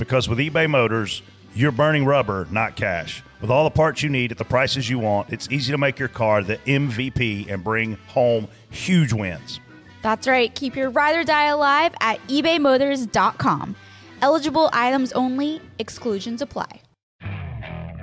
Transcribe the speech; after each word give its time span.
Because 0.00 0.30
with 0.30 0.38
eBay 0.38 0.68
Motors, 0.68 1.20
you're 1.54 1.70
burning 1.70 2.06
rubber, 2.06 2.48
not 2.50 2.74
cash. 2.74 3.22
With 3.42 3.50
all 3.50 3.64
the 3.64 3.70
parts 3.70 4.02
you 4.02 4.08
need 4.08 4.32
at 4.32 4.38
the 4.38 4.46
prices 4.46 4.88
you 4.88 4.98
want, 4.98 5.30
it's 5.30 5.46
easy 5.50 5.72
to 5.72 5.78
make 5.78 5.98
your 5.98 6.08
car 6.08 6.42
the 6.42 6.56
MVP 6.56 7.50
and 7.52 7.62
bring 7.62 7.98
home 8.08 8.48
huge 8.70 9.12
wins. 9.12 9.60
That's 10.00 10.26
right. 10.26 10.54
Keep 10.54 10.74
your 10.74 10.88
ride 10.88 11.16
or 11.16 11.24
die 11.24 11.48
alive 11.48 11.94
at 12.00 12.18
ebaymotors.com. 12.28 13.76
Eligible 14.22 14.70
items 14.72 15.12
only, 15.12 15.60
exclusions 15.78 16.40
apply. 16.40 16.80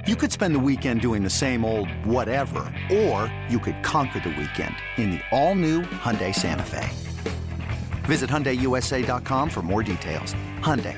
You 0.06 0.16
could 0.16 0.32
spend 0.32 0.54
the 0.54 0.60
weekend 0.60 1.02
doing 1.02 1.24
the 1.24 1.32
same 1.32 1.66
old 1.66 1.90
whatever, 2.06 2.74
or 2.92 3.34
you 3.50 3.58
could 3.60 3.82
conquer 3.84 4.20
the 4.20 4.30
weekend 4.30 4.76
in 4.98 5.10
the 5.10 5.22
all-new 5.32 5.82
Hyundai 5.82 6.34
Santa 6.34 6.64
Fe. 6.64 6.88
Visit 8.06 8.30
HyundaiUSA.com 8.30 9.50
for 9.50 9.62
more 9.62 9.84
details. 9.84 10.34
Hyundai, 10.62 10.98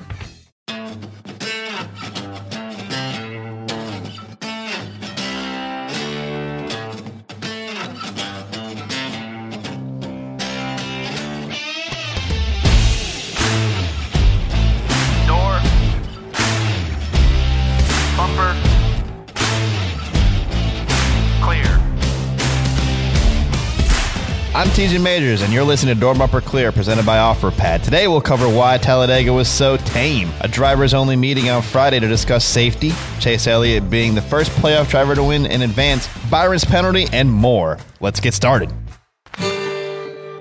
I'm 24.81 25.03
Majors, 25.03 25.43
and 25.43 25.53
you're 25.53 25.63
listening 25.63 25.93
to 25.93 26.01
Door 26.01 26.15
Bumper 26.15 26.41
Clear, 26.41 26.71
presented 26.71 27.05
by 27.05 27.17
OfferPad. 27.17 27.83
Today, 27.83 28.07
we'll 28.07 28.19
cover 28.19 28.49
why 28.49 28.79
Talladega 28.79 29.31
was 29.31 29.47
so 29.47 29.77
tame, 29.77 30.31
a 30.41 30.47
drivers 30.47 30.95
only 30.95 31.15
meeting 31.15 31.51
on 31.51 31.61
Friday 31.61 31.99
to 31.99 32.07
discuss 32.07 32.43
safety, 32.43 32.91
Chase 33.19 33.45
Elliott 33.45 33.91
being 33.91 34.15
the 34.15 34.23
first 34.23 34.49
playoff 34.53 34.89
driver 34.89 35.13
to 35.13 35.23
win 35.23 35.45
in 35.45 35.61
advance, 35.61 36.09
Byron's 36.31 36.65
penalty, 36.65 37.05
and 37.13 37.31
more. 37.31 37.77
Let's 37.99 38.19
get 38.19 38.33
started. 38.33 38.73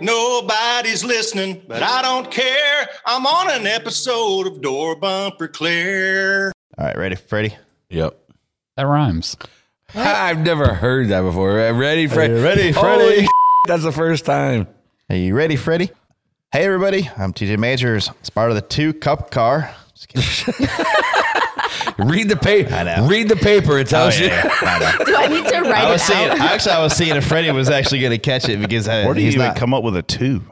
Nobody's 0.00 1.04
listening, 1.04 1.60
but 1.68 1.82
I 1.82 2.00
don't 2.00 2.30
care. 2.30 2.88
I'm 3.04 3.26
on 3.26 3.50
an 3.50 3.66
episode 3.66 4.46
of 4.46 4.62
Door 4.62 4.96
Bumper 4.96 5.48
Clear. 5.48 6.50
All 6.78 6.86
right, 6.86 6.96
ready, 6.96 7.16
Freddie? 7.16 7.56
Yep. 7.90 8.18
That 8.78 8.86
rhymes. 8.86 9.36
I've 9.94 10.40
never 10.40 10.72
heard 10.72 11.08
that 11.08 11.20
before. 11.20 11.56
Ready, 11.56 12.06
Fred? 12.06 12.30
you 12.30 12.42
ready, 12.42 12.70
Holy 12.70 12.96
Freddie? 12.96 13.28
That's 13.66 13.82
the 13.82 13.92
first 13.92 14.24
time. 14.24 14.66
Are 15.08 15.16
you 15.16 15.34
ready, 15.34 15.56
Freddie? 15.56 15.90
Hey, 16.52 16.64
everybody. 16.64 17.08
I'm 17.16 17.32
TJ 17.32 17.58
Majors. 17.58 18.10
It's 18.20 18.30
part 18.30 18.50
of 18.50 18.56
the 18.56 18.62
two 18.62 18.92
cup 18.92 19.30
car. 19.30 19.72
Just 19.94 20.08
kidding. 20.08 20.68
Read 21.98 22.28
the 22.28 22.36
paper. 22.36 23.06
Read 23.06 23.28
the 23.28 23.36
paper. 23.36 23.78
It 23.78 23.82
Oh, 23.88 23.90
tells 23.90 24.18
yeah, 24.18 24.26
you. 24.26 24.50
yeah, 24.62 24.92
I. 24.98 25.04
Do 25.04 25.14
I 25.16 25.26
need 25.28 25.46
to 25.46 25.60
write 25.62 25.84
I 25.84 25.90
was 25.92 26.02
it 26.02 26.06
seeing. 26.06 26.28
out? 26.30 26.40
Actually, 26.40 26.72
I 26.72 26.82
was 26.82 26.92
seeing 26.96 27.16
if 27.16 27.26
Freddie 27.26 27.50
was 27.52 27.68
actually 27.70 28.00
going 28.00 28.12
to 28.12 28.18
catch 28.18 28.48
it 28.48 28.60
because 28.60 28.88
uh, 28.88 29.02
Where 29.04 29.14
do 29.14 29.20
you 29.20 29.26
he's 29.26 29.34
even 29.36 29.48
not. 29.48 29.56
come 29.56 29.74
up 29.74 29.84
with 29.84 29.96
a 29.96 30.02
two? 30.02 30.42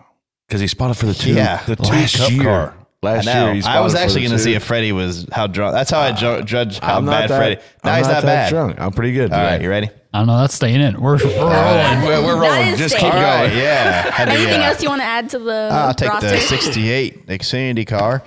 Because 0.47 0.61
he 0.61 0.66
spotted 0.66 0.94
for 0.94 1.06
the 1.06 1.15
two. 1.15 1.34
Yeah, 1.34 1.62
the 1.65 1.77
two 1.77 1.82
last 1.84 2.16
cup 2.16 2.31
year. 2.31 2.43
car. 2.43 2.75
Last 3.03 3.28
I 3.28 3.44
year, 3.44 3.55
he 3.55 3.62
I 3.62 3.81
was 3.81 3.94
actually 3.94 4.22
going 4.22 4.32
to 4.32 4.38
see 4.38 4.55
if 4.55 4.62
Freddie 4.65 4.93
was 4.93 5.27
how 5.32 5.47
drunk. 5.47 5.72
That's 5.75 5.91
how 5.91 6.00
I 6.00 6.12
ju- 6.12 6.43
judge 6.43 6.78
how 6.81 6.97
I'm 6.99 7.05
not 7.05 7.12
bad 7.12 7.31
that, 7.31 7.37
Freddie. 7.38 7.61
No, 7.84 7.91
I'm 7.93 7.99
he's 7.99 8.06
not, 8.09 8.15
that 8.22 8.25
bad. 8.25 8.50
drunk. 8.50 8.81
I'm 8.81 8.93
pretty 8.93 9.12
good. 9.12 9.32
All 9.32 9.38
right, 9.38 9.53
today. 9.53 9.65
you 9.65 9.71
ready? 9.71 9.91
I 10.12 10.19
don't 10.19 10.26
know. 10.26 10.38
That's 10.38 10.54
staying 10.54 10.80
in. 10.80 11.00
We're, 11.00 11.19
we're 11.19 11.36
rolling. 11.36 12.02
We're, 12.02 12.22
we're 12.24 12.41
rolling. 12.41 12.76
Just 12.76 12.92
safe. 12.92 13.02
keep 13.02 13.12
going. 13.12 13.22
right, 13.22 13.52
yeah. 13.52 14.10
Had 14.10 14.24
to, 14.26 14.32
Anything 14.32 14.60
uh, 14.60 14.64
else 14.64 14.82
you 14.82 14.88
want 14.88 15.02
to 15.02 15.06
add 15.06 15.30
to 15.30 15.38
the 15.38 15.69
I'll 15.70 15.94
take 15.94 16.08
roster? 16.08 16.30
the 16.30 16.38
'68 16.38 17.26
Xfinity 17.26 17.86
car, 17.86 18.22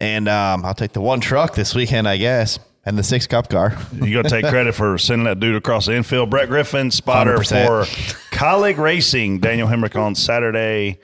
and 0.00 0.28
um, 0.28 0.64
I'll 0.64 0.74
take 0.74 0.92
the 0.92 1.00
one 1.02 1.20
truck 1.20 1.54
this 1.54 1.74
weekend, 1.74 2.08
I 2.08 2.16
guess, 2.16 2.58
and 2.86 2.96
the 2.96 3.02
six 3.02 3.26
cup 3.26 3.50
car. 3.50 3.76
You 3.92 4.14
got 4.14 4.28
to 4.28 4.40
take 4.40 4.46
credit 4.50 4.74
for 4.74 4.96
sending 4.96 5.24
that 5.24 5.40
dude 5.40 5.56
across 5.56 5.86
the 5.86 5.94
infield. 5.94 6.30
Brett 6.30 6.48
Griffin, 6.48 6.90
spotter 6.90 7.36
100%. 7.36 7.66
for 7.66 8.34
Kaulig 8.34 8.78
Racing. 8.78 9.40
Daniel 9.40 9.68
Hemric 9.68 10.00
on 10.00 10.14
Saturday. 10.14 11.00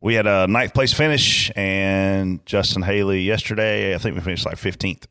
We 0.00 0.14
had 0.14 0.28
a 0.28 0.46
ninth 0.46 0.72
place 0.72 0.92
finish, 0.92 1.50
and 1.56 2.44
Justin 2.46 2.82
Haley 2.82 3.22
yesterday. 3.22 3.92
I 3.92 3.98
think 3.98 4.14
we 4.14 4.20
finished 4.20 4.46
like 4.46 4.56
15th. 4.56 5.06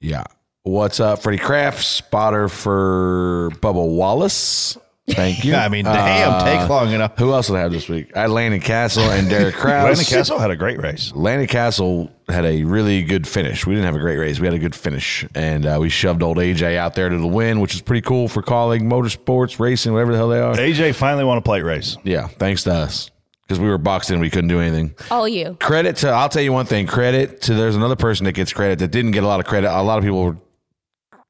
Yeah. 0.00 0.24
What's 0.64 1.00
up, 1.00 1.22
Freddie 1.22 1.38
Kraft, 1.38 1.82
spotter 1.84 2.48
for 2.48 3.50
Bubba 3.60 3.74
Wallace? 3.96 4.76
Thank 5.08 5.44
you. 5.44 5.54
I 5.54 5.68
mean, 5.68 5.84
damn, 5.86 6.30
Uh, 6.32 6.44
take 6.44 6.68
long 6.68 6.92
enough. 6.92 7.16
Who 7.18 7.32
else 7.32 7.46
did 7.46 7.56
I 7.56 7.60
have 7.60 7.72
this 7.72 7.88
week? 7.88 8.14
I 8.14 8.22
had 8.22 8.30
Landon 8.30 8.60
Cassill 8.60 9.08
and 9.08 9.30
Derek 9.30 9.54
Kraus. 9.56 9.84
Landon 9.84 10.04
Cassill 10.04 10.38
had 10.38 10.50
a 10.50 10.56
great 10.56 10.78
race. 10.82 11.12
Landon 11.14 11.46
Cassill 11.46 12.10
had 12.28 12.44
a 12.44 12.64
really 12.64 13.02
good 13.02 13.26
finish. 13.26 13.66
We 13.66 13.74
didn't 13.74 13.86
have 13.86 13.94
a 13.94 14.00
great 14.00 14.18
race. 14.18 14.40
We 14.40 14.46
had 14.46 14.52
a 14.54 14.58
good 14.58 14.74
finish, 14.74 15.24
and 15.34 15.64
uh, 15.64 15.78
we 15.80 15.88
shoved 15.88 16.22
old 16.22 16.36
AJ 16.36 16.76
out 16.76 16.94
there 16.94 17.08
to 17.08 17.16
the 17.16 17.26
win, 17.26 17.60
which 17.60 17.74
is 17.74 17.80
pretty 17.80 18.02
cool 18.02 18.28
for 18.28 18.42
Kaulig 18.42 18.80
motorsports, 18.82 19.58
racing, 19.58 19.92
whatever 19.94 20.12
the 20.12 20.18
hell 20.18 20.28
they 20.28 20.40
are. 20.40 20.54
AJ 20.54 20.96
finally 20.96 21.24
won 21.24 21.38
a 21.38 21.42
plate 21.42 21.62
race. 21.62 21.96
Yeah, 22.04 22.26
thanks 22.26 22.64
to 22.64 22.72
us 22.74 23.10
because 23.46 23.58
we 23.60 23.68
were 23.68 23.78
boxed 23.78 24.10
in. 24.10 24.20
We 24.20 24.28
couldn't 24.28 24.48
do 24.48 24.60
anything. 24.60 24.94
All 25.10 25.26
you. 25.26 25.56
Credit 25.60 25.96
to 25.98 26.08
I'll 26.10 26.28
tell 26.28 26.42
you 26.42 26.52
one 26.52 26.66
thing. 26.66 26.86
Credit 26.86 27.40
to 27.42 27.54
there's 27.54 27.76
another 27.76 27.96
person 27.96 28.24
that 28.26 28.32
gets 28.32 28.52
credit 28.52 28.80
that 28.80 28.90
didn't 28.90 29.12
get 29.12 29.22
a 29.22 29.26
lot 29.26 29.40
of 29.40 29.46
credit. 29.46 29.70
A 29.74 29.80
lot 29.82 29.96
of 29.96 30.04
people 30.04 30.36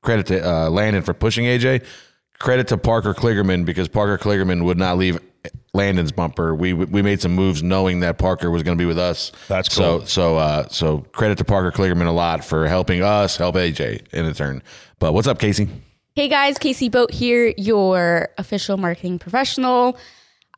credit 0.02 0.26
to 0.26 0.48
uh, 0.48 0.70
Landon 0.70 1.02
for 1.02 1.14
pushing 1.14 1.44
AJ. 1.44 1.84
Credit 2.38 2.68
to 2.68 2.78
Parker 2.78 3.14
Kligerman 3.14 3.64
because 3.64 3.88
Parker 3.88 4.16
Kligerman 4.22 4.64
would 4.64 4.78
not 4.78 4.96
leave 4.96 5.18
Landon's 5.74 6.12
bumper. 6.12 6.54
We 6.54 6.72
we 6.72 7.02
made 7.02 7.20
some 7.20 7.34
moves 7.34 7.62
knowing 7.62 8.00
that 8.00 8.18
Parker 8.18 8.50
was 8.50 8.62
going 8.62 8.76
to 8.78 8.80
be 8.80 8.86
with 8.86 8.98
us. 8.98 9.32
That's 9.48 9.72
so 9.72 9.98
cool. 9.98 10.06
so 10.06 10.36
uh, 10.36 10.68
so 10.68 10.98
credit 11.12 11.38
to 11.38 11.44
Parker 11.44 11.76
Kligerman 11.76 12.06
a 12.06 12.12
lot 12.12 12.44
for 12.44 12.66
helping 12.68 13.02
us 13.02 13.36
help 13.36 13.56
AJ 13.56 14.12
in 14.12 14.24
the 14.24 14.34
turn. 14.34 14.62
But 14.98 15.14
what's 15.14 15.26
up, 15.26 15.38
Casey? 15.38 15.68
Hey 16.14 16.28
guys, 16.28 16.58
Casey 16.58 16.88
Boat 16.88 17.12
here, 17.12 17.54
your 17.56 18.28
official 18.38 18.76
marketing 18.76 19.18
professional. 19.20 19.96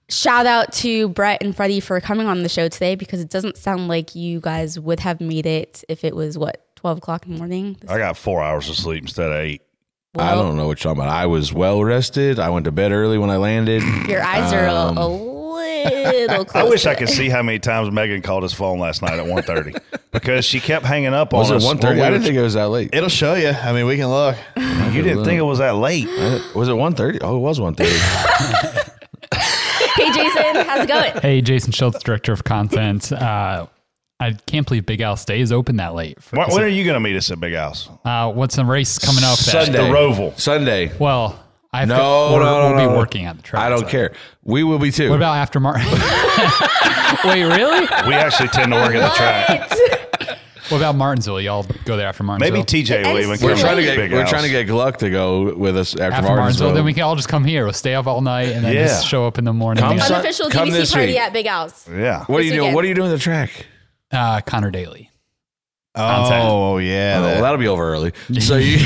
Shout 0.08 0.46
out 0.46 0.72
to 0.74 1.10
Brett 1.10 1.42
and 1.42 1.54
Freddie 1.54 1.80
for 1.80 2.00
coming 2.00 2.26
on 2.26 2.42
the 2.42 2.48
show 2.48 2.68
today 2.68 2.94
because 2.94 3.20
it 3.20 3.28
doesn't 3.28 3.56
sound 3.56 3.86
like 3.86 4.14
you 4.14 4.40
guys 4.40 4.80
would 4.80 5.00
have 5.00 5.20
made 5.20 5.46
it 5.46 5.84
if 5.88 6.02
it 6.02 6.16
was 6.16 6.38
what, 6.38 6.66
12 6.80 6.98
o'clock 6.98 7.26
in 7.26 7.32
the 7.34 7.38
morning? 7.38 7.76
I 7.88 7.98
got 7.98 8.16
four 8.16 8.42
hours 8.42 8.68
of 8.70 8.76
sleep 8.76 9.02
instead 9.02 9.30
of 9.30 9.36
eight. 9.38 9.60
I 10.16 10.34
don't 10.34 10.56
know 10.56 10.66
what 10.66 10.82
you're 10.82 10.92
talking 10.94 11.02
about. 11.02 11.14
I 11.14 11.26
was 11.26 11.52
well 11.52 11.84
rested. 11.84 12.40
I 12.40 12.48
went 12.48 12.64
to 12.64 12.72
bed 12.72 12.90
early 12.90 13.18
when 13.18 13.30
I 13.30 13.36
landed. 13.36 13.82
Your 14.08 14.22
eyes 14.22 14.52
are 14.52 14.66
a, 14.66 14.72
a 14.98 15.06
little 15.06 16.44
close. 16.46 16.54
I 16.54 16.68
wish 16.68 16.82
to 16.82 16.90
I 16.90 16.94
could 16.94 17.08
it. 17.08 17.12
see 17.12 17.28
how 17.28 17.42
many 17.42 17.58
times 17.58 17.92
Megan 17.92 18.22
called 18.22 18.42
his 18.42 18.52
phone 18.52 18.80
last 18.80 19.02
night 19.02 19.18
at 19.18 19.26
1.30 19.26 19.78
because 20.10 20.44
she 20.44 20.58
kept 20.58 20.84
hanging 20.86 21.12
up 21.14 21.32
Was 21.32 21.50
on 21.50 21.56
it 21.56 21.58
us. 21.58 21.64
one 21.64 21.78
thirty? 21.78 22.00
I 22.00 22.10
didn't 22.10 22.24
think 22.24 22.36
it 22.36 22.42
was 22.42 22.54
that 22.54 22.70
late. 22.70 22.90
It'll 22.94 23.08
show 23.10 23.34
you. 23.34 23.50
I 23.50 23.72
mean, 23.72 23.86
we 23.86 23.96
can 23.98 24.08
look. 24.08 24.36
You 24.56 25.02
didn't 25.02 25.24
think 25.24 25.38
it 25.38 25.42
was 25.42 25.58
that 25.58 25.76
late. 25.76 26.08
Was 26.56 26.68
it 26.68 26.74
one 26.74 26.94
thirty? 26.94 27.20
Oh, 27.20 27.36
it 27.36 27.40
was 27.40 27.60
one 27.60 27.74
thirty. 27.74 27.96
Hey 29.94 30.10
Jason, 30.12 30.54
how's 30.66 30.84
it 30.84 30.88
going? 30.88 31.12
Hey, 31.22 31.40
Jason 31.42 31.72
Schultz, 31.72 32.02
director 32.02 32.32
of 32.32 32.42
content. 32.44 33.12
Uh, 33.12 33.66
I 34.20 34.32
can't 34.46 34.66
believe 34.68 34.84
Big 34.86 35.00
Al 35.00 35.16
stays 35.16 35.50
open 35.50 35.76
that 35.76 35.94
late. 35.94 36.22
For, 36.22 36.36
When, 36.38 36.48
when 36.50 36.62
are 36.62 36.68
you 36.68 36.84
going 36.84 36.94
to 36.94 37.00
meet 37.00 37.16
us 37.16 37.30
at 37.30 37.40
Big 37.40 37.54
House? 37.54 37.88
uh, 38.04 38.30
what's 38.32 38.56
the 38.56 38.64
race 38.64 38.98
coming 38.98 39.24
up? 39.24 39.38
That, 39.38 39.64
Sunday. 39.64 39.78
The 39.78 39.84
Roval. 39.94 40.38
Sunday. 40.38 40.92
Well, 40.98 41.42
I 41.72 41.80
have 41.80 41.88
No, 41.88 41.96
to, 41.96 42.00
we'll, 42.02 42.38
no, 42.40 42.68
no, 42.68 42.74
we'll 42.76 42.84
no. 42.86 42.90
be 42.92 42.96
working 42.98 43.24
at 43.24 43.36
the 43.36 43.42
track. 43.42 43.62
I 43.64 43.68
don't 43.70 43.80
so. 43.80 43.86
care. 43.88 44.12
We 44.44 44.62
will 44.62 44.78
be 44.78 44.90
too. 44.90 45.08
What 45.10 45.16
about 45.16 45.36
after 45.36 45.58
Martin? 45.60 45.86
Wait, 47.24 47.42
really? 47.44 47.80
We 48.06 48.14
actually 48.14 48.48
tend 48.48 48.72
to 48.72 48.78
work 48.78 48.94
at 48.94 49.08
the 49.08 49.14
track. 49.16 50.38
What 50.68 50.76
about 50.78 50.94
Martinsville? 50.96 51.40
Y'all 51.40 51.66
go 51.84 51.96
there 51.96 52.06
after 52.06 52.22
Martinsville? 52.22 52.58
Maybe 52.62 52.64
TJ 52.84 53.02
will 53.12 53.18
even 53.20 53.36
come 53.38 53.48
we're 53.48 53.56
trying 53.56 53.76
to 53.76 53.82
to 53.82 53.86
get 53.88 53.96
Big 53.96 54.12
we're 54.12 54.20
House. 54.20 54.30
trying 54.30 54.42
to 54.44 54.50
get 54.50 54.68
Gluck 54.68 54.98
to 54.98 55.10
go 55.10 55.52
with 55.56 55.76
us 55.76 55.94
after, 55.94 56.02
after 56.04 56.12
Martinsville. 56.28 56.36
Martinsville. 56.36 56.74
Then 56.74 56.84
we 56.84 56.94
can 56.94 57.02
all 57.02 57.16
just 57.16 57.28
come 57.28 57.44
here. 57.44 57.64
We'll 57.64 57.72
stay 57.72 57.94
up 57.94 58.06
all 58.06 58.20
night 58.20 58.48
and 58.50 58.64
then 58.64 58.74
Yeah. 58.74 58.84
just 58.86 59.06
show 59.08 59.26
up 59.26 59.36
in 59.38 59.44
the 59.44 59.52
morning. 59.52 59.82
Come 59.82 59.96
Yeah. 59.96 60.04
Sun- 60.04 60.14
Unofficial 60.20 60.48
come 60.50 60.68
DVC 60.68 60.92
party 60.92 61.06
week. 61.08 61.18
at 61.18 61.32
Big 61.32 61.46
Al's. 61.46 61.88
Yeah. 61.92 62.24
what 62.26 62.40
are 62.40 62.42
you 62.44 62.50
this 62.50 62.58
doing? 62.60 62.74
What 62.74 62.84
are 62.84 62.88
you 62.88 62.94
doing 62.94 63.08
at 63.10 63.14
the 63.14 63.18
track? 63.18 63.66
Uh, 64.12 64.40
Connor 64.42 64.70
Daly. 64.70 65.10
Oh, 65.94 66.78
yeah. 66.78 67.16
Oh, 67.18 67.22
that- 67.22 67.40
that'll 67.40 67.58
be 67.58 67.68
over 67.68 67.90
early. 67.92 68.12
So 68.40 68.56
you, 68.56 68.78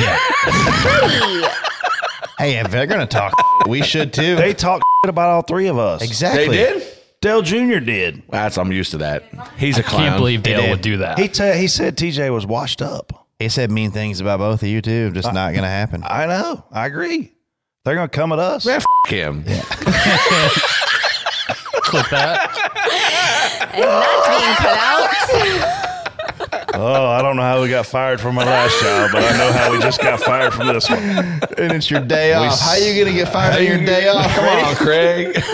Hey, 2.37 2.53
hey, 2.53 2.57
if 2.59 2.71
they're 2.71 2.87
going 2.87 3.01
to 3.01 3.07
talk, 3.07 3.33
we 3.69 3.83
should 3.83 4.13
too. 4.13 4.37
They 4.37 4.55
talk 4.55 4.83
about 5.05 5.29
all 5.31 5.43
three 5.43 5.67
of 5.69 5.79
us. 5.79 6.03
exactly. 6.03 6.49
they 6.57 6.65
did. 6.79 6.87
Dale 7.21 7.43
Jr. 7.43 7.79
did. 7.79 8.23
That's 8.29 8.59
I'm 8.59 8.71
used 8.73 8.91
to 8.91 8.99
that. 8.99 9.25
He's 9.57 9.79
a 9.79 9.83
clown. 9.83 10.03
Can't 10.09 10.17
believe 10.19 10.43
Dale 10.43 10.61
did. 10.63 10.71
would 10.71 10.81
do 10.83 10.97
that. 10.99 11.19
He 11.19 11.29
ta- 11.29 11.53
he 11.53 11.69
said 11.69 11.97
TJ 11.97 12.31
was 12.33 12.45
washed 12.47 12.83
up. 12.83 13.27
He 13.39 13.49
said 13.49 13.71
mean 13.71 13.91
things 13.93 14.21
about 14.21 14.39
both 14.41 14.63
of 14.63 14.69
you 14.69 14.83
too. 14.83 15.11
Just 15.13 15.33
not 15.33 15.53
going 15.53 15.63
to 15.63 15.69
happen. 15.69 16.03
I 16.07 16.27
know. 16.27 16.65
I 16.71 16.85
agree. 16.87 17.33
They're 17.85 17.95
gonna 17.97 18.09
come 18.09 18.33
at 18.33 18.39
us. 18.39 18.65
Man, 18.65 18.77
f- 18.81 18.85
him. 19.11 19.45
Clip 21.85 22.09
that. 22.11 22.64
And 23.75 23.85
that's 23.85 24.29
being 24.29 24.57
cut 24.57 24.79
out. 24.79 25.81
Oh, 26.77 27.07
I 27.07 27.23
don't 27.23 27.37
know 27.37 27.43
how 27.43 27.63
we 27.63 27.69
got 27.69 27.87
fired 27.87 28.21
from 28.21 28.37
our 28.39 28.45
last 28.45 28.81
job, 28.83 29.11
but 29.13 29.23
I 29.23 29.37
know 29.39 29.53
how 29.53 29.71
we 29.73 29.79
just 29.79 30.01
got 30.01 30.19
fired 30.21 30.53
from 30.53 30.67
this 30.69 30.91
one. 30.91 30.99
and 31.01 31.73
it's 31.73 31.89
your 31.91 32.01
day 32.01 32.33
off. 32.35 32.53
s- 32.53 32.61
How 32.63 32.75
you 32.75 32.95
going 32.95 33.07
to 33.07 33.13
get 33.25 33.33
fired 33.33 33.55
on 33.57 33.65
your 33.65 33.79
day 33.87 34.09
off? 34.09 34.35
Come 34.35 34.45
on, 34.67 34.75
Craig. 34.77 35.41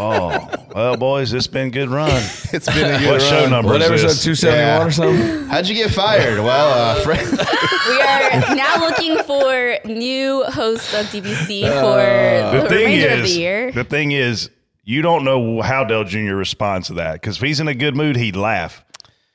Oh, 0.00 0.48
well, 0.76 0.96
boys, 0.96 1.32
it's 1.32 1.48
been 1.48 1.68
a 1.68 1.70
good 1.70 1.88
run. 1.88 2.10
It's 2.52 2.66
been 2.66 2.94
a 2.94 2.98
good 3.00 3.10
What 3.10 3.20
show 3.22 3.48
number 3.48 3.72
What 3.72 3.82
is 3.82 3.88
episode 3.90 4.08
this? 4.08 4.22
two 4.24 4.34
seventy 4.36 4.78
one 4.78 4.86
or 4.86 4.90
something? 4.92 5.48
How'd 5.48 5.66
you 5.66 5.74
get 5.74 5.90
fired? 5.90 6.38
Well, 6.38 6.70
uh, 6.98 7.02
Fred, 7.02 7.26
We 7.28 8.00
are 8.00 8.54
now 8.54 8.78
looking 8.78 9.18
for 9.24 9.76
new 9.84 10.44
hosts 10.44 10.94
of 10.94 11.06
DBC 11.06 11.62
for 11.62 11.98
Uh, 11.98 12.52
The 12.52 12.60
the, 12.62 12.68
thing 12.68 12.84
remainder 12.86 13.08
of 13.16 13.22
the 13.22 13.28
year. 13.30 13.72
the 13.72 13.82
thing 13.84 14.12
is, 14.12 14.50
you 14.88 15.02
don't 15.02 15.22
know 15.22 15.60
how 15.60 15.84
Dale 15.84 16.04
Jr. 16.04 16.34
responds 16.34 16.86
to 16.86 16.94
that 16.94 17.12
because 17.20 17.36
if 17.36 17.42
he's 17.42 17.60
in 17.60 17.68
a 17.68 17.74
good 17.74 17.94
mood, 17.94 18.16
he'd 18.16 18.36
laugh. 18.36 18.82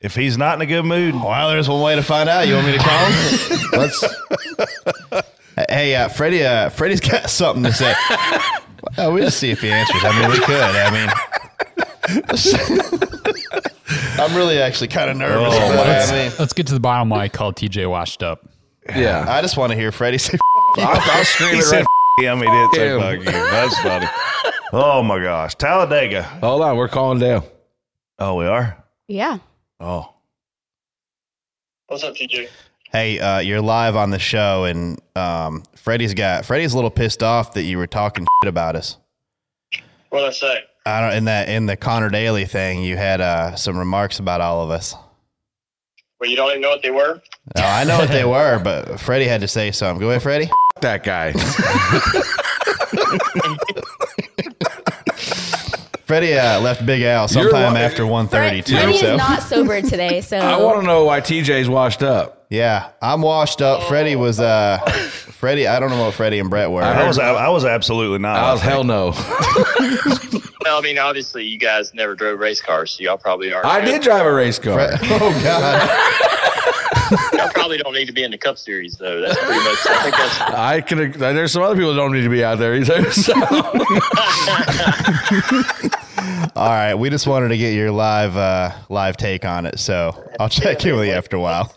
If 0.01 0.15
he's 0.15 0.35
not 0.35 0.55
in 0.55 0.61
a 0.61 0.65
good 0.65 0.83
mood, 0.83 1.13
well, 1.13 1.49
there's 1.51 1.69
one 1.69 1.79
way 1.79 1.95
to 1.95 2.01
find 2.01 2.27
out. 2.27 2.47
You 2.47 2.55
want 2.55 2.65
me 2.65 2.73
to 2.73 2.79
call 2.79 3.05
him? 3.05 3.59
Let's. 3.73 4.03
hey, 5.69 5.95
uh, 5.95 6.07
Freddie, 6.09 6.43
uh, 6.43 6.69
Freddie's 6.69 7.01
got 7.01 7.29
something 7.29 7.63
to 7.65 7.71
say. 7.71 7.93
Well, 8.97 9.13
we'll 9.13 9.25
just 9.25 9.37
see 9.37 9.51
if 9.51 9.61
he 9.61 9.69
answers. 9.71 10.03
I 10.03 10.19
mean, 10.19 10.31
we 10.31 10.39
could. 10.39 10.59
I 10.59 10.89
mean, 10.91 11.09
I'm 14.19 14.35
really 14.35 14.57
actually 14.57 14.87
kind 14.87 15.11
of 15.11 15.17
nervous. 15.17 15.53
Oh, 15.53 15.59
but, 15.75 15.85
man. 15.85 16.09
I 16.09 16.29
mean, 16.29 16.31
Let's 16.39 16.53
get 16.53 16.65
to 16.67 16.73
the 16.73 16.79
bottom 16.79 17.09
why 17.09 17.25
I 17.25 17.29
called 17.29 17.57
TJ 17.57 17.87
washed 17.87 18.23
up. 18.23 18.49
Yeah. 18.89 19.23
I 19.29 19.43
just 19.43 19.55
want 19.55 19.71
to 19.71 19.77
hear 19.77 19.91
Freddie 19.91 20.17
say. 20.17 20.39
I'll, 20.77 20.99
I'll 21.11 21.23
scream 21.25 21.53
he 21.53 21.59
it 21.59 21.63
said, 21.63 21.85
right. 21.85 21.85
"F- 22.19 22.25
him." 22.25 22.39
He 22.39 22.45
did 22.45 22.71
say 22.73 22.99
"fuck 22.99 23.19
you." 23.19 23.31
That's 23.31 23.79
funny. 23.81 24.07
Oh 24.75 25.03
my 25.03 25.21
gosh, 25.21 25.53
Talladega. 25.53 26.23
Hold 26.23 26.63
on, 26.63 26.77
we're 26.77 26.87
calling 26.87 27.19
Dale. 27.19 27.47
Oh, 28.17 28.35
we 28.35 28.47
are. 28.47 28.83
yeah. 29.07 29.37
Oh, 29.79 30.11
What's 31.87 32.03
up, 32.03 32.15
TJ? 32.15 32.47
Hey, 32.91 33.19
uh, 33.19 33.37
you're 33.39 33.61
live 33.61 33.95
on 33.95 34.09
the 34.09 34.17
show, 34.17 34.63
and 34.63 34.99
um, 35.15 35.61
Freddie's 35.75 36.15
got 36.15 36.45
Freddie's 36.45 36.73
a 36.73 36.75
little 36.75 36.89
pissed 36.89 37.21
off 37.21 37.53
that 37.53 37.63
you 37.63 37.77
were 37.77 37.85
talking 37.85 38.25
shit 38.41 38.49
about 38.49 38.75
us. 38.75 38.97
What'd 40.09 40.29
I 40.29 40.31
say? 40.31 40.63
I 40.87 41.01
don't 41.01 41.17
in 41.17 41.25
that 41.25 41.49
in 41.49 41.67
the 41.67 41.77
Connor 41.77 42.09
Daly 42.09 42.45
thing. 42.45 42.81
You 42.81 42.97
had 42.97 43.21
uh, 43.21 43.55
some 43.55 43.77
remarks 43.77 44.17
about 44.17 44.41
all 44.41 44.63
of 44.63 44.71
us. 44.71 44.95
Well, 46.19 46.31
you 46.31 46.35
don't 46.35 46.49
even 46.49 46.61
know 46.61 46.69
what 46.69 46.81
they 46.81 46.91
were? 46.91 47.21
No, 47.55 47.63
I 47.63 47.83
know 47.83 47.99
what 47.99 48.09
they 48.09 48.25
were, 48.25 48.59
but 48.63 48.99
Freddie 48.99 49.27
had 49.27 49.41
to 49.41 49.47
say 49.47 49.69
something. 49.71 50.01
Go 50.01 50.09
ahead, 50.09 50.23
Freddie. 50.23 50.49
F- 50.77 50.81
that 50.81 51.03
guy. 51.03 51.33
Freddie 56.13 56.37
uh, 56.37 56.59
left 56.61 56.85
Big 56.85 57.01
Al 57.01 57.21
You're 57.21 57.27
sometime 57.27 57.73
li- 57.73 57.79
after 57.79 58.03
1.30 58.03 58.65
too. 58.65 58.75
Freddie 58.75 58.97
So 58.99 59.13
is 59.13 59.17
not 59.17 59.41
sober 59.41 59.81
today, 59.89 60.21
so 60.21 60.37
I 60.37 60.61
want 60.61 60.79
to 60.81 60.85
know 60.85 61.05
why 61.05 61.21
TJ's 61.21 61.67
washed 61.67 62.03
up. 62.03 62.45
yeah, 62.51 62.91
I'm 63.01 63.23
washed 63.23 63.63
up. 63.63 63.81
Freddie 63.87 64.15
was 64.15 64.39
uh, 64.39 64.77
Freddie. 65.31 65.65
I 65.65 65.79
don't 65.79 65.89
know 65.89 66.03
what 66.05 66.13
Freddie 66.13 66.37
and 66.37 66.51
Brett 66.51 66.69
were. 66.69 66.83
I 66.83 67.07
was. 67.07 67.17
I 67.17 67.49
was 67.49 67.65
absolutely 67.65 68.19
not. 68.19 68.37
I 68.37 68.51
was 68.51 68.61
hell 68.61 68.83
no. 68.83 69.13
Well, 70.63 70.77
I 70.77 70.81
mean, 70.81 70.97
obviously, 70.97 71.43
you 71.43 71.57
guys 71.57 71.93
never 71.93 72.15
drove 72.15 72.39
race 72.39 72.61
cars, 72.61 72.91
so 72.91 73.03
y'all 73.03 73.17
probably 73.17 73.51
are. 73.51 73.65
I 73.65 73.81
did 73.83 74.01
drive 74.01 74.25
a 74.25 74.31
race 74.33 74.57
car. 74.59 74.79
oh 74.93 75.41
God! 75.43 75.89
Y'all 77.37 77.49
probably 77.49 77.77
don't 77.79 77.93
need 77.93 78.05
to 78.05 78.13
be 78.13 78.23
in 78.23 78.31
the 78.31 78.37
Cup 78.37 78.57
Series, 78.57 78.95
though. 78.95 79.19
That's 79.19 79.37
pretty 79.37 79.59
much. 79.59 79.77
I 79.85 80.03
think 80.03 80.15
that's. 80.15 80.39
I 80.39 80.79
could. 80.79 81.13
There's 81.15 81.51
some 81.51 81.63
other 81.63 81.75
people 81.75 81.91
that 81.91 81.97
don't 81.97 82.13
need 82.13 82.21
to 82.21 82.29
be 82.29 82.45
out 82.45 82.59
there 82.59 82.75
either. 82.75 83.11
So. 83.11 83.33
All 86.55 86.67
right, 86.69 86.93
we 86.95 87.09
just 87.09 87.25
wanted 87.27 87.49
to 87.49 87.57
get 87.57 87.73
your 87.73 87.91
live 87.91 88.37
uh, 88.37 88.71
live 88.89 89.17
take 89.17 89.45
on 89.45 89.65
it. 89.65 89.79
So 89.79 90.23
I'll 90.39 90.49
check 90.49 90.85
in 90.85 90.95
with 90.95 91.07
you 91.07 91.13
after 91.13 91.37
a 91.37 91.39
while. 91.41 91.75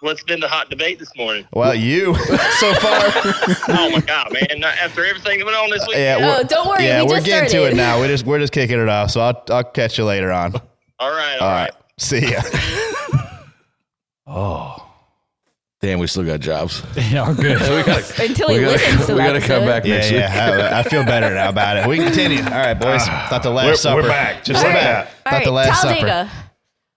What's 0.00 0.22
been 0.22 0.38
the 0.38 0.46
hot 0.48 0.70
debate 0.70 0.98
this 1.00 1.10
morning? 1.16 1.44
Well, 1.52 1.74
you 1.74 2.14
so 2.60 2.72
far. 2.74 3.00
Oh 3.68 3.90
my 3.92 4.00
God, 4.06 4.32
man! 4.32 4.60
Not 4.60 4.76
After 4.78 5.04
everything 5.04 5.38
that 5.40 5.44
went 5.44 5.56
on 5.56 5.70
this 5.70 5.84
week. 5.88 5.96
Yeah, 5.96 6.16
Oh, 6.20 6.26
we're- 6.36 6.44
don't 6.44 6.68
worry, 6.68 6.84
Yeah, 6.84 7.02
we 7.02 7.08
we're 7.08 7.14
just 7.16 7.26
getting 7.26 7.50
to 7.50 7.66
it 7.68 7.74
now. 7.74 8.00
We 8.00 8.06
just 8.06 8.24
we're 8.24 8.38
just 8.38 8.52
kicking 8.52 8.78
it 8.80 8.88
off. 8.88 9.10
So 9.10 9.20
I'll 9.20 9.42
I'll 9.50 9.64
catch 9.64 9.98
you 9.98 10.04
later 10.04 10.30
on. 10.30 10.54
All 10.54 10.62
All 11.00 11.10
right, 11.10 11.38
all 11.40 11.48
right, 11.48 11.62
right. 11.64 11.72
see 11.98 12.30
ya. 12.30 12.42
Damn, 15.80 16.00
we 16.00 16.08
still 16.08 16.24
got 16.24 16.40
jobs. 16.40 16.82
Yeah, 16.96 17.28
we're 17.28 17.34
good. 17.34 17.60
We 17.60 17.82
gotta, 17.84 18.22
until 18.28 18.48
we 18.48 18.54
he 18.54 18.60
gotta, 18.60 18.72
listens 18.72 19.06
to 19.06 19.12
we 19.14 19.18
gotta 19.18 19.40
come 19.40 19.64
back 19.64 19.84
Yeah, 19.84 19.94
next 19.96 20.10
week. 20.10 20.20
yeah. 20.20 20.70
I, 20.74 20.80
I 20.80 20.82
feel 20.82 21.04
better 21.04 21.32
now 21.34 21.48
about 21.50 21.76
it. 21.76 21.86
We 21.86 21.96
can 21.96 22.06
continue. 22.06 22.38
All 22.42 22.50
right, 22.50 22.74
boys. 22.74 23.04
Thought 23.06 23.42
the 23.44 23.50
last 23.50 23.66
We're, 23.66 23.74
supper. 23.76 24.02
we're 24.02 24.08
back. 24.08 24.44
Just 24.44 24.58
All 24.58 24.64
like 24.70 24.74
right, 24.74 24.82
that. 24.84 25.06
all 25.06 25.32
Not 25.32 25.32
right. 25.38 25.44
the 25.44 25.50
last 25.52 25.82
supper. 25.82 26.30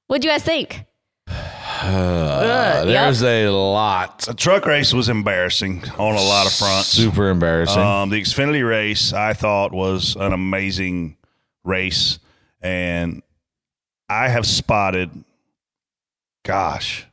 What'd 0.07 0.23
you 0.25 0.31
guys 0.31 0.43
think? 0.43 0.83
Uh, 1.83 2.85
there's 2.85 3.23
a 3.23 3.47
lot. 3.49 4.19
The 4.19 4.35
truck 4.35 4.67
race 4.67 4.93
was 4.93 5.09
embarrassing 5.09 5.83
on 5.97 6.13
a 6.15 6.21
lot 6.21 6.45
of 6.45 6.53
fronts. 6.53 6.89
Super 6.89 7.29
embarrassing. 7.29 7.81
Um, 7.81 8.11
the 8.11 8.21
Xfinity 8.21 8.67
race 8.67 9.13
I 9.13 9.33
thought 9.33 9.71
was 9.71 10.15
an 10.15 10.31
amazing 10.31 11.17
race, 11.63 12.19
and 12.61 13.23
I 14.07 14.27
have 14.29 14.45
spotted, 14.45 15.09
gosh, 16.45 17.07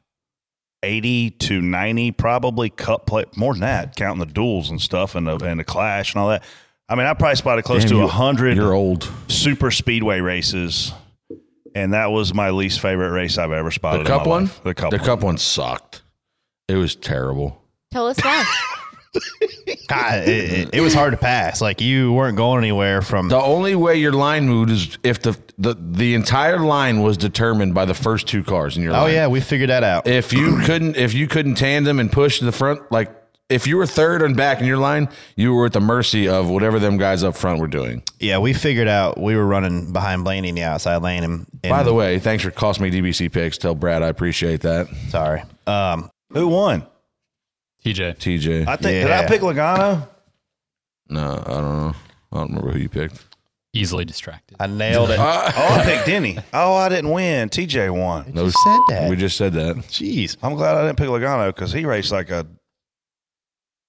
eighty 0.82 1.30
to 1.30 1.60
ninety 1.60 2.10
probably 2.12 2.70
cup 2.70 3.06
play 3.06 3.24
more 3.36 3.52
than 3.54 3.60
that, 3.62 3.96
counting 3.96 4.20
the 4.26 4.32
duels 4.32 4.70
and 4.70 4.80
stuff 4.80 5.14
and 5.14 5.26
the 5.26 5.36
and 5.44 5.58
the 5.60 5.64
clash 5.64 6.14
and 6.14 6.20
all 6.22 6.28
that. 6.28 6.42
I 6.88 6.94
mean, 6.94 7.06
I 7.06 7.12
probably 7.14 7.36
spotted 7.36 7.64
close 7.64 7.82
Damn, 7.82 7.90
to 7.90 7.96
you- 7.96 8.04
a 8.04 8.08
hundred 8.08 8.56
You're 8.56 8.72
old. 8.72 9.10
super 9.28 9.70
speedway 9.70 10.20
races, 10.20 10.92
and 11.74 11.92
that 11.92 12.10
was 12.10 12.32
my 12.32 12.50
least 12.50 12.80
favorite 12.80 13.10
race 13.10 13.36
I've 13.38 13.52
ever 13.52 13.70
spotted. 13.70 14.06
The 14.06 14.12
in 14.12 14.18
cup 14.18 14.26
my 14.26 14.30
one. 14.30 14.42
life. 14.44 14.62
the 14.62 14.74
cup, 14.74 14.90
The 14.90 14.96
one. 14.98 15.06
cup 15.06 15.22
one 15.22 15.38
sucked. 15.38 16.02
It 16.68 16.76
was 16.76 16.94
terrible. 16.96 17.60
Tell 17.90 18.06
us 18.06 18.18
why. 18.22 18.44
God, 19.88 20.28
it, 20.28 20.52
it, 20.52 20.68
it 20.74 20.80
was 20.80 20.94
hard 20.94 21.12
to 21.12 21.16
pass. 21.16 21.60
Like 21.60 21.80
you 21.80 22.12
weren't 22.12 22.36
going 22.36 22.58
anywhere 22.58 23.02
from. 23.02 23.28
The 23.28 23.40
only 23.40 23.74
way 23.74 23.96
your 23.96 24.12
line 24.12 24.46
moved 24.48 24.70
is 24.70 24.98
if 25.02 25.22
the 25.22 25.38
the, 25.58 25.74
the 25.78 26.14
entire 26.14 26.58
line 26.60 27.02
was 27.02 27.16
determined 27.16 27.74
by 27.74 27.84
the 27.84 27.94
first 27.94 28.28
two 28.28 28.44
cars 28.44 28.76
in 28.76 28.82
your 28.82 28.92
Oh 28.94 29.02
line. 29.04 29.14
yeah, 29.14 29.26
we 29.26 29.40
figured 29.40 29.70
that 29.70 29.82
out. 29.84 30.06
If 30.06 30.32
you 30.32 30.58
couldn't 30.64 30.96
if 30.96 31.14
you 31.14 31.26
couldn't 31.26 31.54
tandem 31.56 31.98
and 31.98 32.10
push 32.12 32.38
to 32.40 32.44
the 32.44 32.52
front, 32.52 32.80
like 32.92 33.14
if 33.48 33.66
you 33.66 33.78
were 33.78 33.86
third 33.86 34.20
and 34.20 34.36
back 34.36 34.60
in 34.60 34.66
your 34.66 34.76
line, 34.76 35.08
you 35.34 35.54
were 35.54 35.64
at 35.66 35.72
the 35.72 35.80
mercy 35.80 36.28
of 36.28 36.50
whatever 36.50 36.78
them 36.78 36.98
guys 36.98 37.24
up 37.24 37.34
front 37.34 37.60
were 37.60 37.66
doing. 37.66 38.02
yeah, 38.20 38.36
we 38.38 38.52
figured 38.52 38.88
out 38.88 39.18
we 39.18 39.34
were 39.36 39.46
running 39.46 39.90
behind 39.90 40.22
Blaney 40.22 40.50
in 40.50 40.54
the 40.54 40.62
outside 40.64 40.98
lane. 41.02 41.24
And, 41.24 41.46
and 41.64 41.70
By 41.70 41.82
the 41.82 41.94
way, 41.94 42.18
thanks 42.18 42.44
for 42.44 42.50
cost 42.50 42.78
me 42.78 42.90
DBC 42.90 43.32
picks. 43.32 43.56
Tell 43.56 43.74
Brad 43.74 44.02
I 44.02 44.08
appreciate 44.08 44.60
that. 44.60 44.86
sorry. 45.08 45.42
Um, 45.66 46.10
Who 46.34 46.48
won? 46.48 46.86
TJ. 47.94 48.16
TJ. 48.18 48.66
I 48.66 48.76
think 48.76 48.82
did 49.06 49.10
I 49.10 49.26
pick 49.26 49.40
Logano? 49.42 50.08
no, 51.08 51.42
I 51.46 51.50
don't 51.52 51.76
know. 51.78 51.94
I 52.32 52.36
don't 52.36 52.48
remember 52.48 52.70
who 52.72 52.78
you 52.78 52.88
picked. 52.88 53.24
Easily 53.74 54.04
distracted. 54.04 54.56
I 54.60 54.66
nailed 54.66 55.10
it. 55.10 55.18
Oh, 55.20 55.22
I 55.24 55.82
picked 55.84 56.06
Denny. 56.06 56.38
Oh, 56.52 56.74
I 56.74 56.88
didn't 56.88 57.10
win. 57.10 57.48
TJ 57.50 57.90
won. 57.90 58.32
No, 58.34 58.44
You 58.44 58.50
said 58.50 58.78
that. 58.88 59.10
we 59.10 59.16
just 59.16 59.36
said 59.36 59.52
that. 59.54 59.76
Jeez. 59.88 60.36
I'm 60.42 60.54
glad 60.54 60.76
I 60.76 60.86
didn't 60.86 60.98
pick 60.98 61.08
Logano 61.08 61.46
because 61.54 61.72
he 61.72 61.84
raced 61.84 62.10
like 62.12 62.30
a 62.30 62.46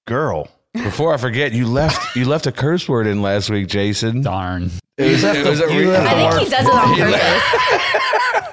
girl. 0.08 0.48
Before 0.74 1.14
I 1.14 1.18
forget, 1.18 1.52
you 1.54 1.66
left 1.66 2.16
you 2.16 2.26
left 2.26 2.46
a 2.46 2.52
curse 2.52 2.88
word 2.88 3.08
in 3.08 3.22
last 3.22 3.50
week, 3.50 3.68
Jason. 3.68 4.22
Darn. 4.22 4.70
It 4.98 5.12
was, 5.12 5.24
it 5.26 5.46
was 5.46 5.60
a 5.62 5.74
you 5.74 5.80
re- 5.82 5.88
left 5.88 6.08
I 6.14 6.32
think 6.32 6.44
he 6.44 6.50
does 6.50 6.66
it 6.68 6.74
on 6.74 6.96
purpose. 6.98 8.50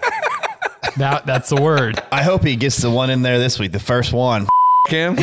That 0.97 1.27
that's 1.27 1.51
the 1.51 1.61
word. 1.61 2.03
I 2.11 2.23
hope 2.23 2.43
he 2.43 2.57
gets 2.57 2.79
the 2.79 2.91
one 2.91 3.11
in 3.11 3.21
there 3.21 3.39
this 3.39 3.59
week, 3.59 3.73
the 3.73 3.79
first 3.79 4.15
one. 4.15 4.47
Cam. 4.87 5.17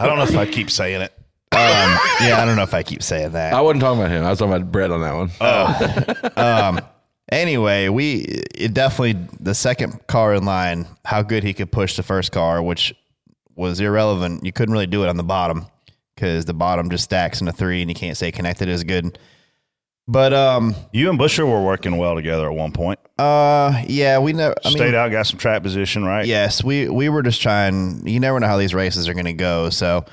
I 0.00 0.06
don't 0.06 0.16
know 0.16 0.24
if 0.24 0.36
I 0.36 0.46
keep 0.46 0.70
saying 0.70 1.02
it. 1.02 1.12
Um, 1.52 1.98
yeah, 2.22 2.38
I 2.40 2.44
don't 2.44 2.56
know 2.56 2.62
if 2.62 2.74
I 2.74 2.82
keep 2.82 3.02
saying 3.02 3.32
that. 3.32 3.52
I 3.52 3.60
wasn't 3.60 3.82
talking 3.82 4.00
about 4.00 4.10
him. 4.10 4.24
I 4.24 4.30
was 4.30 4.38
talking 4.38 4.54
about 4.54 4.70
Brett 4.72 4.90
on 4.90 5.00
that 5.02 5.14
one. 5.14 6.84
Anyway, 7.30 7.88
we 7.88 8.42
it 8.54 8.74
definitely 8.74 9.24
the 9.38 9.54
second 9.54 10.04
car 10.08 10.34
in 10.34 10.44
line, 10.44 10.86
how 11.04 11.22
good 11.22 11.44
he 11.44 11.54
could 11.54 11.70
push 11.70 11.96
the 11.96 12.02
first 12.02 12.32
car, 12.32 12.60
which 12.62 12.92
was 13.54 13.78
irrelevant. 13.78 14.44
You 14.44 14.52
couldn't 14.52 14.72
really 14.72 14.86
do 14.88 15.04
it 15.04 15.08
on 15.08 15.16
the 15.16 15.22
bottom 15.22 15.66
because 16.14 16.44
the 16.44 16.54
bottom 16.54 16.90
just 16.90 17.04
stacks 17.04 17.40
into 17.40 17.52
three, 17.52 17.82
and 17.82 17.90
you 17.90 17.94
can't 17.94 18.16
say 18.16 18.32
connected 18.32 18.68
as 18.68 18.82
good. 18.82 19.16
But 20.08 20.32
um, 20.32 20.74
You 20.92 21.08
and 21.08 21.18
Busher 21.18 21.46
were 21.46 21.62
working 21.62 21.96
well 21.96 22.14
together 22.16 22.50
at 22.50 22.56
one 22.56 22.72
point. 22.72 22.98
uh, 23.18 23.82
yeah, 23.86 24.18
we 24.18 24.32
never. 24.32 24.54
I 24.64 24.70
Stayed 24.70 24.80
mean, 24.86 24.94
out, 24.94 25.10
got 25.12 25.26
some 25.26 25.38
track 25.38 25.62
position, 25.62 26.04
right? 26.04 26.26
yes, 26.26 26.64
we 26.64 26.88
we 26.88 27.08
were 27.08 27.22
just 27.22 27.40
trying. 27.40 28.06
You 28.06 28.18
never 28.18 28.40
know 28.40 28.46
how 28.48 28.56
these 28.56 28.74
races 28.74 29.08
are 29.08 29.14
going 29.14 29.26
to 29.26 29.32
go, 29.32 29.70
so 29.70 30.04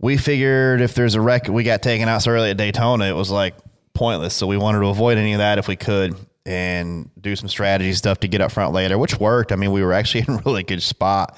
we 0.00 0.16
figured 0.16 0.80
if 0.80 0.94
there's 0.94 1.14
a 1.14 1.20
wreck, 1.20 1.46
we 1.46 1.62
got 1.62 1.82
taken 1.82 2.08
out 2.08 2.22
so 2.22 2.32
early 2.32 2.50
at 2.50 2.56
Daytona, 2.56 3.04
it 3.04 3.12
was 3.14 3.30
like 3.30 3.54
pointless. 3.94 4.34
So 4.34 4.48
we 4.48 4.56
wanted 4.56 4.80
to 4.80 4.86
avoid 4.86 5.18
any 5.18 5.34
of 5.34 5.38
that 5.38 5.58
if 5.58 5.68
we 5.68 5.76
could 5.76 6.16
and 6.44 7.08
do 7.20 7.36
some 7.36 7.48
strategy 7.48 7.92
stuff 7.92 8.18
to 8.20 8.26
get 8.28 8.40
up 8.40 8.50
front 8.50 8.72
later, 8.72 8.98
which 8.98 9.20
worked. 9.20 9.52
I 9.52 9.56
mean, 9.56 9.70
we 9.70 9.84
were 9.84 9.92
actually 9.92 10.24
in 10.28 10.34
a 10.34 10.42
really 10.44 10.64
good 10.64 10.82
spot. 10.82 11.36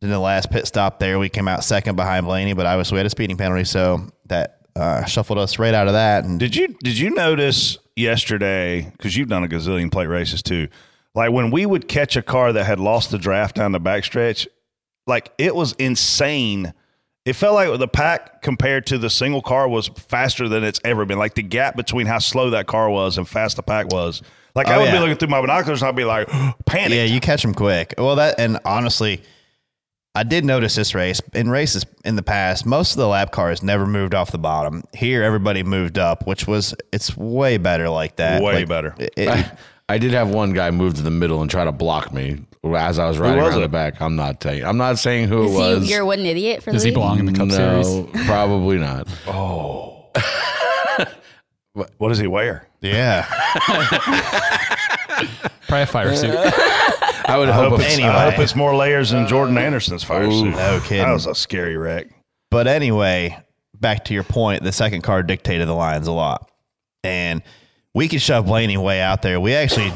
In 0.00 0.08
the 0.08 0.18
last 0.18 0.50
pit 0.50 0.66
stop 0.66 0.98
there, 0.98 1.18
we 1.18 1.28
came 1.28 1.46
out 1.46 1.62
second 1.62 1.94
behind 1.96 2.24
Blaney, 2.24 2.54
but 2.54 2.64
obviously 2.64 2.94
we 2.94 2.98
had 3.00 3.06
a 3.06 3.10
speeding 3.10 3.36
penalty, 3.36 3.64
so 3.64 4.08
that 4.26 4.61
uh, 4.76 5.04
shuffled 5.04 5.38
us 5.38 5.58
right 5.58 5.74
out 5.74 5.86
of 5.86 5.92
that. 5.94 6.24
And 6.24 6.38
Did 6.40 6.56
you 6.56 6.68
did 6.82 6.98
you 6.98 7.10
notice 7.10 7.78
yesterday? 7.96 8.90
Because 8.92 9.16
you've 9.16 9.28
done 9.28 9.44
a 9.44 9.48
gazillion 9.48 9.90
plate 9.90 10.06
races 10.06 10.42
too. 10.42 10.68
Like 11.14 11.30
when 11.32 11.50
we 11.50 11.66
would 11.66 11.88
catch 11.88 12.16
a 12.16 12.22
car 12.22 12.52
that 12.52 12.64
had 12.64 12.80
lost 12.80 13.10
the 13.10 13.18
draft 13.18 13.56
down 13.56 13.72
the 13.72 13.80
backstretch, 13.80 14.46
like 15.06 15.32
it 15.38 15.54
was 15.54 15.72
insane. 15.74 16.72
It 17.24 17.34
felt 17.34 17.54
like 17.54 17.78
the 17.78 17.86
pack 17.86 18.42
compared 18.42 18.86
to 18.86 18.98
the 18.98 19.08
single 19.10 19.42
car 19.42 19.68
was 19.68 19.88
faster 19.88 20.48
than 20.48 20.64
it's 20.64 20.80
ever 20.84 21.04
been. 21.04 21.18
Like 21.18 21.34
the 21.34 21.42
gap 21.42 21.76
between 21.76 22.06
how 22.06 22.18
slow 22.18 22.50
that 22.50 22.66
car 22.66 22.90
was 22.90 23.16
and 23.18 23.28
fast 23.28 23.56
the 23.56 23.62
pack 23.62 23.92
was. 23.92 24.22
Like 24.56 24.66
I 24.68 24.74
Oh, 24.76 24.80
would 24.80 24.86
be 24.86 24.92
yeah. 24.94 25.00
looking 25.00 25.16
through 25.16 25.28
my 25.28 25.40
binoculars 25.40 25.82
and 25.82 25.88
I'd 25.88 25.96
be 25.96 26.04
like, 26.04 26.28
panic. 26.66 26.96
Yeah, 26.96 27.04
you 27.04 27.20
catch 27.20 27.42
them 27.42 27.54
quick. 27.54 27.94
Well, 27.96 28.16
that 28.16 28.40
and 28.40 28.58
honestly, 28.64 29.22
I 30.14 30.24
did 30.24 30.44
notice 30.44 30.74
this 30.74 30.94
race 30.94 31.22
in 31.32 31.48
races 31.48 31.86
in 32.04 32.16
the 32.16 32.22
past. 32.22 32.66
Most 32.66 32.92
of 32.92 32.98
the 32.98 33.08
lap 33.08 33.30
cars 33.32 33.62
never 33.62 33.86
moved 33.86 34.14
off 34.14 34.30
the 34.30 34.38
bottom. 34.38 34.84
Here, 34.94 35.22
everybody 35.22 35.62
moved 35.62 35.98
up, 35.98 36.26
which 36.26 36.46
was 36.46 36.74
it's 36.92 37.16
way 37.16 37.56
better 37.56 37.88
like 37.88 38.16
that. 38.16 38.42
Way 38.42 38.56
Like, 38.56 38.68
better. 38.68 38.94
it- 38.98 39.14
it- 39.16 39.28
I, 39.28 39.50
I 39.88 39.98
did 39.98 40.12
have 40.12 40.28
one 40.30 40.52
guy 40.52 40.70
move 40.70 40.94
to 40.94 41.02
the 41.02 41.10
middle 41.10 41.40
and 41.42 41.50
try 41.50 41.64
to 41.64 41.72
block 41.72 42.12
me 42.12 42.44
as 42.64 42.98
I 42.98 43.08
was 43.08 43.18
riding 43.18 43.42
was 43.42 43.52
around 43.54 43.58
it? 43.58 43.62
the 43.62 43.68
back. 43.68 44.00
I'm 44.00 44.14
not 44.16 44.42
saying. 44.42 44.64
I'm 44.64 44.76
not 44.78 44.98
saying 44.98 45.28
who 45.28 45.44
Is 45.44 45.50
it 45.52 45.54
was. 45.58 45.84
he, 45.86 45.92
you're 45.92 46.04
what 46.04 46.18
an 46.18 46.26
idiot 46.26 46.62
for 46.62 46.72
Does 46.72 46.82
the 46.82 46.90
he 46.90 46.94
belong 46.94 47.18
in 47.18 47.26
the 47.26 47.32
Cup 47.32 47.50
Series? 47.50 47.88
no, 47.88 48.08
probably 48.26 48.78
not. 48.78 49.08
Oh. 49.26 50.10
What 51.96 52.10
does 52.10 52.18
he 52.18 52.26
wear? 52.26 52.68
yeah, 52.82 53.24
Probably 55.68 55.82
a 55.82 55.86
fire 55.86 56.14
suit. 56.14 56.34
I 57.26 57.38
would 57.38 57.48
I 57.48 57.52
hope. 57.52 57.70
hope, 57.70 57.80
it's- 57.80 57.92
it's, 57.92 57.98
Anyway. 58.00 58.14
I 58.14 58.30
hope 58.30 58.40
it's 58.40 58.54
more 58.56 58.74
layers 58.74 59.10
than 59.10 59.26
Jordan 59.26 59.58
Anderson's 59.58 60.04
fire 60.04 60.30
suit. 60.30 60.50
no 60.50 60.80
kidding. 60.84 61.04
That 61.04 61.12
was 61.12 61.26
a 61.26 61.34
scary 61.34 61.76
wreck. 61.76 62.06
But 62.50 62.66
anyway, 62.66 63.38
back 63.78 64.04
to 64.06 64.14
your 64.14 64.24
point, 64.24 64.62
the 64.62 64.72
second 64.72 65.02
car 65.02 65.22
dictated 65.22 65.66
the 65.68 65.74
lines 65.74 66.06
a 66.06 66.12
lot. 66.12 66.50
And 67.04 67.42
we 67.94 68.08
could 68.08 68.20
shove 68.22 68.46
Blaney 68.46 68.76
way 68.76 69.00
out 69.00 69.22
there. 69.22 69.40
We 69.40 69.54
actually 69.54 69.92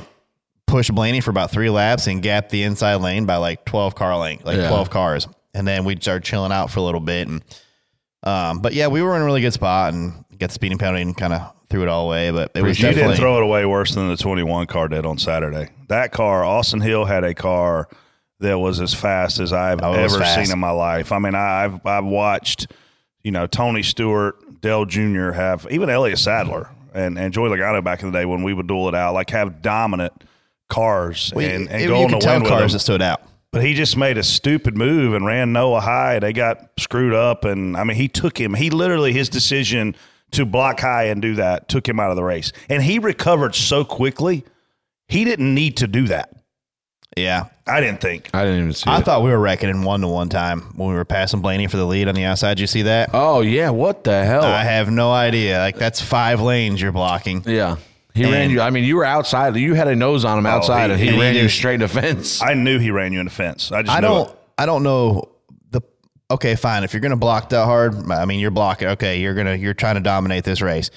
pushed 0.66 0.94
Blaney 0.94 1.20
for 1.20 1.30
about 1.30 1.50
three 1.50 1.70
laps 1.70 2.06
and 2.08 2.22
gapped 2.22 2.50
the 2.50 2.62
inside 2.64 2.96
lane 2.96 3.26
by 3.26 3.36
like 3.36 3.64
12 3.64 3.94
car 3.94 4.16
length, 4.18 4.44
like 4.44 4.56
Yeah. 4.58 4.68
12 4.68 4.90
cars. 4.90 5.28
And 5.54 5.66
then 5.66 5.84
we'd 5.84 6.02
start 6.02 6.24
chilling 6.24 6.52
out 6.52 6.70
for 6.70 6.80
a 6.80 6.82
little 6.82 7.00
bit. 7.00 7.28
And, 7.28 7.42
um, 8.24 8.58
but 8.58 8.74
yeah, 8.74 8.88
we 8.88 9.02
were 9.02 9.14
in 9.16 9.22
a 9.22 9.24
really 9.24 9.40
good 9.40 9.52
spot 9.52 9.94
and 9.94 10.24
got 10.38 10.48
the 10.48 10.54
speeding 10.54 10.78
penalty 10.78 11.02
and 11.02 11.16
kind 11.16 11.32
of 11.32 11.52
threw 11.68 11.82
it 11.82 11.88
all 11.88 12.06
away. 12.06 12.30
But 12.30 12.52
it 12.54 12.62
was 12.62 12.80
You 12.80 12.92
didn't 12.92 13.16
throw 13.16 13.36
it 13.38 13.42
away 13.42 13.64
worse 13.66 13.94
than 13.94 14.08
the 14.08 14.16
21 14.16 14.66
car 14.66 14.88
did 14.88 15.04
on 15.06 15.18
Saturday. 15.18 15.70
That 15.88 16.12
car, 16.12 16.44
Austin 16.44 16.80
Hill 16.80 17.04
had 17.04 17.24
a 17.24 17.34
car 17.34 17.88
that 18.40 18.58
was 18.58 18.80
as 18.80 18.92
fast 18.94 19.40
as 19.40 19.52
I've 19.52 19.80
Oh, 19.82 19.92
ever 19.92 20.24
seen 20.24 20.50
in 20.52 20.58
my 20.58 20.70
life. 20.70 21.12
I 21.12 21.18
mean, 21.18 21.34
I- 21.34 21.64
I've 21.64 21.86
I've 21.86 22.04
watched, 22.04 22.66
you 23.22 23.30
know, 23.32 23.46
Tony 23.46 23.82
Stewart, 23.82 24.36
Dale 24.60 24.84
Jr. 24.84 25.30
have 25.32 25.66
even 25.70 25.88
Elliott 25.90 26.18
Sadler 26.18 26.68
and 26.94 27.18
and 27.18 27.32
Joey 27.32 27.48
Logano 27.50 27.82
back 27.82 28.02
in 28.02 28.10
the 28.10 28.18
day 28.18 28.24
when 28.24 28.42
we 28.42 28.52
would 28.52 28.66
duel 28.66 28.88
it 28.88 28.94
out, 28.94 29.14
like 29.14 29.30
have 29.30 29.62
dominant 29.62 30.12
cars 30.68 31.32
we, 31.34 31.46
and, 31.46 31.68
and 31.70 31.80
you 31.82 31.88
go 31.88 32.04
on 32.04 32.10
the 32.10 32.18
win 32.18 32.44
cars 32.44 32.72
that 32.72 32.80
stood 32.80 33.02
out. 33.02 33.22
But 33.52 33.64
he 33.64 33.72
just 33.74 33.96
made 33.96 34.18
a 34.18 34.22
stupid 34.22 34.76
move 34.76 35.14
and 35.14 35.24
ran 35.24 35.52
Noah 35.52 35.80
high. 35.80 36.18
They 36.18 36.32
got 36.32 36.68
screwed 36.78 37.14
up, 37.14 37.44
and 37.44 37.76
I 37.76 37.84
mean, 37.84 37.96
he 37.96 38.08
took 38.08 38.38
him. 38.38 38.52
He 38.54 38.68
literally 38.70 39.12
his 39.12 39.28
decision 39.28 39.94
to 40.32 40.44
block 40.46 40.80
high 40.80 41.04
and 41.04 41.22
do 41.22 41.34
that 41.36 41.68
took 41.68 41.88
him 41.88 41.98
out 42.00 42.10
of 42.10 42.16
the 42.16 42.24
race, 42.24 42.52
and 42.68 42.82
he 42.82 42.98
recovered 42.98 43.54
so 43.54 43.84
quickly. 43.84 44.44
He 45.08 45.24
didn't 45.24 45.54
need 45.54 45.76
to 45.78 45.86
do 45.86 46.08
that. 46.08 46.32
Yeah. 47.16 47.44
I 47.66 47.80
didn't 47.80 48.00
think. 48.00 48.28
I 48.34 48.44
didn't 48.44 48.58
even 48.58 48.72
see 48.72 48.90
I 48.90 48.98
it. 48.98 49.04
thought 49.04 49.22
we 49.22 49.30
were 49.30 49.38
wrecking 49.38 49.70
in 49.70 49.82
one 49.84 50.00
to 50.02 50.08
one 50.08 50.28
time 50.28 50.60
when 50.74 50.88
we 50.90 50.94
were 50.94 51.04
passing 51.04 51.40
Blaney 51.40 51.66
for 51.68 51.76
the 51.76 51.86
lead 51.86 52.08
on 52.08 52.14
the 52.14 52.24
outside. 52.24 52.60
You 52.60 52.66
see 52.66 52.82
that? 52.82 53.10
oh 53.14 53.40
yeah, 53.40 53.70
what 53.70 54.04
the 54.04 54.24
hell? 54.24 54.44
I 54.44 54.64
have 54.64 54.90
no 54.90 55.12
idea. 55.12 55.58
Like 55.58 55.76
that's 55.76 56.00
five 56.00 56.40
lanes 56.40 56.82
you're 56.82 56.92
blocking. 56.92 57.42
yeah, 57.46 57.76
he 58.14 58.24
And- 58.24 58.32
ran 58.32 58.50
you. 58.50 58.60
I 58.60 58.70
mean, 58.70 58.84
you 58.84 58.96
were 58.96 59.04
outside. 59.04 59.56
You 59.56 59.74
had 59.74 59.88
a 59.88 59.96
nose 59.96 60.24
on 60.24 60.38
him 60.38 60.46
oh, 60.46 60.50
outside, 60.50 60.88
he- 60.88 60.92
and 60.94 61.00
he, 61.02 61.10
he 61.12 61.20
ran 61.20 61.34
you 61.36 61.48
straight 61.48 61.74
in 61.74 61.80
the 61.80 61.88
fence. 61.88 62.42
I 62.42 62.54
knew 62.54 62.78
he 62.78 62.90
ran 62.90 63.12
you 63.12 63.20
in 63.20 63.26
the 63.26 63.32
fence. 63.32 63.72
I 63.72 63.82
just 63.82 63.96
I 63.96 64.00
knew 64.00 64.08
don't. 64.08 64.28
it. 64.30 64.36
I 64.58 64.66
don't 64.66 64.82
know 64.82 65.14
the. 65.22 65.22
Okay, 66.30 66.56
fine. 66.56 66.82
If 66.84 66.92
you're 66.92 67.00
gonna 67.00 67.16
block 67.16 67.50
that 67.50 67.64
hard, 67.64 68.10
I 68.10 68.24
mean, 68.24 68.40
you're 68.40 68.50
blocking. 68.50 68.88
Okay, 68.88 69.20
you're 69.20 69.34
gonna 69.34 69.54
you're 69.54 69.74
trying 69.74 69.94
to 69.94 70.00
dominate 70.00 70.44
this 70.44 70.60
race. 70.60 70.90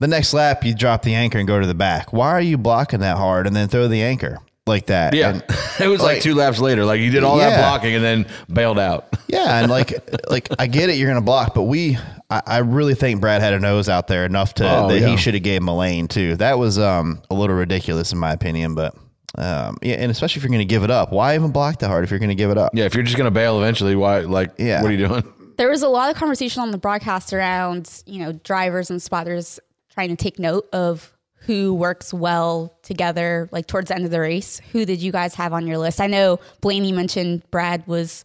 The 0.00 0.08
next 0.08 0.32
lap, 0.34 0.64
you 0.64 0.74
drop 0.74 1.02
the 1.02 1.14
anchor 1.14 1.38
and 1.38 1.46
go 1.48 1.60
to 1.60 1.66
the 1.66 1.74
back. 1.74 2.12
Why 2.12 2.30
are 2.30 2.40
you 2.40 2.58
blocking 2.58 3.00
that 3.00 3.16
hard 3.16 3.46
and 3.46 3.54
then 3.56 3.68
throw 3.68 3.88
the 3.88 4.02
anchor 4.02 4.38
like 4.66 4.86
that? 4.86 5.14
yeah, 5.14 5.30
And- 5.30 5.44
it 5.80 5.88
was 5.88 6.00
like, 6.00 6.14
like- 6.16 6.22
two 6.22 6.34
laps 6.34 6.60
later. 6.60 6.84
Like 6.84 7.00
you 7.00 7.10
did 7.10 7.24
all 7.24 7.38
Yeah. 7.38 7.50
that 7.50 7.58
blocking 7.60 7.94
and 7.94 8.04
then 8.04 8.26
bailed 8.52 8.78
out. 8.78 9.08
Yeah, 9.26 9.58
and 9.60 9.70
like 9.70 9.92
like 10.30 10.48
I 10.60 10.68
get 10.68 10.90
it, 10.90 10.96
you're 10.96 11.08
gonna 11.08 11.20
block, 11.20 11.54
but 11.54 11.62
we 11.62 11.98
I, 12.30 12.42
I 12.46 12.58
really 12.58 12.94
think 12.94 13.20
Brad 13.20 13.40
had 13.42 13.52
a 13.54 13.58
nose 13.58 13.88
out 13.88 14.06
there 14.06 14.24
enough 14.26 14.54
to 14.54 14.70
Oh, 14.70 14.88
that 14.88 15.00
yeah. 15.00 15.08
he 15.08 15.16
should 15.16 15.34
have 15.34 15.42
gave 15.42 15.60
him 15.62 15.66
a 15.68 15.76
lane 15.76 16.06
too. 16.06 16.36
That 16.36 16.58
was 16.58 16.78
um 16.78 17.20
a 17.30 17.34
little 17.34 17.56
ridiculous 17.56 18.12
in 18.12 18.18
my 18.18 18.32
opinion, 18.32 18.76
but 18.76 18.94
um 19.36 19.76
yeah, 19.82 19.94
and 19.96 20.10
especially 20.10 20.40
if 20.40 20.44
you're 20.44 20.50
gonna 20.52 20.64
give 20.64 20.84
it 20.84 20.90
up. 20.90 21.12
Why 21.12 21.34
even 21.34 21.50
block 21.52 21.78
that 21.80 21.88
hard 21.88 22.04
if 22.04 22.10
you're 22.10 22.20
gonna 22.20 22.34
give 22.34 22.50
it 22.50 22.58
up? 22.58 22.72
Yeah, 22.74 22.84
if 22.84 22.94
you're 22.94 23.02
just 23.04 23.16
gonna 23.16 23.30
bail 23.30 23.58
eventually, 23.58 23.96
why? 23.96 24.20
Like, 24.20 24.52
Yeah. 24.58 24.82
what 24.82 24.90
are 24.90 24.94
you 24.94 25.06
doing? 25.08 25.24
there 25.56 25.68
was 25.70 25.82
a 25.82 25.88
lot 25.88 26.10
of 26.10 26.16
conversation 26.16 26.62
on 26.62 26.70
the 26.72 26.78
broadcast 26.78 27.32
around 27.32 28.02
you 28.06 28.18
know 28.20 28.32
drivers 28.32 28.90
and 28.90 29.00
spotters 29.02 29.60
trying 29.92 30.08
to 30.08 30.16
take 30.16 30.38
note 30.38 30.68
of 30.72 31.12
who 31.46 31.74
works 31.74 32.12
well 32.12 32.76
together 32.82 33.48
like 33.52 33.66
towards 33.66 33.88
the 33.88 33.94
end 33.94 34.04
of 34.04 34.10
the 34.10 34.18
race 34.18 34.60
who 34.72 34.84
did 34.84 35.00
you 35.00 35.12
guys 35.12 35.34
have 35.34 35.52
on 35.52 35.66
your 35.66 35.78
list 35.78 36.00
i 36.00 36.06
know 36.06 36.40
blaney 36.62 36.90
mentioned 36.90 37.42
brad 37.50 37.86
was 37.86 38.24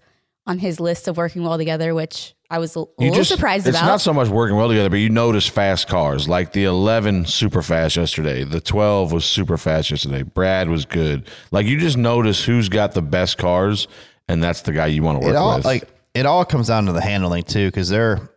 on 0.49 0.59
his 0.59 0.79
list 0.79 1.07
of 1.07 1.15
working 1.15 1.43
well 1.43 1.57
together 1.57 1.93
which 1.93 2.33
i 2.49 2.57
was 2.57 2.75
a, 2.75 2.79
a 2.79 2.85
You 2.97 3.09
little 3.11 3.23
surprised 3.23 3.67
it's 3.67 3.77
about 3.77 3.85
not 3.87 4.01
so 4.01 4.11
much 4.13 4.27
working 4.29 4.55
well 4.57 4.67
together, 4.67 4.89
but 4.89 4.97
you 4.97 5.09
notice 5.09 5.47
fast 5.47 5.87
cars 5.87 6.27
like 6.27 6.51
the 6.53 6.63
11 6.63 7.25
super 7.25 7.61
fast 7.61 7.95
yesterday. 7.95 8.43
The 8.43 8.59
12 8.59 9.11
was 9.11 9.23
super 9.23 9.55
fast 9.57 9.91
yesterday. 9.91 10.23
Brad 10.23 10.67
was 10.67 10.85
good. 10.85 11.27
Like 11.51 11.67
you 11.67 11.79
just 11.79 11.95
notice 11.97 12.43
who's 12.43 12.67
got 12.67 12.93
the 12.93 13.03
best 13.03 13.37
cars, 13.37 13.87
and 14.27 14.41
that's 14.41 14.61
the 14.61 14.71
guy 14.71 14.87
you 14.87 15.03
want 15.03 15.21
to 15.21 15.25
work 15.27 15.35
it 15.35 15.37
all 15.37 15.57
with. 15.57 15.65
like 15.65 15.87
it 16.15 16.25
all 16.25 16.43
comes 16.43 16.67
down 16.69 16.87
to 16.87 16.91
the 16.91 17.01
handling 17.01 17.43
too, 17.43 17.67
because 17.67 17.89
they're 17.89 18.31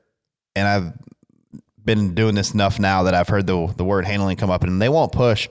and 0.54 0.68
I've 0.68 0.92
been 1.82 2.14
doing 2.14 2.34
this 2.34 2.52
enough 2.52 2.78
now 2.78 3.04
that 3.04 3.14
I've 3.14 3.28
heard 3.28 3.46
the 3.46 3.72
the 3.74 3.84
word 3.84 4.04
handling 4.04 4.36
come 4.36 4.50
up, 4.50 4.62
and 4.62 4.82
they 4.82 4.90
won't 4.90 5.12
push 5.12 5.48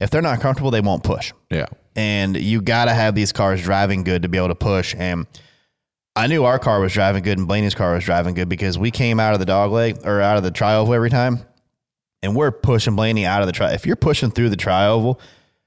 if 0.00 0.10
they're 0.10 0.20
not 0.20 0.40
comfortable. 0.40 0.72
They 0.72 0.80
won't 0.80 1.04
push, 1.04 1.32
yeah, 1.48 1.66
and 1.94 2.36
you 2.36 2.60
got 2.60 2.86
to 2.86 2.92
have 2.92 3.14
these 3.14 3.30
cars 3.30 3.62
driving 3.62 4.02
good 4.02 4.22
to 4.22 4.28
be 4.28 4.36
able 4.38 4.48
to 4.48 4.56
push. 4.56 4.96
And 4.98 5.28
I 6.16 6.26
knew 6.28 6.44
our 6.44 6.58
car 6.58 6.80
was 6.80 6.92
driving 6.92 7.22
good, 7.22 7.38
and 7.38 7.48
Blaney's 7.48 7.74
car 7.74 7.94
was 7.94 8.04
driving 8.04 8.34
good 8.34 8.48
because 8.48 8.78
we 8.78 8.90
came 8.90 9.18
out 9.18 9.34
of 9.34 9.40
the 9.40 9.46
dog 9.46 9.72
leg 9.72 9.98
or 10.04 10.20
out 10.20 10.36
of 10.36 10.42
the 10.44 10.50
tri 10.50 10.76
oval 10.76 10.94
every 10.94 11.10
time, 11.10 11.40
and 12.22 12.36
we're 12.36 12.52
pushing 12.52 12.94
Blaney 12.94 13.26
out 13.26 13.40
of 13.40 13.46
the 13.46 13.52
tri. 13.52 13.72
If 13.72 13.84
you're 13.86 13.96
pushing 13.96 14.30
through 14.30 14.50
the 14.50 14.56
tri 14.56 14.86
oval. 14.86 15.20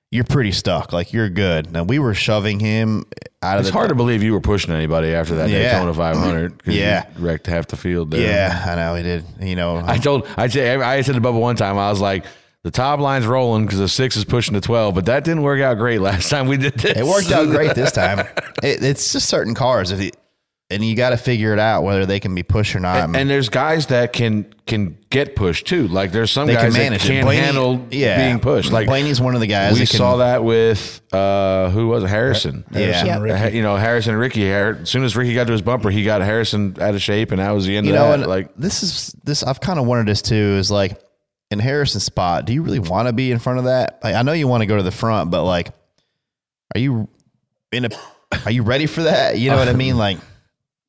You're 0.10 0.24
pretty 0.24 0.54
stuck. 0.54 0.94
Like 0.94 1.12
you're 1.12 1.28
good. 1.28 1.70
Now 1.74 1.84
we 1.84 2.00
were 2.00 2.14
shoving 2.14 2.62
him 2.62 3.04
out 3.42 3.58
of 3.58 3.64
it's 3.66 3.70
the 3.72 3.74
hard 3.74 3.90
to 3.90 3.96
believe 3.96 4.24
you 4.24 4.32
were 4.32 4.40
pushing 4.40 4.74
anybody 4.74 5.10
after 5.10 5.36
that 5.36 5.50
Yeah. 5.50 5.74
Daytona 5.74 5.94
500. 5.94 6.64
'cause 6.64 6.74
you 6.74 6.80
Yeah. 6.80 7.08
wrecked 7.20 7.46
half 7.46 7.68
the 7.68 7.76
field. 7.76 8.12
There. 8.12 8.22
Yeah, 8.22 8.64
I 8.70 8.76
know 8.76 8.96
he 8.96 9.04
did. 9.04 9.26
You 9.42 9.58
know, 9.58 9.84
I 9.86 9.98
told 9.98 10.26
I 10.38 10.48
said 10.48 10.80
I 10.80 11.02
said 11.02 11.16
to 11.16 11.20
Bubba 11.22 11.38
one 11.38 11.58
time 11.58 11.78
I 11.78 11.90
was 11.90 12.00
like 12.00 12.24
the 12.64 12.72
top 12.72 13.02
line's 13.02 13.26
rolling 13.26 13.66
because 13.66 13.80
the 13.80 13.90
six 13.90 14.16
is 14.16 14.24
pushing 14.24 14.54
the 14.54 14.62
12, 14.62 14.96
but 14.96 15.08
that 15.08 15.26
didn't 15.26 15.42
work 15.44 15.60
out 15.60 15.78
great 15.78 16.00
last 16.10 16.30
time 16.30 16.48
we 16.48 16.56
did 16.56 16.76
this. 16.76 16.98
it 16.98 17.06
worked 17.06 17.30
out 17.34 17.50
great 17.50 17.76
this 17.76 17.92
time. 17.92 18.26
It, 18.64 18.82
it's 18.84 19.12
just 19.12 19.28
certain 19.28 19.56
cars, 19.56 19.92
if 19.92 20.02
you, 20.02 20.12
and 20.70 20.84
you 20.84 20.96
got 20.98 21.12
to 21.12 21.18
figure 21.18 21.54
it 21.54 21.60
out 21.60 21.84
whether 21.84 22.06
they 22.06 22.20
can 22.20 22.36
be 22.36 22.44
pushed 22.44 22.76
or 22.76 22.82
not. 22.82 23.16
and 23.16 23.30
there's 23.30 23.48
guys 23.50 23.88
that 23.88 24.12
can 24.12 24.54
can 24.66 24.98
get 25.10 25.36
pushed 25.36 25.66
too. 25.66 25.88
Like 25.88 26.12
there's 26.12 26.30
some 26.30 26.48
they 26.48 26.56
guys 26.56 26.76
can 26.76 26.92
that 26.92 27.00
can't 27.00 27.26
Blaney- 27.26 27.42
handle 27.42 27.88
yeah, 27.90 28.18
being 28.28 28.40
pushed. 28.42 28.72
Like 28.72 28.88
Blaney's 28.88 29.22
one 29.22 29.34
of 29.34 29.40
the 29.40 29.48
guys. 29.48 29.74
we 29.74 29.80
that 29.80 29.90
can, 29.90 29.98
saw 29.98 30.18
that 30.18 30.44
with 30.44 31.02
uh, 31.14 31.70
who 31.70 31.88
was 31.88 32.04
it? 32.04 32.08
Harrison. 32.08 32.66
Yeah. 32.72 33.22
Yep. 33.22 33.54
You 33.54 33.62
know 33.62 33.78
Harrison 33.78 34.12
and 34.12 34.20
Ricky. 34.20 34.52
As 34.52 34.90
soon 34.90 35.04
as 35.06 35.16
Ricky 35.16 35.34
got 35.34 35.48
to 35.48 35.54
his 35.54 35.62
bumper, 35.62 35.90
he 35.90 36.04
got 36.04 36.22
Harrison 36.22 36.76
out 36.82 36.96
of 36.96 37.02
shape, 37.02 37.32
and 37.32 37.40
that 37.40 37.52
was 37.52 37.66
the 37.66 37.78
end 37.78 37.88
You 37.88 37.94
of 37.94 38.00
know, 38.00 38.08
that. 38.10 38.20
and 38.20 38.28
like 38.28 38.54
this 38.58 38.84
is 38.84 39.16
this. 39.24 39.44
I've 39.44 39.62
kind 39.62 39.80
of 39.80 39.86
wondered 39.86 40.08
this 40.08 40.22
too. 40.22 40.36
Is 40.36 40.70
like 40.70 41.00
in 41.50 41.60
Harrison's 41.60 42.04
spot. 42.04 42.44
Do 42.44 42.52
you 42.54 42.62
really 42.62 42.80
want 42.80 43.08
to 43.08 43.14
be 43.14 43.32
in 43.32 43.40
front 43.40 43.60
of 43.60 43.66
that? 43.66 44.00
Like, 44.04 44.16
I 44.16 44.22
know 44.22 44.34
you 44.34 44.50
want 44.50 44.64
to 44.64 44.66
go 44.68 44.76
to 44.76 44.84
the 44.84 44.92
front, 44.92 45.32
but 45.32 45.46
like, 45.46 45.70
are 46.76 46.80
you 46.80 47.08
in 47.72 47.86
a? 47.86 47.90
Are 48.46 48.52
you 48.52 48.64
ready 48.64 48.86
for 48.86 49.04
that? 49.04 49.38
You 49.40 49.50
know 49.50 49.56
what 49.56 49.70
I 49.70 49.74
mean? 49.74 49.96
Like, 49.98 50.18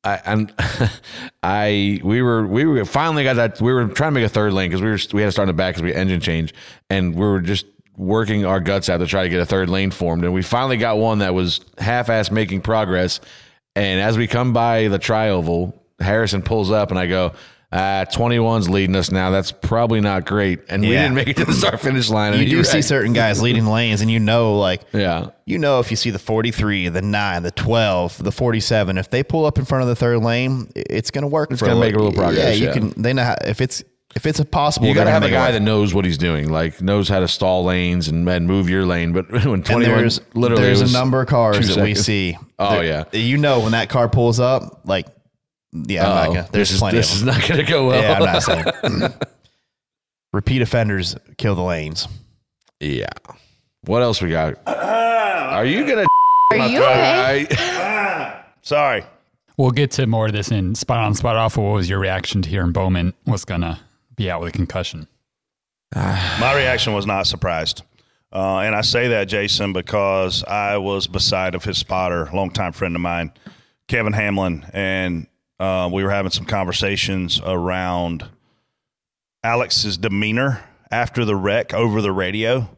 I, 0.03 0.21
I'm, 0.25 0.49
I, 1.43 1.99
we 2.03 2.21
were, 2.21 2.47
we 2.47 2.65
were 2.65 2.85
finally 2.85 3.23
got 3.23 3.35
that. 3.35 3.61
We 3.61 3.73
were 3.73 3.87
trying 3.87 4.13
to 4.13 4.19
make 4.19 4.25
a 4.25 4.29
third 4.29 4.53
lane 4.53 4.69
because 4.69 4.81
we 4.81 4.89
were, 4.89 4.97
we 5.13 5.21
had 5.21 5.27
to 5.27 5.31
start 5.31 5.49
in 5.49 5.55
the 5.55 5.57
back 5.57 5.75
because 5.75 5.83
we 5.83 5.93
engine 5.93 6.21
change, 6.21 6.53
and 6.89 7.15
we 7.15 7.21
were 7.21 7.41
just 7.41 7.65
working 7.97 8.45
our 8.45 8.61
guts 8.61 8.89
out 8.89 8.97
to 8.97 9.07
try 9.07 9.23
to 9.23 9.29
get 9.29 9.41
a 9.41 9.45
third 9.45 9.69
lane 9.69 9.91
formed. 9.91 10.23
And 10.23 10.33
we 10.33 10.41
finally 10.41 10.77
got 10.77 10.97
one 10.97 11.19
that 11.19 11.33
was 11.33 11.59
half-ass 11.77 12.31
making 12.31 12.61
progress. 12.61 13.19
And 13.75 13.99
as 13.99 14.17
we 14.17 14.25
come 14.25 14.53
by 14.53 14.87
the 14.87 14.97
tri-oval, 14.97 15.75
Harrison 15.99 16.41
pulls 16.41 16.71
up, 16.71 16.91
and 16.91 16.99
I 16.99 17.07
go, 17.07 17.33
uh, 17.71 18.05
21's 18.05 18.67
leading 18.69 18.95
us 18.95 19.11
now. 19.11 19.29
That's 19.29 19.51
probably 19.51 20.01
not 20.01 20.25
great. 20.25 20.59
And 20.69 20.81
we 20.81 20.93
Yeah. 20.93 21.03
didn't 21.03 21.15
make 21.15 21.27
it 21.27 21.37
to 21.37 21.45
the 21.45 21.53
start 21.53 21.79
finish 21.79 22.09
line. 22.09 22.33
You 22.39 22.45
do 22.49 22.57
he 22.57 22.63
see 22.63 22.77
wrecked. 22.77 22.87
certain 22.87 23.13
guys 23.13 23.41
leading 23.43 23.67
lanes, 23.67 24.01
and 24.01 24.09
you 24.09 24.19
know, 24.19 24.57
like, 24.57 24.81
Yeah. 24.91 25.27
you 25.45 25.59
know, 25.59 25.79
if 25.79 25.91
you 25.91 25.97
see 25.97 26.09
the 26.09 26.17
43, 26.19 26.89
the 26.89 27.01
9, 27.03 27.43
the 27.43 27.51
12, 27.51 28.23
the 28.23 28.31
47, 28.31 28.97
if 28.97 29.09
they 29.11 29.21
pull 29.23 29.45
up 29.45 29.59
in 29.59 29.65
front 29.65 29.83
of 29.83 29.87
the 29.87 29.95
third 29.95 30.19
lane, 30.23 30.69
i- 30.75 30.83
it's 30.89 31.11
going 31.11 31.21
to 31.21 31.27
work. 31.27 31.51
It's 31.51 31.61
gonna 31.61 31.79
make 31.79 31.93
a 31.93 31.97
little 31.97 32.11
progress, 32.13 32.43
Yeah, 32.43 32.51
you 32.53 32.65
yeah. 32.67 32.73
can. 32.73 32.93
They 32.97 33.13
know 33.13 33.23
how, 33.23 33.35
if 33.45 33.61
it's 33.61 33.83
if 34.15 34.25
it's 34.25 34.43
possible. 34.45 34.87
You 34.87 34.95
got 34.95 35.03
to 35.03 35.11
have 35.11 35.21
a 35.21 35.27
gonna 35.29 35.33
make 35.39 35.39
it 35.39 35.49
guy 35.49 35.51
that 35.51 35.59
knows 35.61 35.93
what 35.93 36.03
he's 36.03 36.17
doing, 36.17 36.51
like 36.51 36.81
knows 36.81 37.07
how 37.07 37.19
to 37.19 37.27
stall 37.27 37.63
lanes 37.65 38.07
and, 38.07 38.27
and 38.27 38.47
move 38.47 38.67
your 38.67 38.83
lane. 38.83 39.13
But 39.13 39.31
when 39.31 39.43
And 39.45 39.63
21, 39.65 39.97
there's 39.99 40.19
literally, 40.33 40.63
there's 40.63 40.81
a 40.81 40.91
number 40.91 41.21
of 41.21 41.27
cars 41.27 41.59
two 41.59 41.75
that 41.75 41.83
we 41.83 41.93
seconds. 41.93 42.05
see. 42.07 42.37
Oh, 42.57 42.71
There- 42.81 42.83
yeah. 42.85 43.03
you 43.13 43.37
know 43.37 43.59
when 43.59 43.73
that 43.73 43.89
car 43.89 44.09
pulls 44.09 44.39
up, 44.39 44.81
like, 44.85 45.05
yeah, 45.73 46.07
I'm 46.07 46.15
not 46.15 46.27
gonna, 46.27 46.49
there's 46.51 46.69
this 46.69 46.71
is, 46.71 46.79
plenty 46.79 46.97
this 46.97 47.09
of 47.11 47.15
is 47.17 47.25
them. 47.25 47.35
not 47.37 47.47
going 47.47 47.65
to 47.65 47.71
go 47.71 47.87
well. 47.87 48.01
yeah, 48.01 48.13
I'm 48.13 48.25
not 48.25 48.43
saying. 48.43 49.13
Repeat 50.33 50.61
offenders 50.61 51.15
kill 51.37 51.55
the 51.55 51.63
lanes. 51.63 52.07
Yeah. 52.79 53.09
What 53.85 54.03
else 54.03 54.21
we 54.21 54.29
got? 54.29 54.55
Are 54.67 55.65
you 55.65 55.85
gonna? 55.87 56.05
Are 56.51 56.67
you 56.67 56.83
okay? 56.83 58.41
Sorry. 58.61 59.03
We'll 59.57 59.71
get 59.71 59.91
to 59.91 60.07
more 60.07 60.27
of 60.27 60.31
this 60.33 60.51
in 60.51 60.75
spot 60.75 60.99
on, 60.99 61.13
spot 61.15 61.35
off. 61.35 61.57
What 61.57 61.73
was 61.73 61.89
your 61.89 61.99
reaction 61.99 62.41
to 62.43 62.49
hearing 62.49 62.71
Bowman 62.71 63.13
was 63.25 63.43
going 63.43 63.61
to 63.61 63.79
be 64.15 64.31
out 64.31 64.39
with 64.39 64.49
a 64.49 64.51
concussion? 64.57 65.07
My 65.95 66.53
reaction 66.55 66.93
was 66.93 67.05
not 67.05 67.27
surprised. 67.27 67.83
Uh, 68.31 68.59
and 68.59 68.75
I 68.75 68.81
say 68.81 69.09
that, 69.09 69.25
Jason, 69.25 69.73
because 69.73 70.43
I 70.43 70.77
was 70.77 71.07
beside 71.07 71.55
of 71.55 71.63
his 71.63 71.77
spotter, 71.77 72.29
longtime 72.33 72.73
friend 72.73 72.95
of 72.95 73.01
mine, 73.01 73.33
Kevin 73.87 74.13
Hamlin, 74.13 74.65
and 74.71 75.27
uh, 75.59 75.89
we 75.91 76.03
were 76.03 76.09
having 76.09 76.31
some 76.31 76.45
conversations 76.45 77.41
around 77.43 78.27
Alex's 79.43 79.97
demeanor 79.97 80.63
after 80.91 81.25
the 81.25 81.35
wreck 81.35 81.73
over 81.73 82.01
the 82.01 82.11
radio. 82.11 82.69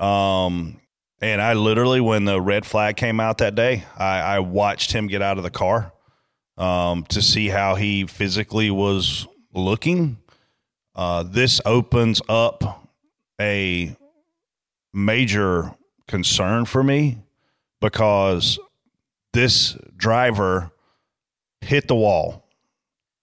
Um, 0.00 0.80
and 1.20 1.40
I 1.40 1.54
literally, 1.54 2.00
when 2.00 2.24
the 2.24 2.40
red 2.40 2.66
flag 2.66 2.96
came 2.96 3.20
out 3.20 3.38
that 3.38 3.54
day, 3.54 3.84
I, 3.96 4.20
I 4.20 4.38
watched 4.40 4.92
him 4.92 5.06
get 5.06 5.22
out 5.22 5.38
of 5.38 5.44
the 5.44 5.50
car 5.50 5.92
um, 6.58 7.04
to 7.04 7.22
see 7.22 7.48
how 7.48 7.74
he 7.74 8.06
physically 8.06 8.70
was 8.70 9.26
looking. 9.52 10.18
Uh, 10.94 11.22
this 11.22 11.60
opens 11.64 12.20
up 12.28 12.88
a 13.40 13.96
major 14.92 15.74
concern 16.06 16.64
for 16.64 16.82
me 16.82 17.18
because 17.80 18.58
this 19.32 19.76
driver 19.96 20.70
hit 21.64 21.88
the 21.88 21.94
wall 21.94 22.44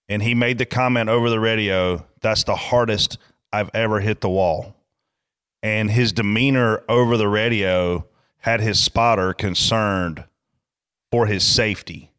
and 0.10 0.22
he 0.22 0.36
made 0.36 0.58
the 0.58 0.66
comment 0.66 1.10
over 1.10 1.30
the 1.30 1.40
radio 1.40 2.06
that's 2.22 2.44
the 2.44 2.56
hardest 2.56 3.18
I've 3.52 3.70
ever 3.74 4.00
hit 4.00 4.22
the 4.22 4.30
wall. 4.30 4.76
And 5.62 5.92
his 5.92 6.14
demeanor 6.14 6.84
over 6.88 7.18
the 7.18 7.28
radio 7.28 8.06
had 8.40 8.62
his 8.62 8.84
spotter 8.84 9.34
concerned 9.34 10.24
for 11.12 11.28
his 11.28 11.44
safety. 11.44 12.12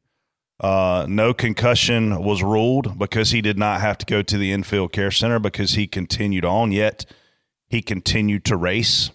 Uh, 0.61 1.07
no 1.09 1.35
concussion 1.35 2.23
was 2.23 2.43
ruled 2.43 2.99
because 2.99 3.31
he 3.31 3.41
did 3.41 3.59
not 3.59 3.81
have 3.81 3.99
to 3.99 4.07
go 4.07 4.23
to 4.23 4.38
the 4.38 4.52
infield 4.52 4.93
care 4.93 5.11
center 5.11 5.41
because 5.41 5.73
he 5.73 5.88
continued 5.88 6.45
on. 6.45 6.71
Yet 6.71 7.05
he 7.69 7.83
continued 7.83 8.45
to 8.45 8.57
race. 8.57 9.11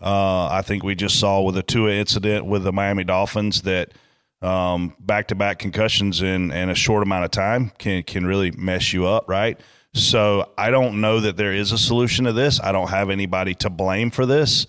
Uh, 0.00 0.46
I 0.46 0.62
think 0.62 0.82
we 0.82 0.94
just 0.94 1.18
saw 1.18 1.42
with 1.42 1.54
the 1.54 1.62
Tua 1.62 1.92
incident 1.92 2.46
with 2.46 2.64
the 2.64 2.72
Miami 2.72 3.04
Dolphins 3.04 3.62
that 3.62 3.92
back 4.40 5.28
to 5.28 5.34
back 5.34 5.58
concussions 5.58 6.22
in, 6.22 6.50
in 6.52 6.70
a 6.70 6.74
short 6.74 7.02
amount 7.02 7.24
of 7.24 7.30
time 7.30 7.72
can 7.78 8.02
can 8.02 8.26
really 8.26 8.50
mess 8.52 8.92
you 8.92 9.06
up, 9.06 9.28
right? 9.28 9.58
So 9.94 10.52
I 10.58 10.70
don't 10.70 11.00
know 11.00 11.20
that 11.20 11.36
there 11.36 11.54
is 11.54 11.72
a 11.72 11.78
solution 11.78 12.26
to 12.26 12.32
this. 12.32 12.60
I 12.60 12.72
don't 12.72 12.90
have 12.90 13.08
anybody 13.08 13.54
to 13.54 13.70
blame 13.70 14.10
for 14.10 14.26
this, 14.26 14.66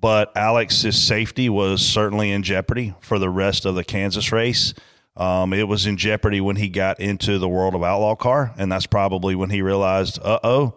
but 0.00 0.36
Alex's 0.36 1.00
safety 1.00 1.48
was 1.48 1.86
certainly 1.86 2.32
in 2.32 2.42
jeopardy 2.42 2.94
for 3.00 3.20
the 3.20 3.30
rest 3.30 3.64
of 3.64 3.76
the 3.76 3.84
Kansas 3.84 4.32
race. 4.32 4.74
Um, 5.16 5.52
it 5.52 5.68
was 5.68 5.86
in 5.86 5.96
jeopardy 5.96 6.40
when 6.40 6.56
he 6.56 6.68
got 6.68 7.00
into 7.00 7.38
the 7.38 7.48
World 7.48 7.74
of 7.74 7.82
Outlaw 7.82 8.16
car, 8.16 8.52
and 8.58 8.70
that's 8.70 8.86
probably 8.86 9.34
when 9.34 9.50
he 9.50 9.62
realized, 9.62 10.18
uh 10.22 10.40
oh, 10.42 10.74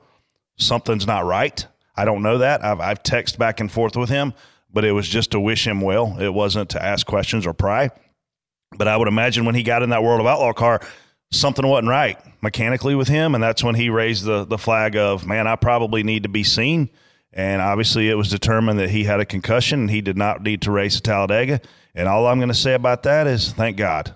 something's 0.56 1.08
not 1.08 1.26
right. 1.26 1.66
I 1.96 2.06
don't 2.06 2.22
know 2.22 2.38
that. 2.38 2.64
I've, 2.64 2.80
I've 2.80 3.04
texted 3.04 3.38
back 3.40 3.60
and 3.60 3.72
forth 3.72 3.98
with 3.98 4.10
him, 4.10 4.34
but 4.72 4.86
it 4.86 4.92
was 4.92 5.10
just 5.10 5.32
to 5.32 5.40
wish 5.40 5.68
him 5.68 5.82
well. 5.82 6.16
It 6.20 6.34
wasn't 6.34 6.70
to 6.70 6.84
ask 6.84 7.06
questions 7.08 7.46
or 7.46 7.54
pry. 7.54 7.90
But 8.78 8.88
I 8.88 8.98
would 8.98 9.08
imagine 9.08 9.46
when 9.46 9.56
he 9.56 9.64
got 9.64 9.84
in 9.84 9.90
that 9.90 10.04
World 10.04 10.22
of 10.22 10.28
Outlaw 10.28 10.54
car, 10.54 10.82
something 11.32 11.66
wasn't 11.66 11.90
right 11.90 12.18
mechanically 12.42 12.96
with 12.96 13.08
him. 13.08 13.36
And 13.36 13.44
that's 13.44 13.64
when 13.64 13.76
he 13.76 13.90
raised 13.90 14.26
the, 14.26 14.46
the 14.46 14.58
flag 14.58 14.96
of, 14.96 15.26
man, 15.26 15.48
I 15.48 15.56
probably 15.56 16.04
need 16.04 16.24
to 16.24 16.30
be 16.30 16.44
seen. 16.44 16.90
And 17.34 17.62
obviously, 17.62 18.10
it 18.10 18.16
was 18.16 18.30
determined 18.30 18.80
that 18.80 18.90
he 18.90 19.04
had 19.04 19.20
a 19.20 19.26
concussion 19.26 19.82
and 19.82 19.92
he 19.92 20.02
did 20.02 20.18
not 20.18 20.42
need 20.42 20.62
to 20.64 20.72
race 20.72 20.98
at 20.98 21.04
Talladega. 21.04 21.62
And 21.94 22.08
all 22.08 22.28
I'm 22.28 22.40
going 22.40 22.50
to 22.50 22.56
say 22.56 22.74
about 22.74 23.04
that 23.04 23.28
is 23.28 23.52
thank 23.52 23.78
God, 23.78 24.16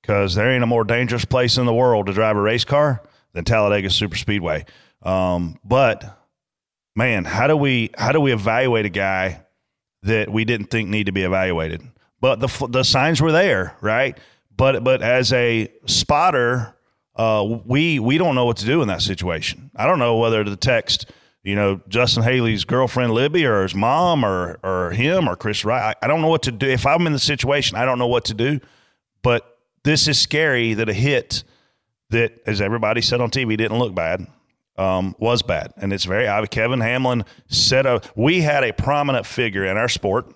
because 0.00 0.34
there 0.34 0.50
ain't 0.50 0.62
a 0.62 0.68
more 0.68 0.84
dangerous 0.84 1.24
place 1.24 1.56
in 1.56 1.66
the 1.66 1.74
world 1.74 2.06
to 2.06 2.12
drive 2.12 2.36
a 2.36 2.40
race 2.40 2.64
car 2.64 3.02
than 3.32 3.44
Talladega 3.44 3.90
Super 3.90 4.16
Speedway. 4.16 4.64
Um, 5.02 5.58
but 5.64 6.18
man, 6.94 7.24
how 7.24 7.46
do 7.46 7.56
we 7.56 7.90
how 7.96 8.12
do 8.12 8.20
we 8.20 8.32
evaluate 8.32 8.86
a 8.86 8.90
guy 8.90 9.44
that 10.02 10.30
we 10.30 10.44
didn't 10.44 10.66
think 10.66 10.88
need 10.88 11.06
to 11.06 11.12
be 11.12 11.22
evaluated? 11.22 11.82
But 12.22 12.38
the 12.38 12.66
the 12.70 12.84
signs 12.84 13.20
were 13.20 13.32
there, 13.32 13.76
right? 13.80 14.16
But 14.56 14.84
but 14.84 15.02
as 15.02 15.32
a 15.32 15.68
spotter, 15.86 16.72
uh, 17.16 17.58
we 17.66 17.98
we 17.98 18.16
don't 18.16 18.36
know 18.36 18.44
what 18.44 18.58
to 18.58 18.64
do 18.64 18.80
in 18.80 18.86
that 18.86 19.02
situation. 19.02 19.72
I 19.74 19.86
don't 19.86 19.98
know 19.98 20.16
whether 20.16 20.44
to 20.44 20.54
text, 20.54 21.10
you 21.42 21.56
know, 21.56 21.80
Justin 21.88 22.22
Haley's 22.22 22.64
girlfriend 22.64 23.12
Libby 23.12 23.44
or 23.44 23.64
his 23.64 23.74
mom 23.74 24.24
or 24.24 24.60
or 24.62 24.92
him 24.92 25.28
or 25.28 25.34
Chris 25.34 25.64
Wright. 25.64 25.96
I, 26.00 26.04
I 26.04 26.08
don't 26.08 26.22
know 26.22 26.28
what 26.28 26.44
to 26.44 26.52
do. 26.52 26.68
If 26.68 26.86
I'm 26.86 27.08
in 27.08 27.12
the 27.12 27.18
situation, 27.18 27.76
I 27.76 27.84
don't 27.84 27.98
know 27.98 28.06
what 28.06 28.26
to 28.26 28.34
do. 28.34 28.60
But 29.22 29.58
this 29.82 30.06
is 30.06 30.16
scary 30.16 30.74
that 30.74 30.88
a 30.88 30.94
hit 30.94 31.42
that, 32.10 32.40
as 32.46 32.60
everybody 32.60 33.00
said 33.00 33.20
on 33.20 33.32
TV, 33.32 33.56
didn't 33.56 33.80
look 33.80 33.96
bad, 33.96 34.28
um, 34.76 35.16
was 35.18 35.42
bad, 35.42 35.72
and 35.76 35.92
it's 35.92 36.04
very. 36.04 36.28
Kevin 36.46 36.82
Hamlin 36.82 37.24
said 37.48 37.84
a. 37.84 38.00
We 38.14 38.42
had 38.42 38.62
a 38.62 38.72
prominent 38.72 39.26
figure 39.26 39.64
in 39.64 39.76
our 39.76 39.88
sport. 39.88 40.32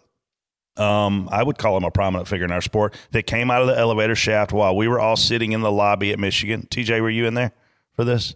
Um, 0.78 1.28
I 1.32 1.42
would 1.42 1.56
call 1.58 1.76
him 1.76 1.84
a 1.84 1.90
prominent 1.90 2.28
figure 2.28 2.44
in 2.44 2.52
our 2.52 2.60
sport 2.60 2.94
that 3.12 3.22
came 3.26 3.50
out 3.50 3.62
of 3.62 3.68
the 3.68 3.78
elevator 3.78 4.14
shaft 4.14 4.52
while 4.52 4.76
we 4.76 4.88
were 4.88 5.00
all 5.00 5.16
sitting 5.16 5.52
in 5.52 5.60
the 5.62 5.72
lobby 5.72 6.12
at 6.12 6.18
Michigan. 6.18 6.66
TJ, 6.70 7.00
were 7.00 7.08
you 7.10 7.26
in 7.26 7.34
there 7.34 7.52
for 7.94 8.04
this? 8.04 8.34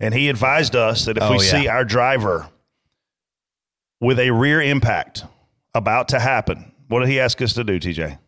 And 0.00 0.14
he 0.14 0.28
advised 0.28 0.74
us 0.76 1.04
that 1.06 1.16
if 1.16 1.22
Oh, 1.22 1.30
we 1.32 1.36
yeah. 1.44 1.50
see 1.50 1.68
our 1.68 1.84
driver 1.84 2.48
with 4.00 4.18
a 4.18 4.30
rear 4.30 4.60
impact 4.60 5.24
about 5.74 6.08
to 6.08 6.20
happen, 6.20 6.72
what 6.88 7.00
did 7.00 7.08
he 7.08 7.20
ask 7.20 7.40
us 7.42 7.52
to 7.54 7.64
do, 7.64 7.78
TJ? 7.80 8.18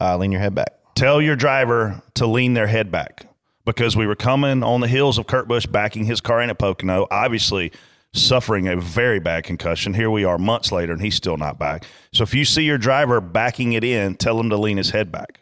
Uh, 0.00 0.16
lean 0.16 0.32
your 0.32 0.40
head 0.40 0.54
back. 0.54 0.72
tell 0.94 1.20
your 1.20 1.36
driver 1.36 2.02
to 2.14 2.26
lean 2.26 2.54
their 2.54 2.66
head 2.66 2.90
back 2.90 3.26
because 3.64 3.96
we 3.96 4.06
were 4.06 4.14
coming 4.16 4.62
on 4.62 4.80
the 4.80 4.88
heels 4.88 5.18
of 5.18 5.26
Kurt 5.26 5.46
Busch 5.48 5.66
backing 5.66 6.04
his 6.06 6.20
car 6.20 6.40
in 6.40 6.48
at 6.50 6.58
Pocono, 6.58 7.06
obviously 7.10 7.70
suffering 8.16 8.68
a 8.68 8.76
very 8.76 9.20
bad 9.20 9.44
concussion. 9.44 9.94
Here 9.94 10.10
we 10.10 10.24
are 10.24 10.38
months 10.38 10.72
later 10.72 10.92
and 10.92 11.02
he's 11.02 11.14
still 11.14 11.36
not 11.36 11.58
back. 11.58 11.84
So 12.12 12.22
if 12.22 12.34
you 12.34 12.44
see 12.44 12.62
your 12.62 12.78
driver 12.78 13.20
backing 13.20 13.72
it 13.74 13.84
in, 13.84 14.16
tell 14.16 14.38
him 14.40 14.50
to 14.50 14.56
lean 14.56 14.76
his 14.76 14.90
head 14.90 15.12
back. 15.12 15.40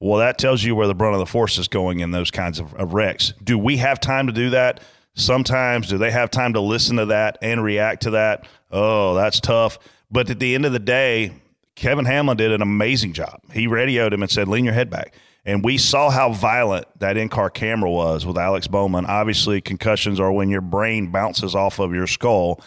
Well, 0.00 0.18
that 0.18 0.38
tells 0.38 0.62
you 0.62 0.74
where 0.74 0.86
the 0.86 0.94
brunt 0.94 1.14
of 1.14 1.20
the 1.20 1.26
force 1.26 1.56
is 1.56 1.68
going 1.68 2.00
in 2.00 2.10
those 2.10 2.30
kinds 2.30 2.58
of, 2.58 2.74
of 2.74 2.92
wrecks. 2.94 3.32
Do 3.42 3.58
we 3.58 3.78
have 3.78 4.00
time 4.00 4.26
to 4.26 4.32
do 4.32 4.50
that? 4.50 4.80
Sometimes. 5.14 5.88
Do 5.88 5.96
they 5.98 6.10
have 6.10 6.30
time 6.30 6.54
to 6.54 6.60
listen 6.60 6.96
to 6.96 7.06
that 7.06 7.38
and 7.40 7.62
react 7.62 8.02
to 8.02 8.10
that? 8.10 8.46
Oh, 8.70 9.14
that's 9.14 9.40
tough. 9.40 9.78
But 10.10 10.28
at 10.28 10.40
the 10.40 10.54
end 10.54 10.66
of 10.66 10.72
the 10.72 10.78
day, 10.78 11.32
Kevin 11.76 12.04
Hamlin 12.04 12.36
did 12.36 12.52
an 12.52 12.62
amazing 12.62 13.12
job. 13.12 13.40
He 13.52 13.66
radioed 13.66 14.12
him 14.12 14.22
and 14.22 14.30
said, 14.30 14.48
lean 14.48 14.64
your 14.64 14.74
head 14.74 14.90
back. 14.90 15.14
And 15.46 15.62
we 15.62 15.76
saw 15.76 16.10
how 16.10 16.32
violent 16.32 16.86
that 17.00 17.16
in 17.16 17.28
car 17.28 17.50
camera 17.50 17.90
was 17.90 18.24
with 18.24 18.38
Alex 18.38 18.66
Bowman. 18.66 19.04
Obviously, 19.04 19.60
concussions 19.60 20.18
are 20.18 20.32
when 20.32 20.48
your 20.48 20.62
brain 20.62 21.12
bounces 21.12 21.54
off 21.54 21.78
of 21.78 21.92
your 21.92 22.06
skull. 22.06 22.62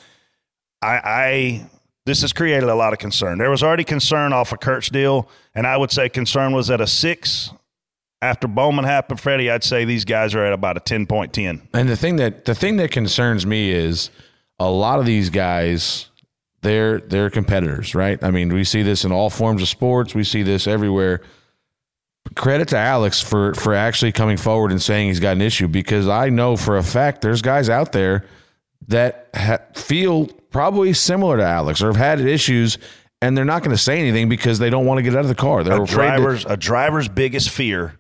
I, 0.82 1.02
I 1.04 1.70
this 2.06 2.22
has 2.22 2.34
created 2.34 2.70
a 2.70 2.76
lot 2.76 2.94
of 2.94 3.00
concern. 3.00 3.40
There 3.40 3.50
was 3.50 3.64
already 3.64 3.84
concern 3.84 4.32
off 4.32 4.52
of 4.52 4.60
Kurt's 4.60 4.90
deal, 4.90 5.28
and 5.56 5.66
I 5.66 5.76
would 5.76 5.92
say 5.92 6.08
concern 6.08 6.54
was 6.54 6.70
at 6.70 6.80
a 6.80 6.88
six. 6.88 7.52
After 8.22 8.48
Bowman 8.48 8.86
happened, 8.86 9.20
Freddie, 9.20 9.52
I'd 9.52 9.64
say 9.64 9.86
these 9.86 10.06
guys 10.06 10.34
are 10.34 10.44
at 10.44 10.54
about 10.54 10.78
a 10.78 10.80
ten 10.80 11.06
point 11.08 11.34
ten. 11.34 11.68
And 11.74 11.90
the 11.90 11.98
thing 11.98 12.18
that 12.18 12.46
the 12.46 12.56
thing 12.56 12.78
that 12.78 12.92
concerns 12.92 13.46
me 13.46 13.72
is 13.72 14.12
a 14.60 14.70
lot 14.70 15.00
of 15.00 15.06
these 15.06 15.30
guys 15.30 16.10
they're 16.62 17.00
they're 17.00 17.30
competitors, 17.30 17.96
right? 17.96 18.22
I 18.24 18.32
mean, 18.32 18.54
we 18.54 18.64
see 18.64 18.82
this 18.82 19.06
in 19.06 19.12
all 19.12 19.30
forms 19.30 19.62
of 19.62 19.68
sports. 19.68 20.16
We 20.16 20.24
see 20.24 20.44
this 20.44 20.68
everywhere. 20.68 21.22
Credit 22.36 22.68
to 22.70 22.78
Alex 22.78 23.22
for 23.22 23.54
for 23.56 23.74
actually 23.74 24.12
coming 24.12 24.38
forward 24.38 24.72
and 24.72 24.82
saying 24.82 25.08
he's 25.08 25.20
got 25.20 25.32
an 25.36 25.42
issue 25.42 25.68
because 25.68 26.08
I 26.08 26.30
know 26.30 26.56
for 26.58 26.78
a 26.78 26.84
fact 26.84 27.22
there's 27.22 27.42
guys 27.42 27.70
out 27.70 27.92
there 27.92 28.26
that 28.88 29.30
ha- 29.36 29.60
feel 29.74 30.28
probably 30.52 30.94
similar 30.94 31.38
to 31.38 31.44
Alex 31.44 31.82
or 31.82 31.88
have 31.88 31.96
had 31.96 32.20
issues 32.22 32.78
and 33.22 33.36
they're 33.36 33.46
not 33.46 33.64
going 33.64 33.76
to 33.76 33.82
say 33.82 34.00
anything 34.00 34.30
because 34.30 34.60
they 34.60 34.70
don't 34.70 34.86
want 34.86 35.00
to 35.00 35.02
get 35.04 35.14
out 35.16 35.22
of 35.22 35.28
the 35.28 35.36
car. 35.36 35.64
They're 35.64 35.74
A 35.78 35.82
afraid. 35.84 36.12
to- 36.12 36.16
driver's 36.18 36.46
a 36.46 36.58
driver's 36.58 37.08
biggest 37.10 37.50
fear 37.50 38.00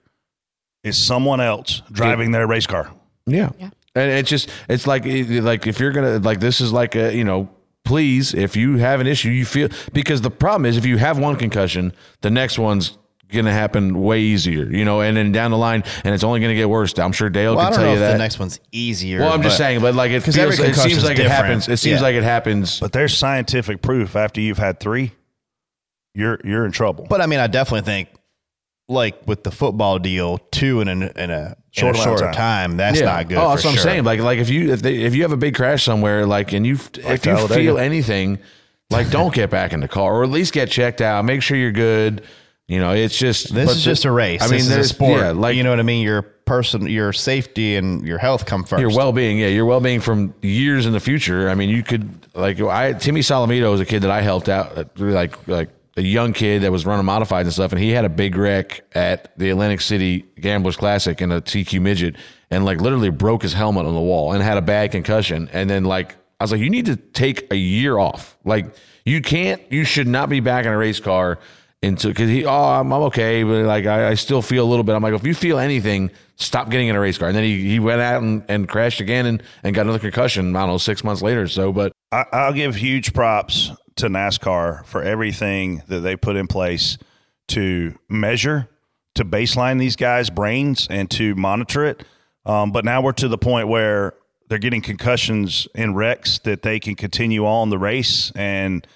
is 0.83 0.97
someone 1.03 1.41
else 1.41 1.81
driving 1.91 2.31
their 2.31 2.47
race 2.47 2.67
car. 2.67 2.91
Yeah. 3.25 3.49
And 3.59 4.11
it's 4.11 4.29
just 4.29 4.49
it's 4.69 4.85
like 4.87 5.03
like 5.05 5.65
if 5.67 5.79
you're 5.79 5.91
gonna 5.91 6.19
like 6.19 6.39
this 6.39 6.61
is 6.61 6.71
like 6.71 6.95
a 6.95 7.15
you 7.15 7.23
know 7.23 7.49
please 7.83 8.33
if 8.33 8.55
you 8.55 8.77
have 8.77 8.99
an 8.99 9.07
issue 9.07 9.29
you 9.29 9.45
feel 9.45 9.69
because 9.93 10.21
the 10.21 10.29
problem 10.29 10.65
is 10.65 10.77
if 10.77 10.85
you 10.85 10.97
have 10.97 11.17
one 11.17 11.35
concussion 11.37 11.93
the 12.21 12.29
next 12.29 12.59
one's 12.59 12.97
gonna 13.29 13.51
happen 13.51 14.01
way 14.01 14.21
easier 14.21 14.63
you 14.71 14.85
know 14.85 15.01
and 15.01 15.17
then 15.17 15.31
down 15.33 15.51
the 15.51 15.57
line 15.57 15.83
and 16.03 16.15
it's 16.15 16.23
only 16.23 16.39
gonna 16.39 16.55
get 16.55 16.69
worse. 16.69 16.97
I'm 16.97 17.11
sure 17.11 17.29
Dale 17.29 17.55
Well, 17.55 17.65
can 17.65 17.73
tell 17.73 17.83
know 17.83 17.89
you 17.89 17.95
if 17.95 17.99
that. 18.01 18.13
the 18.13 18.17
next 18.17 18.39
one's 18.39 18.59
easier. 18.71 19.19
well, 19.19 19.33
I'm 19.33 19.41
just 19.41 19.57
saying, 19.57 19.81
but 19.81 19.95
like 19.95 20.11
it 20.11 20.23
'Cause 20.23 20.35
feels, 20.35 20.53
every 20.59 20.69
it 20.69 20.75
seems 20.75 20.77
concussion's 20.77 21.03
like 21.03 21.19
it 21.19 21.27
happens. 21.29 21.67
It 21.67 21.77
seems 21.77 21.97
Yeah. 21.99 22.03
like 22.03 22.15
it 22.15 22.23
happens. 22.23 22.79
But 22.79 22.93
there's 22.93 23.17
scientific 23.17 23.81
proof 23.81 24.15
after 24.15 24.39
you've 24.39 24.57
had 24.59 24.79
three, 24.79 25.11
you're 26.13 26.39
you're 26.43 26.65
in 26.65 26.71
trouble. 26.71 27.05
But 27.09 27.21
I 27.21 27.25
mean, 27.25 27.39
I 27.39 27.47
definitely 27.47 27.81
think, 27.85 28.09
like 28.87 29.15
with 29.27 29.43
the 29.43 29.51
football 29.51 29.99
deal, 29.99 30.37
two 30.51 30.81
in 30.81 30.87
a 30.87 30.91
in 31.15 31.29
a 31.29 31.55
Short 31.71 31.95
short, 31.95 31.95
amount 31.95 31.97
of 31.97 32.03
shorter 32.19 32.23
time. 32.25 32.33
time. 32.71 32.77
That's 32.77 33.01
not 33.01 33.27
good. 33.29 33.37
Oh, 33.37 33.41
for 33.41 33.49
that's 33.49 33.63
what 33.65 33.69
I'm 33.71 33.75
sure. 33.75 33.83
saying. 33.83 34.03
Like, 34.03 34.19
like 34.21 34.39
if 34.39 34.49
you 34.49 34.71
if 34.71 34.81
they, 34.81 34.95
if 35.03 35.13
you 35.13 35.21
have 35.23 35.31
a 35.33 35.37
big 35.37 35.53
crash 35.53 35.83
somewhere, 35.83 36.25
like, 36.25 36.53
and 36.53 36.65
you 36.65 36.79
if 36.95 37.25
you 37.25 37.47
feel 37.49 37.77
anything, 37.77 38.39
like, 38.89 39.09
don't 39.11 39.33
get 39.33 39.49
back 39.51 39.73
in 39.73 39.81
the 39.81 39.87
car, 39.87 40.15
or 40.15 40.23
at 40.23 40.29
least 40.31 40.53
get 40.53 40.71
checked 40.71 41.01
out. 41.01 41.23
Make 41.25 41.41
sure 41.43 41.57
you're 41.57 41.71
good. 41.73 42.23
You 42.67 42.79
know, 42.79 42.91
it's 42.91 43.17
just 43.17 43.53
This 43.53 43.69
is 43.71 43.75
the- 43.83 43.89
just 43.91 44.03
a 44.05 44.11
race. 44.11 44.41
I 44.41 44.45
mean, 44.47 44.55
this 44.55 44.63
is 44.65 44.67
a 44.71 44.73
there's- 44.73 44.89
sport. 44.89 45.21
Yeah, 45.21 45.31
like 45.31 45.55
you 45.55 45.63
know 45.63 45.69
what 45.69 45.79
I 45.79 45.83
mean. 45.83 46.03
Your 46.03 46.21
person, 46.21 46.85
your 46.87 47.13
safety 47.13 47.75
and 47.77 48.05
your 48.05 48.17
health 48.17 48.45
come 48.45 48.63
first. 48.65 48.81
your 48.81 48.89
well 48.93 49.13
being. 49.13 49.37
Yeah, 49.39 49.47
your 49.47 49.65
well 49.65 49.79
being 49.79 50.01
from 50.01 50.33
years 50.41 50.85
in 50.85 50.91
the 50.91 50.99
future. 50.99 51.49
I 51.49 51.55
mean, 51.55 51.69
you 51.69 51.81
could 51.81 52.09
like 52.35 52.59
I 52.59 52.91
Timmy 52.93 53.21
Solomito 53.21 53.71
was 53.71 53.79
a 53.79 53.85
kid 53.85 54.01
that 54.03 54.11
I 54.11 54.19
helped 54.21 54.49
out, 54.49 54.77
uh, 54.77 54.83
like 54.97 55.47
like 55.47 55.69
a 55.95 56.01
young 56.01 56.33
kid 56.33 56.63
that 56.63 56.71
was 56.71 56.85
running 56.85 57.05
modifieds 57.05 57.43
and 57.43 57.53
stuff, 57.53 57.71
and 57.71 57.81
he 57.81 57.91
had 57.91 58.03
a 58.03 58.09
big 58.09 58.35
wreck 58.35 58.81
at 58.93 59.31
the 59.37 59.49
Atlantic 59.49 59.79
City 59.79 60.25
Gamblers 60.39 60.75
Classic 60.75 61.21
in 61.21 61.31
a 61.31 61.39
TQ 61.39 61.79
midget, 61.81 62.17
and 62.51 62.65
like 62.65 62.81
literally 62.81 63.09
broke 63.11 63.43
his 63.43 63.53
helmet 63.53 63.85
on 63.85 63.93
the 63.93 64.01
wall 64.01 64.33
and 64.33 64.43
had 64.43 64.57
a 64.57 64.61
bad 64.61 64.91
concussion, 64.91 65.49
and 65.53 65.69
then 65.69 65.85
like 65.85 66.17
I 66.39 66.43
was 66.43 66.51
like, 66.51 66.59
you 66.61 66.69
need 66.69 66.85
to 66.87 66.97
take 66.97 67.49
a 67.49 67.55
year 67.55 67.97
off. 67.97 68.37
Like 68.43 68.65
you 69.05 69.21
can't, 69.21 69.61
you 69.71 69.85
should 69.85 70.07
not 70.07 70.27
be 70.27 70.41
back 70.41 70.65
in 70.65 70.71
a 70.73 70.77
race 70.77 70.99
car. 70.99 71.39
Into 71.83 72.07
because 72.07 72.27
he, 72.27 72.43
oh, 72.43 72.51
I'm, 72.51 72.91
I'm 72.91 73.01
okay, 73.03 73.43
but 73.43 73.65
like 73.65 73.85
I, 73.85 74.09
I 74.09 74.13
still 74.15 74.41
feel 74.41 74.65
a 74.65 74.69
little 74.69 74.83
bit. 74.83 74.95
I'm 74.95 75.03
like, 75.03 75.13
if 75.13 75.23
you 75.27 75.35
feel 75.35 75.59
anything, 75.59 76.09
stop 76.35 76.71
getting 76.71 76.87
in 76.87 76.95
a 76.95 76.99
race 76.99 77.19
car. 77.19 77.27
And 77.27 77.37
then 77.37 77.43
he, 77.43 77.69
he 77.69 77.79
went 77.79 78.01
out 78.01 78.23
and, 78.23 78.43
and 78.47 78.67
crashed 78.67 78.99
again 78.99 79.27
and, 79.27 79.43
and 79.61 79.75
got 79.75 79.83
another 79.83 79.99
concussion. 79.99 80.55
I 80.55 80.61
don't 80.61 80.69
know, 80.69 80.77
six 80.79 81.03
months 81.03 81.21
later 81.21 81.43
or 81.43 81.47
so. 81.47 81.71
But 81.71 81.91
I, 82.11 82.25
I'll 82.31 82.53
give 82.53 82.75
huge 82.75 83.13
props 83.13 83.71
to 83.97 84.07
NASCAR 84.07 84.85
for 84.85 85.03
everything 85.03 85.83
that 85.87 85.99
they 85.99 86.15
put 86.15 86.35
in 86.35 86.47
place 86.47 86.97
to 87.49 87.95
measure, 88.09 88.69
to 89.13 89.23
baseline 89.23 89.79
these 89.79 89.95
guys' 89.95 90.31
brains, 90.31 90.87
and 90.89 91.11
to 91.11 91.35
monitor 91.35 91.85
it. 91.85 92.03
Um, 92.43 92.71
but 92.71 92.85
now 92.85 93.01
we're 93.01 93.11
to 93.13 93.27
the 93.27 93.37
point 93.37 93.67
where 93.67 94.15
they're 94.47 94.57
getting 94.57 94.81
concussions 94.81 95.67
in 95.75 95.93
wrecks 95.93 96.39
that 96.39 96.63
they 96.63 96.79
can 96.79 96.95
continue 96.95 97.45
on 97.45 97.69
the 97.69 97.77
race, 97.77 98.31
and 98.33 98.87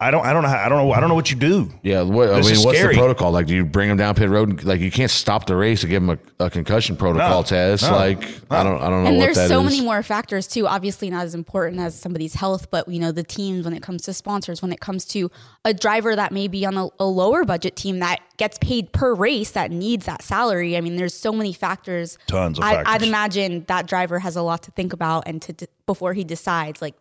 I 0.00 0.10
don't, 0.10 0.24
I 0.24 0.32
don't 0.32 0.42
know, 0.42 0.48
how, 0.48 0.64
I 0.64 0.68
don't 0.68 0.78
know, 0.78 0.92
I 0.92 1.00
don't 1.00 1.08
know 1.08 1.14
what 1.14 1.30
you 1.30 1.36
do. 1.36 1.70
yeah, 1.82 2.02
what, 2.02 2.28
I 2.28 2.40
mean, 2.40 2.56
what's 2.62 2.78
scary. 2.78 2.94
the 2.94 2.98
protocol? 3.00 3.32
Like, 3.32 3.46
do 3.46 3.54
you 3.54 3.64
bring 3.64 3.90
him 3.90 3.96
down 3.96 4.14
pit 4.14 4.28
road? 4.28 4.48
And, 4.50 4.64
like, 4.64 4.80
you 4.80 4.90
can't 4.90 5.10
stop 5.10 5.46
the 5.46 5.56
race 5.56 5.80
to 5.82 5.86
give 5.88 6.02
him 6.02 6.10
a, 6.10 6.18
a 6.44 6.50
concussion 6.50 6.96
protocol 6.96 7.40
No, 7.40 7.42
test. 7.42 7.82
no, 7.84 7.92
like, 7.92 8.22
I 8.50 8.62
don't, 8.62 8.80
I 8.80 8.88
don't 8.90 9.04
know 9.04 9.08
and 9.08 9.16
what 9.16 9.24
there's 9.24 9.36
that 9.36 9.48
so 9.48 9.60
is. 9.60 9.70
many 9.70 9.80
more 9.82 10.02
factors 10.02 10.46
too 10.46 10.66
obviously 10.66 11.10
not 11.10 11.24
as 11.24 11.34
important 11.34 11.80
as 11.80 11.94
somebody's 11.94 12.34
health 12.34 12.70
but 12.70 12.86
you 12.88 12.98
know 12.98 13.10
the 13.12 13.22
teams 13.22 13.64
when 13.64 13.74
it 13.74 13.82
comes 13.82 14.02
to 14.02 14.12
sponsors 14.12 14.62
when 14.62 14.72
it 14.72 14.80
comes 14.80 15.04
to 15.04 15.30
a 15.64 15.74
driver 15.74 16.14
that 16.14 16.32
may 16.32 16.46
be 16.48 16.64
on 16.64 16.76
a, 16.76 16.88
a 17.00 17.04
lower 17.04 17.44
budget 17.44 17.74
team 17.76 17.98
that 18.00 18.20
gets 18.36 18.58
paid 18.58 18.92
per 18.92 19.14
race 19.14 19.52
that 19.52 19.70
needs 19.70 20.06
that 20.06 20.22
salary 20.22 20.76
i 20.76 20.80
mean 20.80 20.96
there's 20.96 21.14
so 21.14 21.32
many 21.32 21.52
factors 21.52 22.18
Tons 22.26 22.58
of 22.58 22.64
I, 22.64 22.82
i'd 22.86 23.02
imagine 23.02 23.64
that 23.68 23.86
driver 23.86 24.18
has 24.18 24.36
a 24.36 24.42
lot 24.42 24.62
to 24.64 24.70
think 24.70 24.92
about 24.92 25.24
and 25.26 25.40
to 25.42 25.54
before 25.86 26.12
he 26.12 26.24
decides 26.24 26.80
like 26.82 26.94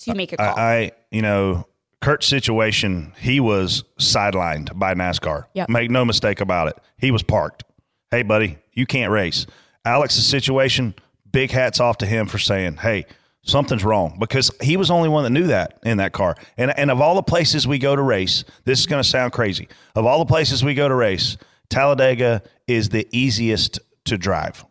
to 0.00 0.14
make 0.14 0.32
a 0.32 0.36
call 0.36 0.58
I, 0.58 0.74
I 0.74 0.92
you 1.10 1.22
know, 1.22 1.66
Kurt's 2.00 2.26
situation, 2.26 3.12
he 3.18 3.40
was 3.40 3.84
sidelined 3.98 4.78
by 4.78 4.94
NASCAR. 4.94 5.44
Yep. 5.54 5.68
Make 5.68 5.90
no 5.90 6.04
mistake 6.04 6.40
about 6.40 6.68
it. 6.68 6.78
He 6.98 7.10
was 7.10 7.22
parked. 7.22 7.64
Hey, 8.10 8.22
buddy, 8.22 8.58
you 8.72 8.86
can't 8.86 9.12
race. 9.12 9.46
Alex's 9.84 10.26
situation, 10.26 10.94
big 11.30 11.50
hats 11.50 11.78
off 11.78 11.98
to 11.98 12.06
him 12.06 12.26
for 12.26 12.38
saying, 12.38 12.78
hey, 12.78 13.04
something's 13.42 13.84
wrong 13.84 14.16
because 14.18 14.50
he 14.62 14.76
was 14.76 14.88
the 14.88 14.94
only 14.94 15.08
one 15.08 15.24
that 15.24 15.30
knew 15.30 15.46
that 15.46 15.78
in 15.82 15.98
that 15.98 16.12
car. 16.12 16.36
And, 16.56 16.76
and 16.76 16.90
of 16.90 17.00
all 17.00 17.14
the 17.14 17.22
places 17.22 17.66
we 17.66 17.78
go 17.78 17.94
to 17.94 18.02
race, 18.02 18.44
this 18.64 18.80
is 18.80 18.86
going 18.86 19.02
to 19.02 19.08
sound 19.08 19.32
crazy. 19.32 19.68
Of 19.94 20.06
all 20.06 20.18
the 20.18 20.26
places 20.26 20.64
we 20.64 20.74
go 20.74 20.88
to 20.88 20.94
race, 20.94 21.36
Talladega 21.68 22.42
is 22.66 22.88
the 22.88 23.06
easiest 23.12 23.78
to 24.06 24.18
drive 24.18 24.64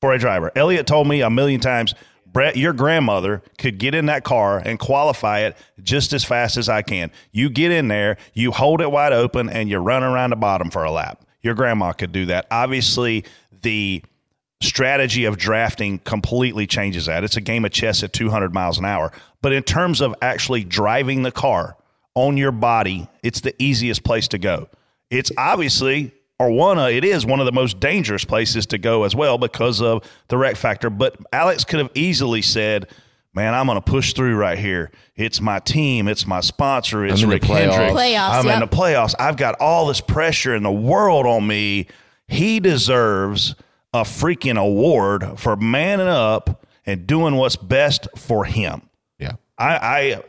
for 0.00 0.12
a 0.12 0.18
driver. 0.18 0.50
Elliot 0.56 0.86
told 0.86 1.06
me 1.06 1.22
a 1.22 1.30
million 1.30 1.60
times, 1.60 1.94
Brett, 2.32 2.56
your 2.56 2.72
grandmother 2.72 3.42
could 3.58 3.78
get 3.78 3.94
in 3.94 4.06
that 4.06 4.24
car 4.24 4.58
and 4.58 4.78
qualify 4.78 5.40
it 5.40 5.56
just 5.82 6.12
as 6.12 6.24
fast 6.24 6.56
as 6.56 6.68
I 6.68 6.82
can. 6.82 7.10
You 7.30 7.50
get 7.50 7.70
in 7.70 7.88
there, 7.88 8.16
you 8.32 8.52
hold 8.52 8.80
it 8.80 8.90
wide 8.90 9.12
open, 9.12 9.50
and 9.50 9.68
you 9.68 9.78
run 9.78 10.02
around 10.02 10.30
the 10.30 10.36
bottom 10.36 10.70
for 10.70 10.84
a 10.84 10.90
lap. 10.90 11.24
Your 11.42 11.54
grandma 11.54 11.92
could 11.92 12.12
do 12.12 12.26
that. 12.26 12.46
Obviously, 12.50 13.24
the 13.62 14.02
strategy 14.62 15.24
of 15.24 15.36
drafting 15.36 15.98
completely 15.98 16.66
changes 16.66 17.06
that. 17.06 17.24
It's 17.24 17.36
a 17.36 17.40
game 17.40 17.64
of 17.64 17.72
chess 17.72 18.02
at 18.02 18.12
200 18.12 18.54
miles 18.54 18.78
an 18.78 18.84
hour. 18.84 19.12
But 19.42 19.52
in 19.52 19.62
terms 19.64 20.00
of 20.00 20.14
actually 20.22 20.64
driving 20.64 21.22
the 21.22 21.32
car 21.32 21.76
on 22.14 22.36
your 22.36 22.52
body, 22.52 23.08
it's 23.22 23.40
the 23.40 23.60
easiest 23.60 24.04
place 24.04 24.28
to 24.28 24.38
go. 24.38 24.68
It's 25.10 25.32
obviously, 25.36 26.12
or 26.38 26.50
one, 26.50 26.78
of, 26.78 26.90
it 26.90 27.04
is 27.04 27.24
one 27.24 27.40
of 27.40 27.46
the 27.46 27.52
most 27.52 27.78
dangerous 27.78 28.24
places 28.24 28.66
to 28.66 28.78
go 28.78 29.04
as 29.04 29.14
well 29.14 29.38
because 29.38 29.80
of 29.80 30.02
the 30.28 30.36
wreck 30.36 30.56
factor. 30.56 30.90
But 30.90 31.16
Alex 31.32 31.64
could 31.64 31.78
have 31.78 31.90
easily 31.94 32.42
said, 32.42 32.88
Man, 33.34 33.54
I'm 33.54 33.64
going 33.64 33.76
to 33.76 33.82
push 33.82 34.12
through 34.12 34.36
right 34.36 34.58
here. 34.58 34.90
It's 35.16 35.40
my 35.40 35.58
team. 35.58 36.06
It's 36.06 36.26
my 36.26 36.40
sponsor. 36.40 37.06
It's 37.06 37.22
I'm 37.22 37.28
the 37.28 37.34
Rick 37.34 37.42
playoffs. 37.44 37.72
Hendrick. 37.72 37.92
Playoffs, 37.92 38.30
I'm 38.30 38.48
in 38.48 38.60
the 38.60 38.68
playoffs. 38.68 39.14
I've 39.18 39.38
got 39.38 39.54
all 39.58 39.86
this 39.86 40.02
pressure 40.02 40.54
in 40.54 40.62
the 40.62 40.72
world 40.72 41.24
on 41.24 41.46
me. 41.46 41.86
He 42.28 42.60
deserves 42.60 43.54
a 43.94 44.02
freaking 44.02 44.58
award 44.58 45.38
for 45.38 45.56
manning 45.56 46.08
up 46.08 46.66
and 46.84 47.06
doing 47.06 47.36
what's 47.36 47.56
best 47.56 48.06
for 48.16 48.44
him. 48.44 48.82
I, 49.58 49.76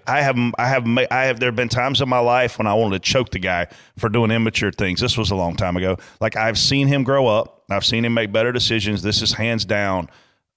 I, 0.07 0.17
I 0.17 0.21
have, 0.21 0.37
I 0.57 0.67
have, 0.67 0.87
I 1.09 1.25
have. 1.25 1.39
There 1.39 1.47
have 1.47 1.55
been 1.55 1.69
times 1.69 2.01
in 2.01 2.09
my 2.09 2.19
life 2.19 2.57
when 2.57 2.67
I 2.67 2.73
wanted 2.73 3.01
to 3.01 3.09
choke 3.11 3.31
the 3.31 3.39
guy 3.39 3.67
for 3.97 4.09
doing 4.09 4.31
immature 4.31 4.71
things. 4.71 4.99
This 4.99 5.17
was 5.17 5.31
a 5.31 5.35
long 5.35 5.55
time 5.55 5.77
ago. 5.77 5.97
Like 6.19 6.35
I've 6.35 6.57
seen 6.57 6.87
him 6.87 7.03
grow 7.03 7.27
up. 7.27 7.63
I've 7.69 7.85
seen 7.85 8.05
him 8.05 8.13
make 8.13 8.31
better 8.31 8.51
decisions. 8.51 9.01
This 9.01 9.21
is 9.21 9.33
hands 9.33 9.65
down 9.65 10.09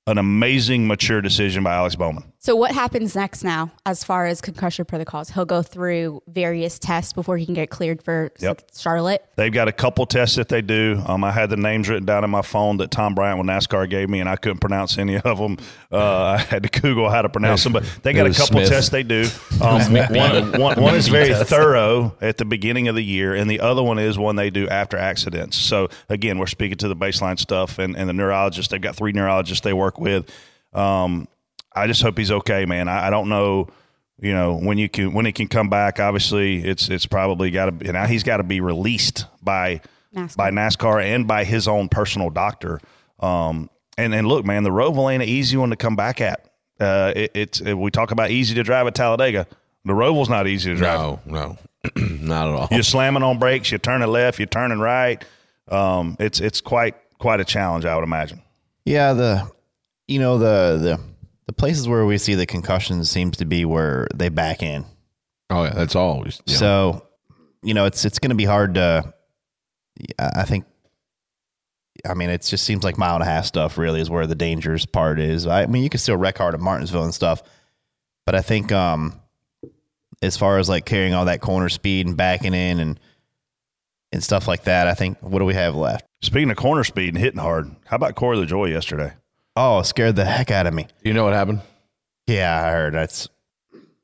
an 0.07 0.19
amazing 0.19 0.87
mature 0.87 1.21
decision 1.21 1.65
by 1.65 1.75
Alex 1.75 1.97
Bowman. 1.97 2.33
So 2.47 2.55
what 2.55 2.71
happens 2.71 3.17
next 3.17 3.43
now 3.43 3.73
as 3.87 4.05
far 4.05 4.25
as 4.25 4.41
concussion 4.41 4.85
protocols? 4.85 5.31
He'll 5.31 5.45
go 5.45 5.63
through 5.63 6.23
various 6.29 6.79
tests 6.79 7.13
before 7.13 7.37
he 7.39 7.45
can 7.45 7.55
get 7.55 7.71
cleared 7.71 8.01
for 8.05 8.31
Yep. 8.39 8.63
Charlotte. 8.79 9.29
They've 9.35 9.53
got 9.53 9.67
a 9.67 9.73
couple 9.73 10.07
tests 10.07 10.37
that 10.37 10.49
they 10.49 10.63
do. 10.63 11.03
Um, 11.09 11.25
I 11.25 11.33
had 11.33 11.51
the 11.51 11.57
names 11.57 11.89
written 11.89 12.07
down 12.07 12.23
in 12.23 12.31
my 12.31 12.43
phone 12.43 12.77
that 12.77 12.93
Tom 12.93 13.17
Bryant 13.17 13.39
with 13.39 13.49
NASCAR 13.49 13.91
gave 13.91 14.09
me, 14.09 14.21
and 14.21 14.29
I 14.29 14.37
couldn't 14.37 14.61
pronounce 14.61 14.97
any 14.97 15.17
of 15.17 15.39
them. 15.39 15.57
Uh, 15.91 15.99
I 15.99 16.39
had 16.39 16.63
to 16.63 16.81
Google 16.81 17.11
how 17.11 17.23
to 17.23 17.29
pronounce 17.29 17.65
them, 17.65 17.73
but 17.73 17.83
they 18.05 18.13
got 18.13 18.29
a 18.29 18.31
couple 18.31 18.59
Smith. 18.59 18.69
tests 18.69 18.91
they 18.91 19.03
do. 19.03 19.27
Um, 19.61 19.81
one, 19.93 20.53
one, 20.53 20.81
one 20.81 20.95
is 20.95 21.09
very 21.09 21.35
thorough 21.35 22.15
at 22.21 22.37
the 22.37 22.45
beginning 22.45 22.87
of 22.87 22.95
the 22.95 23.03
year, 23.03 23.35
and 23.35 23.51
the 23.51 23.59
other 23.59 23.83
one 23.83 23.99
is 23.99 24.21
one 24.21 24.37
they 24.37 24.51
do 24.51 24.69
after 24.69 24.97
accidents. 24.97 25.57
So 25.57 25.89
again, 26.09 26.39
we're 26.39 26.47
speaking 26.47 26.79
to 26.79 26.87
the 26.87 26.95
baseline 26.95 27.41
stuff 27.41 27.81
and, 27.81 27.97
and 27.97 28.09
the 28.09 28.13
neurologist. 28.13 28.71
They've 28.71 28.81
got 28.81 28.95
three 28.95 29.11
neurologists 29.11 29.65
they 29.65 29.73
work 29.73 29.99
with. 29.99 30.31
Um, 30.73 31.27
I 31.77 31.87
just 31.87 32.03
hope 32.03 32.19
he's 32.19 32.31
okay, 32.31 32.65
man. 32.67 32.89
I, 32.89 33.09
I 33.09 33.11
don't 33.11 33.29
know 33.29 33.69
you 34.21 34.33
know 34.33 34.55
when 34.57 34.79
you 34.79 34.89
can 34.89 35.12
when 35.12 35.27
he 35.27 35.33
can 35.33 35.49
come 35.49 35.69
back. 35.69 36.01
Obviously 36.01 36.65
it's 36.65 36.89
it's 36.89 37.07
probably 37.07 37.51
got 37.51 37.67
to 37.67 37.73
be 37.73 37.91
now 37.93 38.07
he's 38.07 38.23
got 38.23 38.39
to 38.39 38.43
be 38.43 38.61
released 38.61 39.27
by 39.43 39.81
NASCAR. 40.15 40.37
by 40.37 40.51
NASCAR 40.51 41.05
and 41.05 41.27
by 41.29 41.45
his 41.45 41.69
own 41.69 41.89
personal 41.89 42.31
doctor. 42.31 42.81
Um 43.21 43.69
and 43.99 44.15
and 44.15 44.27
look 44.27 44.45
man 44.45 44.62
the 44.62 44.71
Roval 44.71 45.12
ain't 45.12 45.23
an 45.23 45.29
easy 45.29 45.57
one 45.57 45.71
to 45.71 45.77
come 45.77 45.97
back 45.97 46.21
at. 46.21 46.49
Uh 46.81 47.12
it, 47.15 47.31
it's 47.35 47.61
it, 47.61 47.75
we 47.75 47.91
talk 47.91 48.11
about 48.11 48.31
easy 48.31 48.55
to 48.55 48.62
drive 48.62 48.87
at 48.87 48.95
Talladega. 48.95 49.47
The 49.85 49.93
Roval's 49.93 50.29
not 50.31 50.47
easy 50.47 50.71
to 50.73 50.77
drive. 50.77 50.99
No, 50.99 51.21
no, 51.27 51.59
not 51.97 52.49
at 52.49 52.55
all. 52.55 52.69
you're 52.71 52.83
slamming 52.83 53.23
on 53.23 53.39
brakes 53.39 53.71
you're 53.71 53.79
turning 53.79 54.09
left 54.09 54.39
you're 54.39 54.47
turning 54.47 54.79
right. 54.79 55.23
Um 55.69 56.17
it's 56.19 56.41
it's 56.41 56.62
quite 56.62 56.95
quite 57.19 57.41
a 57.41 57.45
challenge 57.45 57.85
I 57.85 57.95
would 57.95 58.05
imagine. 58.05 58.41
Yeah, 58.87 59.12
the 59.12 59.51
you 60.09 60.21
know 60.21 60.39
the 60.39 60.79
the 60.79 61.01
the 61.47 61.53
places 61.53 61.89
where 61.89 62.05
we 62.05 62.19
see 62.19 62.35
the 62.35 62.47
concussions 62.47 63.11
seems 63.11 63.37
to 63.39 63.45
be 63.45 63.65
where 63.65 64.09
they 64.15 64.29
back 64.29 64.63
in. 64.63 64.85
Oh 65.51 65.65
yeah, 65.65 65.75
that's 65.75 65.95
always. 65.95 66.41
Yeah. 66.47 66.57
So, 66.57 67.07
you 67.63 67.75
know, 67.75 67.85
it's 67.85 68.05
it's 68.05 68.19
going 68.19 68.31
to 68.31 68.37
be 68.37 68.45
hard 68.45 68.75
to. 68.75 69.15
I 70.19 70.31
I 70.37 70.43
think. 70.45 70.65
I 72.05 72.15
mean, 72.15 72.31
it 72.31 72.43
just 72.43 72.65
seems 72.65 72.85
like 72.85 72.99
mile 72.99 73.15
and 73.15 73.23
a 73.23 73.27
half 73.27 73.47
stuff. 73.47 73.79
Really, 73.79 74.01
is 74.01 74.11
where 74.11 74.27
the 74.27 74.35
dangerous 74.35 74.87
part 74.87 75.19
is. 75.19 75.47
I 75.47 75.67
mean, 75.67 75.83
you 75.83 75.89
can 75.89 75.99
still 75.99 76.17
wreck 76.17 76.39
hard 76.39 76.55
at 76.55 76.61
Martinsville 76.61 77.05
and 77.05 77.15
stuff, 77.15 77.43
but 78.27 78.35
I 78.35 78.43
think, 78.43 78.71
um, 78.73 79.21
as 80.23 80.37
far 80.37 80.59
as 80.59 80.69
like 80.69 80.85
carrying 80.85 81.15
all 81.15 81.27
that 81.27 81.41
corner 81.41 81.69
speed 81.69 82.07
and 82.07 82.17
backing 82.17 82.55
in 82.55 82.81
and 82.81 83.01
and 84.13 84.23
stuff 84.23 84.49
like 84.49 84.65
that, 84.65 84.89
I 84.89 84.95
think 84.95 85.19
what 85.21 85.39
do 85.39 85.45
we 85.45 85.55
have 85.55 85.75
left? 85.75 86.07
Speaking 86.23 86.51
of 86.51 86.57
corner 86.57 86.85
speed 86.85 87.11
and 87.11 87.19
hitting 87.19 87.41
hard, 87.41 87.75
how 87.87 87.97
about 87.97 88.15
Corey 88.15 88.37
LaJoie 88.37 88.71
yesterday? 88.71 89.13
Oh, 89.57 89.83
scared 89.83 90.16
the 90.16 90.25
heck 90.25 90.51
out 90.51 90.66
of 90.66 90.75
me. 90.75 90.87
You 91.03 91.14
know 91.14 91.25
what 91.25 91.33
happened? 91.33 91.61
Yeah, 92.27 92.62
I 92.62 92.71
heard 92.73 92.95
that's. 92.95 93.29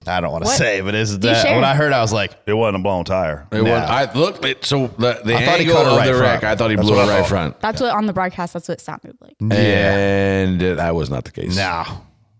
I 0.07 0.21
don't 0.21 0.33
want 0.33 0.43
to 0.45 0.49
What? 0.49 0.59
say, 0.59 0.81
but 0.81 0.97
is 0.97 1.17
that 1.21 1.43
share? 1.45 1.55
when 1.55 1.63
I 1.65 1.75
heard, 1.77 1.93
I 1.93 2.01
was 2.01 2.13
like, 2.13 2.33
It 2.47 2.55
wasn't 2.55 2.79
a 2.81 2.83
blown 2.83 3.05
tire. 3.05 3.47
It 3.53 3.63
was, 3.63 3.71
I 3.71 4.13
looked. 4.15 4.45
It, 4.45 4.65
so 4.65 4.89
the, 4.89 5.21
the 5.25 5.37
I 5.37 5.45
thought 5.45 5.61
he 5.61 5.67
angle 5.67 5.77
cut 5.77 5.87
it 5.87 5.91
of 5.93 5.97
right 5.99 6.13
the 6.13 6.21
wreck. 6.21 6.43
I 6.43 6.57
thought 6.57 6.71
he 6.71 6.77
That's 6.77 6.89
blew 6.89 6.97
what 6.97 7.07
it 7.07 7.11
I 7.11 7.15
right 7.15 7.21
thought. 7.21 7.29
front, 7.29 7.61
That's 7.61 7.81
what 7.81 7.95
on 7.95 8.07
the 8.07 8.13
broadcast. 8.13 8.53
That's 8.55 8.67
what 8.69 8.79
it 8.79 8.81
sounded 8.81 9.17
like. 9.21 9.37
and 9.41 10.61
it, 10.61 10.77
that 10.79 10.95
was 10.97 11.09
not 11.09 11.25
the 11.25 11.31
case. 11.31 11.57
no, 11.57 11.85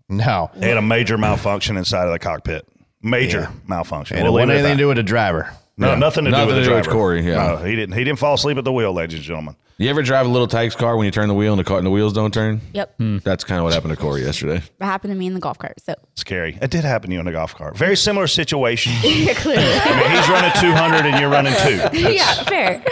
no. 0.09 0.51
They 0.55 0.67
had 0.67 0.77
a 0.77 0.81
major 0.81 1.17
malfunction 1.17 1.77
inside 1.77 2.05
of 2.05 2.11
the 2.11 2.19
cockpit. 2.19 2.67
Major 3.01 3.49
malfunction. 3.67 4.17
And 4.17 4.25
We'll 4.25 4.33
it 4.37 4.41
wasn't 4.47 4.49
leave 4.49 4.57
it 4.57 4.59
at 4.59 4.65
anything 4.65 4.77
to 4.77 4.81
that. 4.81 4.83
do 4.83 4.87
with 4.89 4.97
the 4.97 5.03
driver. 5.03 5.53
No, 5.75 5.89
Yeah. 5.89 5.95
nothing 5.95 6.25
to 6.25 6.31
Nothing 6.31 6.49
do 6.49 6.53
with 6.55 6.55
to 6.55 6.61
the 6.61 6.69
do 6.69 6.75
with 6.75 6.83
driver. 6.85 6.97
Corey, 6.99 7.21
yeah. 7.27 7.35
No, 7.47 7.57
he 7.57 7.75
didn't. 7.75 7.95
He 7.97 8.03
didn't 8.03 8.19
fall 8.19 8.35
asleep 8.35 8.57
at 8.57 8.63
the 8.63 8.71
wheel, 8.71 8.93
ladies 8.93 9.15
and 9.15 9.23
gentlemen. 9.23 9.55
You 9.79 9.89
ever 9.89 10.03
drive 10.03 10.27
a 10.27 10.29
little 10.29 10.47
Tikes 10.47 10.75
car 10.75 10.95
when 10.97 11.05
you 11.05 11.11
turn 11.11 11.27
the 11.27 11.33
wheel 11.33 11.51
and 11.51 11.59
the, 11.59 11.63
car, 11.63 11.79
and 11.79 11.85
the 11.85 11.89
wheels 11.89 12.13
don't 12.13 12.31
turn? 12.31 12.61
Yep. 12.73 12.93
That's 13.23 13.43
kind 13.43 13.57
of 13.57 13.63
what 13.65 13.73
happened 13.73 13.89
to 13.91 13.99
Corey 13.99 14.21
yesterday. 14.23 14.61
That 14.77 14.85
happened 14.85 15.11
to 15.13 15.17
me 15.17 15.25
in 15.25 15.33
the 15.33 15.39
golf 15.39 15.57
cart. 15.57 15.81
So 15.83 15.95
Scary. 16.13 16.59
It 16.61 16.69
did 16.69 16.83
happen 16.83 17.09
to 17.09 17.13
you 17.15 17.19
in 17.19 17.25
the 17.25 17.31
golf 17.31 17.55
cart. 17.55 17.75
Very 17.75 17.95
similar 17.97 18.27
situation. 18.27 18.93
yeah, 19.03 19.33
clearly. 19.33 19.63
I 19.65 19.99
mean, 19.99 20.11
he's 20.15 20.29
running 20.29 20.51
200 20.61 21.05
and 21.07 21.19
you're 21.19 21.29
running 21.31 21.53
two. 21.63 21.97
yeah, 22.13 22.43
fair. 22.43 22.83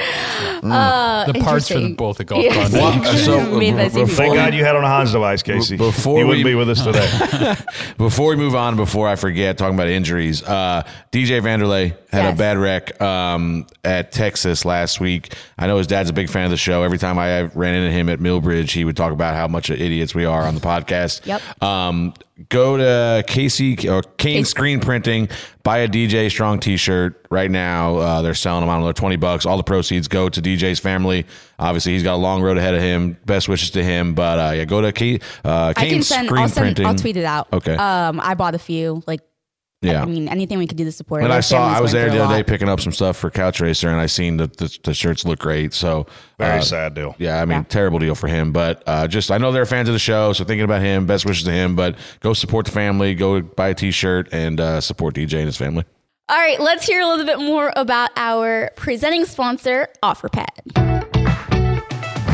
Uh, 0.63 1.31
The 1.31 1.39
parts 1.39 1.67
for 1.67 1.79
the, 1.79 1.93
both 1.93 2.17
the 2.17 2.23
golf 2.23 2.43
Yeah. 2.43 2.55
carts. 2.55 2.73
Well, 2.73 3.17
so, 3.17 3.45
Made 3.59 3.75
before 3.93 4.07
Thank 4.07 4.33
God 4.35 4.53
you 4.55 4.65
had 4.65 4.75
on 4.75 4.83
a 4.83 4.87
Hans 4.87 5.11
device, 5.11 5.43
Casey. 5.43 5.77
Before 5.77 6.17
you 6.19 6.25
wouldn't 6.27 6.43
we- 6.45 6.51
be 6.51 6.55
with 6.55 6.69
us 6.71 6.83
today. 6.83 7.55
Before 7.99 8.29
we 8.31 8.35
move 8.37 8.55
on, 8.55 8.75
before 8.75 9.07
I 9.07 9.15
forget, 9.15 9.57
talking 9.59 9.75
about 9.75 9.87
injuries, 9.87 10.41
uh, 10.43 10.81
DJ 11.11 11.41
Vanderley 11.41 11.95
had 12.11 12.25
a 12.25 12.29
Yes. 12.29 12.37
bad 12.39 12.57
um, 13.01 13.67
at 13.83 14.11
Texas 14.11 14.65
last 14.65 14.99
week. 14.99 15.33
I 15.57 15.67
know 15.67 15.77
his 15.77 15.87
dad's 15.87 16.09
a 16.09 16.13
big 16.13 16.29
fan 16.29 16.45
of 16.45 16.51
the 16.51 16.57
show. 16.57 16.83
Every 16.83 16.97
time 16.97 17.17
I 17.19 17.41
ran 17.41 17.75
into 17.75 17.91
him 17.91 18.09
at 18.09 18.19
Millbridge, 18.19 18.71
he 18.71 18.85
would 18.85 18.97
talk 18.97 19.11
about 19.11 19.35
how 19.35 19.47
much 19.47 19.69
of 19.69 19.79
idiots 19.79 20.15
we 20.15 20.25
are 20.25 20.43
on 20.43 20.55
the 20.55 20.61
podcast. 20.61 21.25
Yep. 21.25 21.63
Um, 21.63 22.13
go 22.49 22.77
to 22.77 23.23
Casey 23.27 23.87
or 23.87 24.01
Kane. 24.01 24.45
Screen 24.45 24.79
Printing, 24.79 25.29
buy 25.63 25.79
a 25.79 25.87
DJ 25.87 26.29
Strong 26.29 26.59
T-shirt 26.59 27.25
right 27.29 27.49
now. 27.49 27.97
Uh, 27.97 28.21
they're 28.21 28.33
selling 28.33 28.61
them 28.61 28.69
on 28.69 28.83
they're 28.83 28.93
twenty 28.93 29.15
bucks. 29.15 29.45
All 29.45 29.57
the 29.57 29.63
proceeds 29.63 30.07
go 30.07 30.29
to 30.29 30.41
DJ's 30.41 30.79
family. 30.79 31.25
Obviously, 31.59 31.93
he's 31.93 32.03
got 32.03 32.15
a 32.15 32.17
long 32.17 32.41
road 32.41 32.57
ahead 32.57 32.73
of 32.73 32.81
him. 32.81 33.17
Best 33.25 33.47
wishes 33.47 33.71
to 33.71 33.83
him. 33.83 34.15
But 34.15 34.39
uh, 34.39 34.51
yeah, 34.55 34.65
go 34.65 34.81
to 34.81 35.19
uh, 35.45 35.73
I 35.75 35.81
Kane 35.81 35.91
can 35.91 36.03
send. 36.03 36.27
Screen 36.27 36.41
I'll 36.41 36.49
send. 36.49 36.65
Printing. 36.65 36.85
I'll 36.85 36.95
tweet 36.95 37.17
it 37.17 37.25
out. 37.25 37.47
Okay. 37.53 37.75
Um, 37.75 38.19
I 38.19 38.33
bought 38.33 38.55
a 38.55 38.59
few. 38.59 39.03
Like, 39.05 39.21
Yeah. 39.81 40.03
I 40.03 40.05
mean, 40.05 40.27
anything 40.29 40.59
we 40.59 40.67
could 40.67 40.77
do 40.77 40.85
to 40.85 40.91
support. 40.91 41.23
And 41.23 41.33
I 41.33 41.39
saw 41.39 41.67
I 41.67 41.81
was 41.81 41.91
there 41.91 42.09
the 42.11 42.23
other 42.23 42.35
day 42.35 42.43
picking 42.43 42.69
up 42.69 42.79
some 42.79 42.93
stuff 42.93 43.17
for 43.17 43.31
Couch 43.31 43.59
Racer, 43.59 43.89
and 43.89 43.99
I 43.99 44.05
seen 44.05 44.37
that 44.37 44.57
the, 44.57 44.77
the 44.83 44.93
shirts 44.93 45.25
look 45.25 45.39
great. 45.39 45.73
So 45.73 46.05
Very 46.37 46.59
uh, 46.59 46.61
sad 46.61 46.93
deal. 46.93 47.15
Yeah, 47.17 47.41
I 47.41 47.45
mean, 47.45 47.59
Yeah. 47.59 47.63
terrible 47.63 47.97
deal 47.97 48.13
for 48.13 48.27
him. 48.27 48.51
But 48.51 48.83
uh, 48.85 49.07
just 49.07 49.31
I 49.31 49.39
know 49.39 49.51
they're 49.51 49.65
fans 49.65 49.89
of 49.89 49.93
the 49.93 49.99
show, 49.99 50.33
so 50.33 50.43
thinking 50.43 50.65
about 50.65 50.81
him, 50.81 51.07
best 51.07 51.25
wishes 51.25 51.45
to 51.45 51.51
him. 51.51 51.75
But 51.75 51.95
go 52.19 52.33
support 52.33 52.65
the 52.65 52.71
family, 52.71 53.15
go 53.15 53.41
buy 53.41 53.69
a 53.69 53.73
T-shirt, 53.73 54.29
and 54.31 54.59
uh, 54.59 54.81
support 54.81 55.15
DJ 55.15 55.37
and 55.39 55.45
his 55.47 55.57
family. 55.57 55.83
All 56.29 56.37
right, 56.37 56.59
let's 56.59 56.85
hear 56.85 57.01
a 57.01 57.07
little 57.07 57.25
bit 57.25 57.39
more 57.39 57.73
about 57.75 58.11
our 58.15 58.69
presenting 58.75 59.25
sponsor, 59.25 59.87
OfferPad. 60.03 60.90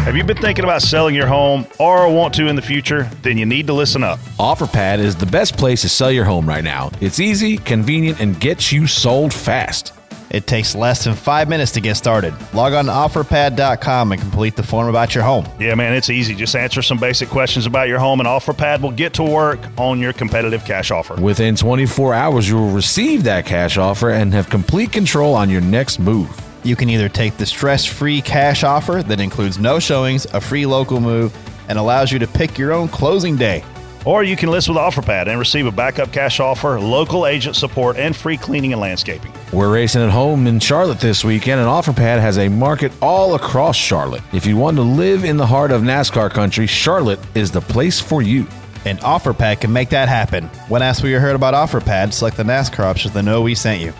Have 0.08 0.16
you 0.16 0.24
been 0.24 0.38
thinking 0.38 0.64
about 0.64 0.82
selling 0.82 1.14
your 1.14 1.28
home 1.28 1.68
or 1.82 2.10
want 2.10 2.34
to 2.36 2.48
in 2.48 2.56
the 2.56 2.62
future? 2.62 3.10
Then 3.24 3.38
you 3.38 3.46
need 3.46 3.68
to 3.68 3.74
listen 3.74 4.04
up. 4.04 4.20
OfferPad 4.40 5.00
is 5.00 5.18
the 5.18 5.26
best 5.26 5.58
place 5.58 5.82
to 5.82 5.90
sell 5.90 6.10
your 6.10 6.24
home 6.24 6.48
right 6.48 6.64
now. 6.64 6.92
It's 7.02 7.20
easy, 7.20 7.58
convenient, 7.58 8.22
and 8.22 8.40
gets 8.40 8.72
you 8.72 8.88
sold 8.88 9.34
fast. 9.34 9.92
It 10.30 10.48
takes 10.48 10.76
less 10.76 11.04
than 11.04 11.14
five 11.14 11.50
minutes 11.50 11.74
to 11.74 11.82
get 11.82 11.96
started. 11.96 12.34
Log 12.54 12.72
on 12.72 12.86
to 12.86 12.92
offerpad.com 12.92 14.14
and 14.14 14.22
complete 14.22 14.56
the 14.56 14.64
form 14.64 14.88
about 14.88 15.14
your 15.14 15.26
home. 15.26 15.46
Yeah, 15.60 15.76
man, 15.76 15.92
it's 15.92 16.10
easy. 16.10 16.36
Just 16.36 16.56
answer 16.56 16.82
some 16.82 16.98
basic 16.98 17.28
questions 17.28 17.66
about 17.66 17.90
your 17.90 18.00
home, 18.00 18.22
and 18.22 18.28
OfferPad 18.28 18.80
will 18.80 18.92
get 18.92 19.14
to 19.16 19.24
work 19.24 19.60
on 19.78 20.00
your 20.00 20.14
competitive 20.14 20.64
cash 20.64 20.90
offer. 20.90 21.16
Within 21.16 21.58
24 21.58 22.14
hours, 22.14 22.48
you 22.48 22.56
will 22.56 22.72
receive 22.72 23.26
that 23.26 23.46
cash 23.46 23.78
offer 23.78 24.12
and 24.12 24.34
have 24.34 24.50
complete 24.50 24.94
control 24.94 25.36
on 25.36 25.50
your 25.50 25.60
next 25.60 26.00
move. 26.00 26.47
You 26.64 26.76
can 26.76 26.90
either 26.90 27.10
take 27.10 27.38
the 27.38 27.46
stress 27.46 27.86
free 27.86 28.22
cash 28.22 28.64
offer 28.64 29.04
that 29.04 29.20
includes 29.20 29.58
no 29.60 29.80
showings, 29.80 30.26
a 30.34 30.42
free 30.42 30.66
local 30.66 31.00
move, 31.00 31.36
and 31.70 31.78
allows 31.78 32.12
you 32.12 32.20
to 32.20 32.28
pick 32.28 32.58
your 32.58 32.74
own 32.74 32.88
closing 32.88 33.36
day. 33.36 33.64
Or 34.06 34.24
you 34.24 34.38
can 34.38 34.50
list 34.50 34.70
with 34.70 34.78
OfferPad 34.78 35.28
and 35.28 35.38
receive 35.38 35.66
a 35.66 35.72
backup 35.72 36.14
cash 36.14 36.40
offer, 36.40 36.80
local 36.80 37.28
agent 37.28 37.58
support, 37.58 37.98
and 37.98 38.16
free 38.16 38.38
cleaning 38.38 38.72
and 38.72 38.82
landscaping. 38.82 39.34
We're 39.52 39.74
racing 39.74 40.02
at 40.02 40.12
home 40.12 40.48
in 40.48 40.62
Charlotte 40.62 41.00
this 41.00 41.26
weekend, 41.26 41.60
and 41.60 41.68
OfferPad 41.68 42.20
has 42.22 42.38
a 42.38 42.48
market 42.48 42.94
all 43.02 43.36
across 43.36 43.76
Charlotte. 43.76 44.24
If 44.32 44.46
you 44.46 44.56
want 44.56 44.78
to 44.78 44.84
live 44.84 45.26
in 45.26 45.36
the 45.36 45.46
heart 45.46 45.72
of 45.72 45.82
NASCAR 45.82 46.32
country, 46.32 46.68
Charlotte 46.68 47.20
is 47.36 47.52
the 47.52 47.60
place 47.60 48.00
for 48.00 48.22
you. 48.22 48.48
And 48.86 48.98
OfferPad 49.02 49.60
can 49.60 49.74
make 49.74 49.90
that 49.90 50.08
happen. 50.08 50.46
When 50.70 50.82
asked 50.82 51.04
where 51.04 51.12
you 51.12 51.20
heard 51.20 51.36
about 51.36 51.54
OfferPad, 51.54 52.14
select 52.14 52.38
the 52.38 52.44
NASCAR 52.44 52.86
option 52.86 53.12
to 53.12 53.22
know 53.22 53.42
we 53.42 53.56
sent 53.56 53.82
you. 53.82 53.94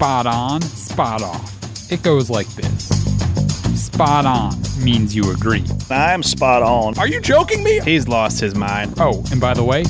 Spot 0.00 0.26
on, 0.26 0.62
spot 0.62 1.20
off. 1.20 1.92
It 1.92 2.02
goes 2.02 2.30
like 2.30 2.46
this. 2.54 2.88
Spot 3.78 4.24
on 4.24 4.54
means 4.82 5.14
you 5.14 5.30
agree. 5.30 5.62
I'm 5.90 6.22
spot 6.22 6.62
on. 6.62 6.98
Are 6.98 7.06
you 7.06 7.20
joking 7.20 7.62
me? 7.62 7.80
He's 7.80 8.08
lost 8.08 8.40
his 8.40 8.54
mind. 8.54 8.94
Oh, 8.96 9.22
and 9.30 9.38
by 9.42 9.52
the 9.52 9.62
way, 9.62 9.84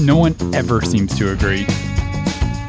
no 0.00 0.16
one 0.16 0.34
ever 0.56 0.80
seems 0.80 1.16
to 1.18 1.30
agree. 1.30 1.66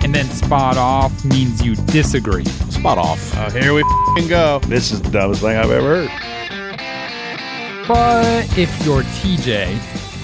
And 0.04 0.14
then 0.14 0.26
spot 0.28 0.78
off 0.78 1.26
means 1.26 1.60
you 1.66 1.74
disagree. 1.88 2.46
Spot 2.46 3.00
off. 3.00 3.36
Oh, 3.36 3.50
here 3.50 3.74
we 3.74 3.82
f***ing 3.82 4.28
go. 4.28 4.60
This 4.68 4.92
is 4.92 5.02
the 5.02 5.10
dumbest 5.10 5.42
thing 5.42 5.58
I've 5.58 5.72
ever 5.72 6.06
heard. 6.06 7.88
But 7.88 8.56
if 8.60 8.70
you're 8.86 9.02
TJ, 9.02 9.74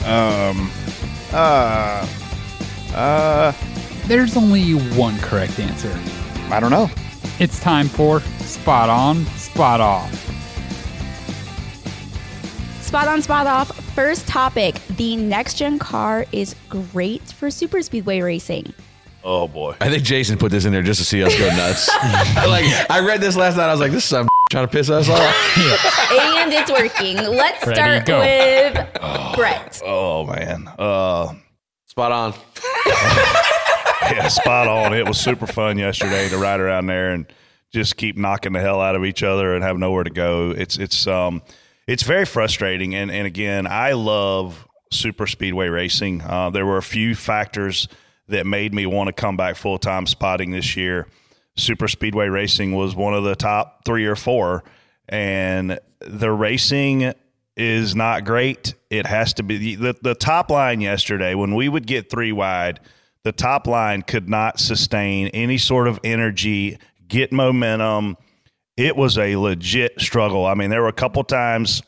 Um, 0.05 0.69
uh, 1.33 2.07
uh, 2.93 3.51
there's 4.05 4.37
only 4.37 4.73
one 4.73 5.17
correct 5.21 5.57
answer. 5.59 5.99
I 6.51 6.59
don't 6.59 6.71
know. 6.71 6.89
It's 7.39 7.59
time 7.59 7.87
for 7.87 8.19
spot 8.39 8.89
on, 8.89 9.25
spot 9.37 9.79
off. 9.81 10.11
Spot 12.81 13.07
on, 13.07 13.21
spot 13.21 13.47
off. 13.47 13.75
First 13.95 14.27
topic: 14.27 14.75
the 14.97 15.15
next 15.15 15.55
gen 15.55 15.79
car 15.79 16.25
is 16.31 16.55
great 16.69 17.21
for 17.23 17.49
super 17.49 17.81
speedway 17.81 18.21
racing. 18.21 18.73
Oh, 19.23 19.47
boy. 19.47 19.75
I 19.79 19.89
think 19.89 20.03
Jason 20.03 20.37
put 20.39 20.51
this 20.51 20.65
in 20.65 20.71
there 20.73 20.81
just 20.81 20.99
to 20.99 21.05
see 21.05 21.23
us 21.23 21.37
go 21.37 21.47
nuts. 21.49 21.87
like 22.47 22.65
I 22.89 23.01
read 23.05 23.21
this 23.21 23.35
last 23.35 23.55
night. 23.55 23.67
I 23.67 23.71
was 23.71 23.79
like, 23.79 23.91
this 23.91 24.03
is 24.03 24.09
some 24.09 24.27
trying 24.51 24.65
to 24.67 24.71
piss 24.71 24.89
us 24.89 25.07
off. 25.09 25.19
and 26.11 26.51
it's 26.51 26.71
working. 26.71 27.17
Let's 27.17 27.65
Ready, 27.65 27.75
start 27.75 28.05
go. 28.07 28.19
with 28.19 29.35
Brett. 29.35 29.79
Oh, 29.85 30.25
man. 30.25 30.67
Uh, 30.77 31.33
Spot 31.85 32.11
on. 32.11 32.33
yeah, 34.03 34.27
spot 34.27 34.67
on. 34.67 34.93
It 34.93 35.07
was 35.07 35.19
super 35.19 35.47
fun 35.47 35.77
yesterday 35.77 36.29
to 36.29 36.37
ride 36.37 36.59
around 36.59 36.87
there 36.87 37.11
and 37.11 37.25
just 37.71 37.97
keep 37.97 38.17
knocking 38.17 38.53
the 38.53 38.59
hell 38.59 38.81
out 38.81 38.95
of 38.95 39.05
each 39.05 39.23
other 39.23 39.53
and 39.53 39.63
have 39.63 39.77
nowhere 39.77 40.03
to 40.03 40.09
go. 40.09 40.51
It's 40.51 40.77
it's 40.77 41.07
um 41.07 41.41
it's 41.87 42.03
very 42.03 42.25
frustrating. 42.25 42.95
And 42.95 43.11
and 43.11 43.25
again, 43.25 43.67
I 43.67 43.93
love 43.93 44.67
super 44.91 45.27
speedway 45.27 45.69
racing. 45.69 46.21
Uh, 46.21 46.49
there 46.49 46.65
were 46.65 46.77
a 46.77 46.83
few 46.83 47.15
factors 47.15 47.87
that 48.27 48.45
made 48.45 48.73
me 48.73 48.85
want 48.85 49.07
to 49.07 49.13
come 49.13 49.37
back 49.37 49.55
full 49.55 49.77
time 49.77 50.05
spotting 50.05 50.51
this 50.51 50.75
year. 50.75 51.07
Super 51.55 51.87
speedway 51.87 52.27
racing 52.27 52.73
was 52.73 52.95
one 52.95 53.13
of 53.13 53.23
the 53.23 53.35
top 53.35 53.83
three 53.85 54.05
or 54.05 54.15
four, 54.15 54.63
and 55.09 55.79
the 55.99 56.31
racing 56.31 57.13
is 57.57 57.95
not 57.95 58.23
great. 58.23 58.73
It 58.89 59.05
has 59.05 59.33
to 59.35 59.43
be 59.43 59.75
the, 59.75 59.95
the 60.01 60.15
top 60.15 60.49
line 60.49 60.79
yesterday 60.79 61.35
when 61.35 61.53
we 61.53 61.67
would 61.67 61.85
get 61.85 62.09
three 62.09 62.31
wide 62.31 62.79
the 63.23 63.31
top 63.31 63.67
line 63.67 64.01
could 64.01 64.29
not 64.29 64.59
sustain 64.59 65.27
any 65.29 65.57
sort 65.57 65.87
of 65.87 65.99
energy, 66.03 66.77
get 67.07 67.31
momentum. 67.31 68.17
It 68.77 68.95
was 68.95 69.17
a 69.17 69.35
legit 69.35 69.99
struggle. 70.01 70.45
I 70.45 70.55
mean, 70.55 70.69
there 70.69 70.81
were 70.81 70.87
a 70.87 70.93
couple 70.93 71.23
times 71.23 71.83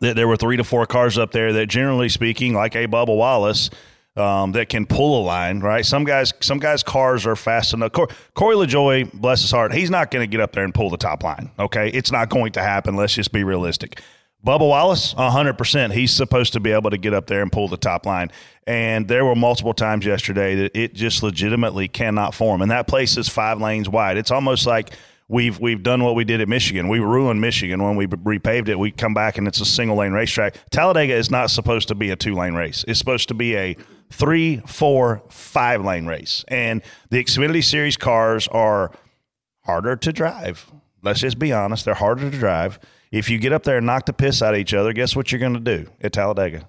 that 0.00 0.16
there 0.16 0.26
were 0.28 0.36
three 0.36 0.56
to 0.56 0.64
four 0.64 0.86
cars 0.86 1.18
up 1.18 1.32
there 1.32 1.52
that, 1.52 1.66
generally 1.66 2.08
speaking, 2.08 2.54
like 2.54 2.74
a 2.74 2.86
Bubba 2.86 3.14
Wallace, 3.14 3.70
um, 4.16 4.52
that 4.52 4.68
can 4.68 4.86
pull 4.86 5.20
a 5.20 5.24
line. 5.24 5.60
Right? 5.60 5.84
Some 5.84 6.04
guys, 6.04 6.32
some 6.40 6.58
guys' 6.58 6.82
cars 6.82 7.26
are 7.26 7.36
fast 7.36 7.74
enough. 7.74 7.92
Cor- 7.92 8.08
Corey 8.34 8.56
LaJoie, 8.56 9.12
bless 9.12 9.42
his 9.42 9.50
heart, 9.50 9.74
he's 9.74 9.90
not 9.90 10.10
going 10.10 10.28
to 10.28 10.30
get 10.30 10.40
up 10.40 10.52
there 10.52 10.64
and 10.64 10.72
pull 10.72 10.88
the 10.88 10.96
top 10.96 11.22
line. 11.22 11.50
Okay, 11.58 11.88
it's 11.90 12.12
not 12.12 12.28
going 12.28 12.52
to 12.52 12.62
happen. 12.62 12.96
Let's 12.96 13.14
just 13.14 13.32
be 13.32 13.44
realistic. 13.44 14.00
Bubba 14.44 14.68
Wallace, 14.68 15.14
100%. 15.14 15.92
He's 15.92 16.12
supposed 16.12 16.52
to 16.52 16.60
be 16.60 16.70
able 16.70 16.90
to 16.90 16.98
get 16.98 17.14
up 17.14 17.26
there 17.26 17.40
and 17.40 17.50
pull 17.50 17.66
the 17.66 17.78
top 17.78 18.04
line. 18.04 18.30
And 18.66 19.08
there 19.08 19.24
were 19.24 19.34
multiple 19.34 19.72
times 19.72 20.04
yesterday 20.04 20.54
that 20.56 20.76
it 20.78 20.92
just 20.92 21.22
legitimately 21.22 21.88
cannot 21.88 22.34
form. 22.34 22.60
And 22.60 22.70
that 22.70 22.86
place 22.86 23.16
is 23.16 23.28
five 23.28 23.60
lanes 23.60 23.88
wide. 23.88 24.18
It's 24.18 24.30
almost 24.30 24.66
like 24.66 24.94
we've 25.28 25.58
we've 25.58 25.82
done 25.82 26.04
what 26.04 26.14
we 26.14 26.24
did 26.24 26.42
at 26.42 26.48
Michigan. 26.48 26.88
We 26.88 26.98
ruined 27.00 27.40
Michigan 27.40 27.82
when 27.82 27.96
we 27.96 28.06
repaved 28.06 28.68
it. 28.68 28.78
We 28.78 28.90
come 28.90 29.14
back 29.14 29.38
and 29.38 29.48
it's 29.48 29.60
a 29.60 29.64
single 29.64 29.96
lane 29.96 30.12
racetrack. 30.12 30.56
Talladega 30.70 31.14
is 31.14 31.30
not 31.30 31.50
supposed 31.50 31.88
to 31.88 31.94
be 31.94 32.10
a 32.10 32.16
two 32.16 32.34
lane 32.34 32.54
race. 32.54 32.84
It's 32.86 32.98
supposed 32.98 33.28
to 33.28 33.34
be 33.34 33.56
a 33.56 33.76
three, 34.10 34.58
four, 34.66 35.22
five 35.30 35.82
lane 35.82 36.04
race. 36.04 36.44
And 36.48 36.82
the 37.08 37.22
Xfinity 37.22 37.64
Series 37.64 37.96
cars 37.96 38.46
are 38.48 38.92
harder 39.64 39.96
to 39.96 40.12
drive. 40.12 40.70
Let's 41.02 41.20
just 41.20 41.38
be 41.38 41.52
honest, 41.52 41.86
they're 41.86 41.94
harder 41.94 42.30
to 42.30 42.38
drive. 42.38 42.78
If 43.14 43.30
you 43.30 43.38
get 43.38 43.52
up 43.52 43.62
there 43.62 43.76
and 43.76 43.86
knock 43.86 44.06
the 44.06 44.12
piss 44.12 44.42
out 44.42 44.54
of 44.54 44.60
each 44.60 44.74
other, 44.74 44.92
guess 44.92 45.14
what 45.14 45.30
you're 45.30 45.38
going 45.38 45.54
to 45.54 45.60
do 45.60 45.88
at 46.00 46.12
Talladega? 46.12 46.68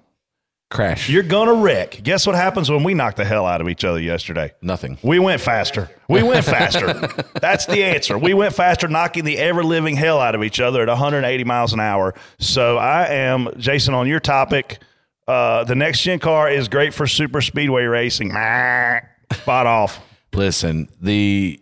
Crash. 0.70 1.08
You're 1.10 1.24
going 1.24 1.48
to 1.48 1.54
wreck. 1.54 2.00
Guess 2.04 2.24
what 2.24 2.36
happens 2.36 2.70
when 2.70 2.84
we 2.84 2.94
knock 2.94 3.16
the 3.16 3.24
hell 3.24 3.46
out 3.46 3.60
of 3.60 3.68
each 3.68 3.84
other 3.84 4.00
yesterday? 4.00 4.52
Nothing. 4.62 4.96
We 5.02 5.18
went 5.18 5.40
faster. 5.40 5.90
We 6.08 6.22
went 6.22 6.44
faster. 6.44 7.08
That's 7.40 7.66
the 7.66 7.82
answer. 7.82 8.16
We 8.16 8.32
went 8.32 8.54
faster, 8.54 8.86
knocking 8.86 9.24
the 9.24 9.38
ever 9.38 9.64
living 9.64 9.96
hell 9.96 10.20
out 10.20 10.36
of 10.36 10.44
each 10.44 10.60
other 10.60 10.82
at 10.82 10.88
180 10.88 11.42
miles 11.42 11.72
an 11.72 11.80
hour. 11.80 12.14
So 12.38 12.78
I 12.78 13.06
am, 13.06 13.48
Jason, 13.58 13.94
on 13.94 14.06
your 14.06 14.20
topic. 14.20 14.78
Uh, 15.26 15.64
the 15.64 15.74
next 15.74 16.02
gen 16.02 16.20
car 16.20 16.48
is 16.48 16.68
great 16.68 16.94
for 16.94 17.08
super 17.08 17.40
speedway 17.40 17.86
racing. 17.86 18.30
Spot 18.30 19.66
off. 19.66 20.00
Listen, 20.32 20.88
the 21.00 21.60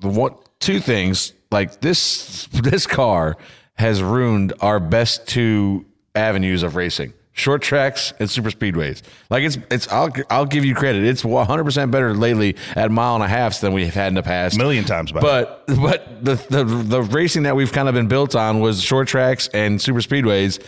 the 0.00 0.08
what 0.08 0.60
two 0.60 0.78
things 0.78 1.32
like 1.50 1.80
this 1.80 2.46
this 2.52 2.86
car 2.86 3.36
has 3.74 4.02
ruined 4.02 4.52
our 4.60 4.80
best 4.80 5.26
two 5.28 5.84
avenues 6.14 6.62
of 6.62 6.76
racing. 6.76 7.12
Short 7.32 7.60
tracks 7.60 8.14
and 8.18 8.30
super 8.30 8.48
speedways. 8.50 9.02
Like 9.28 9.44
it's 9.44 9.58
it's 9.70 9.86
I'll 9.88 10.10
I'll 10.30 10.46
give 10.46 10.64
you 10.64 10.74
credit. 10.74 11.04
It's 11.04 11.22
100% 11.22 11.90
better 11.90 12.14
lately 12.14 12.56
at 12.74 12.90
mile 12.90 13.14
and 13.14 13.22
a 13.22 13.28
halfs 13.28 13.60
than 13.60 13.74
we've 13.74 13.92
had 13.92 14.08
in 14.08 14.14
the 14.14 14.22
past. 14.22 14.56
Million 14.56 14.84
times 14.84 15.12
better. 15.12 15.20
But 15.22 15.64
but 15.66 16.24
the 16.24 16.36
the 16.48 16.64
the 16.64 17.02
racing 17.02 17.42
that 17.42 17.54
we've 17.54 17.72
kind 17.72 17.88
of 17.88 17.94
been 17.94 18.08
built 18.08 18.34
on 18.34 18.60
was 18.60 18.82
short 18.82 19.06
tracks 19.06 19.48
and 19.48 19.80
super 19.82 20.00
speedways 20.00 20.64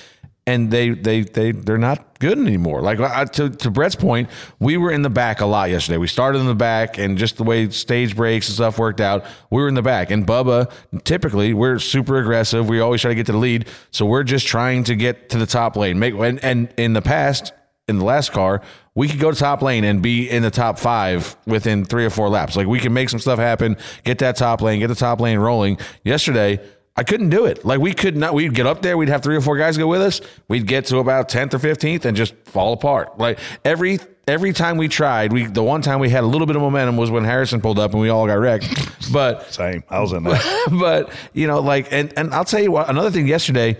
and 0.49 0.71
they 0.71 0.91
they 0.91 1.21
they 1.21 1.53
they're 1.53 1.77
not 1.77 2.19
good 2.21 2.39
anymore. 2.39 2.81
Like 2.81 2.99
I, 3.01 3.27
to 3.27 3.51
to 3.51 3.71
Brett's 3.71 3.95
point, 3.95 4.31
we 4.59 4.79
were 4.79 4.91
in 4.91 5.03
the 5.03 5.11
back 5.11 5.43
a 5.43 5.47
lot 5.47 5.69
yesterday. 5.69 5.99
We 5.99 6.07
started 6.07 6.39
in 6.39 6.47
the 6.47 6.55
back, 6.55 6.97
and 6.97 7.19
just 7.19 7.37
the 7.37 7.45
way 7.45 7.69
stage 7.69 8.17
breaks 8.17 8.49
and 8.49 8.55
stuff 8.55 8.79
worked 8.79 9.03
out, 9.03 9.27
we 9.51 9.61
were 9.61 9.69
in 9.69 9.75
the 9.75 9.83
back. 9.83 10.11
And 10.11 10.27
Bubba, 10.27 10.73
typically, 11.05 11.53
we're 11.53 11.79
super 11.79 12.19
aggressive. 12.19 12.67
We 12.67 12.81
always 12.81 13.03
try 13.03 13.11
to 13.11 13.15
get 13.15 13.27
to 13.27 13.33
the 13.33 13.39
lead, 13.39 13.69
so 13.91 14.07
we're 14.07 14.23
just 14.23 14.47
trying 14.47 14.85
to 14.85 14.97
get 14.97 15.29
to 15.31 15.39
the 15.39 15.47
top 15.47 15.77
lane. 15.77 15.99
Make 15.99 16.15
and, 16.15 16.43
and 16.43 16.73
in 16.79 16.95
the 16.95 17.03
past, 17.03 17.53
in 17.87 17.99
the 17.99 18.05
last 18.07 18.33
car, 18.33 18.63
we 18.95 19.07
could 19.07 19.21
go 19.21 19.31
to 19.31 19.39
top 19.39 19.61
lane 19.61 19.85
and 19.85 20.01
be 20.01 20.31
in 20.31 20.43
the 20.43 20.51
top 20.51 20.79
five 20.79 21.37
within 21.47 21.85
three 21.85 22.07
or 22.07 22.11
four 22.11 22.31
laps. 22.31 22.57
Like 22.57 22.67
we 22.67 22.81
can 22.81 22.95
make 22.95 23.11
some 23.11 23.21
stuff 23.21 23.39
happen, 23.39 23.77
get 24.03 24.19
that 24.21 24.37
top 24.37 24.63
lane, 24.63 24.81
get 24.81 24.89
the 24.89 24.95
top 24.95 25.21
lane 25.21 25.39
rolling. 25.39 25.79
Yesterday 26.05 26.61
I 26.99 27.05
couldn't 27.05 27.31
do 27.31 27.45
it. 27.45 27.65
Like 27.65 27.79
we 27.79 27.95
could 27.95 28.17
not. 28.17 28.35
We'd 28.35 28.55
get 28.55 28.67
up 28.67 28.83
there. 28.83 28.99
We'd 28.99 29.09
have 29.09 29.23
three 29.23 29.37
or 29.37 29.41
four 29.41 29.57
guys 29.57 29.79
go 29.79 29.87
with 29.87 30.03
us. 30.03 30.21
We'd 30.49 30.67
get 30.67 30.87
to 30.87 30.99
about 30.99 31.29
tenth 31.29 31.55
or 31.55 31.61
fifteenth 31.61 32.05
and 32.05 32.17
just 32.17 32.35
fall 32.47 32.73
apart. 32.73 33.17
Like 33.21 33.39
every 33.65 34.01
every 34.27 34.53
time 34.53 34.79
we 34.79 34.89
tried, 34.89 35.33
we 35.33 35.47
the 35.47 35.63
one 35.63 35.81
time 35.81 36.01
we 36.01 36.11
had 36.11 36.25
a 36.25 36.27
little 36.27 36.49
bit 36.49 36.57
of 36.57 36.63
momentum 36.63 36.97
was 36.97 37.09
when 37.09 37.23
Harrison 37.23 37.61
pulled 37.61 37.79
up 37.79 37.93
and 37.93 38.01
we 38.01 38.09
all 38.09 38.27
got 38.27 38.35
wrecked. 38.35 38.67
But 39.13 39.51
same, 39.55 39.85
I 39.89 40.01
was 40.01 40.13
in 40.13 40.25
that. 40.25 40.69
but 40.79 41.13
you 41.33 41.47
know, 41.47 41.61
like, 41.61 41.93
and 41.93 42.13
and 42.19 42.35
I'll 42.35 42.45
tell 42.45 42.61
you 42.61 42.73
what. 42.73 42.91
Another 42.91 43.13
thing 43.13 43.29
yesterday, 43.29 43.79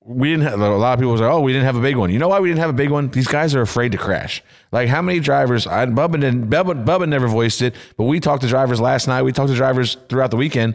we 0.00 0.28
didn't 0.28 0.42
have 0.42 0.60
a 0.60 0.76
lot 0.76 0.94
of 0.94 0.98
people 0.98 1.12
was 1.12 1.20
like, 1.20 1.30
oh, 1.30 1.40
we 1.40 1.52
didn't 1.52 1.66
have 1.66 1.76
a 1.76 1.80
big 1.80 1.96
one. 1.96 2.10
You 2.10 2.18
know 2.18 2.28
why 2.28 2.40
we 2.40 2.48
didn't 2.48 2.60
have 2.60 2.70
a 2.70 2.74
big 2.74 2.90
one? 2.90 3.08
These 3.08 3.28
guys 3.28 3.54
are 3.54 3.62
afraid 3.62 3.92
to 3.92 3.98
crash. 3.98 4.42
Like 4.72 4.88
how 4.88 5.02
many 5.02 5.20
drivers? 5.20 5.68
I 5.68 5.86
Bubba 5.86 6.20
didn't. 6.20 6.50
Bubba, 6.50 6.84
Bubba 6.84 7.08
never 7.08 7.28
voiced 7.28 7.62
it, 7.62 7.76
but 7.96 8.04
we 8.04 8.18
talked 8.18 8.42
to 8.42 8.48
drivers 8.48 8.80
last 8.80 9.06
night. 9.06 9.22
We 9.22 9.30
talked 9.30 9.50
to 9.50 9.56
drivers 9.56 9.96
throughout 10.08 10.32
the 10.32 10.36
weekend. 10.36 10.74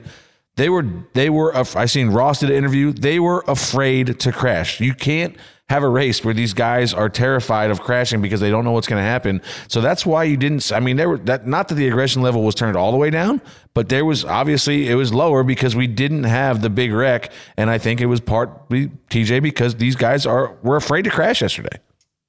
They 0.55 0.69
were 0.69 0.85
they 1.13 1.29
were 1.29 1.55
I 1.55 1.85
seen 1.85 2.09
Ross 2.09 2.39
did 2.39 2.49
an 2.49 2.55
interview. 2.55 2.91
They 2.91 3.19
were 3.19 3.43
afraid 3.47 4.19
to 4.19 4.31
crash. 4.31 4.79
You 4.81 4.93
can't 4.93 5.37
have 5.71 5.83
a 5.83 5.87
race 5.87 6.23
where 6.25 6.33
these 6.33 6.53
guys 6.53 6.93
are 6.93 7.07
terrified 7.07 7.71
of 7.71 7.79
crashing 7.81 8.21
because 8.21 8.41
they 8.41 8.49
don't 8.49 8.65
know 8.65 8.73
what's 8.73 8.87
going 8.87 9.01
to 9.01 9.07
happen. 9.07 9.41
So 9.69 9.79
that's 9.79 10.05
why 10.05 10.25
you 10.25 10.35
didn't. 10.35 10.69
I 10.73 10.81
mean, 10.81 10.97
there 10.97 11.07
were 11.07 11.17
that 11.19 11.47
not 11.47 11.69
that 11.69 11.75
the 11.75 11.87
aggression 11.87 12.21
level 12.21 12.43
was 12.43 12.55
turned 12.55 12.75
all 12.75 12.91
the 12.91 12.97
way 12.97 13.09
down, 13.09 13.41
but 13.73 13.87
there 13.87 14.03
was 14.03 14.25
obviously 14.25 14.89
it 14.89 14.95
was 14.95 15.13
lower 15.13 15.43
because 15.43 15.73
we 15.73 15.87
didn't 15.87 16.25
have 16.25 16.61
the 16.61 16.69
big 16.69 16.91
wreck, 16.91 17.31
and 17.55 17.69
I 17.69 17.77
think 17.77 18.01
it 18.01 18.07
was 18.07 18.19
partly 18.19 18.89
TJ 19.09 19.41
because 19.41 19.75
these 19.75 19.95
guys 19.95 20.25
are 20.25 20.57
were 20.61 20.75
afraid 20.75 21.03
to 21.03 21.09
crash 21.09 21.41
yesterday. 21.41 21.79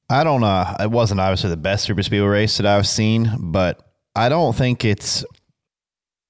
I 0.08 0.22
don't 0.22 0.40
know. 0.40 0.76
It 0.78 0.92
wasn't 0.92 1.20
obviously 1.20 1.50
the 1.50 1.56
best 1.56 1.86
super 1.86 2.02
speedway 2.04 2.28
race 2.28 2.58
that 2.58 2.66
I've 2.66 2.86
seen, 2.86 3.32
but 3.40 3.82
I 4.14 4.28
don't 4.28 4.54
think 4.54 4.84
it's. 4.84 5.24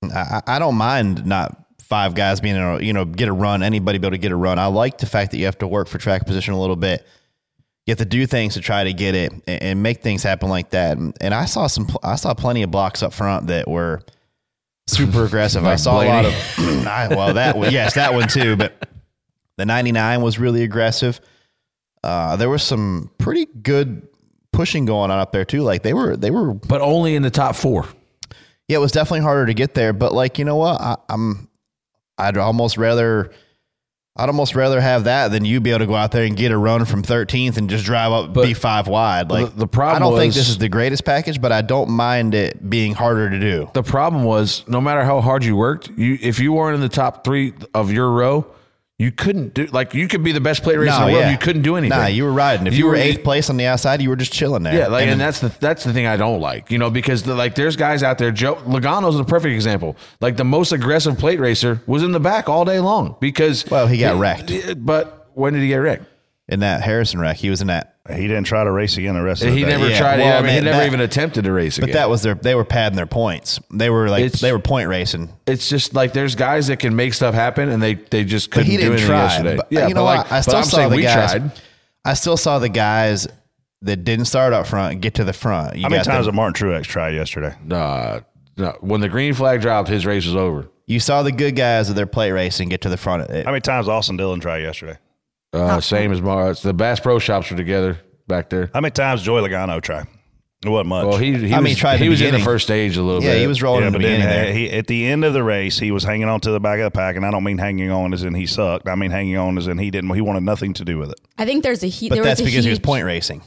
I, 0.02 0.40
I 0.46 0.58
don't 0.58 0.76
mind 0.76 1.26
not 1.26 1.61
five 1.92 2.14
guys 2.14 2.40
being 2.40 2.56
able 2.56 2.78
to, 2.78 2.84
you 2.84 2.94
know, 2.94 3.04
get 3.04 3.28
a 3.28 3.32
run, 3.34 3.62
anybody 3.62 3.98
be 3.98 4.06
able 4.06 4.14
to 4.14 4.18
get 4.18 4.32
a 4.32 4.36
run. 4.36 4.58
I 4.58 4.64
like 4.64 4.96
the 4.96 5.04
fact 5.04 5.30
that 5.32 5.36
you 5.36 5.44
have 5.44 5.58
to 5.58 5.66
work 5.66 5.88
for 5.88 5.98
track 5.98 6.24
position 6.24 6.54
a 6.54 6.58
little 6.58 6.74
bit. 6.74 7.06
You 7.84 7.90
have 7.90 7.98
to 7.98 8.06
do 8.06 8.26
things 8.26 8.54
to 8.54 8.62
try 8.62 8.84
to 8.84 8.94
get 8.94 9.14
it 9.14 9.30
and, 9.46 9.62
and 9.62 9.82
make 9.82 10.00
things 10.00 10.22
happen 10.22 10.48
like 10.48 10.70
that. 10.70 10.96
And, 10.96 11.14
and, 11.20 11.34
I 11.34 11.44
saw 11.44 11.66
some, 11.66 11.86
I 12.02 12.14
saw 12.14 12.32
plenty 12.32 12.62
of 12.62 12.70
blocks 12.70 13.02
up 13.02 13.12
front 13.12 13.48
that 13.48 13.68
were 13.68 14.00
super 14.86 15.24
aggressive. 15.26 15.66
I 15.66 15.76
saw 15.76 15.96
Blaney. 15.96 16.08
a 16.08 16.14
lot 16.14 16.24
of, 16.24 16.32
I, 16.86 17.08
well, 17.08 17.34
that 17.34 17.58
one, 17.58 17.70
yes, 17.70 17.96
that 17.96 18.14
one 18.14 18.26
too. 18.26 18.56
But 18.56 18.88
the 19.58 19.66
99 19.66 20.22
was 20.22 20.38
really 20.38 20.62
aggressive. 20.62 21.20
Uh, 22.02 22.36
there 22.36 22.48
was 22.48 22.62
some 22.62 23.10
pretty 23.18 23.44
good 23.44 24.08
pushing 24.54 24.86
going 24.86 25.10
on 25.10 25.18
up 25.18 25.30
there 25.32 25.44
too. 25.44 25.60
Like 25.60 25.82
they 25.82 25.92
were, 25.92 26.16
they 26.16 26.30
were, 26.30 26.54
but 26.54 26.80
only 26.80 27.16
in 27.16 27.22
the 27.22 27.30
top 27.30 27.54
four. 27.54 27.86
Yeah, 28.66 28.78
it 28.78 28.80
was 28.80 28.92
definitely 28.92 29.20
harder 29.20 29.44
to 29.44 29.52
get 29.52 29.74
there. 29.74 29.92
But 29.92 30.14
like, 30.14 30.38
you 30.38 30.46
know 30.46 30.56
what? 30.56 30.80
I, 30.80 30.96
I'm, 31.10 31.50
I'd 32.22 32.36
almost 32.36 32.76
rather 32.76 33.32
I'd 34.14 34.28
almost 34.28 34.54
rather 34.54 34.78
have 34.78 35.04
that 35.04 35.28
than 35.28 35.46
you 35.46 35.60
be 35.60 35.70
able 35.70 35.80
to 35.80 35.86
go 35.86 35.94
out 35.94 36.12
there 36.12 36.24
and 36.24 36.36
get 36.36 36.52
a 36.52 36.58
run 36.58 36.84
from 36.84 37.02
13th 37.02 37.56
and 37.56 37.70
just 37.70 37.86
drive 37.86 38.12
up 38.12 38.34
but 38.34 38.46
B5 38.46 38.86
wide. 38.86 39.30
Like 39.30 39.50
the, 39.50 39.60
the 39.60 39.66
problem, 39.66 39.96
I 39.96 39.98
don't 40.00 40.12
was, 40.12 40.20
think 40.20 40.34
this 40.34 40.50
is 40.50 40.58
the 40.58 40.68
greatest 40.68 41.06
package, 41.06 41.40
but 41.40 41.50
I 41.50 41.62
don't 41.62 41.88
mind 41.88 42.34
it 42.34 42.68
being 42.68 42.92
harder 42.92 43.30
to 43.30 43.40
do. 43.40 43.70
The 43.72 43.82
problem 43.82 44.24
was, 44.24 44.68
no 44.68 44.82
matter 44.82 45.02
how 45.02 45.22
hard 45.22 45.44
you 45.44 45.56
worked, 45.56 45.88
you 45.96 46.18
if 46.20 46.40
you 46.40 46.52
weren't 46.52 46.74
in 46.74 46.82
the 46.82 46.90
top 46.90 47.24
three 47.24 47.54
of 47.72 47.90
your 47.90 48.10
row, 48.10 48.46
you 49.02 49.10
couldn't 49.10 49.52
do 49.54 49.66
like 49.66 49.94
you 49.94 50.06
could 50.06 50.22
be 50.22 50.30
the 50.30 50.40
best 50.40 50.62
plate 50.62 50.76
racer 50.76 50.92
no, 50.92 51.06
in 51.06 51.06
the 51.08 51.12
world. 51.14 51.24
Yeah. 51.24 51.32
You 51.32 51.38
couldn't 51.38 51.62
do 51.62 51.74
anything. 51.74 51.98
Nah, 51.98 52.06
you 52.06 52.22
were 52.22 52.32
riding. 52.32 52.68
If 52.68 52.74
you, 52.74 52.84
you 52.84 52.86
were 52.86 52.94
eighth 52.94 53.24
place 53.24 53.50
on 53.50 53.56
the 53.56 53.66
outside, 53.66 54.00
you 54.00 54.08
were 54.08 54.16
just 54.16 54.32
chilling 54.32 54.62
there. 54.62 54.78
Yeah, 54.78 54.86
like, 54.86 55.02
and, 55.02 55.12
and 55.12 55.20
that's 55.20 55.40
the 55.40 55.48
that's 55.48 55.82
the 55.82 55.92
thing 55.92 56.06
I 56.06 56.16
don't 56.16 56.40
like. 56.40 56.70
You 56.70 56.78
know, 56.78 56.88
because 56.88 57.24
the, 57.24 57.34
like 57.34 57.56
there's 57.56 57.74
guys 57.74 58.04
out 58.04 58.18
there. 58.18 58.30
Joe 58.30 58.54
Logano's 58.64 59.18
a 59.18 59.24
perfect 59.24 59.54
example. 59.54 59.96
Like 60.20 60.36
the 60.36 60.44
most 60.44 60.70
aggressive 60.70 61.18
plate 61.18 61.40
racer 61.40 61.82
was 61.88 62.04
in 62.04 62.12
the 62.12 62.20
back 62.20 62.48
all 62.48 62.64
day 62.64 62.78
long 62.78 63.16
because 63.18 63.68
well 63.68 63.88
he 63.88 63.98
got 63.98 64.14
he, 64.14 64.20
wrecked. 64.20 64.86
But 64.86 65.30
when 65.34 65.54
did 65.54 65.62
he 65.62 65.68
get 65.68 65.76
wrecked? 65.78 66.04
In 66.46 66.60
that 66.60 66.82
Harrison 66.82 67.18
wreck, 67.18 67.38
he 67.38 67.50
was 67.50 67.60
in 67.60 67.66
that 67.66 67.91
he 68.10 68.26
didn't 68.26 68.44
try 68.44 68.64
to 68.64 68.70
race 68.70 68.96
again 68.96 69.14
the 69.14 69.22
rest 69.22 69.42
of 69.42 69.50
the 69.50 69.54
he 69.54 69.62
day. 69.62 69.70
never 69.70 69.88
yeah. 69.88 69.98
tried. 69.98 70.18
Well, 70.18 70.26
yeah, 70.26 70.38
I 70.38 70.40
mean, 70.40 70.46
man, 70.46 70.54
he 70.54 70.64
never 70.64 70.78
that, 70.78 70.86
even 70.86 71.00
attempted 71.00 71.44
to 71.44 71.52
race 71.52 71.76
but 71.76 71.84
again. 71.84 71.92
But 71.94 71.98
that 71.98 72.10
was 72.10 72.22
their. 72.22 72.34
They 72.34 72.54
were 72.54 72.64
padding 72.64 72.96
their 72.96 73.06
points. 73.06 73.60
They 73.70 73.90
were 73.90 74.08
like 74.08 74.24
it's, 74.24 74.40
they 74.40 74.50
were 74.52 74.58
point 74.58 74.88
racing. 74.88 75.32
It's 75.46 75.68
just 75.68 75.94
like 75.94 76.12
there's 76.12 76.34
guys 76.34 76.66
that 76.66 76.78
can 76.78 76.96
make 76.96 77.14
stuff 77.14 77.34
happen, 77.34 77.68
and 77.68 77.80
they 77.82 77.94
they 77.94 78.24
just 78.24 78.50
couldn't 78.50 78.70
he 78.70 78.76
do 78.76 78.92
anything 78.92 79.06
try. 79.06 79.22
yesterday. 79.24 79.56
But, 79.56 79.68
yeah, 79.70 79.86
you 79.86 79.94
know 79.94 80.04
what? 80.04 80.18
Like, 80.18 80.32
I 80.32 80.40
still 80.40 80.62
saw 80.64 80.88
the 80.88 81.00
guys. 81.00 81.30
Tried. 81.30 81.52
I 82.04 82.14
still 82.14 82.36
saw 82.36 82.58
the 82.58 82.68
guys 82.68 83.28
that 83.82 84.04
didn't 84.04 84.24
start 84.24 84.52
up 84.52 84.66
front 84.66 85.00
get 85.00 85.14
to 85.14 85.24
the 85.24 85.32
front. 85.32 85.76
You 85.76 85.82
How 85.82 85.88
many 85.88 86.02
times 86.02 86.26
did 86.26 86.34
Martin 86.34 86.68
Truex 86.68 86.84
try 86.84 87.10
yesterday? 87.10 87.54
Uh, 87.70 88.20
no. 88.56 88.76
When 88.80 89.00
the 89.00 89.08
green 89.08 89.34
flag 89.34 89.60
dropped, 89.60 89.88
his 89.88 90.06
race 90.06 90.24
was 90.24 90.36
over. 90.36 90.68
You 90.86 91.00
saw 91.00 91.22
the 91.22 91.32
good 91.32 91.56
guys 91.56 91.88
of 91.88 91.96
their 91.96 92.06
plate 92.06 92.32
racing 92.32 92.68
get 92.68 92.80
to 92.82 92.88
the 92.88 92.96
front. 92.96 93.30
How 93.30 93.50
many 93.50 93.60
times 93.60 93.88
Austin 93.88 94.16
Dillon 94.16 94.40
tried 94.40 94.60
yesterday? 94.60 94.98
Uh, 95.52 95.80
same 95.80 96.12
as 96.12 96.22
Mar. 96.22 96.54
The 96.54 96.72
Bass 96.72 97.00
Pro 97.00 97.18
Shops 97.18 97.50
were 97.50 97.56
together 97.56 97.98
back 98.26 98.48
there. 98.50 98.70
How 98.72 98.80
many 98.80 98.92
times 98.92 99.22
Joey 99.22 99.42
Logano 99.42 99.80
try? 99.80 100.04
It 100.64 100.68
wasn't 100.68 100.90
much. 100.90 101.06
Well, 101.06 101.18
he, 101.18 101.36
he 101.36 101.52
I 101.52 101.58
was, 101.58 101.64
mean, 101.64 101.76
tried 101.76 101.98
he 101.98 102.08
was 102.08 102.20
in 102.20 102.32
the 102.32 102.40
first 102.40 102.64
stage 102.66 102.96
a 102.96 103.02
little 103.02 103.20
bit. 103.20 103.26
yeah, 103.26 103.32
bit. 103.32 103.40
he 103.40 103.46
was 103.48 103.60
rolling 103.62 103.80
yeah, 103.80 103.86
in 103.88 103.92
the 103.94 103.98
beginning. 103.98 104.20
Then, 104.20 104.54
he, 104.54 104.70
at 104.70 104.86
the 104.86 105.06
end 105.06 105.24
of 105.24 105.32
the 105.32 105.42
race, 105.42 105.78
he 105.78 105.90
was 105.90 106.04
hanging 106.04 106.28
on 106.28 106.40
to 106.42 106.52
the 106.52 106.60
back 106.60 106.78
of 106.78 106.84
the 106.84 106.90
pack, 106.92 107.16
and 107.16 107.26
I 107.26 107.32
don't 107.32 107.42
mean 107.42 107.58
hanging 107.58 107.90
on 107.90 108.14
as 108.14 108.22
in 108.22 108.32
he 108.34 108.46
sucked. 108.46 108.86
I 108.88 108.94
mean 108.94 109.10
hanging 109.10 109.36
on 109.36 109.58
as 109.58 109.66
in 109.66 109.78
he 109.78 109.90
didn't. 109.90 110.14
He 110.14 110.20
wanted 110.20 110.44
nothing 110.44 110.72
to 110.74 110.84
do 110.84 110.98
with 110.98 111.10
it. 111.10 111.20
I 111.36 111.44
think 111.44 111.64
there's 111.64 111.82
a 111.82 111.88
heat. 111.88 112.10
But 112.10 112.22
that's 112.22 112.40
because 112.40 112.54
huge, 112.54 112.64
he 112.64 112.70
was 112.70 112.78
point 112.78 113.04
racing. 113.04 113.42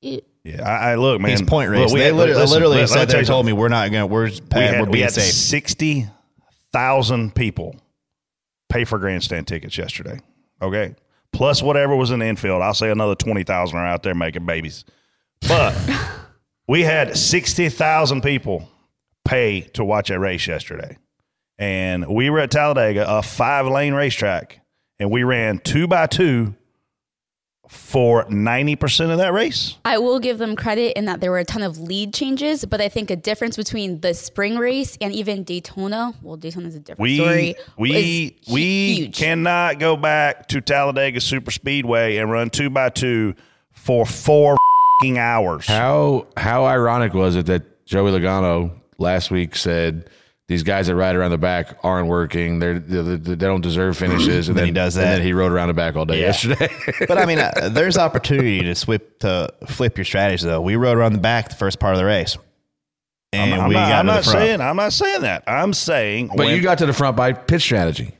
yeah, 0.00 0.20
I, 0.64 0.90
I, 0.90 0.94
look, 0.96 1.20
man. 1.20 1.30
He's 1.30 1.42
point 1.42 1.70
racing. 1.70 1.90
Look, 1.90 1.98
they 1.98 2.06
had, 2.06 2.14
literally, 2.14 2.40
listen, 2.40 2.54
literally 2.54 2.76
listen, 2.78 2.98
said 2.98 3.08
they 3.08 3.22
told 3.22 3.46
me 3.46 3.52
we're 3.52 3.68
not 3.68 3.92
going. 3.92 4.02
to 4.02 4.06
We're 4.12 4.26
we 4.26 4.32
had, 4.50 4.80
we're 4.80 4.86
being 4.86 4.90
we 4.90 5.00
had 5.00 5.12
safe. 5.12 5.32
Sixty 5.32 6.08
thousand 6.72 7.36
people 7.36 7.76
pay 8.68 8.84
for 8.84 8.98
grandstand 8.98 9.46
tickets 9.46 9.78
yesterday. 9.78 10.18
Okay, 10.60 10.96
plus 11.32 11.62
whatever 11.62 11.94
was 11.96 12.10
in 12.10 12.20
the 12.20 12.26
infield. 12.26 12.62
I'll 12.62 12.74
say 12.74 12.90
another 12.90 13.14
20,000 13.14 13.78
are 13.78 13.86
out 13.86 14.02
there 14.02 14.14
making 14.14 14.46
babies. 14.46 14.84
But 15.46 15.76
we 16.68 16.82
had 16.82 17.16
60,000 17.16 18.22
people 18.22 18.68
pay 19.24 19.60
to 19.60 19.84
watch 19.84 20.10
a 20.10 20.18
race 20.18 20.46
yesterday. 20.46 20.98
And 21.58 22.06
we 22.06 22.30
were 22.30 22.40
at 22.40 22.50
Talladega, 22.50 23.04
a 23.08 23.22
five 23.22 23.66
lane 23.66 23.94
racetrack, 23.94 24.60
and 24.98 25.10
we 25.10 25.24
ran 25.24 25.58
two 25.58 25.86
by 25.86 26.06
two 26.06 26.54
for 27.68 28.24
90% 28.24 29.10
of 29.10 29.18
that 29.18 29.32
race. 29.32 29.76
I 29.84 29.98
will 29.98 30.18
give 30.18 30.38
them 30.38 30.56
credit 30.56 30.96
in 30.96 31.04
that 31.04 31.20
there 31.20 31.30
were 31.30 31.38
a 31.38 31.44
ton 31.44 31.62
of 31.62 31.78
lead 31.78 32.14
changes, 32.14 32.64
but 32.64 32.80
I 32.80 32.88
think 32.88 33.10
a 33.10 33.16
difference 33.16 33.56
between 33.56 34.00
the 34.00 34.14
spring 34.14 34.56
race 34.56 34.96
and 35.00 35.12
even 35.12 35.44
Daytona, 35.44 36.14
well, 36.22 36.36
Daytona 36.36 36.68
is 36.68 36.74
a 36.74 36.80
different 36.80 37.00
we, 37.00 37.16
story. 37.16 37.54
We 37.76 38.36
we 38.50 38.94
huge. 38.94 39.16
cannot 39.16 39.78
go 39.78 39.96
back 39.96 40.48
to 40.48 40.60
Talladega 40.60 41.20
Super 41.20 41.50
Speedway 41.50 42.16
and 42.16 42.30
run 42.30 42.50
two 42.50 42.70
by 42.70 42.88
two 42.88 43.34
for 43.72 44.06
four 44.06 44.56
hours. 45.16 45.66
How 45.66 46.26
how 46.36 46.64
ironic 46.64 47.14
was 47.14 47.36
it 47.36 47.46
that 47.46 47.84
Joey 47.84 48.10
Logano 48.10 48.72
last 48.98 49.30
week 49.30 49.54
said 49.54 50.10
these 50.48 50.62
guys 50.62 50.86
that 50.86 50.96
ride 50.96 51.14
around 51.14 51.30
the 51.30 51.38
back 51.38 51.76
aren't 51.84 52.08
working. 52.08 52.58
They're, 52.58 52.78
they 52.78 53.16
they 53.16 53.34
don't 53.36 53.60
deserve 53.60 53.96
finishes, 53.98 54.48
and 54.48 54.56
Then 54.56 54.62
then 54.62 54.66
he 54.66 54.72
does 54.72 54.96
And 54.96 55.04
that. 55.06 55.16
then 55.16 55.22
he 55.22 55.32
rode 55.34 55.52
around 55.52 55.68
the 55.68 55.74
back 55.74 55.94
all 55.94 56.04
day 56.06 56.20
Yeah. 56.20 56.26
yesterday. 56.28 56.68
But 57.06 57.18
I 57.18 57.26
mean, 57.26 57.38
uh, 57.38 57.68
there's 57.70 57.98
opportunity 57.98 58.62
to 58.62 58.74
flip 58.74 59.18
to 59.20 59.52
flip 59.66 59.96
your 59.98 60.04
strategy 60.06 60.46
though. 60.46 60.60
We 60.62 60.76
rode 60.76 60.96
around 60.96 61.12
the 61.12 61.20
back 61.20 61.50
the 61.50 61.56
first 61.56 61.78
part 61.78 61.94
of 61.94 61.98
the 61.98 62.06
race, 62.06 62.36
and 63.32 63.54
I'm 63.54 63.68
we 63.68 63.74
not, 63.74 63.88
got 63.88 63.98
I'm 64.00 64.06
to 64.06 64.12
not 64.12 64.24
the 64.24 64.30
front. 64.30 64.44
saying 64.46 64.60
I'm 64.62 64.76
not 64.76 64.92
saying 64.92 65.20
that. 65.22 65.44
I'm 65.46 65.72
saying 65.74 66.28
but 66.28 66.38
when- 66.38 66.56
you 66.56 66.62
got 66.62 66.78
to 66.78 66.86
the 66.86 66.92
front 66.94 67.16
by 67.16 67.32
pitch 67.34 67.62
strategy. 67.62 68.14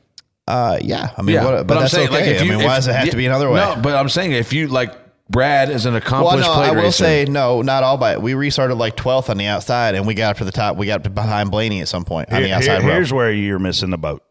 Uh, 0.46 0.78
yeah, 0.80 1.10
I 1.18 1.20
mean, 1.20 1.34
Yeah, 1.34 1.44
what, 1.44 1.66
but, 1.66 1.76
I'm 1.76 1.82
that's 1.82 1.92
saying, 1.92 2.08
okay. 2.08 2.16
like, 2.20 2.36
if 2.36 2.40
I 2.40 2.44
mean, 2.46 2.60
if- 2.60 2.64
why 2.64 2.76
does 2.76 2.88
it 2.88 2.94
have 2.94 3.10
to 3.10 3.16
be 3.18 3.26
another 3.26 3.50
way? 3.50 3.60
No, 3.60 3.76
but 3.82 3.94
I'm 3.94 4.08
saying 4.08 4.32
if 4.32 4.50
you 4.54 4.68
like 4.68 4.92
Brad 5.30 5.68
is 5.70 5.84
an 5.86 5.92
well, 5.92 5.98
accomplished 6.02 6.46
no, 6.48 6.54
plate 6.54 6.68
I 6.68 6.70
will 6.72 6.82
racer. 6.84 7.04
say 7.04 7.24
no, 7.26 7.60
not 7.62 7.82
all 7.82 7.98
by. 7.98 8.16
We 8.16 8.34
restarted 8.34 8.78
like 8.78 8.96
12th 8.96 9.28
on 9.28 9.36
the 9.36 9.46
outside, 9.46 9.94
and 9.94 10.06
we 10.06 10.14
got 10.14 10.30
up 10.30 10.36
to 10.38 10.44
the 10.44 10.52
top. 10.52 10.76
We 10.76 10.86
got 10.86 10.96
up 11.00 11.04
to 11.04 11.10
behind 11.10 11.50
Blaney 11.50 11.80
at 11.80 11.88
some 11.88 12.04
point 12.04 12.32
on 12.32 12.42
the 12.42 12.52
outside 12.52 12.80
here- 12.80 12.88
row. 12.88 12.94
here's 12.94 13.12
where 13.12 13.30
you're 13.30 13.58
missing 13.58 13.90
the 13.90 13.98
boat, 13.98 14.22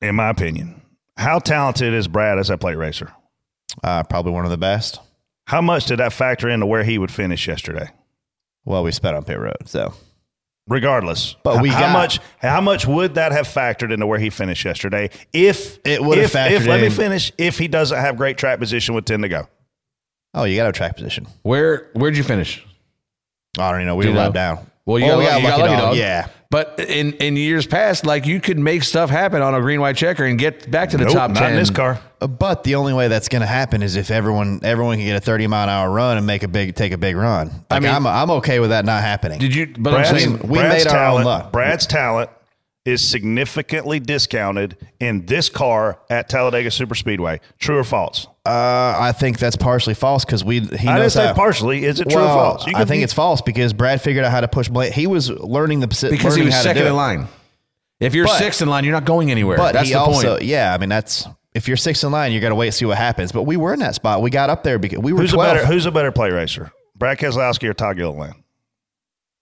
in 0.00 0.14
my 0.14 0.30
opinion. 0.30 0.80
How 1.16 1.38
talented 1.38 1.92
is 1.92 2.08
Brad 2.08 2.38
as 2.38 2.48
a 2.50 2.56
plate 2.58 2.76
racer? 2.76 3.12
Uh, 3.82 4.02
probably 4.04 4.32
one 4.32 4.44
of 4.44 4.50
the 4.50 4.56
best. 4.58 4.98
How 5.46 5.60
much 5.60 5.86
did 5.86 5.98
that 5.98 6.12
factor 6.12 6.48
into 6.48 6.64
where 6.66 6.84
he 6.84 6.96
would 6.96 7.10
finish 7.10 7.46
yesterday? 7.46 7.90
Well, 8.64 8.82
we 8.82 8.92
sped 8.92 9.14
on 9.14 9.24
pit 9.24 9.38
road, 9.38 9.56
so 9.66 9.92
Regardless, 10.66 11.36
But 11.44 11.60
we 11.60 11.68
how 11.68 11.80
got- 11.80 11.92
much? 11.92 12.20
How 12.38 12.62
much 12.62 12.86
would 12.86 13.16
that 13.16 13.32
have 13.32 13.46
factored 13.46 13.92
into 13.92 14.06
where 14.06 14.18
he 14.18 14.30
finished 14.30 14.64
yesterday? 14.64 15.10
If 15.34 15.78
It 15.84 16.02
would 16.02 16.16
have 16.16 16.34
if, 16.34 16.34
if 16.34 16.62
factored 16.62 16.66
let 16.68 16.80
me 16.80 16.88
finish. 16.88 17.30
If 17.36 17.58
he 17.58 17.68
doesn't 17.68 17.98
have 17.98 18.16
great 18.16 18.38
track 18.38 18.58
position 18.60 18.94
with 18.94 19.04
ten 19.04 19.20
to 19.20 19.28
go, 19.28 19.46
oh, 20.34 20.44
you 20.44 20.56
got 20.56 20.68
a 20.68 20.72
track 20.72 20.96
position. 20.96 21.26
Where 21.42 21.90
where'd 21.94 22.16
you 22.16 22.24
finish? 22.24 22.64
I 23.58 23.70
don't 23.70 23.80
even 23.80 23.86
know. 23.86 23.96
We 23.96 24.04
Do 24.04 24.10
were 24.10 24.14
you 24.16 24.20
lap 24.20 24.32
down. 24.34 24.66
Well, 24.86 24.98
you 24.98 25.06
Oh, 25.06 25.08
got, 25.08 25.18
we 25.18 25.24
lucky, 25.26 25.42
you 25.42 25.48
got 25.48 25.60
lucky 25.60 25.76
dog. 25.80 25.96
Yeah, 25.96 26.26
But 26.50 26.78
in, 26.78 27.14
in 27.14 27.36
years 27.38 27.66
past, 27.66 28.04
like 28.04 28.26
you 28.26 28.38
could 28.38 28.58
make 28.58 28.82
stuff 28.82 29.08
happen 29.08 29.40
on 29.40 29.54
a 29.54 29.60
green 29.62 29.80
white 29.80 29.96
checker 29.96 30.24
and 30.26 30.38
get 30.38 30.70
back 30.70 30.90
to 30.90 30.98
the 30.98 31.04
nope, 31.06 31.14
top 31.14 31.30
not 31.30 31.38
ten. 31.38 31.52
in 31.52 31.56
this 31.58 31.70
car. 31.70 31.98
Uh, 32.20 32.26
But 32.26 32.64
the 32.64 32.74
only 32.74 32.92
way 32.92 33.08
that's 33.08 33.30
going 33.30 33.40
to 33.40 33.46
happen 33.46 33.82
is 33.82 33.96
if 33.96 34.10
everyone 34.10 34.60
everyone 34.62 34.96
can 34.98 35.06
get 35.06 35.16
a 35.16 35.20
30 35.20 35.46
mile 35.46 35.62
an 35.64 35.68
hour 35.70 35.90
run 35.90 36.18
and 36.18 36.26
make 36.26 36.42
a 36.42 36.48
big 36.48 36.74
take 36.74 36.92
a 36.92 36.98
big 36.98 37.16
run. 37.16 37.46
Like, 37.48 37.64
I 37.70 37.78
mean- 37.80 37.90
I'm 37.94 38.06
I'm 38.06 38.30
okay 38.32 38.60
with 38.60 38.70
that 38.70 38.84
not 38.84 39.02
happening. 39.02 39.38
Did 39.38 39.54
you? 39.54 39.68
But 39.68 39.92
Brad's, 39.92 40.10
I'm 40.10 40.18
saying 40.18 40.32
we 40.48 40.58
Brad's 40.58 40.84
made 40.84 40.92
our 40.92 40.98
own 40.98 41.02
talent, 41.22 41.26
luck. 41.26 41.52
Brad's 41.52 41.86
talent 41.86 42.28
is 42.84 43.06
significantly 43.06 43.98
discounted 43.98 44.76
in 45.00 45.24
this 45.26 45.48
car 45.48 46.00
at 46.10 46.28
Talladega 46.28 46.68
Superspeedway. 46.68 47.40
True 47.58 47.78
or 47.78 47.84
false? 47.84 48.26
Uh, 48.46 48.94
I 48.98 49.12
think 49.12 49.38
that's 49.38 49.56
partially 49.56 49.94
false 49.94 50.24
because 50.24 50.44
we 50.44 50.60
he 50.60 50.64
I 50.64 50.68
didn't 50.68 50.96
knows 50.98 51.12
say 51.14 51.26
how- 51.28 51.34
partially. 51.34 51.84
Is 51.84 51.98
it 52.00 52.10
true 52.10 52.20
Well, 52.20 52.30
or 52.38 52.58
false? 52.58 52.66
You 52.66 52.74
I 52.76 52.84
think 52.84 53.00
be- 53.00 53.04
it's 53.04 53.14
false 53.14 53.40
because 53.40 53.72
Brad 53.72 54.02
figured 54.02 54.24
out 54.24 54.30
how 54.32 54.42
to 54.42 54.48
push 54.48 54.68
Blake. 54.68 54.92
He 54.92 55.06
was 55.06 55.30
learning 55.30 55.80
the 55.80 55.86
posi- 55.88 56.10
because 56.10 56.34
he 56.36 56.42
was 56.42 56.52
how 56.54 56.60
second 56.60 56.86
in 56.86 56.94
line. 56.94 57.26
If 58.00 58.14
you're 58.14 58.26
But- 58.26 58.38
sixth 58.38 58.60
in 58.60 58.68
line, 58.68 58.84
you're 58.84 58.92
not 58.92 59.06
going 59.06 59.30
anywhere. 59.30 59.56
But 59.56 59.72
That's 59.72 59.88
he 59.88 59.94
the 59.94 60.00
also, 60.00 60.32
point. 60.34 60.44
yeah, 60.44 60.74
I 60.74 60.78
mean 60.78 60.90
that's 60.90 61.26
if 61.54 61.68
you're 61.68 61.78
sixth 61.78 62.04
in 62.04 62.10
line, 62.12 62.32
you 62.32 62.40
got 62.40 62.50
to 62.50 62.54
wait 62.54 62.66
and 62.66 62.74
see 62.74 62.84
what 62.84 62.98
happens. 62.98 63.32
But 63.32 63.44
we 63.44 63.56
were 63.56 63.72
in 63.72 63.80
that 63.80 63.94
spot. 63.94 64.20
We 64.20 64.28
got 64.28 64.50
up 64.50 64.62
there 64.62 64.78
because 64.78 64.98
we 64.98 65.14
were 65.14 65.20
who's 65.22 65.32
a 65.32 65.38
better 65.38 65.64
who's 65.64 65.86
a 65.86 65.90
better 65.90 66.12
play 66.12 66.30
racer? 66.30 66.70
Brad 66.96 67.16
Keselowski 67.18 67.66
or 67.68 67.72
Todd 67.72 67.96
Gilliland? 67.96 68.34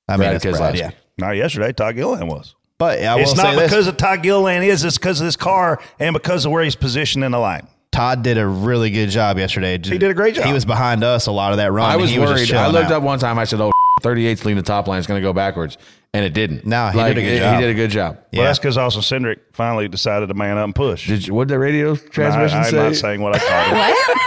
I 0.09 0.13
mean, 0.13 0.29
Brad 0.29 0.35
that's 0.41 0.59
Brad, 0.59 0.75
Keselowski. 0.75 0.79
yeah. 0.79 0.91
Not 1.19 1.33
yesterday. 1.37 1.73
Todd 1.73 1.97
Gilliland 1.97 2.29
was. 2.29 2.55
But 2.83 3.01
I 3.05 3.15
will 3.15 3.23
it's 3.23 3.37
say 3.37 3.43
not 3.45 3.55
this: 3.55 3.71
because 3.71 3.87
of 3.87 3.97
Todd 3.97 4.25
Gilliland 4.25 4.65
is. 4.65 4.83
It's 4.83 4.99
because 4.99 5.21
of 5.21 5.25
this 5.27 5.37
car 5.37 5.81
and 6.01 6.13
because 6.15 6.45
of 6.45 6.51
where 6.51 6.65
he's 6.65 6.75
positioned 6.75 7.23
in 7.23 7.31
the 7.31 7.39
line. 7.39 7.69
Todd 7.93 8.25
did 8.25 8.39
a 8.39 8.45
really 8.47 8.91
good 8.91 9.09
job 9.11 9.39
yesterday. 9.39 9.75
He 9.75 9.99
did 9.99 10.11
a 10.11 10.15
great 10.15 10.35
job. 10.35 10.47
He 10.47 10.53
was 10.53 10.65
behind 10.65 11.05
us 11.05 11.29
a 11.29 11.31
lot 11.31 11.53
of 11.53 11.59
that 11.59 11.71
run. 11.71 11.89
I 11.89 11.93
and 11.93 12.01
was 12.01 12.11
he 12.11 12.17
just 12.17 12.27
worried. 12.29 12.43
I 12.43 12.47
chilling 12.47 12.73
looked 12.73 12.87
out. 12.87 12.93
up 12.95 13.03
one 13.05 13.21
time. 13.21 13.39
I 13.39 13.45
said, 13.45 13.61
"Oh, 13.61 13.71
38's 14.03 14.45
lean 14.45 14.57
the 14.57 14.63
top 14.65 14.89
line. 14.89 14.99
It's 14.99 15.07
going 15.07 15.21
to 15.21 15.25
go 15.25 15.33
backwards," 15.33 15.79
and 16.13 16.25
it 16.25 16.33
didn't. 16.35 16.67
No, 16.67 16.89
he 16.89 16.99
Like, 16.99 17.15
did 17.15 17.19
a 17.19 17.21
good 17.25 17.33
it- 17.35 17.39
job. 17.39 17.55
He 17.55 17.61
did 17.61 17.71
a 17.71 17.75
good 17.75 17.91
job. 17.93 18.19
Well, 18.33 18.43
that's 18.45 18.59
because 18.59 18.77
also 18.77 18.99
Cindric 18.99 19.39
finally 19.53 19.87
decided 19.87 20.27
to 20.27 20.35
man 20.35 20.59
up 20.59 20.65
and 20.65 20.75
push. 20.75 21.07
Did 21.07 21.25
you, 21.25 21.35
what 21.35 21.47
did 21.47 21.55
the 21.55 21.59
radio 21.61 21.95
transmission 21.95 22.59
I, 22.59 22.65
I'm 22.65 22.71
say? 22.73 22.77
not 22.79 22.97
saying 22.97 23.21
what 23.21 23.37
I 23.37 23.39
called 23.39 23.77
it. 23.79 23.97
What? 24.17 24.19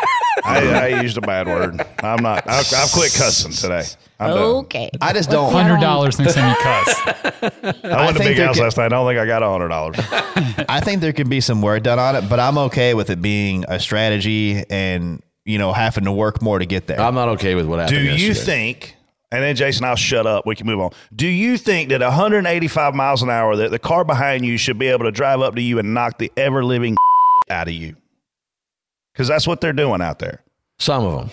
I, 0.43 0.73
I 0.93 1.01
used 1.01 1.17
a 1.17 1.21
bad 1.21 1.47
word. 1.47 1.79
I'm 2.03 2.21
not. 2.21 2.47
I, 2.47 2.59
I've 2.59 2.91
quit 2.91 3.13
cussing 3.13 3.51
today. 3.51 3.83
I'm 4.19 4.29
done. 4.29 4.37
okay. 4.65 4.89
I 5.01 5.13
just 5.13 5.29
don't- 5.29 5.51
Hundred 5.51 5.79
dollars 5.81 6.17
next 6.19 6.35
time 6.35 6.49
you 6.49 6.55
cuss. 6.63 7.01
I 7.83 8.05
went 8.05 8.17
to 8.17 8.23
think 8.23 8.35
Big 8.35 8.37
House 8.39 8.55
could- 8.55 8.63
last 8.63 8.77
night. 8.77 8.85
I 8.85 8.89
don't 8.89 9.07
think 9.07 9.19
I 9.19 9.25
got 9.25 9.43
a 9.43 9.49
hundred 9.49 9.69
dollars. 9.69 9.97
I 10.69 10.79
think 10.81 11.01
there 11.01 11.13
could 11.13 11.29
be 11.29 11.41
some 11.41 11.61
work 11.61 11.83
done 11.83 11.99
on 11.99 12.15
it, 12.15 12.29
but 12.29 12.39
I'm 12.39 12.57
okay 12.57 12.93
with 12.93 13.09
it 13.09 13.21
being 13.21 13.65
a 13.67 13.79
strategy 13.79 14.63
and 14.69 15.21
you 15.45 15.57
know 15.57 15.73
having 15.73 16.05
to 16.05 16.11
work 16.11 16.41
more 16.41 16.59
to 16.59 16.65
get 16.65 16.87
there. 16.87 16.99
I'm 16.99 17.15
not 17.15 17.29
okay 17.29 17.55
with 17.55 17.65
what 17.65 17.79
happened. 17.79 17.97
Do 17.97 18.03
you 18.03 18.11
yesterday. 18.29 18.45
think? 18.45 18.95
And 19.31 19.43
then 19.43 19.55
Jason, 19.55 19.83
I'll 19.85 19.95
shut 19.97 20.25
up. 20.27 20.45
We 20.45 20.55
can 20.55 20.65
move 20.67 20.79
on. 20.79 20.91
Do 21.13 21.27
you 21.27 21.57
think 21.57 21.89
that 21.89 21.99
185 21.99 22.93
miles 22.95 23.21
an 23.21 23.29
hour, 23.29 23.55
that 23.57 23.71
the 23.71 23.79
car 23.79 24.05
behind 24.05 24.45
you 24.45 24.55
should 24.57 24.77
be 24.79 24.87
able 24.87 25.05
to 25.05 25.11
drive 25.11 25.41
up 25.41 25.55
to 25.55 25.61
you 25.61 25.77
and 25.79 25.93
knock 25.93 26.19
the 26.19 26.31
ever 26.37 26.63
living 26.63 26.95
out 27.49 27.67
of 27.67 27.73
you? 27.73 27.95
Because 29.15 29.29
that's 29.29 29.47
what 29.47 29.61
they're 29.61 29.71
doing 29.73 30.01
out 30.01 30.19
there. 30.19 30.41
some 30.77 31.05
of 31.05 31.17
them? 31.19 31.29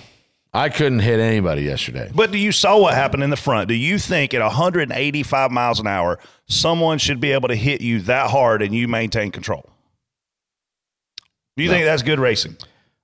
I 0.55 0.69
couldn't 0.69 0.99
hit 1.01 1.19
anybody 1.19 1.63
yesterday. 1.63 2.11
But 2.15 2.31
do 2.31 2.37
you 2.39 2.53
saw 2.53 2.79
what 2.79 2.93
happened 2.95 3.23
in 3.25 3.31
the 3.31 3.37
front? 3.39 3.69
Do 3.69 3.75
you 3.75 3.99
think 3.99 4.35
at 4.35 4.41
185 4.43 5.51
miles 5.51 5.81
an 5.81 5.87
hour, 5.87 6.19
someone 6.47 6.99
should 6.99 7.21
be 7.21 7.33
able 7.33 7.49
to 7.49 7.55
hit 7.57 7.81
you 7.81 8.01
that 8.03 8.31
hard 8.31 8.61
and 8.63 8.75
you 8.75 8.87
maintain 8.87 9.31
control? 9.33 9.69
Do 11.57 11.63
you 11.65 11.71
think 11.71 11.85
that's 11.87 12.03
good 12.03 12.21
racing? 12.21 12.57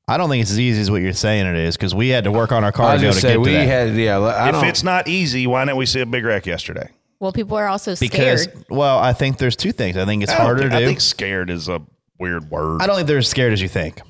I 0.06 0.16
don't 0.16 0.28
think 0.30 0.42
it's 0.42 0.50
as 0.50 0.60
easy 0.60 0.80
as 0.80 0.90
what 0.90 1.02
you're 1.02 1.12
saying 1.12 1.46
it 1.46 1.56
is 1.56 1.76
because 1.76 1.94
we 1.94 2.08
had 2.08 2.24
to 2.24 2.30
work 2.32 2.52
on 2.52 2.64
our 2.64 2.72
car 2.72 2.94
to 2.94 3.00
be 3.00 3.06
able 3.06 3.14
to 3.14 3.20
say 3.20 3.28
get 3.32 3.40
we 3.40 3.46
to 3.46 3.52
that. 3.52 3.66
had 3.66 3.94
yeah. 3.96 4.18
I 4.18 4.48
if 4.48 4.54
don't, 4.54 4.64
it's 4.66 4.82
not 4.82 5.08
easy, 5.08 5.46
why 5.46 5.64
didn't 5.64 5.76
we 5.76 5.86
see 5.86 6.00
a 6.00 6.06
big 6.06 6.24
wreck 6.24 6.46
yesterday? 6.46 6.88
Well, 7.20 7.32
people 7.32 7.56
are 7.58 7.66
also 7.66 7.94
because 7.96 8.42
scared. 8.44 8.64
well, 8.70 8.98
I 8.98 9.12
think 9.12 9.38
there's 9.38 9.56
two 9.56 9.72
things. 9.72 9.96
I 9.96 10.04
think 10.06 10.22
it's 10.22 10.32
I 10.32 10.36
harder 10.36 10.60
think- 10.62 10.72
to 10.72 10.76
I 10.78 10.84
think 10.84 11.00
scared 11.00 11.50
is 11.50 11.68
a 11.68 11.80
weird 12.18 12.50
word. 12.50 12.80
I 12.80 12.86
don't 12.86 12.96
think 12.96 13.08
they're 13.08 13.18
as 13.18 13.28
scared 13.28 13.52
as 13.52 13.60
you 13.60 13.68
think. 13.68 14.00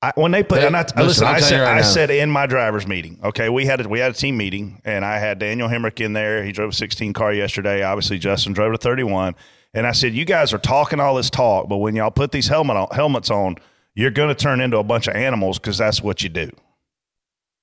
I, 0.00 0.12
when 0.14 0.30
they 0.30 0.42
put, 0.44 0.60
They- 0.60 0.66
and 0.66 0.76
I, 0.76 0.82
listen, 0.82 1.02
listen, 1.06 1.26
I 1.26 1.40
said, 1.40 1.60
right 1.60 1.78
I 1.78 1.82
said 1.82 2.10
in 2.10 2.30
my 2.30 2.46
driver's 2.46 2.86
meeting, 2.86 3.18
okay, 3.24 3.48
we 3.48 3.66
had 3.66 3.80
a, 3.80 3.88
we 3.88 3.98
had 3.98 4.12
a 4.12 4.14
team 4.14 4.36
meeting, 4.36 4.80
and 4.84 5.04
I 5.04 5.18
had 5.18 5.38
Daniel 5.40 5.68
Hemric 5.68 6.00
in 6.00 6.12
there. 6.12 6.44
He 6.44 6.52
drove 6.52 6.70
a 6.70 6.74
16 6.74 7.12
car 7.12 7.32
yesterday. 7.32 7.82
Obviously, 7.82 8.18
Justin 8.18 8.52
drove 8.52 8.72
a 8.72 8.78
31, 8.78 9.34
and 9.74 9.86
I 9.86 9.92
said, 9.92 10.14
you 10.14 10.24
guys 10.24 10.52
are 10.54 10.58
talking 10.58 11.00
all 11.00 11.16
this 11.16 11.30
talk, 11.30 11.68
but 11.68 11.78
when 11.78 11.96
y'all 11.96 12.10
put 12.12 12.30
these 12.30 12.46
helmet 12.46 12.76
on, 12.76 12.88
helmets 12.92 13.30
on, 13.30 13.56
you're 13.94 14.12
going 14.12 14.28
to 14.28 14.34
turn 14.36 14.60
into 14.60 14.78
a 14.78 14.84
bunch 14.84 15.08
of 15.08 15.16
animals 15.16 15.58
because 15.58 15.78
that's 15.78 16.00
what 16.00 16.22
you 16.22 16.28
do. 16.28 16.50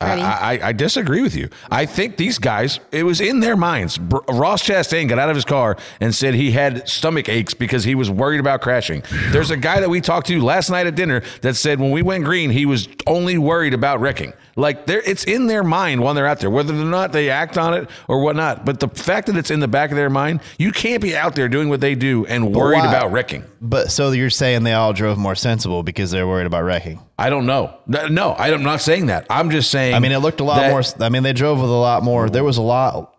I, 0.02 0.58
I, 0.60 0.68
I 0.68 0.74
disagree 0.74 1.22
with 1.22 1.38
you. 1.38 1.50
I 1.72 1.86
think 1.86 2.18
these 2.18 2.38
guys, 2.38 2.82
it 2.92 3.04
was 3.04 3.22
in 3.22 3.40
their 3.40 3.56
minds. 3.56 3.98
Br- 3.98 4.18
Ross 4.28 4.62
Chastain 4.62 5.08
got 5.08 5.20
out 5.20 5.30
of 5.30 5.36
his 5.36 5.46
car 5.46 5.78
and 6.02 6.14
said 6.14 6.34
he 6.34 6.52
had 6.52 6.90
stomach 6.90 7.30
aches 7.30 7.54
because 7.54 7.86
he 7.86 7.96
was 7.96 8.12
worried 8.12 8.42
about 8.42 8.60
crashing. 8.62 9.04
There's 9.32 9.52
a 9.52 9.58
guy 9.58 9.80
that 9.80 9.90
we 9.90 10.02
talked 10.02 10.28
to 10.28 10.42
last 10.42 10.70
night 10.70 10.86
at 10.86 10.96
dinner 10.96 11.22
that 11.42 11.56
said 11.56 11.80
when 11.80 11.92
we 11.92 12.02
went 12.02 12.26
green, 12.26 12.50
he 12.50 12.66
was 12.66 12.90
only 13.08 13.38
worried 13.38 13.74
about 13.74 14.02
wrecking. 14.02 14.34
Like 14.58 14.86
there, 14.86 15.02
it's 15.02 15.26
in 15.26 15.48
their 15.48 15.64
mind 15.64 16.02
when 16.02 16.16
they're 16.16 16.26
out 16.26 16.40
there, 16.40 16.50
whether 16.50 16.74
or 16.74 16.78
not 16.86 17.12
they 17.12 17.30
act 17.30 17.58
on 17.58 17.74
it 17.74 17.90
or 18.08 18.22
whatnot. 18.22 18.64
But 18.66 18.80
the 18.80 18.88
fact 18.88 19.28
that 19.28 19.36
it's 19.36 19.52
in 19.52 19.60
the 19.60 19.68
back 19.68 19.92
of 19.92 19.98
their 19.98 20.10
mind, 20.10 20.40
you 20.58 20.72
can't 20.72 21.02
be 21.02 21.14
out 21.16 21.36
there 21.36 21.50
doing 21.50 21.68
what 21.68 21.82
they 21.82 21.94
do 21.94 22.26
and 22.26 22.56
worried 22.56 22.80
why? 22.80 22.88
about 22.88 23.12
wrecking. 23.12 23.44
But 23.60 23.92
so 23.92 24.12
you're 24.12 24.30
saying 24.30 24.64
they 24.64 24.72
all 24.72 24.94
drove 24.94 25.18
more 25.18 25.36
sensible 25.36 25.84
because 25.84 26.10
they're 26.12 26.28
worried 26.28 26.48
about 26.48 26.64
wrecking. 26.64 27.02
I 27.20 27.30
don't 27.30 27.46
know. 27.46 27.78
No, 27.86 28.08
no, 28.08 28.34
I'm 28.34 28.64
not 28.64 28.80
saying 28.80 29.08
that. 29.08 29.26
I'm 29.30 29.52
just 29.52 29.70
saying. 29.72 29.94
I 29.94 30.00
mean, 30.00 30.14
it 30.14 30.20
looked 30.20 30.40
a 30.40 30.46
lot 30.46 30.60
that- 30.62 30.72
more. 30.72 30.84
I 31.06 31.10
mean, 31.10 31.24
they 31.24 31.34
drove 31.34 31.60
with 31.60 31.70
a 31.70 31.74
lot 31.74 32.04
more. 32.04 32.30
There 32.30 32.44
was 32.44 32.58
a 32.58 32.62
lot. 32.62 33.14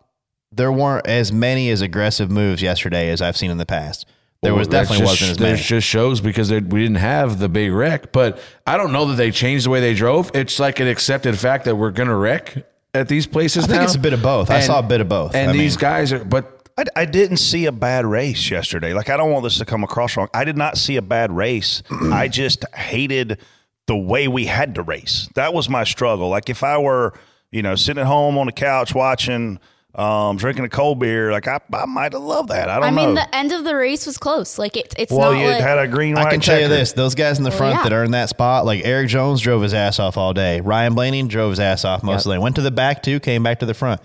There 0.53 0.73
weren't 0.73 1.07
as 1.07 1.33
many 1.33 1.69
as 1.69 1.83
aggressive 1.83 2.31
moves 2.31 2.63
yesterday 2.63 3.11
as 3.11 3.21
I've 3.21 3.37
seen 3.37 3.51
in 3.51 3.59
the 3.59 3.67
past. 3.67 4.07
There 4.43 4.55
was 4.55 4.69
Well, 4.69 4.83
definitely 4.83 5.07
just- 5.07 5.11
wasn't 5.23 5.31
as 5.33 5.37
that 5.39 5.45
many. 5.45 5.63
just 5.63 5.87
shows 5.87 6.21
because 6.21 6.49
they- 6.49 6.61
we 6.61 6.83
didn't 6.83 6.97
have 6.99 7.39
the 7.39 7.49
big 7.49 7.73
wreck. 7.73 8.13
But 8.13 8.39
I 8.67 8.77
don't 8.77 8.93
know 8.93 9.07
that 9.07 9.17
they 9.17 9.31
changed 9.31 9.67
the 9.67 9.71
way 9.71 9.81
they 9.81 9.95
drove. 9.95 10.31
It's 10.35 10.59
like 10.61 10.79
an 10.81 10.89
accepted 10.89 11.39
fact 11.39 11.65
that 11.65 11.77
we're 11.77 11.91
going 11.91 12.09
to 12.09 12.15
wreck 12.15 12.65
at 12.95 13.09
these 13.09 13.27
places. 13.27 13.65
I 13.65 13.69
think 13.69 13.79
now. 13.81 13.85
it's 13.85 13.95
a 13.95 13.99
bit 13.99 14.13
of 14.13 14.23
both. 14.23 14.51
I 14.51 14.61
saw 14.61 14.79
a 14.79 14.83
bit 14.83 15.01
of 15.01 15.09
both. 15.09 15.35
And 15.35 15.51
I 15.51 15.53
these 15.53 15.73
mean- 15.77 15.81
guys 15.81 16.13
are, 16.13 16.25
but 16.25 16.53
I, 16.79 16.85
I 16.95 17.05
didn't 17.07 17.39
see 17.39 17.65
a 17.67 17.73
bad 17.73 18.05
race 18.05 18.51
yesterday. 18.51 18.93
Like 18.93 19.09
I 19.09 19.17
don't 19.17 19.33
want 19.33 19.43
this 19.45 19.57
to 19.59 19.65
come 19.65 19.83
across 19.83 20.17
wrong. 20.17 20.29
I 20.35 20.45
did 20.45 20.59
not 20.59 20.77
see 20.77 20.97
a 20.97 21.03
bad 21.03 21.33
race. 21.33 21.83
I 22.13 22.29
just 22.29 22.65
hated 22.75 23.39
the 23.87 23.97
way 23.97 24.29
we 24.29 24.45
had 24.47 24.75
to 24.75 24.83
race. 24.83 25.29
That 25.35 25.55
was 25.55 25.69
my 25.71 25.85
struggle. 25.85 26.29
Like 26.29 26.51
if 26.51 26.63
I 26.63 26.77
were, 26.77 27.15
you 27.51 27.63
know, 27.63 27.75
sitting 27.77 28.01
at 28.03 28.07
home 28.07 28.37
on 28.37 28.47
the 28.47 28.53
couch 28.53 28.95
watching, 28.95 29.59
um, 29.97 30.37
drinking 30.37 30.65
a 30.65 30.69
cold 30.69 30.99
beer, 30.99 31.33
like 31.33 31.49
I, 31.49 31.59
I 31.73 31.87
might 31.87 32.13
have 32.13 32.23
loved 32.23 32.51
that. 32.51 32.69
I 32.69 32.75
don't 32.77 32.85
I 32.85 32.91
mean, 32.91 33.15
know. 33.15 33.23
the 33.23 33.35
end 33.35 33.53
of 33.53 33.65
the 33.65 33.75
race 33.75 34.05
was 34.05 34.19
close. 34.19 34.59
Like 34.59 34.77
it, 34.77 34.95
it's 34.99 35.11
well, 35.11 35.33
not 35.33 35.41
you 35.41 35.49
like 35.49 35.61
had 35.61 35.79
a 35.79 35.89
green. 35.89 36.17
I 36.19 36.25
white 36.25 36.33
can 36.33 36.41
tell 36.41 36.61
you 36.61 36.69
this: 36.69 36.93
those 36.93 37.15
guys 37.15 37.39
in 37.39 37.45
the 37.45 37.51
Well, 37.51 37.59
front 37.59 37.75
yeah. 37.77 37.83
that 37.85 37.93
are 37.93 38.05
in 38.05 38.11
that 38.11 38.29
spot, 38.29 38.67
like 38.67 38.85
Erik 38.85 39.09
Jones, 39.09 39.41
drove 39.41 39.63
his 39.63 39.73
ass 39.73 39.99
off 39.99 40.17
all 40.19 40.35
day. 40.35 40.61
Ryan 40.61 40.95
Blaney 40.95 41.23
drove 41.29 41.51
his 41.51 41.61
ass 41.61 41.85
off 41.85 42.03
most 42.03 42.27
of 42.27 42.31
the 42.31 42.37
day. 42.37 42.43
Went 42.43 42.57
to 42.57 42.63
the 42.63 42.71
back 42.71 43.03
too, 43.03 43.21
came 43.21 43.43
back 43.43 43.61
to 43.61 43.67
the 43.67 43.75
front. 43.75 44.01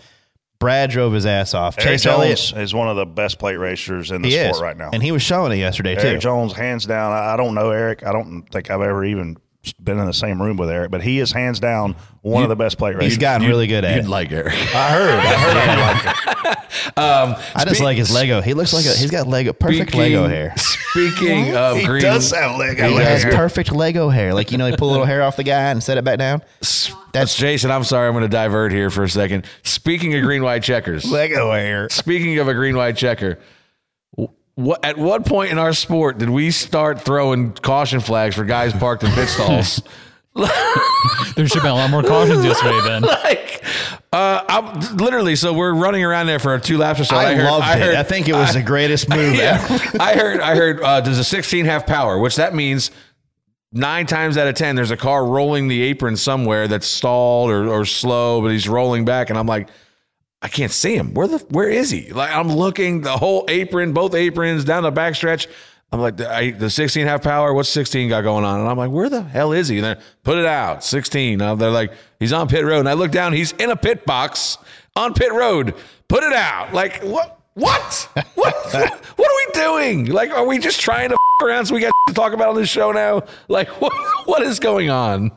Brad 0.59 0.91
drove 0.91 1.11
his 1.11 1.25
ass 1.25 1.55
off. 1.55 1.75
Eric 1.79 1.89
Chase 1.89 2.05
Elliott, 2.05 2.53
is 2.55 2.73
one 2.73 2.87
of 2.87 2.95
the 2.95 3.05
best 3.05 3.39
plate 3.39 3.55
racers 3.55 4.11
in 4.11 4.21
the 4.21 4.29
he 4.29 4.35
sport 4.35 4.55
is 4.55 4.61
right 4.61 4.77
now. 4.77 4.91
and 4.93 5.01
he 5.01 5.11
was 5.11 5.23
showing 5.23 5.51
it 5.51 5.55
yesterday 5.55 5.95
Eric 5.97 6.01
too. 6.03 6.17
Jones, 6.19 6.53
hands 6.53 6.85
down. 6.85 7.11
I, 7.11 7.33
I 7.33 7.37
don't 7.37 7.55
know 7.55 7.71
Eric. 7.71 8.05
I 8.05 8.11
don't 8.11 8.43
think 8.51 8.69
I've 8.69 8.81
ever 8.81 9.03
even 9.03 9.37
been 9.83 9.99
in 9.99 10.05
the 10.05 10.13
same 10.13 10.41
room 10.41 10.57
with 10.57 10.69
Eric, 10.69 10.89
but 10.91 11.01
he 11.03 11.19
is 11.19 11.31
hands 11.31 11.59
down 11.59 11.95
one 12.21 12.43
of 12.43 12.49
the 12.49 12.55
best 12.55 12.77
plate 12.77 12.95
racers. 12.95 13.13
He's 13.13 13.17
gotten 13.19 13.47
really 13.47 13.67
good 13.67 13.85
at 13.85 13.95
You'd 13.95 14.05
it. 14.05 14.09
like 14.09 14.31
Eric. 14.31 14.53
I 14.75 14.91
heard. 14.91 15.19
I 15.19 15.33
heard. 15.37 15.57
I 15.57 15.93
like 15.93 16.05
it. 16.05 16.57
Um, 16.97 17.35
I 17.53 17.63
just 17.65 17.75
spe- 17.77 17.83
like 17.83 17.97
his 17.97 18.11
Lego. 18.13 18.41
He 18.41 18.53
looks 18.53 18.73
like 18.73 18.85
a, 18.85 18.89
he's 18.97 19.11
got 19.11 19.27
Lego 19.27 19.53
perfect 19.53 19.91
speaking- 19.91 19.99
Lego 20.15 20.27
hair. 20.27 20.53
Speaking 20.57 21.55
of 21.55 21.77
He 21.77 21.85
green, 21.85 22.01
does 22.01 22.31
have 22.31 22.57
Lego 22.57 22.81
hair. 22.81 22.89
He 22.89 22.95
has 22.97 23.23
perfect 23.25 23.71
Lego 23.71 24.09
hair. 24.09 24.33
Like 24.33 24.51
you 24.51 24.57
know, 24.57 24.65
he 24.67 24.75
pull 24.75 24.89
a 24.89 24.91
little 24.91 25.05
hair 25.05 25.21
off 25.21 25.35
the 25.35 25.43
guy 25.43 25.69
and 25.69 25.81
set 25.83 25.97
it 25.97 26.03
back 26.03 26.17
down. 26.17 26.41
that's 27.13 27.35
Jason. 27.37 27.69
I'm 27.71 27.83
sorry, 27.83 28.07
I'm 28.07 28.13
going 28.13 28.23
to 28.23 28.27
divert 28.29 28.71
here 28.71 28.89
for 28.89 29.03
a 29.03 29.09
second. 29.09 29.45
Speaking 29.63 30.15
of 30.15 30.23
green 30.23 30.41
white 30.43 30.63
checkers, 30.63 31.09
Lego 31.09 31.51
hair. 31.51 31.87
speaking 31.89 32.39
of 32.39 32.47
a 32.47 32.53
green 32.53 32.75
white 32.75 32.97
checker, 32.97 33.37
what 34.63 34.83
at 34.85 34.97
what 34.97 35.25
point 35.25 35.51
in 35.51 35.57
our 35.57 35.73
sport 35.73 36.17
did 36.17 36.29
we 36.29 36.51
start 36.51 37.01
throwing 37.01 37.53
caution 37.53 37.99
flags 37.99 38.35
for 38.35 38.45
guys 38.45 38.73
parked 38.73 39.03
in 39.03 39.11
pit 39.11 39.27
stalls? 39.29 39.81
There 41.35 41.45
should 41.47 41.55
have 41.55 41.63
been 41.63 41.71
a 41.71 41.75
lot 41.75 41.89
more 41.89 42.03
cautions 42.03 42.45
yesterday, 42.45 42.79
Ben. 42.85 43.01
like, 43.23 43.63
uh, 44.13 44.43
I'm 44.47 44.97
literally. 44.97 45.35
So 45.35 45.51
we're 45.53 45.73
running 45.73 46.03
around 46.05 46.27
there 46.27 46.39
for 46.39 46.57
two 46.59 46.77
laps 46.77 46.99
or 47.01 47.05
so. 47.05 47.15
I, 47.17 47.33
heard, 47.33 47.43
loved 47.45 47.65
I 47.65 47.77
it. 47.79 47.95
I 47.95 48.03
think 48.03 48.29
it 48.29 48.33
was 48.33 48.53
the 48.53 48.61
greatest 48.61 49.09
move 49.09 49.35
Yeah. 49.35 49.65
ever. 49.69 49.97
I 50.01 50.13
heard. 50.15 50.39
I 50.39 50.55
heard. 50.55 50.81
Uh, 50.81 51.01
does 51.01 51.17
a 51.19 51.23
16 51.23 51.65
have 51.65 51.85
power? 51.85 52.17
Which 52.19 52.35
that 52.37 52.53
means 52.55 52.91
nine 53.73 54.05
times 54.05 54.37
out 54.37 54.47
of 54.47 54.55
ten, 54.55 54.75
there's 54.75 54.91
a 54.91 54.97
car 54.97 55.25
rolling 55.25 55.67
the 55.67 55.81
apron 55.83 56.15
somewhere 56.15 56.67
that's 56.67 56.87
stalled 56.87 57.49
or, 57.49 57.67
or 57.67 57.83
slow, 57.85 58.41
but 58.41 58.51
he's 58.51 58.69
rolling 58.69 59.03
back, 59.05 59.29
and 59.29 59.37
I'm 59.39 59.47
like. 59.47 59.69
I 60.41 60.47
can't 60.47 60.71
see 60.71 60.95
him. 60.95 61.13
Where 61.13 61.27
the 61.27 61.37
where 61.49 61.69
is 61.69 61.91
he? 61.91 62.11
Like 62.11 62.31
I'm 62.31 62.49
looking 62.49 63.01
the 63.01 63.17
whole 63.17 63.45
apron, 63.47 63.93
both 63.93 64.15
aprons 64.15 64.63
down 64.63 64.83
the 64.83 64.91
backstretch. 64.91 65.47
I'm 65.91 65.99
like 65.99 66.17
the, 66.17 66.33
I, 66.33 66.51
the 66.51 66.69
16 66.69 67.05
have 67.05 67.21
power. 67.21 67.53
What's 67.53 67.67
16 67.69 68.09
got 68.09 68.21
going 68.21 68.45
on? 68.45 68.61
And 68.61 68.69
I'm 68.69 68.77
like, 68.77 68.91
where 68.91 69.09
the 69.09 69.21
hell 69.21 69.51
is 69.51 69.67
he? 69.67 69.77
And 69.77 69.85
they're 69.85 69.99
put 70.23 70.37
it 70.37 70.45
out 70.45 70.83
16. 70.83 71.37
Now 71.37 71.55
they're 71.55 71.69
like, 71.69 71.91
he's 72.19 72.31
on 72.31 72.47
pit 72.47 72.63
road. 72.63 72.79
And 72.79 72.89
I 72.89 72.93
look 72.93 73.11
down, 73.11 73.33
he's 73.33 73.51
in 73.53 73.69
a 73.69 73.75
pit 73.75 74.05
box 74.05 74.57
on 74.95 75.13
pit 75.13 75.33
road. 75.33 75.75
Put 76.07 76.23
it 76.23 76.33
out. 76.33 76.73
Like 76.73 77.01
what? 77.03 77.39
What? 77.53 78.09
What? 78.35 78.55
what 78.75 78.83
are 78.83 78.95
we 79.17 79.53
doing? 79.53 80.05
Like, 80.05 80.31
are 80.31 80.45
we 80.45 80.57
just 80.57 80.79
trying 80.79 81.09
to 81.09 81.17
around 81.43 81.65
so 81.65 81.75
we 81.75 81.81
got 81.81 81.91
to 82.07 82.13
talk 82.13 82.33
about 82.33 82.49
on 82.49 82.55
this 82.55 82.69
show 82.69 82.91
now? 82.91 83.23
Like, 83.47 83.67
what? 83.81 83.93
What 84.25 84.41
is 84.43 84.59
going 84.59 84.89
on? 84.89 85.31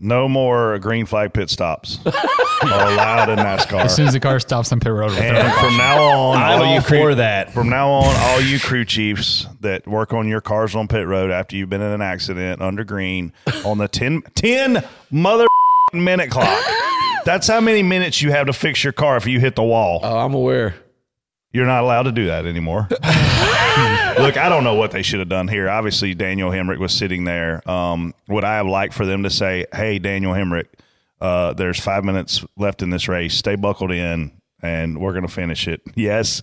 No 0.00 0.28
more 0.28 0.78
green 0.78 1.06
flag 1.06 1.32
pit 1.32 1.50
stops 1.50 1.98
are 2.06 2.12
allowed 2.62 3.30
in 3.30 3.38
NASCAR. 3.38 3.80
As 3.80 3.96
soon 3.96 4.06
as 4.06 4.12
the 4.12 4.20
car 4.20 4.38
stops 4.38 4.70
on 4.70 4.78
pit 4.78 4.92
road, 4.92 5.10
we'll 5.10 5.20
And 5.20 5.52
from 5.54 5.76
now 5.76 6.02
on, 6.02 6.36
I'm 6.36 6.60
all 6.60 6.66
all 6.66 6.74
you 6.74 6.80
for 6.80 7.14
that. 7.16 7.52
From 7.52 7.68
now 7.68 7.90
on, 7.90 8.14
all 8.16 8.40
you 8.40 8.60
crew 8.60 8.84
chiefs 8.84 9.46
that 9.60 9.88
work 9.88 10.12
on 10.12 10.28
your 10.28 10.40
cars 10.40 10.76
on 10.76 10.86
pit 10.86 11.06
road 11.06 11.30
after 11.32 11.56
you've 11.56 11.68
been 11.68 11.80
in 11.80 11.90
an 11.90 12.02
accident 12.02 12.62
under 12.62 12.84
green 12.84 13.32
on 13.64 13.78
the 13.78 13.88
10, 13.88 14.22
10 14.34 14.84
mother 15.10 15.46
minute 15.92 16.30
clock. 16.30 16.62
That's 17.24 17.48
how 17.48 17.60
many 17.60 17.82
minutes 17.82 18.22
you 18.22 18.30
have 18.30 18.46
to 18.46 18.52
fix 18.52 18.84
your 18.84 18.92
car 18.92 19.16
if 19.16 19.26
you 19.26 19.40
hit 19.40 19.56
the 19.56 19.64
wall. 19.64 20.00
Oh, 20.02 20.18
I'm 20.18 20.34
aware. 20.34 20.76
You're 21.52 21.66
not 21.66 21.82
allowed 21.82 22.04
to 22.04 22.12
do 22.12 22.26
that 22.26 22.46
anymore. 22.46 22.88
Look, 24.18 24.36
I 24.36 24.48
don't 24.48 24.64
know 24.64 24.74
what 24.74 24.90
they 24.90 25.02
should 25.02 25.20
have 25.20 25.28
done 25.28 25.48
here. 25.48 25.68
Obviously, 25.68 26.14
Daniel 26.14 26.50
Hemric 26.50 26.78
was 26.78 26.92
sitting 26.92 27.24
there. 27.24 27.68
Um, 27.68 28.14
would 28.28 28.44
I 28.44 28.56
have 28.56 28.66
liked 28.66 28.94
for 28.94 29.06
them 29.06 29.22
to 29.22 29.30
say, 29.30 29.66
"Hey, 29.72 29.98
Daniel 29.98 30.32
Hemric, 30.32 30.66
uh, 31.20 31.52
there's 31.54 31.78
five 31.80 32.04
minutes 32.04 32.44
left 32.56 32.82
in 32.82 32.90
this 32.90 33.08
race. 33.08 33.34
Stay 33.34 33.54
buckled 33.56 33.92
in, 33.92 34.32
and 34.62 35.00
we're 35.00 35.12
going 35.12 35.26
to 35.26 35.32
finish 35.32 35.68
it." 35.68 35.80
Yes, 35.94 36.42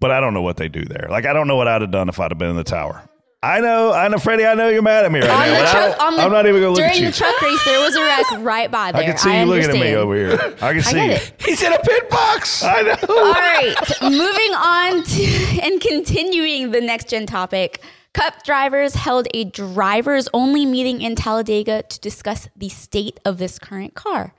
but 0.00 0.10
I 0.10 0.20
don't 0.20 0.34
know 0.34 0.42
what 0.42 0.56
they 0.56 0.68
do 0.68 0.84
there. 0.84 1.06
Like, 1.10 1.26
I 1.26 1.32
don't 1.32 1.46
know 1.46 1.56
what 1.56 1.68
I'd 1.68 1.82
have 1.82 1.90
done 1.92 2.08
if 2.08 2.18
I'd 2.18 2.30
have 2.32 2.38
been 2.38 2.50
in 2.50 2.56
the 2.56 2.64
tower. 2.64 3.08
I 3.44 3.58
know, 3.60 3.92
I 3.92 4.06
know, 4.06 4.18
Freddie. 4.18 4.46
I 4.46 4.54
know 4.54 4.68
you're 4.68 4.82
mad 4.82 5.04
at 5.04 5.10
me 5.10 5.18
right 5.18 5.28
on 5.28 5.36
now. 5.36 5.46
the 5.46 5.64
but 5.64 6.00
I, 6.00 6.06
on 6.06 6.16
the, 6.16 6.22
I'm 6.22 6.30
not 6.30 6.46
even 6.46 6.60
going 6.60 6.74
to 6.76 6.80
look 6.80 6.88
at 6.88 6.94
you. 6.94 7.00
During 7.00 7.10
the 7.10 7.16
truck 7.16 7.42
race, 7.42 7.64
there 7.64 7.80
was 7.80 7.96
a 7.96 8.04
wreck 8.04 8.26
right 8.44 8.70
by 8.70 8.92
there. 8.92 9.02
I 9.02 9.04
can 9.04 9.18
see 9.18 9.36
you 9.36 9.46
looking 9.46 9.70
at 9.70 9.74
me 9.74 9.94
over 9.96 10.14
here. 10.14 10.56
I 10.62 10.72
can 10.72 10.82
see 10.82 10.92
get 10.92 11.06
you. 11.06 11.12
it. 11.14 11.34
He's 11.44 11.60
in 11.60 11.72
a 11.72 11.78
pit 11.80 12.08
box. 12.08 12.62
I 12.62 12.82
know. 12.82 12.94
All 13.08 13.32
right, 13.32 13.74
moving 14.00 14.54
on 14.54 15.02
to 15.02 15.60
and 15.62 15.80
continuing 15.80 16.70
the 16.70 16.80
next 16.80 17.08
gen 17.08 17.26
topic. 17.26 17.82
Cup 18.14 18.44
drivers 18.44 18.94
held 18.94 19.26
a 19.34 19.44
drivers 19.44 20.28
only 20.34 20.64
meeting 20.64 21.00
in 21.00 21.16
Talladega 21.16 21.82
to 21.82 21.98
discuss 22.00 22.48
the 22.54 22.68
state 22.68 23.18
of 23.24 23.38
this 23.38 23.58
current 23.58 23.94
car. 23.94 24.34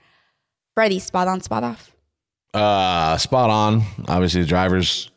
Freddie, 0.75 0.99
spot 0.99 1.27
on, 1.27 1.41
spot 1.41 1.63
off. 1.63 1.91
Uh, 2.53 3.17
spot 3.17 3.49
on. 3.49 3.83
Obviously, 4.07 4.41
the 4.43 4.47
drivers 4.47 5.11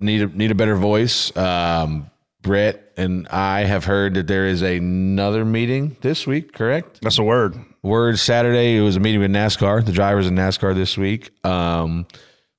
need 0.00 0.22
a, 0.22 0.26
need 0.26 0.50
a 0.50 0.54
better 0.54 0.76
voice. 0.76 1.34
Um, 1.36 2.10
Brett 2.42 2.89
and 3.00 3.28
I 3.28 3.64
have 3.64 3.84
heard 3.84 4.14
that 4.14 4.26
there 4.26 4.46
is 4.46 4.62
another 4.62 5.44
meeting 5.44 5.96
this 6.00 6.26
week. 6.26 6.52
Correct? 6.52 7.00
That's 7.00 7.18
a 7.18 7.22
word. 7.22 7.58
Word 7.82 8.18
Saturday. 8.18 8.76
It 8.76 8.82
was 8.82 8.96
a 8.96 9.00
meeting 9.00 9.20
with 9.20 9.30
NASCAR. 9.30 9.84
The 9.84 9.92
drivers 9.92 10.26
in 10.26 10.34
NASCAR 10.34 10.74
this 10.74 10.98
week. 10.98 11.30
Um, 11.44 12.06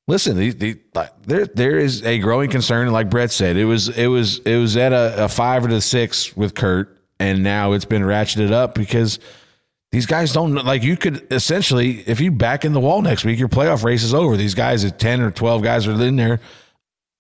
listen, 0.08 0.38
the, 0.38 0.52
the, 0.52 0.80
there 1.26 1.46
there 1.46 1.78
is 1.78 2.04
a 2.04 2.18
growing 2.20 2.50
concern. 2.50 2.92
Like 2.92 3.10
Brett 3.10 3.32
said, 3.32 3.56
it 3.56 3.66
was 3.66 3.90
it 3.90 4.08
was 4.08 4.40
it 4.40 4.58
was 4.58 4.76
at 4.78 4.94
a, 4.94 5.26
a 5.26 5.30
five 5.30 5.64
or 5.64 5.70
to 5.70 5.82
six 5.82 6.36
with 6.36 6.56
Kurt, 6.56 6.98
and 7.20 7.44
now 7.44 7.74
it's 7.74 7.86
been 7.86 8.02
ratcheted 8.02 8.52
up 8.52 8.74
because 8.74 9.20
these 9.92 10.06
guys 10.08 10.34
don't 10.34 10.56
like 10.56 10.84
you 10.84 10.98
could 10.98 11.32
essentially 11.32 12.00
if 12.08 12.20
you 12.20 12.32
back 12.32 12.66
in 12.66 12.74
the 12.74 12.80
wall 12.80 13.02
next 13.02 13.26
week, 13.26 13.38
your 13.38 13.50
playoff 13.50 13.84
race 13.84 14.04
is 14.04 14.14
over. 14.14 14.38
These 14.38 14.56
guys, 14.56 14.84
if 14.84 14.98
ten 14.98 15.22
or 15.22 15.30
twelve 15.30 15.62
guys 15.62 15.86
are 15.86 16.02
in 16.02 16.16
there, 16.16 16.40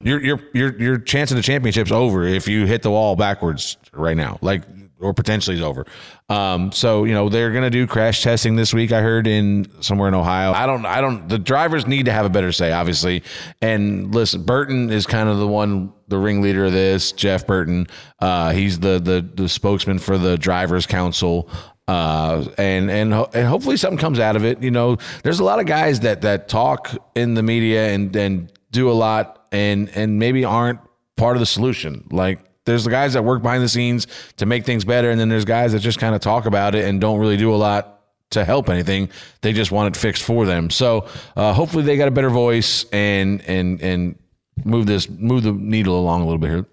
your 0.03 0.21
your 0.21 0.39
your 0.53 0.79
your 0.79 0.97
chance 0.97 1.31
of 1.31 1.37
the 1.37 1.43
championship's 1.43 1.91
over 1.91 2.23
if 2.23 2.47
you 2.47 2.65
hit 2.65 2.81
the 2.81 2.91
wall 2.91 3.15
backwards 3.15 3.77
right 3.93 4.17
now. 4.17 4.37
Like 4.41 4.63
or 5.01 5.13
potentially 5.13 5.57
is 5.57 5.63
over. 5.63 5.85
Um, 6.29 6.71
so 6.71 7.03
you 7.03 7.13
know 7.13 7.27
they're 7.27 7.51
gonna 7.51 7.69
do 7.69 7.87
crash 7.87 8.23
testing 8.23 8.55
this 8.55 8.73
week. 8.73 8.91
I 8.91 9.01
heard 9.01 9.27
in 9.27 9.67
somewhere 9.81 10.07
in 10.07 10.13
Ohio. 10.13 10.53
I 10.53 10.65
don't. 10.65 10.85
I 10.85 11.01
don't. 11.01 11.27
The 11.27 11.39
drivers 11.39 11.87
need 11.87 12.05
to 12.05 12.11
have 12.11 12.25
a 12.25 12.29
better 12.29 12.51
say, 12.51 12.71
obviously. 12.71 13.23
And 13.61 14.13
listen, 14.13 14.43
Burton 14.43 14.89
is 14.89 15.05
kind 15.05 15.27
of 15.27 15.39
the 15.39 15.47
one, 15.47 15.91
the 16.07 16.17
ringleader 16.17 16.65
of 16.65 16.71
this. 16.71 17.11
Jeff 17.11 17.45
Burton. 17.45 17.87
Uh, 18.19 18.51
he's 18.51 18.79
the 18.79 18.99
the 18.99 19.27
the 19.33 19.49
spokesman 19.49 19.99
for 19.99 20.17
the 20.17 20.37
drivers' 20.37 20.85
council. 20.85 21.49
Uh, 21.87 22.45
and 22.57 22.89
and 22.89 23.11
ho- 23.11 23.29
and 23.33 23.47
hopefully 23.47 23.75
something 23.75 23.97
comes 23.97 24.19
out 24.19 24.35
of 24.35 24.45
it. 24.45 24.61
You 24.63 24.71
know, 24.71 24.97
there's 25.23 25.39
a 25.39 25.43
lot 25.43 25.59
of 25.59 25.65
guys 25.65 26.01
that 26.01 26.21
that 26.21 26.47
talk 26.47 26.95
in 27.15 27.33
the 27.33 27.43
media 27.43 27.89
and 27.89 28.15
and 28.15 28.51
do 28.71 28.89
a 28.89 28.93
lot 28.93 29.40
and 29.51 29.89
and 29.89 30.19
maybe 30.19 30.45
aren't 30.45 30.79
part 31.17 31.35
of 31.35 31.39
the 31.39 31.45
solution. 31.45 32.07
Like 32.11 32.39
there's 32.65 32.83
the 32.83 32.91
guys 32.91 33.13
that 33.13 33.23
work 33.23 33.41
behind 33.41 33.63
the 33.63 33.69
scenes 33.69 34.07
to 34.37 34.45
make 34.45 34.65
things 34.65 34.85
better, 34.85 35.09
and 35.09 35.19
then 35.19 35.29
there's 35.29 35.45
guys 35.45 35.73
that 35.73 35.79
just 35.79 35.99
kind 35.99 36.15
of 36.15 36.21
talk 36.21 36.45
about 36.45 36.75
it 36.75 36.85
and 36.85 37.01
don't 37.01 37.19
really 37.19 37.37
do 37.37 37.53
a 37.53 37.57
lot 37.57 37.99
to 38.31 38.45
help 38.45 38.69
anything. 38.69 39.09
They 39.41 39.53
just 39.53 39.71
want 39.71 39.95
it 39.95 39.99
fixed 39.99 40.23
for 40.23 40.45
them. 40.45 40.69
So 40.69 41.07
uh, 41.35 41.53
hopefully 41.53 41.83
they 41.83 41.97
got 41.97 42.07
a 42.07 42.11
better 42.11 42.29
voice 42.29 42.85
and 42.91 43.41
and 43.47 43.81
and 43.81 44.19
move 44.63 44.85
this 44.85 45.09
move 45.09 45.43
the 45.43 45.53
needle 45.53 45.99
along 45.99 46.21
a 46.21 46.25
little 46.25 46.39
bit 46.39 46.49
here. 46.49 46.65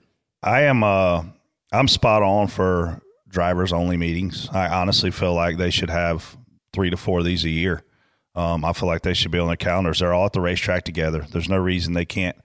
I 0.43 0.63
am 0.63 0.85
uh 0.85 1.25
I'm 1.73 1.89
spot 1.89 2.23
on 2.23 2.47
for 2.47 3.03
drivers 3.29 3.73
only 3.73 3.97
meetings. 3.97 4.49
I 4.53 4.69
honestly 4.69 5.11
feel 5.11 5.35
like 5.35 5.59
they 5.59 5.71
should 5.71 5.91
have 5.91 6.37
three 6.73 6.91
to 6.91 6.97
four 6.97 7.19
of 7.19 7.25
these 7.25 7.45
a 7.45 7.51
year. 7.51 7.83
Um, 8.35 8.65
I 8.65 8.73
feel 8.73 8.89
like 8.89 9.03
they 9.03 9.15
should 9.15 9.33
be 9.33 9.39
on 9.39 9.49
their 9.49 9.57
calendars. 9.57 9.99
They're 9.99 10.15
all 10.15 10.27
at 10.27 10.33
the 10.33 10.41
racetrack 10.41 10.85
together. 10.85 11.27
There's 11.31 11.49
no 11.49 11.57
reason 11.57 11.93
they 11.93 12.05
can't 12.05 12.37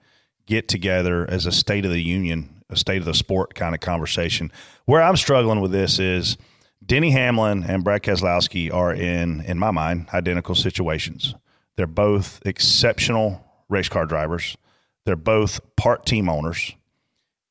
get 0.46 0.68
together 0.68 1.28
as 1.28 1.46
a 1.46 1.52
state 1.52 1.84
of 1.84 1.90
the 1.90 2.02
union, 2.02 2.62
a 2.70 2.76
state 2.76 2.98
of 2.98 3.04
the 3.04 3.14
sport 3.14 3.54
kind 3.54 3.74
of 3.74 3.80
conversation. 3.80 4.52
Where 4.84 5.02
I'm 5.02 5.16
struggling 5.16 5.60
with 5.60 5.72
this 5.72 5.98
is 5.98 6.36
Denny 6.84 7.10
Hamlin 7.10 7.64
and 7.64 7.84
Brad 7.84 8.02
Keselowski 8.02 8.72
are 8.72 8.92
in, 8.92 9.40
in 9.42 9.58
my 9.58 9.70
mind, 9.70 10.08
identical 10.12 10.54
situations. 10.54 11.34
They're 11.76 11.86
both 11.86 12.40
exceptional 12.44 13.44
race 13.68 13.88
car 13.88 14.06
drivers. 14.06 14.56
They're 15.04 15.16
both 15.16 15.60
part 15.76 16.06
team 16.06 16.28
owners 16.28 16.74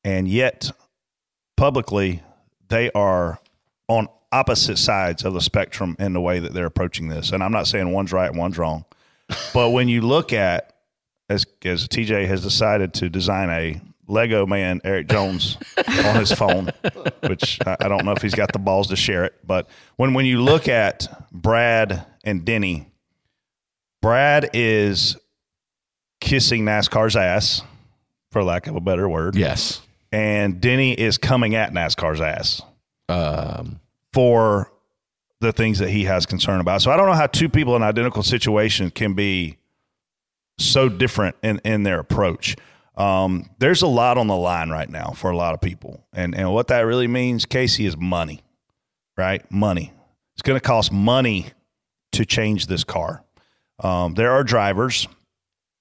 and 0.04 0.28
yet 0.28 0.70
publicly 1.56 2.22
they 2.68 2.90
are 2.92 3.40
on 3.88 4.08
opposite 4.30 4.76
sides 4.76 5.24
of 5.24 5.32
the 5.32 5.40
spectrum 5.40 5.96
in 5.98 6.12
the 6.12 6.20
way 6.20 6.38
that 6.38 6.52
they're 6.52 6.66
approaching 6.66 7.08
this. 7.08 7.30
And 7.32 7.42
I'm 7.42 7.52
not 7.52 7.66
saying 7.66 7.90
one's 7.90 8.12
right, 8.12 8.28
and 8.28 8.38
one's 8.38 8.58
wrong, 8.58 8.84
but 9.52 9.70
when 9.70 9.88
you 9.88 10.02
look 10.02 10.32
at 10.32 10.73
as 11.28 11.46
as 11.64 11.88
TJ 11.88 12.26
has 12.26 12.42
decided 12.42 12.92
to 12.94 13.08
design 13.08 13.50
a 13.50 13.80
Lego 14.06 14.44
man 14.46 14.80
Erik 14.84 15.08
Jones 15.08 15.56
on 15.78 16.16
his 16.16 16.30
phone, 16.32 16.70
which 17.26 17.58
I, 17.66 17.76
I 17.80 17.88
don't 17.88 18.04
know 18.04 18.12
if 18.12 18.20
he's 18.22 18.34
got 18.34 18.52
the 18.52 18.58
balls 18.58 18.88
to 18.88 18.96
share 18.96 19.24
it, 19.24 19.34
but 19.46 19.68
when 19.96 20.12
when 20.14 20.26
you 20.26 20.42
look 20.42 20.68
at 20.68 21.06
Brad 21.32 22.04
and 22.24 22.44
Denny, 22.44 22.88
Brad 24.02 24.50
is 24.52 25.16
kissing 26.20 26.64
NASCAR's 26.64 27.16
ass, 27.16 27.62
for 28.30 28.42
lack 28.44 28.66
of 28.66 28.76
a 28.76 28.80
better 28.80 29.08
word 29.08 29.36
Yes. 29.36 29.80
and 30.12 30.60
Denny 30.60 30.92
is 30.92 31.18
coming 31.18 31.54
at 31.54 31.72
NASCAR's 31.72 32.20
ass 32.20 32.62
Um, 33.08 33.80
for 34.12 34.70
the 35.40 35.52
things 35.52 35.78
that 35.80 35.90
he 35.90 36.04
has 36.04 36.24
concern 36.24 36.60
about. 36.60 36.80
So 36.82 36.90
I 36.90 36.96
don't 36.96 37.06
know 37.06 37.14
how 37.14 37.26
two 37.26 37.48
people 37.50 37.76
in 37.76 37.82
identical 37.82 38.22
situations 38.22 38.92
can 38.94 39.12
be 39.14 39.58
so 40.58 40.88
different 40.88 41.36
in, 41.42 41.60
in 41.64 41.82
their 41.82 41.98
approach. 41.98 42.56
Um, 42.96 43.50
there's 43.58 43.82
a 43.82 43.86
lot 43.86 44.18
on 44.18 44.28
the 44.28 44.36
line 44.36 44.70
right 44.70 44.88
now 44.88 45.10
for 45.10 45.30
a 45.30 45.36
lot 45.36 45.54
of 45.54 45.60
people. 45.60 46.06
And, 46.12 46.34
and 46.34 46.52
what 46.52 46.68
that 46.68 46.80
really 46.80 47.08
means, 47.08 47.44
Casey, 47.44 47.86
is 47.86 47.96
money, 47.96 48.42
right? 49.16 49.48
Money. 49.50 49.92
It's 50.34 50.42
going 50.42 50.58
to 50.58 50.64
cost 50.64 50.92
money 50.92 51.46
to 52.12 52.24
change 52.24 52.66
this 52.66 52.84
car. 52.84 53.24
Um, 53.80 54.14
there 54.14 54.30
are 54.30 54.44
drivers 54.44 55.08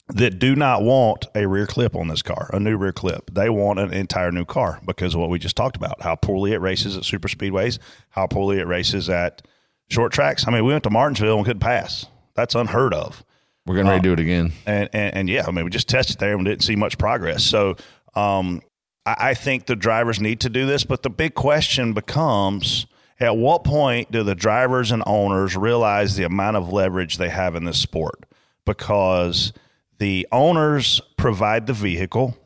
that 0.09 0.37
do 0.37 0.55
not 0.55 0.83
want 0.83 1.27
a 1.35 1.47
rear 1.47 1.65
clip 1.65 1.95
on 1.95 2.07
this 2.07 2.21
car, 2.21 2.49
a 2.51 2.59
new 2.59 2.75
rear 2.77 2.91
clip. 2.91 3.31
They 3.33 3.49
want 3.49 3.79
an 3.79 3.93
entire 3.93 4.31
new 4.31 4.45
car 4.45 4.79
because 4.85 5.13
of 5.13 5.21
what 5.21 5.29
we 5.29 5.39
just 5.39 5.55
talked 5.55 5.77
about 5.77 6.01
how 6.01 6.15
poorly 6.15 6.51
it 6.51 6.57
races 6.57 6.97
at 6.97 7.05
super 7.05 7.27
speedways, 7.27 7.79
how 8.09 8.27
poorly 8.27 8.59
it 8.59 8.67
races 8.67 9.09
at 9.09 9.43
short 9.89 10.11
tracks. 10.11 10.45
I 10.47 10.51
mean, 10.51 10.65
we 10.65 10.71
went 10.71 10.83
to 10.83 10.89
Martinsville 10.89 11.37
and 11.37 11.45
couldn't 11.45 11.61
pass. 11.61 12.07
That's 12.35 12.55
unheard 12.55 12.93
of. 12.93 13.23
We're 13.65 13.75
getting 13.75 13.89
ready 13.89 14.01
to 14.01 14.07
do 14.07 14.13
it 14.13 14.19
again. 14.19 14.51
And, 14.65 14.89
and, 14.93 15.15
and 15.15 15.29
yeah, 15.29 15.45
I 15.47 15.51
mean, 15.51 15.63
we 15.63 15.71
just 15.71 15.87
tested 15.87 16.19
there 16.19 16.35
and 16.35 16.43
didn't 16.43 16.63
see 16.63 16.75
much 16.75 16.97
progress. 16.97 17.43
So 17.43 17.75
um, 18.13 18.61
I, 19.05 19.15
I 19.19 19.33
think 19.33 19.67
the 19.67 19.75
drivers 19.75 20.19
need 20.19 20.41
to 20.41 20.49
do 20.49 20.65
this, 20.65 20.83
but 20.83 21.03
the 21.03 21.09
big 21.09 21.33
question 21.33 21.93
becomes 21.93 22.85
at 23.19 23.37
what 23.37 23.63
point 23.63 24.11
do 24.11 24.23
the 24.23 24.35
drivers 24.35 24.91
and 24.91 25.01
owners 25.05 25.55
realize 25.55 26.15
the 26.15 26.23
amount 26.23 26.57
of 26.57 26.73
leverage 26.73 27.17
they 27.17 27.29
have 27.29 27.55
in 27.55 27.63
this 27.63 27.79
sport? 27.79 28.25
Because 28.65 29.53
the 29.97 30.27
owners 30.31 30.99
provide 31.17 31.67
the 31.67 31.73
vehicle. 31.73 32.37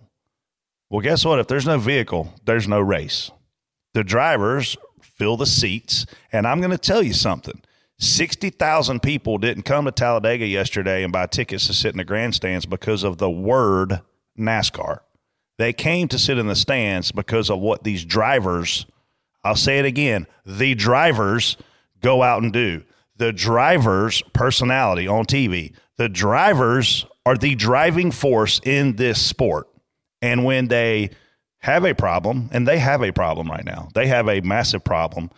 Well, 0.90 1.02
guess 1.02 1.26
what? 1.26 1.40
If 1.40 1.48
there's 1.48 1.66
no 1.66 1.80
vehicle, 1.80 2.34
there's 2.46 2.68
no 2.68 2.80
race. 2.80 3.32
The 3.94 4.04
drivers 4.04 4.78
fill 5.02 5.36
the 5.38 5.48
seats. 5.48 6.06
And 6.32 6.46
I'm 6.46 6.60
going 6.60 6.72
to 6.72 6.78
tell 6.78 7.02
you 7.02 7.14
something 7.14 7.62
60,000 8.00 9.02
people 9.02 9.38
didn't 9.38 9.64
come 9.64 9.86
to 9.86 9.92
Talladega 9.92 10.46
yesterday 10.46 11.04
and 11.04 11.12
buy 11.12 11.26
tickets 11.26 11.68
to 11.68 11.74
sit 11.74 11.92
in 11.92 11.98
the 11.98 12.04
grandstands 12.04 12.66
because 12.66 13.04
of 13.04 13.18
the 13.18 13.30
word 13.30 14.02
NASCAR. 14.38 15.00
They 15.58 15.74
came 15.74 16.08
to 16.10 16.20
sit 16.20 16.38
in 16.38 16.48
the 16.48 16.56
stands 16.56 17.12
because 17.12 17.50
of 17.50 17.60
what 17.60 17.84
these 17.84 18.06
drivers, 18.06 18.86
I'll 19.44 19.56
say 19.56 19.80
it 19.80 19.86
again, 19.86 20.28
the 20.46 20.76
drivers 20.76 21.58
go 22.02 22.22
out 22.22 22.44
and 22.44 22.54
do. 22.54 22.84
The 23.16 23.34
drivers' 23.34 24.22
personality 24.34 25.08
on 25.08 25.26
TV, 25.26 25.74
the 25.98 26.08
drivers 26.08 27.08
are 27.26 27.36
the 27.36 27.56
driving 27.56 28.12
force 28.12 28.62
in 28.64 28.96
this 28.96 29.20
sport. 29.20 29.68
And 30.22 30.46
when 30.46 30.68
they 30.68 31.10
have 31.60 31.84
a 31.84 31.96
problem, 31.96 32.50
and 32.52 32.68
they 32.68 32.78
have 32.78 33.02
a 33.02 33.12
problem 33.12 33.50
right 33.50 33.66
now, 33.66 33.90
they 33.96 34.06
have 34.06 34.30
a 34.30 34.42
massive 34.42 34.84
problem. 34.84 35.32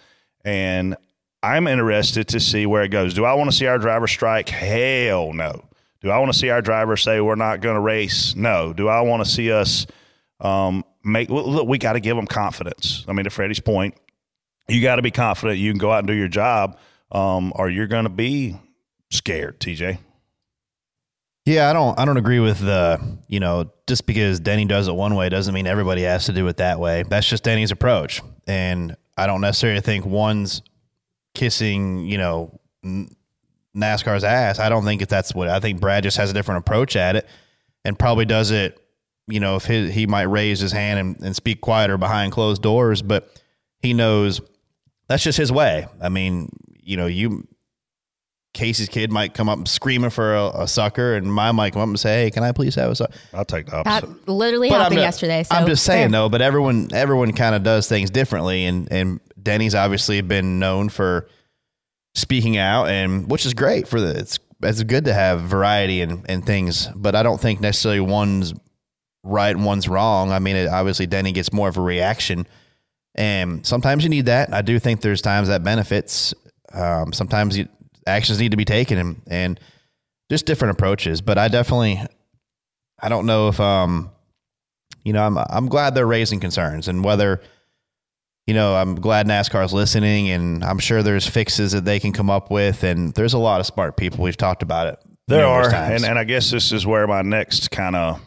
And 0.43 0.97
I'm 1.41 1.67
interested 1.67 2.27
to 2.29 2.39
see 2.39 2.65
where 2.65 2.83
it 2.83 2.89
goes. 2.89 3.13
Do 3.13 3.25
I 3.25 3.33
want 3.33 3.49
to 3.49 3.55
see 3.55 3.65
our 3.65 3.77
driver 3.77 4.07
strike? 4.07 4.49
Hell 4.49 5.33
no. 5.33 5.63
Do 6.01 6.11
I 6.11 6.19
want 6.19 6.31
to 6.31 6.37
see 6.37 6.49
our 6.49 6.61
driver 6.61 6.97
say 6.97 7.19
we're 7.21 7.35
not 7.35 7.61
going 7.61 7.75
to 7.75 7.81
race? 7.81 8.35
No. 8.35 8.73
Do 8.73 8.87
I 8.87 9.01
want 9.01 9.23
to 9.23 9.29
see 9.29 9.51
us 9.51 9.85
um, 10.39 10.83
make? 11.03 11.29
Look, 11.29 11.67
we 11.67 11.77
got 11.77 11.93
to 11.93 11.99
give 11.99 12.15
them 12.15 12.27
confidence. 12.27 13.05
I 13.07 13.13
mean, 13.13 13.25
to 13.25 13.29
Freddie's 13.29 13.59
point, 13.59 13.95
you 14.67 14.81
got 14.81 14.97
to 14.97 15.01
be 15.01 15.11
confident 15.11 15.59
you 15.59 15.71
can 15.71 15.79
go 15.79 15.91
out 15.91 15.99
and 15.99 16.07
do 16.07 16.13
your 16.13 16.27
job, 16.27 16.77
um, 17.11 17.51
or 17.55 17.69
you're 17.69 17.87
going 17.87 18.05
to 18.05 18.09
be 18.09 18.57
scared. 19.09 19.59
TJ. 19.59 19.99
Yeah, 21.45 21.69
I 21.69 21.73
don't 21.73 21.97
I 21.97 22.05
don't 22.05 22.17
agree 22.17 22.39
with 22.39 22.59
the, 22.59 23.01
you 23.27 23.39
know, 23.39 23.71
just 23.87 24.05
because 24.05 24.39
Denny 24.39 24.65
does 24.65 24.87
it 24.87 24.93
one 24.93 25.15
way 25.15 25.29
doesn't 25.29 25.53
mean 25.53 25.67
everybody 25.67 26.03
has 26.03 26.25
to 26.25 26.33
do 26.33 26.47
it 26.47 26.57
that 26.57 26.79
way. 26.79 27.03
That's 27.03 27.27
just 27.27 27.43
Denny's 27.43 27.71
approach. 27.71 28.21
And 28.45 28.95
I 29.17 29.25
don't 29.25 29.41
necessarily 29.41 29.81
think 29.81 30.05
one's 30.05 30.61
kissing, 31.39 32.05
you 32.05 32.17
know, 32.17 32.59
NASCAR's 33.75 34.23
ass. 34.23 34.59
I 34.59 34.69
don't 34.69 34.83
think 34.83 35.01
if 35.01 35.07
that's 35.07 35.33
what 35.33 35.47
I 35.47 35.59
think 35.59 35.79
Brad 35.79 36.03
just 36.03 36.17
has 36.17 36.29
a 36.29 36.33
different 36.33 36.59
approach 36.59 36.95
at 36.95 37.15
it 37.15 37.27
and 37.85 37.97
probably 37.97 38.25
does 38.25 38.51
it, 38.51 38.79
you 39.27 39.39
know, 39.39 39.55
if 39.55 39.65
his, 39.65 39.93
he 39.93 40.05
might 40.07 40.23
raise 40.23 40.59
his 40.59 40.71
hand 40.71 40.99
and, 40.99 41.23
and 41.23 41.35
speak 41.35 41.61
quieter 41.61 41.97
behind 41.97 42.31
closed 42.31 42.61
doors, 42.61 43.01
but 43.01 43.31
he 43.79 43.93
knows 43.93 44.41
that's 45.07 45.23
just 45.23 45.37
his 45.37 45.51
way. 45.51 45.87
I 46.01 46.09
mean, 46.09 46.49
you 46.81 46.97
know, 46.97 47.05
you 47.07 47.47
Casey's 48.53 48.89
kid 48.89 49.11
might 49.11 49.35
come 49.35 49.47
up 49.47 49.67
screaming 49.67 50.09
for 50.09 50.35
a, 50.35 50.47
a 50.63 50.67
sucker, 50.67 51.13
and 51.15 51.31
mine 51.31 51.55
might 51.55 51.71
come 51.73 51.83
up 51.83 51.87
and 51.87 51.99
say, 51.99 52.23
"Hey, 52.23 52.31
can 52.31 52.43
I 52.43 52.51
please 52.51 52.73
have 52.75 52.89
a 52.89 52.95
sucker?" 52.95 53.13
I'll 53.31 53.45
take 53.45 53.67
the 53.67 53.83
That 53.83 54.27
literally 54.27 54.69
But 54.69 54.75
I'm 54.75 54.81
happened 54.81 54.95
not- 54.97 55.01
yesterday. 55.03 55.43
So 55.43 55.55
I'm 55.55 55.67
just 55.67 55.83
saying 55.85 56.05
fair. 56.09 56.21
though, 56.21 56.29
but 56.29 56.41
everyone 56.41 56.89
everyone 56.91 57.31
kind 57.33 57.53
of 57.53 57.61
does 57.61 57.87
things 57.87 58.09
differently, 58.09 58.65
and 58.65 58.91
and 58.91 59.19
Denny's 59.41 59.75
obviously 59.75 60.21
been 60.21 60.59
known 60.59 60.89
for 60.89 61.27
speaking 62.15 62.57
out, 62.57 62.89
and 62.89 63.29
which 63.29 63.45
is 63.45 63.53
great 63.53 63.87
for 63.87 63.99
the 63.99 64.17
it's 64.17 64.39
it's 64.61 64.83
good 64.83 65.05
to 65.05 65.13
have 65.13 65.41
variety 65.41 66.01
and 66.01 66.25
and 66.29 66.45
things, 66.45 66.87
but 66.95 67.15
I 67.15 67.23
don't 67.23 67.39
think 67.39 67.61
necessarily 67.61 67.99
one's 67.99 68.53
right 69.23 69.55
and 69.55 69.65
one's 69.65 69.87
wrong. 69.87 70.31
I 70.31 70.39
mean, 70.39 70.55
it, 70.55 70.67
obviously 70.67 71.07
Denny 71.07 71.31
gets 71.31 71.53
more 71.53 71.69
of 71.69 71.77
a 71.77 71.81
reaction, 71.81 72.47
and 73.15 73.65
sometimes 73.65 74.03
you 74.03 74.09
need 74.09 74.25
that. 74.25 74.53
I 74.53 74.61
do 74.61 74.79
think 74.79 75.01
there's 75.01 75.21
times 75.21 75.47
that 75.47 75.63
benefits. 75.63 76.33
Um, 76.73 77.13
sometimes 77.13 77.57
you, 77.57 77.67
actions 78.05 78.39
need 78.39 78.51
to 78.51 78.57
be 78.57 78.65
taken, 78.65 78.97
and 78.97 79.21
and 79.27 79.59
just 80.29 80.45
different 80.45 80.73
approaches. 80.73 81.21
But 81.21 81.37
I 81.37 81.47
definitely, 81.47 82.01
I 83.01 83.09
don't 83.09 83.25
know 83.25 83.47
if 83.47 83.59
um 83.59 84.11
you 85.03 85.13
know, 85.13 85.25
I'm 85.25 85.37
I'm 85.37 85.67
glad 85.67 85.95
they're 85.95 86.05
raising 86.05 86.39
concerns 86.39 86.87
and 86.87 87.03
whether 87.03 87.41
you 88.49 88.55
know, 88.55 88.73
I'm 88.75 88.95
glad 88.95 89.27
NASCAR's 89.27 89.73
listening 89.73 90.31
and 90.31 90.63
I'm 90.63 90.79
sure 90.79 91.03
there's 91.03 91.27
fixes 91.27 91.73
that 91.73 91.85
they 91.85 91.99
can 91.99 92.11
come 92.11 92.31
up 92.31 92.49
with 92.49 92.83
and 92.83 93.13
there's 93.13 93.33
a 93.35 93.37
lot 93.37 93.59
of 93.59 93.67
smart 93.67 93.95
people. 93.95 94.23
We've 94.23 94.35
talked 94.35 94.63
about 94.63 94.87
it. 94.87 94.99
There 95.27 95.45
are, 95.45 95.69
times. 95.69 96.01
and, 96.01 96.09
and 96.09 96.17
I 96.17 96.23
guess 96.23 96.49
this 96.49 96.71
is 96.71 96.83
where 96.83 97.05
my 97.05 97.21
next 97.21 97.69
kind 97.69 97.95
of, 97.95 98.19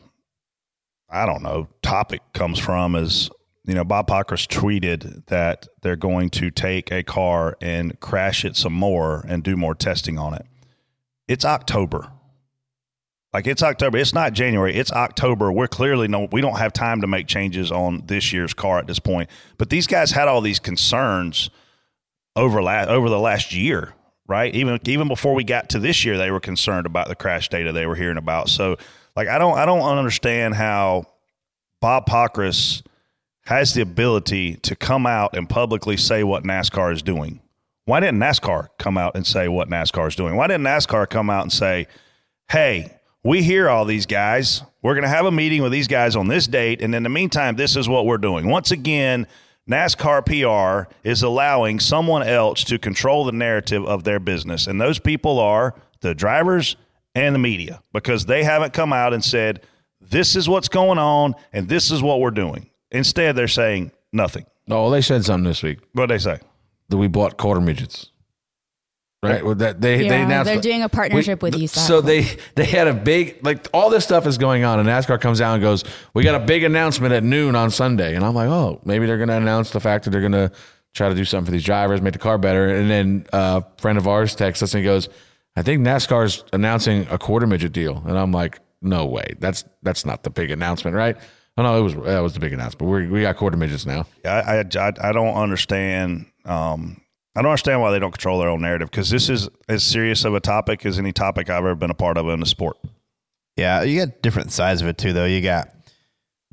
I 1.11 1.27
don't 1.27 1.43
know, 1.43 1.67
topic 1.83 2.21
comes 2.35 2.61
from 2.61 2.95
is, 2.95 3.31
you 3.65 3.75
know, 3.75 3.83
Bob 3.83 4.07
Pockrass 4.07 4.47
tweeted 4.47 5.27
that 5.27 5.67
they're 5.83 5.97
going 5.97 6.31
to 6.31 6.53
take 6.53 6.93
a 6.93 7.03
car 7.03 7.57
and 7.61 7.99
crash 7.99 8.45
it 8.45 8.55
some 8.55 8.75
more 8.75 9.25
and 9.27 9.43
do 9.43 9.57
more 9.57 9.75
testing 9.75 10.21
on 10.21 10.35
it. 10.35 10.47
It's 11.27 11.45
October. 11.45 12.13
Like 13.33 13.47
it's 13.47 13.63
October. 13.63 13.97
It's 13.97 14.13
not 14.13 14.35
January. 14.35 14.75
It's 14.75 14.93
October. 14.93 15.51
We're 15.51 15.67
clearly 15.67 16.07
no. 16.07 16.29
We 16.31 16.43
don't 16.43 16.59
have 16.59 16.73
time 16.73 17.01
to 17.01 17.07
make 17.07 17.27
changes 17.27 17.73
on 17.73 18.03
this 18.07 18.33
year's 18.33 18.53
car 18.53 18.79
at 18.79 18.87
this 18.87 18.99
point. 18.99 19.31
But 19.57 19.71
these 19.71 19.87
guys 19.87 20.11
had 20.11 20.29
all 20.29 20.43
these 20.43 20.59
concerns 20.59 21.49
over 22.37 22.63
la- 22.63 22.85
over 22.85 23.09
the 23.09 23.19
last 23.19 23.55
year, 23.55 23.95
right? 24.27 24.55
Even 24.55 24.79
even 24.85 25.09
before 25.09 25.35
we 25.35 25.45
got 25.45 25.71
to 25.71 25.79
this 25.79 26.05
year, 26.05 26.19
they 26.19 26.31
were 26.31 26.41
concerned 26.41 26.85
about 26.85 27.09
the 27.09 27.15
crash 27.15 27.49
data 27.49 27.73
they 27.73 27.87
were 27.87 27.95
hearing 27.95 28.19
about. 28.19 28.51
So, 28.51 28.77
like, 29.17 29.29
I 29.29 29.39
don't 29.39 29.57
I 29.57 29.65
don't 29.65 29.81
understand 29.81 30.55
how 30.55 31.07
Bob 31.81 32.07
Pockrass 32.07 32.83
has 33.47 33.73
the 33.73 33.81
ability 33.81 34.57
to 34.57 34.77
come 34.77 35.07
out 35.07 35.35
and 35.35 35.49
publicly 35.49 35.97
say 35.97 36.23
what 36.23 36.45
NASCAR 36.45 36.93
is 36.93 37.03
doing. 37.03 37.41
Why 37.87 37.99
didn't 37.99 38.21
NASCAR 38.21 38.69
come 38.79 38.97
out 38.97 39.17
and 39.17 39.27
say 39.27 39.49
what 39.49 39.69
NASCAR 39.69 40.07
is 40.07 40.17
doing? 40.17 40.37
Why 40.37 40.47
didn't 40.49 40.65
NASCAR 40.65 41.09
come 41.09 41.31
out 41.31 41.43
and 41.43 41.53
say, 41.53 41.89
"Hey, 42.51 42.93
we 43.25 43.43
hear 43.43 43.69
all 43.69 43.85
these 43.85 44.07
guys. 44.07 44.63
We're 44.83 44.95
going 44.95 45.05
to 45.05 45.09
have 45.09 45.27
a 45.27 45.31
meeting 45.33 45.63
with 45.63 45.73
these 45.73 45.89
guys 45.89 46.17
on 46.17 46.29
this 46.29 46.47
date, 46.47 46.83
and 46.83 46.95
in 46.95 47.03
the 47.03 47.09
meantime, 47.09 47.57
this 47.57 47.77
is 47.77 47.89
what 47.89 48.07
we're 48.07 48.19
doing." 48.19 48.49
Once 48.49 48.71
again, 48.71 49.27
NASCAR 49.71 50.25
PR 50.27 50.93
is 51.05 51.23
allowing 51.23 51.79
someone 51.79 52.23
else 52.23 52.65
to 52.65 52.79
control 52.79 53.25
the 53.25 53.33
narrative 53.33 53.85
of 53.85 54.05
their 54.05 54.19
business, 54.19 54.67
and 54.67 54.81
those 54.81 54.99
people 54.99 55.39
are 55.39 55.75
the 56.01 56.15
drivers 56.15 56.77
and 57.15 57.35
the 57.35 57.39
media 57.39 57.81
because 57.93 58.27
they 58.27 58.43
haven't 58.43 58.73
come 58.73 58.93
out 58.93 59.15
and 59.15 59.25
said, 59.25 59.61
"This 60.01 60.35
is 60.35 60.49
what's 60.49 60.69
going 60.69 60.99
on, 60.99 61.35
and 61.53 61.69
this 61.69 61.91
is 61.91 62.03
what 62.03 62.21
we're 62.21 62.31
doing." 62.33 62.71
Instead, 62.91 63.37
they're 63.37 63.47
saying 63.49 63.93
nothing. 64.13 64.45
Oh, 64.71 64.91
they 64.91 65.01
said 65.01 65.25
something 65.25 65.45
this 65.49 65.63
week 65.63 65.79
What 65.93 66.09
they 66.09 66.19
say? 66.19 66.39
that 66.89 66.97
we 66.97 67.09
bought 67.09 67.37
quarter 67.37 67.61
midgets. 67.61 68.11
Right? 69.23 69.45
Well, 69.45 69.55
that 69.57 69.81
they 69.81 69.99
they 69.99 70.07
Yeah, 70.07 70.25
announced 70.25 70.51
they're 70.51 70.61
doing 70.61 70.83
a 70.83 70.89
partnership 70.89 71.43
with 71.43 71.55
th- 71.55 71.71
USAC. 71.71 71.87
So 71.87 72.01
they 72.01 72.27
they 72.57 72.65
had 72.65 72.89
a 72.89 72.95
big 72.95 73.39
like 73.45 73.69
all 73.73 73.89
this 73.89 74.03
stuff 74.05 74.27
is 74.27 74.37
going 74.37 74.65
on, 74.65 74.81
and 74.81 74.89
NASCAR 74.89 75.21
comes 75.21 75.41
out 75.41 75.55
and 75.55 75.63
goes, 75.63 75.85
"We 76.13 76.25
got 76.25 76.35
a 76.35 76.45
big 76.45 76.65
announcement 76.65 77.15
at 77.15 77.23
noon 77.23 77.55
on 77.55 77.71
Sunday," 77.71 78.17
and 78.17 78.25
I'm 78.25 78.35
like, 78.35 78.49
"Oh, 78.49 78.81
maybe 78.85 79.07
they're 79.07 79.19
going 79.19 79.29
to 79.29 79.37
announce 79.37 79.71
the 79.71 79.79
fact 79.79 80.05
that 80.05 80.11
they're 80.11 80.21
going 80.29 80.33
to 80.33 80.51
try 80.93 81.09
to 81.09 81.15
do 81.15 81.25
something 81.25 81.47
for 81.47 81.53
these 81.53 81.63
drivers, 81.65 82.03
make 82.03 82.15
the 82.15 82.19
car 82.19 82.37
better." 82.37 82.69
And 82.75 82.91
then 82.91 83.27
uh, 83.33 83.61
a 83.65 83.81
friend 83.81 83.97
of 83.97 84.09
ours 84.09 84.35
texts 84.35 84.61
us 84.61 84.75
and 84.75 84.81
he 84.81 84.85
goes, 84.85 85.09
"I 85.55 85.63
think 85.63 85.83
NASCAR's 85.87 86.43
announcing 86.53 87.07
a 87.09 87.17
quarter 87.17 87.47
midget 87.47 87.73
deal," 87.73 88.03
and 88.09 88.19
I'm 88.19 88.33
like, 88.33 88.59
"No 88.81 89.07
way, 89.07 89.35
that's 89.39 89.65
that's 89.85 90.05
not 90.05 90.25
the 90.25 90.31
big 90.31 90.51
announcement, 90.51 90.97
right?" 90.97 91.17
Oh 91.57 91.63
no, 91.63 91.79
it 91.79 91.83
was 91.83 91.95
that 91.95 92.19
was 92.21 92.33
the 92.33 92.41
big 92.41 92.55
announcement. 92.55 92.91
We 92.91 93.07
we 93.07 93.23
got 93.23 93.37
quarter 93.37 93.57
midgets 93.57 93.87
now. 93.87 94.07
I, 94.25 94.29
I, 94.29 94.65
I, 94.81 94.93
I 95.01 95.13
don't 95.13 95.35
understand. 95.35 96.27
Um, 96.45 96.99
I 97.35 97.41
don't 97.43 97.51
understand 97.51 97.81
why 97.81 97.91
they 97.93 97.99
don't 97.99 98.11
control 98.11 98.39
their 98.41 98.49
own 98.49 98.61
narrative 98.61 98.91
because 98.91 99.09
this 99.09 99.29
is 99.31 99.49
as 99.69 99.83
serious 99.83 100.25
of 100.25 100.35
a 100.35 100.41
topic 100.41 100.85
as 100.85 100.99
any 100.99 101.13
topic 101.13 101.49
I've 101.49 101.59
ever 101.59 101.75
been 101.75 101.91
a 101.91 101.95
part 101.95 102.19
of 102.19 102.29
in 102.29 102.41
the 102.41 102.47
sport. 102.47 102.77
Yeah, 103.57 103.83
you 103.83 104.05
got 104.05 104.21
different 104.23 104.53
sides 104.53 104.83
of 104.83 104.89
it 104.89 104.99
too, 104.99 105.13
though. 105.13 105.25
You 105.25 105.41
got 105.41 105.71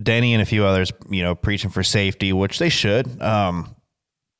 Danny 0.01 0.33
and 0.33 0.41
a 0.41 0.45
few 0.45 0.65
others, 0.65 0.91
you 1.09 1.21
know, 1.21 1.35
preaching 1.35 1.69
for 1.69 1.83
safety, 1.83 2.31
which 2.31 2.59
they 2.59 2.69
should. 2.69 3.21
Um, 3.21 3.75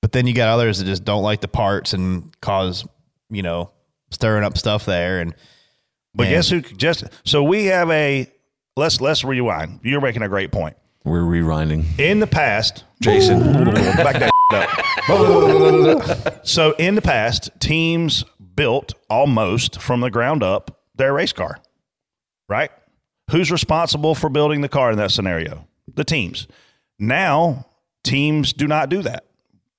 but 0.01 0.13
then 0.13 0.27
you 0.27 0.33
got 0.33 0.49
others 0.49 0.79
that 0.79 0.85
just 0.85 1.03
don't 1.03 1.23
like 1.23 1.41
the 1.41 1.47
parts 1.49 1.93
and 1.93 2.33
cause, 2.41 2.85
you 3.29 3.43
know, 3.43 3.71
stirring 4.11 4.43
up 4.45 4.57
stuff 4.57 4.85
there. 4.85 5.19
And 5.19 5.35
But 6.15 6.23
Man. 6.23 6.31
guess 6.31 6.49
who? 6.49 6.61
Just 6.61 7.03
so 7.25 7.43
we 7.43 7.65
have 7.65 7.89
a 7.91 8.31
let's 8.77 9.01
let's 9.01 9.25
rewind. 9.25 9.81
You're 9.83 10.01
making 10.01 10.21
a 10.21 10.29
great 10.29 10.51
point. 10.51 10.77
We're 11.03 11.21
rewinding. 11.21 11.99
In 11.99 12.19
the 12.19 12.27
past, 12.27 12.83
Jason, 13.01 13.39
back 13.63 14.19
that 14.19 14.31
up. 14.51 14.69
so 16.45 16.71
in 16.73 16.95
the 16.95 17.01
past, 17.01 17.49
teams 17.59 18.23
built 18.55 18.93
almost 19.09 19.81
from 19.81 20.01
the 20.01 20.09
ground 20.09 20.43
up 20.43 20.81
their 20.95 21.13
race 21.13 21.33
car, 21.33 21.59
right? 22.47 22.71
Who's 23.31 23.51
responsible 23.51 24.15
for 24.15 24.29
building 24.29 24.61
the 24.61 24.69
car 24.69 24.91
in 24.91 24.97
that 24.97 25.11
scenario? 25.11 25.67
The 25.93 26.03
teams. 26.03 26.47
Now, 26.97 27.67
teams 28.03 28.53
do 28.53 28.67
not 28.67 28.89
do 28.89 29.01
that. 29.03 29.25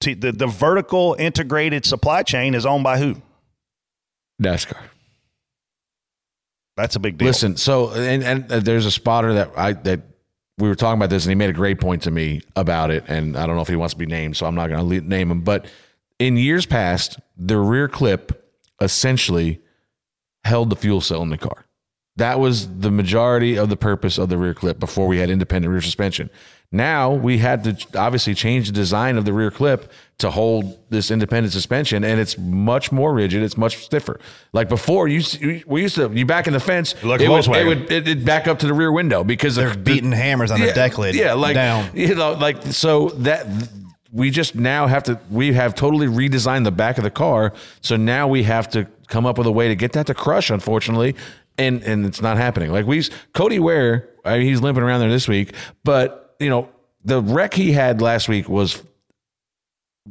T- 0.00 0.14
The, 0.14 0.32
the 0.32 0.46
vertical 0.46 1.14
integrated 1.18 1.84
supply 1.84 2.22
chain 2.22 2.54
is 2.54 2.64
owned 2.64 2.84
by 2.84 2.98
who? 2.98 3.16
NASCAR. 4.42 4.80
That's 6.76 6.96
a 6.96 7.00
big 7.00 7.18
deal. 7.18 7.26
Listen, 7.26 7.56
so 7.58 7.90
and, 7.90 8.22
and 8.22 8.50
uh, 8.50 8.60
there's 8.60 8.86
a 8.86 8.90
spotter 8.90 9.34
that 9.34 9.50
I 9.56 9.74
that 9.74 10.00
we 10.60 10.68
were 10.68 10.74
talking 10.74 10.98
about 10.98 11.10
this, 11.10 11.24
and 11.24 11.30
he 11.30 11.34
made 11.34 11.50
a 11.50 11.54
great 11.54 11.80
point 11.80 12.02
to 12.02 12.10
me 12.10 12.42
about 12.56 12.90
it. 12.90 13.04
And 13.08 13.36
I 13.36 13.46
don't 13.46 13.56
know 13.56 13.62
if 13.62 13.68
he 13.68 13.76
wants 13.76 13.94
to 13.94 13.98
be 13.98 14.06
named, 14.06 14.36
so 14.36 14.46
I'm 14.46 14.54
not 14.54 14.68
going 14.68 14.88
to 14.88 15.08
name 15.08 15.30
him. 15.30 15.40
But 15.40 15.66
in 16.18 16.36
years 16.36 16.66
past, 16.66 17.18
the 17.36 17.58
rear 17.58 17.88
clip 17.88 18.54
essentially 18.80 19.60
held 20.44 20.70
the 20.70 20.76
fuel 20.76 21.00
cell 21.00 21.22
in 21.22 21.30
the 21.30 21.38
car. 21.38 21.66
That 22.16 22.38
was 22.38 22.68
the 22.78 22.90
majority 22.90 23.56
of 23.56 23.68
the 23.68 23.76
purpose 23.76 24.18
of 24.18 24.28
the 24.28 24.36
rear 24.36 24.54
clip 24.54 24.78
before 24.78 25.06
we 25.06 25.18
had 25.18 25.30
independent 25.30 25.72
rear 25.72 25.80
suspension. 25.80 26.28
Now 26.72 27.12
we 27.12 27.38
had 27.38 27.64
to 27.64 27.98
obviously 27.98 28.32
change 28.34 28.68
the 28.68 28.72
design 28.72 29.16
of 29.18 29.24
the 29.24 29.32
rear 29.32 29.50
clip 29.50 29.90
to 30.18 30.30
hold 30.30 30.78
this 30.88 31.10
independent 31.10 31.52
suspension, 31.52 32.04
and 32.04 32.20
it's 32.20 32.38
much 32.38 32.92
more 32.92 33.12
rigid. 33.12 33.42
It's 33.42 33.56
much 33.56 33.78
stiffer. 33.78 34.20
Like 34.52 34.68
before, 34.68 35.08
you 35.08 35.22
we 35.66 35.82
used 35.82 35.96
to 35.96 36.08
you 36.12 36.24
back 36.24 36.46
in 36.46 36.52
the 36.52 36.60
fence, 36.60 36.94
Like 37.02 37.20
it 37.20 37.28
would, 37.28 37.46
it 37.48 37.66
would 37.66 37.90
it, 37.90 38.06
it'd 38.06 38.24
back 38.24 38.46
up 38.46 38.60
to 38.60 38.68
the 38.68 38.74
rear 38.74 38.92
window 38.92 39.24
because 39.24 39.56
They're 39.56 39.70
of 39.70 39.82
beating 39.82 40.12
hammers 40.12 40.52
on 40.52 40.60
the 40.60 40.72
deck 40.72 40.96
lid 40.96 41.16
Yeah, 41.16 41.32
like 41.32 41.54
down. 41.54 41.90
You 41.94 42.14
know, 42.14 42.32
like 42.34 42.62
so 42.64 43.08
that 43.10 43.46
we 44.12 44.30
just 44.30 44.54
now 44.54 44.86
have 44.86 45.02
to 45.04 45.18
we 45.28 45.52
have 45.54 45.74
totally 45.74 46.06
redesigned 46.06 46.62
the 46.62 46.70
back 46.70 46.98
of 46.98 47.04
the 47.04 47.10
car. 47.10 47.52
So 47.80 47.96
now 47.96 48.28
we 48.28 48.44
have 48.44 48.68
to 48.70 48.86
come 49.08 49.26
up 49.26 49.38
with 49.38 49.48
a 49.48 49.52
way 49.52 49.66
to 49.66 49.74
get 49.74 49.92
that 49.92 50.06
to 50.06 50.14
crush. 50.14 50.50
Unfortunately, 50.50 51.16
and 51.58 51.82
and 51.82 52.06
it's 52.06 52.22
not 52.22 52.36
happening. 52.36 52.70
Like 52.70 52.86
we 52.86 53.02
Cody 53.34 53.58
Ware, 53.58 54.08
I 54.24 54.38
mean, 54.38 54.46
he's 54.46 54.60
limping 54.60 54.84
around 54.84 55.00
there 55.00 55.10
this 55.10 55.26
week, 55.26 55.54
but 55.82 56.19
you 56.40 56.50
know 56.50 56.68
the 57.04 57.20
wreck 57.20 57.54
he 57.54 57.72
had 57.72 58.00
last 58.02 58.28
week 58.28 58.48
was 58.48 58.82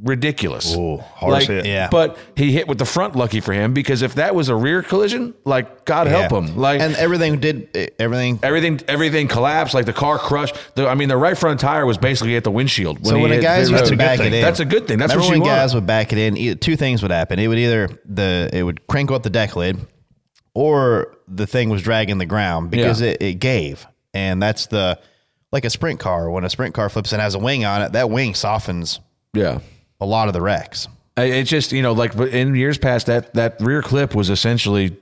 ridiculous. 0.02 0.76
Ooh, 0.76 0.98
hard 0.98 1.34
like, 1.34 1.48
hit. 1.48 1.66
Yeah. 1.66 1.90
But 1.92 2.18
he 2.36 2.52
hit 2.52 2.68
with 2.68 2.78
the 2.78 2.86
front 2.86 3.16
lucky 3.16 3.40
for 3.42 3.54
him 3.54 3.74
because 3.74 4.02
if 4.02 4.16
that 4.16 4.36
was 4.36 4.48
a 4.50 4.56
rear 4.56 4.82
collision, 4.84 5.34
like 5.46 5.84
God 5.86 6.08
help 6.08 6.32
him. 6.32 6.56
Like 6.56 6.80
and 6.80 6.96
everything 6.96 7.40
did 7.40 7.70
eh, 7.76 7.88
everything. 7.98 8.40
everything 8.44 8.80
everything 8.88 9.28
collapsed 9.28 9.74
like 9.74 9.86
the 9.86 9.94
car 9.94 10.18
crushed 10.18 10.56
the, 10.76 10.88
i 10.88 10.94
mean 10.96 11.10
the 11.10 11.18
right 11.18 11.38
front 11.38 11.60
tire 11.60 11.86
was 11.86 11.98
basically 11.98 12.36
at 12.36 12.44
the 12.44 12.52
windshield 12.52 13.06
So 13.06 13.20
when 13.20 13.32
the 13.32 13.40
guys 13.40 13.68
the- 13.68 13.72
used 13.74 13.82
That's 13.82 13.90
to 13.90 13.96
a 13.96 13.98
good 13.98 14.04
back 14.04 14.18
thing. 14.20 14.28
it 14.28 14.34
in, 14.36 14.42
That's 14.42 14.60
a 14.60 14.66
good 14.66 14.88
thing. 14.88 15.00
That's 15.00 15.14
remember 15.14 15.30
what 15.32 15.36
you 15.36 15.42
when 15.42 15.50
want. 15.50 15.60
guys 15.60 15.76
would 15.76 15.88
back 15.88 16.14
it 16.14 16.18
in. 16.20 16.58
Two 16.60 16.76
things 16.76 17.02
would 17.02 17.12
happen. 17.12 17.40
It 17.40 17.48
would 17.48 17.58
either 17.60 17.90
the 18.06 18.50
it 18.54 18.64
would 18.64 18.86
crank 18.88 19.12
up 19.12 19.24
the 19.24 19.30
deck 19.30 19.56
lid, 19.56 19.78
or 20.54 21.18
the 21.28 21.48
thing 21.48 21.70
was 21.70 21.82
dragging 21.82 22.20
the 22.20 22.26
ground 22.26 22.70
because 22.72 23.02
Yeah. 23.02 23.10
it, 23.10 23.22
it 23.22 23.34
gave, 23.40 23.86
and 24.14 24.42
that's 24.42 24.68
the 24.68 25.00
like 25.52 25.66
a 25.66 25.70
sprint 25.70 26.00
car. 26.00 26.30
When 26.30 26.44
a 26.44 26.50
sprint 26.50 26.74
car 26.76 26.90
flips 26.90 27.12
and 27.14 27.22
has 27.22 27.36
a 27.36 27.40
wing 27.40 27.66
on 27.66 27.82
it, 27.82 27.92
that 27.94 28.10
wing 28.10 28.34
softens 28.36 29.00
yeah 29.34 29.60
a 30.02 30.06
lot 30.06 30.28
of 30.28 30.34
the 30.34 30.42
wrecks. 30.42 30.88
I- 31.18 31.24
it's 31.26 31.50
just 31.50 31.72
you 31.72 31.82
know 31.82 31.92
like 31.94 32.16
in 32.16 32.56
years 32.56 32.78
past 32.78 33.08
that 33.08 33.34
that 33.36 33.60
rear 33.62 33.82
clip 33.82 34.16
was 34.16 34.30
essentially 34.30 34.98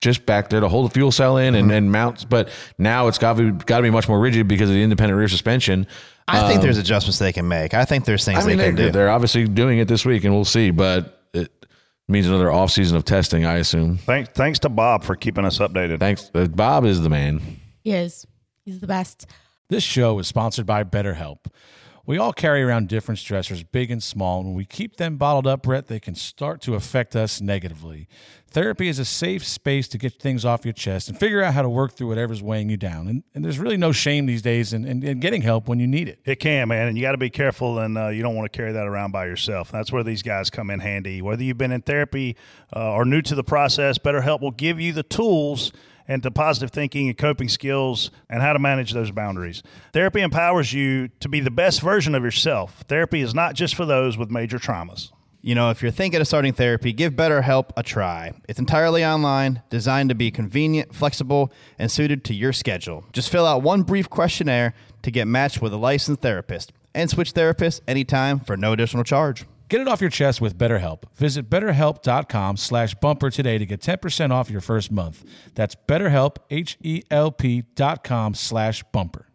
just 0.00 0.26
back 0.26 0.50
there 0.50 0.60
to 0.60 0.68
hold 0.68 0.90
the 0.90 0.92
fuel 0.94 1.10
cell 1.10 1.38
in 1.38 1.54
Mm-hmm. 1.54 1.62
and, 1.64 1.72
and 1.72 1.92
mount 1.92 2.28
but 2.28 2.50
now 2.78 3.06
it's 3.08 3.16
got 3.18 3.36
to 3.36 3.52
be 3.52 3.64
got 3.64 3.78
to 3.78 3.82
be 3.82 3.90
much 3.90 4.06
more 4.08 4.20
rigid 4.20 4.46
because 4.46 4.68
of 4.68 4.74
the 4.74 4.82
independent 4.82 5.16
rear 5.18 5.28
suspension 5.28 5.86
I 6.26 6.48
think 6.48 6.62
there's 6.62 6.78
adjustments 6.78 7.18
they 7.18 7.32
can 7.34 7.46
make. 7.48 7.74
I 7.74 7.84
think 7.84 8.04
there's 8.06 8.24
things 8.24 8.38
Um, 8.38 8.44
i 8.44 8.46
mean 8.48 8.56
they 8.58 8.64
they, 8.64 8.76
can 8.76 8.86
do. 8.86 8.90
they're 8.92 9.10
obviously 9.10 9.46
doing 9.46 9.78
it 9.78 9.88
this 9.88 10.04
week 10.04 10.24
and 10.24 10.34
we'll 10.34 10.44
see 10.44 10.70
but 10.70 11.22
it 11.32 11.50
means 12.08 12.26
another 12.28 12.50
off 12.52 12.70
season 12.70 12.96
of 12.98 13.04
testing 13.04 13.44
i 13.46 13.54
assume 13.56 13.96
Thanks, 13.98 14.30
thanks 14.34 14.58
to 14.60 14.68
Bob 14.68 15.04
for 15.04 15.16
keeping 15.16 15.44
us 15.46 15.58
updated. 15.58 16.00
thanks 16.00 16.30
uh, 16.34 16.46
bob 16.48 16.84
is 16.84 17.00
the 17.00 17.08
man 17.10 17.40
He 17.82 17.92
is. 17.92 18.26
He's 18.66 18.80
the 18.80 18.86
best. 18.86 19.26
This 19.68 19.82
show 19.82 20.18
is 20.18 20.26
sponsored 20.26 20.66
by 20.66 20.84
BetterHelp. 20.84 21.46
We 22.06 22.18
all 22.18 22.34
carry 22.34 22.62
around 22.62 22.88
different 22.88 23.18
stressors, 23.18 23.64
big 23.72 23.90
and 23.90 24.02
small, 24.02 24.40
and 24.40 24.48
when 24.48 24.54
we 24.54 24.66
keep 24.66 24.98
them 24.98 25.16
bottled 25.16 25.46
up, 25.46 25.62
Brett, 25.62 25.86
they 25.86 25.98
can 25.98 26.14
start 26.14 26.60
to 26.62 26.74
affect 26.74 27.16
us 27.16 27.40
negatively. 27.40 28.06
Therapy 28.46 28.88
is 28.88 28.98
a 28.98 29.06
safe 29.06 29.42
space 29.42 29.88
to 29.88 29.96
get 29.96 30.20
things 30.20 30.44
off 30.44 30.66
your 30.66 30.74
chest 30.74 31.08
and 31.08 31.18
figure 31.18 31.42
out 31.42 31.54
how 31.54 31.62
to 31.62 31.68
work 31.70 31.92
through 31.92 32.08
whatever's 32.08 32.42
weighing 32.42 32.68
you 32.68 32.76
down. 32.76 33.08
And, 33.08 33.22
and 33.34 33.42
there's 33.42 33.58
really 33.58 33.78
no 33.78 33.90
shame 33.90 34.26
these 34.26 34.42
days 34.42 34.74
in, 34.74 34.84
in, 34.84 35.02
in 35.02 35.18
getting 35.18 35.40
help 35.40 35.66
when 35.66 35.80
you 35.80 35.86
need 35.86 36.10
it. 36.10 36.20
It 36.26 36.36
can, 36.36 36.68
man, 36.68 36.88
and 36.88 36.98
you 36.98 37.02
got 37.02 37.12
to 37.12 37.18
be 37.18 37.30
careful, 37.30 37.78
and 37.78 37.96
uh, 37.96 38.08
you 38.08 38.20
don't 38.22 38.36
want 38.36 38.52
to 38.52 38.54
carry 38.54 38.72
that 38.72 38.86
around 38.86 39.12
by 39.12 39.24
yourself. 39.24 39.72
That's 39.72 39.90
where 39.90 40.04
these 40.04 40.22
guys 40.22 40.50
come 40.50 40.68
in 40.68 40.80
handy. 40.80 41.22
Whether 41.22 41.42
you've 41.42 41.56
been 41.56 41.72
in 41.72 41.80
therapy 41.80 42.36
uh, 42.76 42.92
or 42.92 43.06
new 43.06 43.22
to 43.22 43.34
the 43.34 43.44
process, 43.44 43.96
BetterHelp 43.96 44.42
will 44.42 44.50
give 44.50 44.78
you 44.78 44.92
the 44.92 45.02
tools 45.02 45.72
and 46.06 46.22
to 46.22 46.30
positive 46.30 46.70
thinking 46.70 47.08
and 47.08 47.18
coping 47.18 47.48
skills 47.48 48.10
and 48.28 48.42
how 48.42 48.52
to 48.52 48.58
manage 48.58 48.92
those 48.92 49.10
boundaries. 49.10 49.62
Therapy 49.92 50.20
empowers 50.20 50.72
you 50.72 51.08
to 51.20 51.28
be 51.28 51.40
the 51.40 51.50
best 51.50 51.80
version 51.80 52.14
of 52.14 52.22
yourself. 52.22 52.84
Therapy 52.88 53.20
is 53.20 53.34
not 53.34 53.54
just 53.54 53.74
for 53.74 53.84
those 53.84 54.16
with 54.16 54.30
major 54.30 54.58
traumas. 54.58 55.10
You 55.40 55.54
know, 55.54 55.68
if 55.68 55.82
you're 55.82 55.90
thinking 55.90 56.22
of 56.22 56.26
starting 56.26 56.54
therapy, 56.54 56.94
give 56.94 57.12
BetterHelp 57.12 57.70
a 57.76 57.82
try. 57.82 58.32
It's 58.48 58.58
entirely 58.58 59.04
online, 59.04 59.62
designed 59.68 60.08
to 60.08 60.14
be 60.14 60.30
convenient, 60.30 60.94
flexible, 60.94 61.52
and 61.78 61.90
suited 61.90 62.24
to 62.24 62.34
your 62.34 62.54
schedule. 62.54 63.04
Just 63.12 63.28
fill 63.28 63.44
out 63.44 63.62
one 63.62 63.82
brief 63.82 64.08
questionnaire 64.08 64.72
to 65.02 65.10
get 65.10 65.28
matched 65.28 65.60
with 65.60 65.74
a 65.74 65.76
licensed 65.76 66.22
therapist 66.22 66.72
and 66.94 67.10
switch 67.10 67.34
therapists 67.34 67.82
anytime 67.86 68.40
for 68.40 68.56
no 68.56 68.72
additional 68.72 69.04
charge. 69.04 69.44
Get 69.74 69.80
it 69.80 69.88
off 69.88 70.00
your 70.00 70.08
chest 70.08 70.40
with 70.40 70.56
BetterHelp. 70.56 71.02
Visit 71.16 71.50
betterhelp.com 71.50 72.56
slash 72.56 72.94
bumper 72.94 73.28
today 73.28 73.58
to 73.58 73.66
get 73.66 73.80
10% 73.80 74.30
off 74.30 74.48
your 74.48 74.60
first 74.60 74.92
month. 74.92 75.24
That's 75.56 75.74
betterhelp, 75.74 76.36
H-E-L-P 76.48 77.62
dot 77.74 78.04
com 78.04 78.34
slash 78.34 78.84
bumper. 78.92 79.26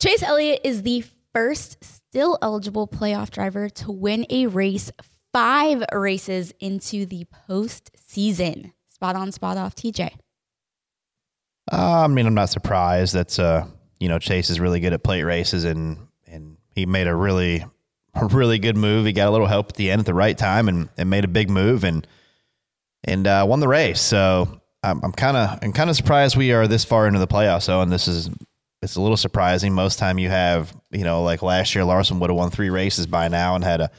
Chase 0.00 0.22
Elliott 0.22 0.62
is 0.64 0.84
the 0.84 1.04
first 1.34 1.84
still 1.84 2.38
eligible 2.40 2.88
playoff 2.88 3.28
driver 3.28 3.68
to 3.68 3.92
win 3.92 4.24
a 4.30 4.46
race 4.46 4.90
five 5.34 5.84
races 5.92 6.54
into 6.60 7.04
the 7.04 7.26
postseason. 7.46 8.72
Spot 8.88 9.16
on, 9.16 9.32
spot 9.32 9.58
off, 9.58 9.74
TJ. 9.74 10.14
Uh, 11.70 12.04
I 12.04 12.06
mean, 12.06 12.24
I'm 12.24 12.32
not 12.32 12.48
surprised. 12.48 13.12
That's 13.12 13.38
uh, 13.38 13.66
you 14.00 14.08
know, 14.08 14.18
Chase 14.18 14.48
is 14.48 14.58
really 14.58 14.80
good 14.80 14.94
at 14.94 15.04
plate 15.04 15.24
races, 15.24 15.64
and 15.64 16.08
and 16.26 16.56
he 16.74 16.86
made 16.86 17.06
a 17.06 17.14
really, 17.14 17.66
a 18.14 18.26
really 18.26 18.58
good 18.58 18.76
move. 18.76 19.06
He 19.06 19.12
got 19.12 19.28
a 19.28 19.30
little 19.30 19.46
help 19.46 19.70
at 19.70 19.76
the 19.76 19.90
end 19.90 20.00
at 20.00 20.06
the 20.06 20.14
right 20.14 20.36
time, 20.36 20.68
and 20.68 20.88
and 20.96 21.10
made 21.10 21.24
a 21.24 21.28
big 21.28 21.50
move, 21.50 21.84
and 21.84 22.06
and 23.04 23.26
uh, 23.26 23.44
won 23.48 23.60
the 23.60 23.68
race. 23.68 24.00
So 24.00 24.60
I'm 24.82 25.00
I'm 25.02 25.12
kind 25.12 25.36
of 25.36 25.58
I'm 25.62 25.72
kind 25.72 25.90
of 25.90 25.96
surprised 25.96 26.36
we 26.36 26.52
are 26.52 26.66
this 26.66 26.84
far 26.84 27.06
into 27.06 27.18
the 27.18 27.26
playoffs. 27.26 27.62
So, 27.62 27.80
and 27.80 27.90
this 27.90 28.08
is 28.08 28.30
it's 28.82 28.96
a 28.96 29.00
little 29.00 29.16
surprising. 29.16 29.72
Most 29.72 29.98
time 29.98 30.18
you 30.18 30.28
have 30.28 30.74
you 30.90 31.04
know 31.04 31.22
like 31.22 31.42
last 31.42 31.74
year, 31.74 31.84
Larson 31.84 32.20
would 32.20 32.30
have 32.30 32.36
won 32.36 32.50
three 32.50 32.70
races 32.70 33.06
by 33.06 33.28
now 33.28 33.54
and 33.54 33.64
had 33.64 33.80
a 33.80 33.90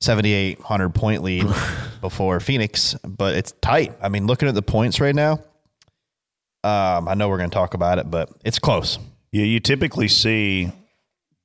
7,800 0.00 0.94
point 0.94 1.22
lead 1.22 1.46
before 2.00 2.40
Phoenix, 2.40 2.94
but 3.06 3.34
it's 3.34 3.52
tight. 3.60 3.92
I 4.02 4.08
mean, 4.08 4.26
looking 4.26 4.48
at 4.48 4.54
the 4.54 4.62
points 4.62 5.00
right 5.00 5.14
now. 5.14 5.40
Um, 6.62 7.08
I 7.08 7.14
know 7.14 7.30
we're 7.30 7.38
going 7.38 7.48
to 7.48 7.54
talk 7.54 7.72
about 7.72 7.98
it, 7.98 8.10
but 8.10 8.30
it's 8.44 8.58
close. 8.58 8.98
Yeah, 9.32 9.44
you 9.44 9.60
typically 9.60 10.08
see 10.08 10.70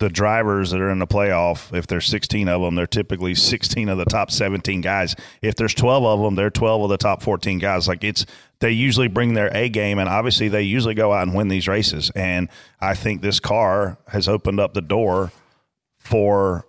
the 0.06 0.10
drivers 0.10 0.70
that 0.70 0.80
are 0.80 0.92
in 0.92 1.00
the 1.00 1.08
playoff. 1.08 1.76
If 1.76 1.88
there's 1.88 2.06
16 2.06 2.48
of 2.48 2.62
them, 2.62 2.76
they're 2.76 2.86
typically 2.86 3.34
16 3.34 3.90
of 3.90 3.98
the 3.98 4.06
top 4.06 4.30
17 4.30 4.82
guys. 4.82 5.16
If 5.42 5.56
there's 5.56 5.74
12 5.74 6.04
of 6.04 6.20
them, 6.20 6.36
they're 6.36 6.52
12 6.52 6.84
of 6.84 6.90
the 6.92 6.98
top 6.98 7.24
14 7.24 7.58
guys. 7.58 7.88
Like 7.88 8.04
it's 8.04 8.24
they 8.60 8.70
usually 8.70 9.08
bring 9.08 9.34
their 9.34 9.50
A 9.58 9.68
game, 9.68 9.98
and 9.98 10.08
obviously 10.08 10.48
they 10.48 10.62
usually 10.62 10.94
go 10.94 11.12
out 11.12 11.24
and 11.26 11.36
win 11.36 11.48
these 11.48 11.68
races. 11.68 12.12
And 12.16 12.50
I 12.80 12.94
think 12.94 13.24
this 13.24 13.40
car 13.40 13.98
has 14.10 14.28
opened 14.28 14.60
up 14.60 14.76
the 14.76 14.82
door 14.84 15.32
for 15.98 16.68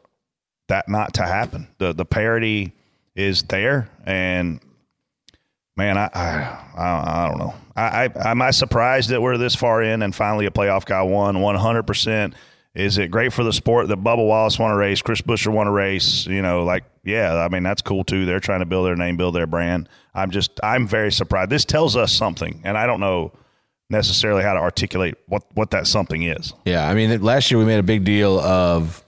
that 0.68 0.88
not 0.88 1.12
to 1.14 1.22
happen. 1.24 1.68
The 1.76 1.92
the 1.92 2.06
parity 2.06 2.72
is 3.14 3.42
there, 3.42 3.90
and 4.06 4.60
man, 5.76 5.98
I 5.98 6.08
I, 6.14 6.58
I, 6.74 7.24
I 7.24 7.28
don't 7.28 7.38
know. 7.38 7.54
I, 7.76 8.10
I 8.16 8.30
am 8.30 8.40
I 8.40 8.50
surprised 8.50 9.10
that 9.10 9.20
we're 9.20 9.36
this 9.36 9.54
far 9.54 9.82
in 9.82 10.00
and 10.00 10.14
finally 10.14 10.46
a 10.46 10.50
playoff 10.50 10.86
guy 10.86 11.02
won 11.02 11.40
100. 11.42 11.82
percent 11.82 12.32
Is 12.76 12.98
it 12.98 13.10
great 13.10 13.32
for 13.32 13.42
the 13.42 13.54
sport 13.54 13.88
that 13.88 14.04
Bubba 14.04 14.24
Wallace 14.24 14.58
won 14.58 14.70
a 14.70 14.76
race, 14.76 15.00
Chris 15.00 15.22
Buescher 15.22 15.50
won 15.50 15.66
a 15.66 15.72
race? 15.72 16.26
You 16.26 16.42
know, 16.42 16.62
like 16.62 16.84
yeah, 17.04 17.34
I 17.34 17.48
mean 17.48 17.62
that's 17.62 17.80
cool 17.80 18.04
too. 18.04 18.26
They're 18.26 18.38
trying 18.38 18.60
to 18.60 18.66
build 18.66 18.86
their 18.86 18.96
name, 18.96 19.16
build 19.16 19.34
their 19.34 19.46
brand. 19.46 19.88
I'm 20.14 20.30
just 20.30 20.60
I'm 20.62 20.86
very 20.86 21.10
surprised. 21.10 21.50
This 21.50 21.64
tells 21.64 21.96
us 21.96 22.12
something, 22.12 22.60
and 22.64 22.76
I 22.76 22.86
don't 22.86 23.00
know 23.00 23.32
necessarily 23.88 24.42
how 24.42 24.52
to 24.52 24.60
articulate 24.60 25.14
what 25.26 25.42
what 25.54 25.70
that 25.70 25.86
something 25.86 26.22
is. 26.22 26.52
Yeah, 26.66 26.86
I 26.86 26.94
mean, 26.94 27.22
last 27.22 27.50
year 27.50 27.58
we 27.58 27.64
made 27.64 27.78
a 27.78 27.82
big 27.82 28.04
deal 28.04 28.38
of 28.40 29.02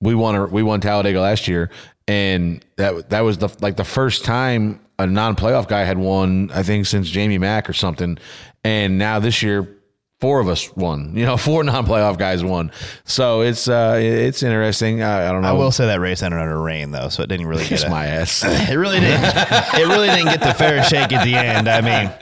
we 0.00 0.14
won 0.14 0.34
a, 0.34 0.46
we 0.46 0.62
won 0.62 0.80
Talladega 0.80 1.20
last 1.20 1.46
year, 1.46 1.70
and 2.08 2.64
that 2.76 3.10
that 3.10 3.20
was 3.20 3.36
the 3.36 3.54
like 3.60 3.76
the 3.76 3.84
first 3.84 4.24
time 4.24 4.80
a 4.98 5.06
non-playoff 5.06 5.66
guy 5.68 5.84
had 5.84 5.98
won, 5.98 6.50
I 6.52 6.62
think, 6.62 6.86
since 6.86 7.08
Jamie 7.08 7.38
Mack 7.38 7.68
or 7.68 7.72
something. 7.72 8.18
And 8.64 8.98
now 8.98 9.18
this 9.18 9.42
year, 9.42 9.79
four 10.20 10.40
of 10.40 10.48
us 10.48 10.74
won. 10.76 11.16
You 11.16 11.24
know, 11.24 11.36
four 11.38 11.64
non-playoff 11.64 12.18
guys 12.18 12.44
won. 12.44 12.70
So 13.04 13.40
it's 13.40 13.68
uh, 13.68 13.98
it's 14.00 14.42
interesting. 14.42 15.02
I, 15.02 15.28
I 15.28 15.32
don't 15.32 15.42
know. 15.42 15.48
I 15.48 15.52
will 15.52 15.72
say 15.72 15.86
that 15.86 16.00
race 16.00 16.22
ended 16.22 16.40
under 16.40 16.60
rain 16.60 16.90
though, 16.90 17.08
so 17.08 17.22
it 17.22 17.28
didn't 17.28 17.46
really 17.46 17.64
kiss 17.64 17.82
get 17.82 17.90
my 17.90 18.06
ass. 18.06 18.44
It 18.70 18.76
really 18.76 19.00
didn't. 19.00 19.24
it 19.24 19.86
really 19.88 20.08
didn't 20.08 20.26
get 20.26 20.40
the 20.40 20.54
fair 20.54 20.82
shake 20.84 21.12
at 21.12 21.24
the 21.24 21.34
end. 21.34 21.68
I 21.68 21.80
mean, 21.80 22.12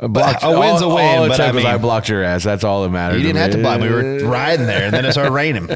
Blocked- 0.12 0.42
a 0.44 0.58
win's 0.58 0.80
a 0.80 0.88
win, 0.88 1.18
All 1.18 1.28
but 1.28 1.40
I 1.40 1.52
mean, 1.52 1.66
I 1.66 1.76
blocked 1.76 2.08
your 2.08 2.22
ass. 2.22 2.42
That's 2.44 2.64
all 2.64 2.82
that 2.84 2.90
matters. 2.90 3.18
you 3.18 3.26
didn't 3.26 3.38
have 3.42 3.50
to 3.52 3.58
block. 3.58 3.80
We 3.80 3.88
were 3.90 4.20
riding 4.28 4.66
there, 4.66 4.84
and 4.84 4.94
then 4.94 5.04
it 5.04 5.12
started 5.12 5.32
raining. 5.32 5.68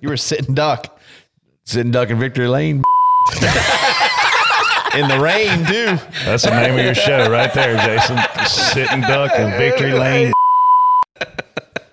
You 0.00 0.08
were 0.08 0.16
sitting 0.16 0.54
duck 0.54 0.98
sitting 1.64 1.90
duck 1.90 2.10
in 2.10 2.18
victory 2.18 2.46
lane. 2.48 2.82
in 4.94 5.08
the 5.08 5.18
rain 5.20 5.66
too. 5.66 5.98
That's 6.24 6.44
the 6.44 6.50
name 6.50 6.78
of 6.78 6.84
your 6.84 6.94
show 6.94 7.28
right 7.30 7.52
there, 7.52 7.76
Jason. 7.84 8.18
Sitting 8.46 9.00
duck 9.02 9.32
in 9.38 9.50
victory 9.58 9.92
lane. 9.92 10.32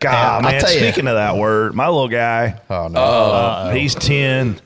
God, 0.04 0.44
man. 0.44 0.62
tell 0.62 0.72
you. 0.74 0.80
Speaking 0.80 1.08
of 1.08 1.16
that 1.16 1.36
word, 1.38 1.74
my 1.76 1.88
little 1.88 2.08
guy, 2.08 2.60
Oh 2.70 2.88
no! 2.88 3.00
uh, 3.00 3.72
he's 3.74 3.96
10. 3.96 4.60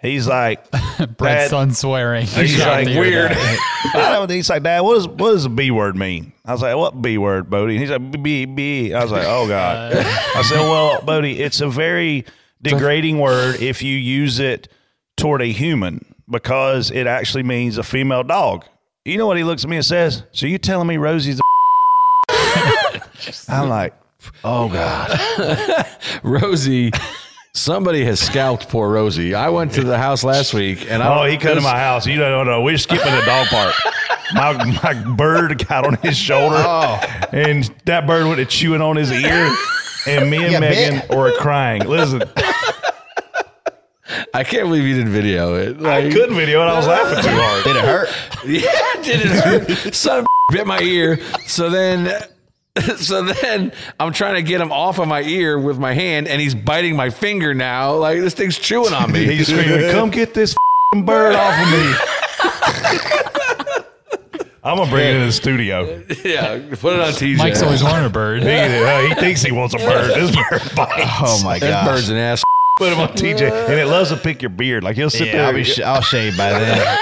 He's 0.00 0.28
like, 0.28 0.70
Brett's 0.70 1.16
Dad- 1.18 1.50
son 1.50 1.72
swearing. 1.74 2.26
He's 2.26 2.60
out 2.60 2.84
like 2.84 2.86
weird. 2.86 3.32
I 3.34 4.12
don't, 4.12 4.30
he's 4.30 4.48
like, 4.48 4.62
Dad, 4.62 4.80
what 4.82 4.94
does 4.94 5.08
what 5.08 5.18
does 5.32 5.42
the 5.42 5.48
B 5.48 5.70
word 5.72 5.96
mean? 5.96 6.32
I 6.44 6.52
was 6.52 6.62
like, 6.62 6.76
what 6.76 7.02
B 7.02 7.18
word, 7.18 7.50
Bodie? 7.50 7.72
And 7.74 7.80
he's 7.80 7.90
like, 7.90 8.22
B 8.22 8.44
B. 8.44 8.94
I 8.94 9.02
was 9.02 9.10
like, 9.10 9.24
oh 9.26 9.48
God. 9.48 9.92
I 9.96 10.42
said, 10.42 10.60
well, 10.60 11.02
Bodie, 11.02 11.40
it's 11.40 11.60
a 11.60 11.68
very 11.68 12.24
degrading 12.62 13.18
word 13.18 13.60
if 13.60 13.82
you 13.82 13.96
use 13.96 14.38
it 14.38 14.68
toward 15.16 15.42
a 15.42 15.46
human 15.46 16.04
because 16.30 16.90
it 16.92 17.06
actually 17.08 17.42
means 17.42 17.76
a 17.76 17.82
female 17.82 18.22
dog. 18.22 18.64
You 19.04 19.16
know 19.18 19.26
what 19.26 19.36
he 19.36 19.42
looks 19.44 19.64
at 19.64 19.70
me 19.70 19.76
and 19.76 19.84
says? 19.84 20.22
So 20.32 20.46
you 20.46 20.58
telling 20.58 20.86
me 20.86 20.96
Rosie's 20.96 21.40
a 21.40 21.42
I'm 23.48 23.68
like, 23.68 23.94
oh 24.44 24.68
God. 24.68 25.86
Rosie. 26.22 26.90
Somebody 27.54 28.04
has 28.04 28.20
scalped 28.20 28.68
poor 28.68 28.88
Rosie. 28.90 29.34
I 29.34 29.48
went 29.48 29.72
to 29.72 29.82
the 29.82 29.98
house 29.98 30.22
last 30.22 30.54
week, 30.54 30.86
and 30.90 31.02
I 31.02 31.22
Oh, 31.22 31.24
he 31.28 31.36
come 31.36 31.56
to 31.56 31.60
my 31.60 31.78
house. 31.78 32.06
You 32.06 32.16
don't 32.16 32.46
know. 32.46 32.62
We're 32.62 32.78
skipping 32.78 33.12
the 33.12 33.22
dog 33.22 33.46
park. 33.48 33.74
My 34.34 34.52
my 34.82 34.94
bird 35.16 35.66
got 35.66 35.86
on 35.86 35.94
his 35.96 36.16
shoulder, 36.16 36.56
Oh. 36.58 37.00
and 37.32 37.64
that 37.86 38.06
bird 38.06 38.26
went 38.26 38.36
to 38.38 38.44
chewing 38.46 38.80
on 38.82 38.94
his 38.96 39.10
ear, 39.10 39.50
and 40.06 40.30
me 40.30 40.36
and 40.44 40.52
Yeah, 40.52 40.60
Megan 40.60 41.00
bit. 41.08 41.16
were 41.16 41.32
crying. 41.38 41.82
Listen, 41.84 42.22
I 44.34 44.44
can't 44.44 44.64
believe 44.64 44.84
you 44.84 44.94
didn't 44.96 45.12
video 45.12 45.54
it. 45.56 45.82
I 45.84 46.10
couldn't 46.10 46.36
video 46.36 46.60
it. 46.62 46.66
I 46.66 46.76
was 46.76 46.86
laughing 46.86 47.24
too 47.24 47.30
hard. 47.40 47.64
Did 47.64 47.76
it 47.76 47.84
hurt? 47.84 48.08
Yeah, 48.46 49.02
did 49.02 49.20
it 49.22 49.76
hurt? 49.86 49.94
Son 49.94 50.24
bit 50.52 50.66
my 50.66 50.80
ear. 50.80 51.18
So 51.46 51.70
then, 51.70 52.22
so 52.96 53.22
then 53.22 53.72
I'm 54.00 54.12
trying 54.12 54.34
to 54.36 54.42
get 54.42 54.60
him 54.60 54.72
off 54.72 54.98
of 54.98 55.08
my 55.08 55.22
ear 55.22 55.58
with 55.58 55.78
my 55.78 55.94
hand, 55.94 56.28
and 56.28 56.40
he's 56.40 56.54
biting 56.54 56.96
my 56.96 57.10
finger 57.10 57.54
now. 57.54 57.94
Like 57.96 58.20
this 58.20 58.34
thing's 58.34 58.58
chewing 58.58 58.92
on 58.94 59.12
me. 59.12 59.24
He's 59.26 59.48
screaming, 59.48 59.90
"Come 59.90 60.10
get 60.10 60.34
this 60.34 60.52
f***ing 60.52 61.04
bird 61.04 61.34
off 61.34 61.54
of 61.60 61.70
me!" 61.72 61.94
I'm 64.64 64.76
gonna 64.76 64.90
bring 64.90 65.06
it 65.08 65.16
in 65.20 65.26
the 65.26 65.32
studio. 65.32 66.02
yeah, 66.24 66.58
put 66.76 66.94
it 66.94 67.00
on 67.00 67.12
TJ. 67.12 67.38
Mike's 67.38 67.62
always 67.62 67.82
wanted 67.82 68.04
a 68.06 68.10
bird. 68.10 68.42
He, 68.42 68.50
uh, 68.50 69.00
he 69.08 69.14
thinks 69.14 69.40
he 69.42 69.52
wants 69.52 69.74
a 69.74 69.78
bird. 69.78 70.10
This 70.14 70.34
bird 70.36 70.62
bites. 70.76 71.10
Oh 71.22 71.40
my 71.44 71.58
That 71.58 71.84
god! 71.84 71.86
bird's 71.94 72.08
an 72.10 72.16
ass. 72.16 72.42
Put 72.76 72.92
him 72.92 73.00
on 73.00 73.08
TJ, 73.10 73.50
and 73.68 73.74
it 73.80 73.86
loves 73.86 74.10
to 74.10 74.16
pick 74.16 74.42
your 74.42 74.50
beard. 74.50 74.84
Like 74.84 74.96
he'll 74.96 75.10
sit 75.10 75.28
Yeah, 75.28 75.32
there. 75.32 75.46
I'll, 75.46 75.52
be 75.54 75.64
sh- 75.64 75.80
I'll 75.80 76.02
shave 76.02 76.36
by 76.36 76.50
then. 76.50 76.98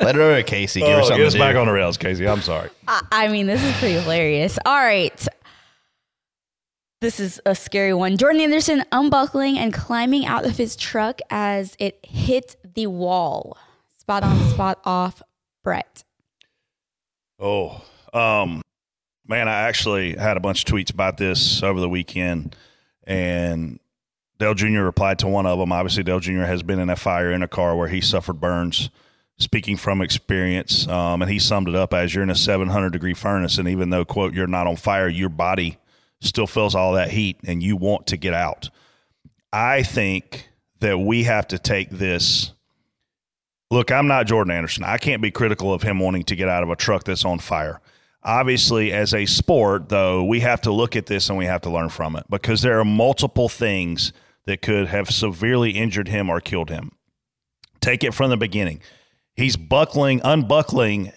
Let 0.00 0.16
it 0.16 0.20
over 0.20 0.36
to 0.36 0.42
Casey. 0.42 0.80
Give 0.80 0.88
her 0.88 0.96
oh, 0.96 1.02
something 1.02 1.18
get 1.18 1.26
us 1.26 1.32
to 1.34 1.38
back 1.38 1.56
on 1.56 1.66
the 1.66 1.72
rails, 1.72 1.96
Casey. 1.96 2.26
I'm 2.26 2.42
sorry. 2.42 2.70
I 2.88 3.02
I 3.12 3.28
mean, 3.28 3.46
this 3.46 3.62
is 3.62 3.72
pretty 3.78 3.94
hilarious. 3.94 4.58
All 4.64 4.76
right. 4.76 5.26
This 7.00 7.20
is 7.20 7.40
a 7.44 7.54
scary 7.54 7.92
one. 7.92 8.16
Jordan 8.16 8.40
Anderson 8.40 8.82
unbuckling 8.90 9.58
and 9.58 9.74
climbing 9.74 10.24
out 10.24 10.46
of 10.46 10.56
his 10.56 10.74
truck 10.74 11.20
as 11.28 11.76
it 11.78 11.98
hit 12.02 12.56
the 12.74 12.86
wall. 12.86 13.58
Spot 13.98 14.22
on, 14.22 14.48
spot 14.48 14.80
off, 14.84 15.22
Brett. 15.62 16.02
Oh, 17.38 17.84
um, 18.14 18.62
man, 19.26 19.48
I 19.48 19.62
actually 19.62 20.16
had 20.16 20.36
a 20.38 20.40
bunch 20.40 20.64
of 20.64 20.74
tweets 20.74 20.90
about 20.90 21.18
this 21.18 21.62
over 21.62 21.78
the 21.78 21.88
weekend, 21.88 22.56
and 23.06 23.78
Dale 24.38 24.54
Jr. 24.54 24.80
replied 24.80 25.18
to 25.20 25.28
one 25.28 25.46
of 25.46 25.58
them. 25.58 25.72
Obviously, 25.72 26.02
Dale 26.02 26.20
Jr. 26.20 26.42
has 26.42 26.62
been 26.62 26.78
in 26.78 26.88
a 26.88 26.96
fire 26.96 27.30
in 27.30 27.42
a 27.42 27.48
car 27.48 27.76
where 27.76 27.88
he 27.88 28.00
suffered 28.00 28.40
burns. 28.40 28.90
Speaking 29.44 29.76
from 29.76 30.00
experience, 30.00 30.88
um, 30.88 31.20
and 31.20 31.30
he 31.30 31.38
summed 31.38 31.68
it 31.68 31.74
up 31.74 31.92
as 31.92 32.14
you're 32.14 32.24
in 32.24 32.30
a 32.30 32.34
700 32.34 32.90
degree 32.90 33.12
furnace, 33.12 33.58
and 33.58 33.68
even 33.68 33.90
though 33.90 34.06
quote 34.06 34.32
you're 34.32 34.46
not 34.46 34.66
on 34.66 34.76
fire, 34.76 35.06
your 35.06 35.28
body 35.28 35.76
still 36.22 36.46
feels 36.46 36.74
all 36.74 36.94
that 36.94 37.10
heat, 37.10 37.36
and 37.46 37.62
you 37.62 37.76
want 37.76 38.06
to 38.06 38.16
get 38.16 38.32
out. 38.32 38.70
I 39.52 39.82
think 39.82 40.48
that 40.80 40.98
we 40.98 41.24
have 41.24 41.46
to 41.48 41.58
take 41.58 41.90
this 41.90 42.54
Look, 43.70 43.90
I'm 43.90 44.06
not 44.06 44.26
Jordan 44.26 44.52
Anderson. 44.52 44.84
I 44.84 44.98
can't 44.98 45.20
be 45.20 45.30
critical 45.30 45.74
of 45.74 45.82
him 45.82 45.98
wanting 45.98 46.22
to 46.24 46.36
get 46.36 46.48
out 46.48 46.62
of 46.62 46.70
a 46.70 46.76
truck 46.76 47.04
that's 47.04 47.24
on 47.24 47.38
fire. 47.38 47.80
Obviously, 48.22 48.92
as 48.92 49.12
a 49.12 49.26
sport, 49.26 49.90
though, 49.90 50.24
we 50.24 50.40
have 50.40 50.62
to 50.62 50.72
look 50.72 50.96
at 50.96 51.06
this 51.06 51.28
and 51.28 51.36
we 51.36 51.44
have 51.44 51.60
to 51.62 51.70
learn 51.70 51.90
from 51.90 52.16
it 52.16 52.24
because 52.30 52.62
there 52.62 52.78
are 52.78 52.84
multiple 52.84 53.48
things 53.48 54.12
that 54.46 54.62
could 54.62 54.86
have 54.86 55.10
severely 55.10 55.72
injured 55.72 56.08
him 56.08 56.30
or 56.30 56.40
killed 56.40 56.70
him. 56.70 56.92
Take 57.80 58.04
it 58.04 58.14
from 58.14 58.30
the 58.30 58.36
beginning. 58.36 58.80
He's 59.34 59.56
buckling, 59.56 60.20
unbuckling 60.24 61.12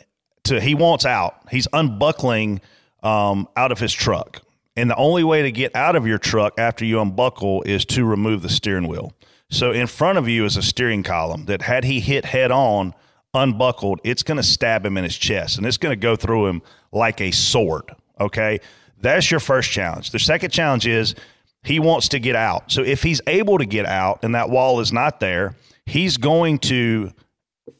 to 0.45 0.59
he 0.59 0.73
wants 0.73 1.05
out. 1.05 1.35
He's 1.51 1.67
unbuckling 1.71 2.61
um, 3.03 3.47
out 3.55 3.71
of 3.71 3.79
his 3.79 3.93
truck. 3.93 4.41
And 4.75 4.89
the 4.89 4.95
only 4.95 5.23
way 5.23 5.41
to 5.41 5.51
get 5.51 5.75
out 5.75 5.95
of 5.95 6.05
your 6.05 6.17
truck 6.17 6.53
after 6.57 6.85
you 6.85 6.99
unbuckle 6.99 7.63
is 7.63 7.85
to 7.85 8.05
remove 8.05 8.41
the 8.41 8.49
steering 8.49 8.87
wheel. 8.87 9.11
So 9.49 9.71
in 9.71 9.87
front 9.87 10.17
of 10.17 10.27
you 10.27 10.45
is 10.45 10.57
a 10.57 10.61
steering 10.61 11.03
column 11.03 11.45
that 11.45 11.63
had 11.63 11.83
he 11.83 11.99
hit 11.99 12.25
head 12.25 12.51
on, 12.51 12.93
unbuckled, 13.33 14.01
it's 14.03 14.23
going 14.23 14.37
to 14.37 14.43
stab 14.43 14.85
him 14.85 14.97
in 14.97 15.03
his 15.03 15.17
chest 15.17 15.57
and 15.57 15.65
it's 15.65 15.77
going 15.77 15.93
to 15.93 16.01
go 16.01 16.15
through 16.15 16.47
him 16.47 16.61
like 16.91 17.21
a 17.21 17.31
sword. 17.31 17.91
Okay. 18.19 18.59
That's 18.99 19.29
your 19.29 19.39
first 19.39 19.71
challenge. 19.71 20.11
The 20.11 20.19
second 20.19 20.51
challenge 20.51 20.87
is 20.87 21.15
he 21.63 21.79
wants 21.79 22.07
to 22.09 22.19
get 22.19 22.35
out. 22.35 22.71
So 22.71 22.81
if 22.81 23.03
he's 23.03 23.21
able 23.27 23.57
to 23.57 23.65
get 23.65 23.85
out 23.85 24.19
and 24.23 24.33
that 24.35 24.49
wall 24.49 24.79
is 24.79 24.91
not 24.91 25.19
there, 25.19 25.55
he's 25.85 26.17
going 26.17 26.59
to 26.59 27.11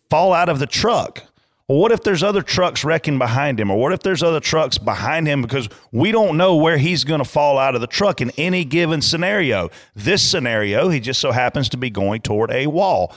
fall 0.10 0.34
out 0.34 0.49
of 0.49 0.60
the 0.60 0.68
truck. 0.68 1.24
Well, 1.68 1.80
what 1.80 1.91
if 1.91 2.01
there's 2.03 2.24
other 2.24 2.41
trucks 2.41 2.86
wrecking 2.86 3.18
behind 3.18 3.60
him? 3.60 3.70
Or 3.70 3.78
what 3.78 3.91
if 3.91 3.99
there's 3.99 4.24
other 4.24 4.39
trucks 4.39 4.78
behind 4.78 5.28
him 5.28 5.41
because 5.41 5.68
we 5.91 6.12
don't 6.12 6.38
know 6.38 6.55
where 6.55 6.78
he's 6.78 7.03
going 7.03 7.20
to 7.20 7.30
fall 7.30 7.58
out 7.58 7.76
of 7.76 7.82
the 7.82 7.88
truck 7.88 8.22
in 8.22 8.32
any 8.38 8.64
given 8.64 9.01
scenario? 9.01 9.70
This 9.93 10.24
scenario, 10.24 10.88
he 10.88 11.01
just 11.01 11.20
so 11.20 11.32
happens 11.32 11.68
to 11.70 11.78
be 11.78 11.89
going 11.89 12.22
toward 12.22 12.51
a 12.51 12.68
wall. 12.68 13.14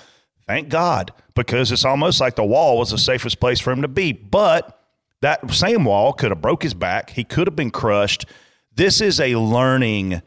Thank 0.49 0.68
God, 0.68 1.12
because 1.36 1.70
it's 1.70 1.84
almost 1.84 2.20
like 2.20 2.34
the 2.34 2.45
wall 2.45 2.78
was 2.78 2.91
the 2.91 2.99
safest 2.99 3.38
place 3.38 3.61
for 3.61 3.70
him 3.70 3.82
to 3.82 3.88
be. 3.88 4.11
But 4.12 4.76
that 5.20 5.49
same 5.53 5.84
wall 5.84 6.12
could 6.12 6.32
have 6.32 6.41
broke 6.41 6.64
his 6.64 6.74
back. 6.74 7.11
He 7.11 7.22
could 7.22 7.47
have 7.47 7.55
been 7.55 7.70
crushed. 7.70 8.26
This 8.74 9.01
is 9.01 9.20
a 9.20 9.36
learning 9.36 10.22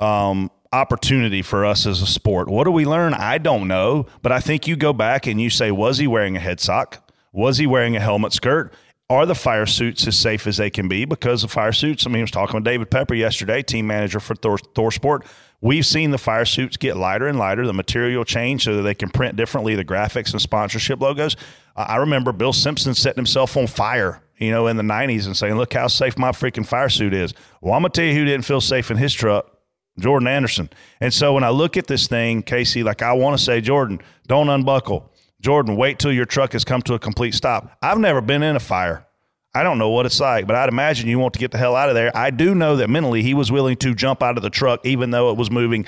um, 0.00 0.50
opportunity 0.72 1.42
for 1.42 1.64
us 1.64 1.86
as 1.86 2.02
a 2.02 2.06
sport. 2.06 2.48
What 2.48 2.64
do 2.64 2.70
we 2.70 2.84
learn? 2.84 3.14
I 3.14 3.38
don't 3.38 3.68
know, 3.68 4.06
but 4.22 4.32
I 4.32 4.40
think 4.40 4.66
you 4.66 4.76
go 4.76 4.92
back 4.92 5.26
and 5.26 5.40
you 5.40 5.50
say, 5.50 5.70
was 5.70 5.98
he 5.98 6.06
wearing 6.06 6.36
a 6.36 6.40
head 6.40 6.60
sock? 6.60 7.10
Was 7.32 7.58
he 7.58 7.66
wearing 7.66 7.96
a 7.96 8.00
helmet 8.00 8.32
skirt? 8.32 8.72
Are 9.10 9.24
the 9.24 9.34
fire 9.34 9.64
suits 9.64 10.06
as 10.06 10.18
safe 10.18 10.46
as 10.46 10.58
they 10.58 10.68
can 10.68 10.86
be? 10.86 11.06
Because 11.06 11.40
the 11.40 11.48
fire 11.48 11.72
suits, 11.72 12.06
I 12.06 12.10
mean, 12.10 12.18
I 12.18 12.22
was 12.24 12.30
talking 12.30 12.56
with 12.56 12.64
David 12.64 12.90
Pepper 12.90 13.14
yesterday, 13.14 13.62
team 13.62 13.86
manager 13.86 14.20
for 14.20 14.34
Thor, 14.34 14.58
Thor 14.58 14.92
Sport. 14.92 15.24
We've 15.62 15.86
seen 15.86 16.10
the 16.10 16.18
fire 16.18 16.44
suits 16.44 16.76
get 16.76 16.96
lighter 16.96 17.26
and 17.26 17.38
lighter, 17.38 17.66
the 17.66 17.72
material 17.72 18.24
change 18.24 18.64
so 18.64 18.76
that 18.76 18.82
they 18.82 18.94
can 18.94 19.08
print 19.08 19.36
differently, 19.36 19.74
the 19.74 19.84
graphics 19.84 20.32
and 20.32 20.42
sponsorship 20.42 21.00
logos. 21.00 21.36
I 21.74 21.96
remember 21.96 22.32
Bill 22.32 22.52
Simpson 22.52 22.94
setting 22.94 23.16
himself 23.18 23.56
on 23.56 23.66
fire, 23.66 24.22
you 24.36 24.50
know, 24.50 24.66
in 24.66 24.76
the 24.76 24.82
90s 24.82 25.24
and 25.24 25.36
saying, 25.36 25.54
look 25.54 25.72
how 25.72 25.86
safe 25.86 26.18
my 26.18 26.32
freaking 26.32 26.66
fire 26.66 26.90
suit 26.90 27.14
is. 27.14 27.32
Well, 27.62 27.72
I'm 27.72 27.82
going 27.82 27.92
to 27.92 28.00
tell 28.00 28.08
you 28.08 28.14
who 28.14 28.24
didn't 28.26 28.44
feel 28.44 28.60
safe 28.60 28.90
in 28.90 28.98
his 28.98 29.14
truck. 29.14 29.57
Jordan 29.98 30.28
Anderson. 30.28 30.70
And 31.00 31.12
so 31.12 31.34
when 31.34 31.44
I 31.44 31.50
look 31.50 31.76
at 31.76 31.86
this 31.86 32.06
thing, 32.06 32.42
Casey, 32.42 32.82
like 32.82 33.02
I 33.02 33.12
want 33.12 33.38
to 33.38 33.44
say, 33.44 33.60
Jordan, 33.60 34.00
don't 34.26 34.48
unbuckle. 34.48 35.12
Jordan, 35.40 35.76
wait 35.76 35.98
till 35.98 36.12
your 36.12 36.24
truck 36.24 36.52
has 36.52 36.64
come 36.64 36.82
to 36.82 36.94
a 36.94 36.98
complete 36.98 37.34
stop. 37.34 37.76
I've 37.82 37.98
never 37.98 38.20
been 38.20 38.42
in 38.42 38.56
a 38.56 38.60
fire. 38.60 39.06
I 39.54 39.62
don't 39.62 39.78
know 39.78 39.88
what 39.88 40.06
it's 40.06 40.20
like, 40.20 40.46
but 40.46 40.56
I'd 40.56 40.68
imagine 40.68 41.08
you 41.08 41.18
want 41.18 41.32
to 41.34 41.40
get 41.40 41.52
the 41.52 41.58
hell 41.58 41.74
out 41.74 41.88
of 41.88 41.94
there. 41.94 42.16
I 42.16 42.30
do 42.30 42.54
know 42.54 42.76
that 42.76 42.90
mentally 42.90 43.22
he 43.22 43.34
was 43.34 43.50
willing 43.50 43.76
to 43.78 43.94
jump 43.94 44.22
out 44.22 44.36
of 44.36 44.42
the 44.42 44.50
truck 44.50 44.84
even 44.84 45.10
though 45.10 45.30
it 45.30 45.36
was 45.36 45.50
moving, 45.50 45.86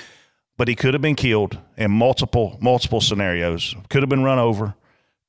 but 0.56 0.68
he 0.68 0.74
could 0.74 0.94
have 0.94 1.02
been 1.02 1.14
killed 1.14 1.58
in 1.76 1.90
multiple, 1.90 2.58
multiple 2.60 3.00
scenarios. 3.00 3.74
Could 3.88 4.02
have 4.02 4.08
been 4.08 4.24
run 4.24 4.38
over, 4.38 4.74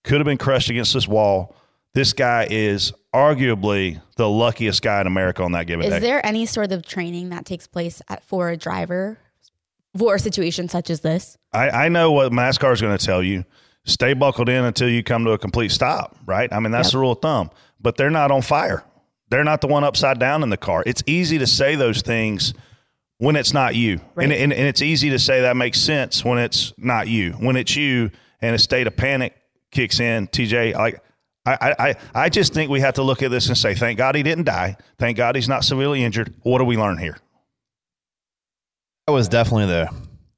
could 0.03 0.17
have 0.17 0.25
been 0.25 0.37
crushed 0.37 0.69
against 0.69 0.93
this 0.93 1.07
wall. 1.07 1.55
This 1.93 2.13
guy 2.13 2.47
is 2.49 2.93
arguably 3.13 4.01
the 4.15 4.29
luckiest 4.29 4.81
guy 4.81 5.01
in 5.01 5.07
America 5.07 5.43
on 5.43 5.51
that 5.53 5.67
given 5.67 5.85
Is 5.85 5.89
day. 5.91 5.97
Is 5.97 6.01
there 6.01 6.25
any 6.25 6.45
sort 6.45 6.71
of 6.71 6.85
training 6.85 7.29
that 7.29 7.45
takes 7.45 7.67
place 7.67 8.01
at, 8.07 8.23
for 8.23 8.49
a 8.49 8.57
driver 8.57 9.17
for 9.97 10.15
a 10.15 10.19
situation 10.19 10.69
such 10.69 10.89
as 10.89 11.01
this? 11.01 11.37
I, 11.51 11.69
I 11.69 11.89
know 11.89 12.11
what 12.13 12.31
NASCAR 12.31 12.71
is 12.73 12.81
going 12.81 12.97
to 12.97 13.05
tell 13.05 13.21
you. 13.21 13.43
Stay 13.83 14.13
buckled 14.13 14.47
in 14.47 14.63
until 14.63 14.87
you 14.87 15.03
come 15.03 15.25
to 15.25 15.31
a 15.31 15.37
complete 15.37 15.71
stop, 15.71 16.15
right? 16.25 16.51
I 16.53 16.59
mean, 16.59 16.71
that's 16.71 16.89
Yep. 16.89 16.91
the 16.93 16.99
rule 16.99 17.11
of 17.13 17.19
thumb. 17.21 17.49
But 17.81 17.97
they're 17.97 18.11
not 18.11 18.31
on 18.31 18.41
fire. 18.41 18.83
They're 19.29 19.43
not 19.43 19.59
the 19.61 19.67
one 19.67 19.83
upside 19.83 20.19
down 20.19 20.43
in 20.43 20.49
the 20.49 20.57
car. 20.57 20.83
It's 20.85 21.01
easy 21.07 21.39
to 21.39 21.47
say 21.47 21.75
those 21.75 22.01
things 22.01 22.53
when 23.17 23.35
it's 23.35 23.53
not 23.53 23.75
you. 23.75 23.99
And, 24.17 24.31
and, 24.31 24.53
and 24.53 24.67
it's 24.67 24.81
easy 24.81 25.09
to 25.09 25.19
say 25.19 25.41
that 25.41 25.57
makes 25.57 25.79
sense 25.79 26.23
when 26.23 26.37
it's 26.37 26.73
not 26.77 27.07
you. 27.07 27.31
When 27.33 27.55
it's 27.55 27.75
you 27.75 28.11
and 28.41 28.55
a 28.55 28.59
state 28.59 28.87
of 28.87 28.95
panic 28.95 29.35
kicks 29.71 29.99
in, 29.99 30.27
TJ, 30.27 30.75
like 30.75 31.01
I, 31.45 31.75
I, 31.79 31.95
I 32.13 32.29
just 32.29 32.53
think 32.53 32.69
we 32.69 32.81
have 32.81 32.95
to 32.95 33.03
look 33.03 33.23
at 33.23 33.31
this 33.31 33.47
and 33.47 33.57
say, 33.57 33.73
thank 33.73 33.97
God 33.97 34.13
he 34.15 34.21
didn't 34.21 34.43
die. 34.43 34.77
Thank 34.99 35.17
God 35.17 35.35
he's 35.35 35.49
not 35.49 35.63
severely 35.63 36.03
injured. 36.03 36.33
What 36.43 36.59
do 36.59 36.65
we 36.65 36.77
learn 36.77 36.97
here? 36.99 37.17
That 39.07 39.13
was 39.13 39.27
definitely 39.27 39.65
the. 39.67 39.89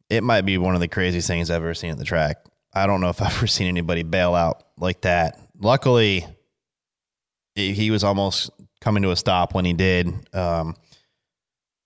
It 0.10 0.24
might 0.24 0.42
be 0.42 0.58
one 0.58 0.76
of 0.76 0.82
the 0.82 0.88
craziest 0.88 1.28
things 1.28 1.50
I've 1.50 1.58
ever 1.58 1.74
seen 1.74 1.92
at 1.92 1.98
the 1.98 2.06
track. 2.06 2.38
I 2.74 2.88
don't 2.88 3.02
know 3.02 3.10
if 3.10 3.22
I've 3.22 3.36
ever 3.36 3.48
seen 3.48 3.68
anybody 3.68 4.04
bail 4.04 4.34
out 4.34 4.64
like 4.78 5.02
that. 5.02 5.40
Luckily, 5.60 6.26
he 7.56 7.74
he 7.74 7.92
was 7.92 8.04
almost 8.04 8.50
coming 8.80 9.04
to 9.04 9.12
a 9.12 9.16
stop 9.16 9.54
when 9.54 9.66
he 9.66 9.74
did. 9.74 10.08
Um, 10.34 10.76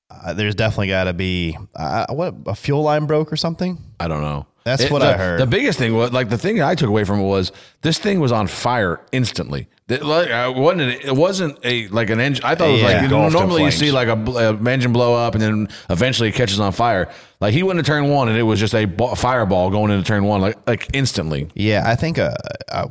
uh, 0.09 0.33
there's 0.33 0.55
definitely 0.55 0.87
got 0.87 1.05
to 1.05 1.13
be 1.13 1.57
uh, 1.75 2.05
what 2.09 2.35
a 2.45 2.55
fuel 2.55 2.83
line 2.83 3.07
broke 3.07 3.33
or 3.33 3.35
something. 3.35 3.77
I 3.99 4.07
don't 4.07 4.21
know. 4.21 4.45
That's 4.67 4.83
It- 4.83 4.91
what 4.91 4.99
the, 4.99 5.07
I 5.13 5.17
heard. 5.17 5.39
The 5.39 5.47
biggest 5.47 5.79
thing 5.79 5.95
was 5.95 6.11
like 6.11 6.27
the 6.29 6.37
thing 6.37 6.61
I 6.61 6.75
took 6.75 6.89
away 6.89 7.05
from 7.05 7.21
it 7.21 7.23
was 7.25 7.51
this 7.81 7.97
thing 7.97 8.19
was 8.19 8.31
on 8.33 8.47
fire 8.47 8.99
instantly. 9.11 9.67
It, 9.87 10.03
like, 10.03 10.29
uh, 10.29 10.51
wasn't 10.53 10.81
it, 10.81 11.15
wasn't 11.15 11.57
a 11.63 11.87
like 11.87 12.09
an 12.09 12.19
engine. 12.19 12.43
I 12.43 12.55
thought 12.55 12.67
it 12.67 12.71
was 12.73 12.81
Yeah. 12.81 12.87
like 12.87 13.01
you 13.03 13.07
normally 13.07 13.63
you 13.63 13.71
see 13.71 13.91
like 13.91 14.09
a, 14.09 14.13
a 14.13 14.69
engine 14.69 14.91
blow 14.91 15.13
up 15.15 15.33
and 15.35 15.41
then 15.41 15.69
eventually 15.89 16.27
it 16.27 16.33
catches 16.35 16.59
on 16.59 16.73
fire. 16.73 17.09
Like 17.39 17.53
he 17.53 17.63
went 17.63 17.79
to 17.79 17.83
turn 17.83 18.09
one 18.09 18.27
and 18.27 18.37
it 18.37 18.43
was 18.43 18.59
just 18.59 18.75
a 18.75 18.83
ba- 18.83 19.15
fireball 19.15 19.69
going 19.69 19.89
into 19.91 20.03
turn 20.05 20.25
one 20.25 20.41
like 20.41 20.57
like 20.67 20.89
instantly. 20.93 21.49
Yeah, 21.55 21.83
I 21.85 21.95
think 21.95 22.19
uh, 22.19 22.33
uh, 22.69 22.87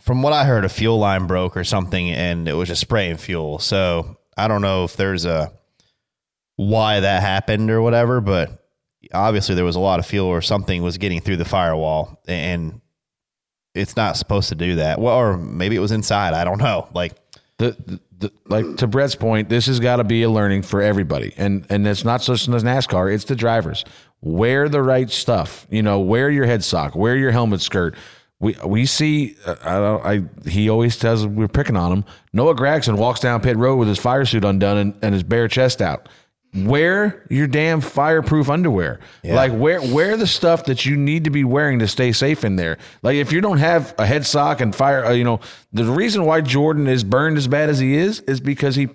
from 0.00 0.22
what 0.22 0.32
I 0.32 0.44
heard, 0.44 0.64
a 0.64 0.68
fuel 0.68 0.98
line 0.98 1.28
broke 1.28 1.56
or 1.56 1.62
something, 1.62 2.10
and 2.10 2.48
it 2.48 2.54
was 2.54 2.66
just 2.66 2.80
spraying 2.80 3.18
fuel. 3.18 3.60
So 3.60 4.16
I 4.36 4.48
don't 4.48 4.62
know 4.62 4.82
if 4.82 4.96
there's 4.96 5.24
a 5.24 5.52
why 6.56 7.00
that 7.00 7.22
happened 7.22 7.70
or 7.70 7.80
whatever, 7.82 8.20
but 8.20 8.61
obviously 9.12 9.54
there 9.54 9.64
was 9.64 9.76
a 9.76 9.80
lot 9.80 9.98
of 9.98 10.06
fuel 10.06 10.26
or 10.26 10.42
something 10.42 10.82
was 10.82 10.98
getting 10.98 11.20
through 11.20 11.36
the 11.36 11.44
firewall, 11.44 12.20
and 12.26 12.80
it's 13.74 13.96
not 13.96 14.16
supposed 14.16 14.48
to 14.50 14.54
do 14.54 14.76
that. 14.76 15.00
Well, 15.00 15.16
or 15.16 15.36
maybe 15.36 15.76
it 15.76 15.80
was 15.80 15.92
inside. 15.92 16.34
I 16.34 16.44
don't 16.44 16.58
know. 16.58 16.88
Like 16.94 17.14
the, 17.58 17.76
the, 17.86 18.00
the 18.18 18.32
like 18.46 18.76
to 18.78 18.86
Brett's 18.86 19.14
point, 19.14 19.48
this 19.48 19.66
has 19.66 19.80
got 19.80 19.96
to 19.96 20.04
be 20.04 20.22
a 20.22 20.30
learning 20.30 20.62
for 20.62 20.82
everybody, 20.82 21.32
and 21.36 21.66
and 21.70 21.86
it's 21.86 22.04
not 22.04 22.22
just 22.22 22.48
in 22.48 22.54
NASCAR; 22.54 23.12
it's 23.12 23.24
the 23.24 23.36
drivers. 23.36 23.84
Wear 24.20 24.68
the 24.68 24.82
right 24.82 25.10
stuff. 25.10 25.66
You 25.70 25.82
know, 25.82 26.00
wear 26.00 26.30
your 26.30 26.46
head 26.46 26.62
sock, 26.62 26.94
wear 26.94 27.16
your 27.16 27.32
helmet 27.32 27.60
skirt. 27.60 27.96
We 28.38 28.56
we 28.64 28.86
see. 28.86 29.36
Uh, 29.46 29.56
I 29.62 29.74
don't. 29.78 30.04
I 30.44 30.48
he 30.50 30.68
always 30.68 30.96
says 30.96 31.26
we're 31.26 31.48
picking 31.48 31.76
on 31.76 31.92
him. 31.92 32.04
Noah 32.32 32.54
Gragson 32.54 32.96
walks 32.96 33.20
down 33.20 33.40
pit 33.40 33.56
road 33.56 33.76
with 33.76 33.88
his 33.88 33.98
fire 33.98 34.24
suit 34.24 34.44
undone 34.44 34.76
and, 34.76 34.94
and 35.02 35.14
his 35.14 35.22
bare 35.22 35.48
chest 35.48 35.80
out. 35.80 36.08
Wear 36.54 37.24
your 37.30 37.46
damn 37.46 37.80
fireproof 37.80 38.50
underwear. 38.50 39.00
Like 39.24 39.52
wear 39.54 39.80
wear 39.80 40.16
the 40.18 40.26
stuff 40.26 40.66
that 40.66 40.84
you 40.84 40.96
need 40.96 41.24
to 41.24 41.30
be 41.30 41.44
wearing 41.44 41.78
to 41.78 41.88
stay 41.88 42.12
safe 42.12 42.44
in 42.44 42.56
there. 42.56 42.76
Like 43.02 43.16
if 43.16 43.32
you 43.32 43.40
don't 43.40 43.56
have 43.58 43.94
a 43.98 44.04
head 44.04 44.26
sock 44.26 44.60
and 44.60 44.74
fire, 44.74 45.04
uh, 45.04 45.12
you 45.12 45.24
know 45.24 45.40
the 45.72 45.84
reason 45.84 46.26
why 46.26 46.42
Jordan 46.42 46.88
is 46.88 47.04
burned 47.04 47.38
as 47.38 47.48
bad 47.48 47.70
as 47.70 47.78
he 47.78 47.94
is 47.94 48.20
is 48.20 48.38
because 48.40 48.76
he. 48.76 48.88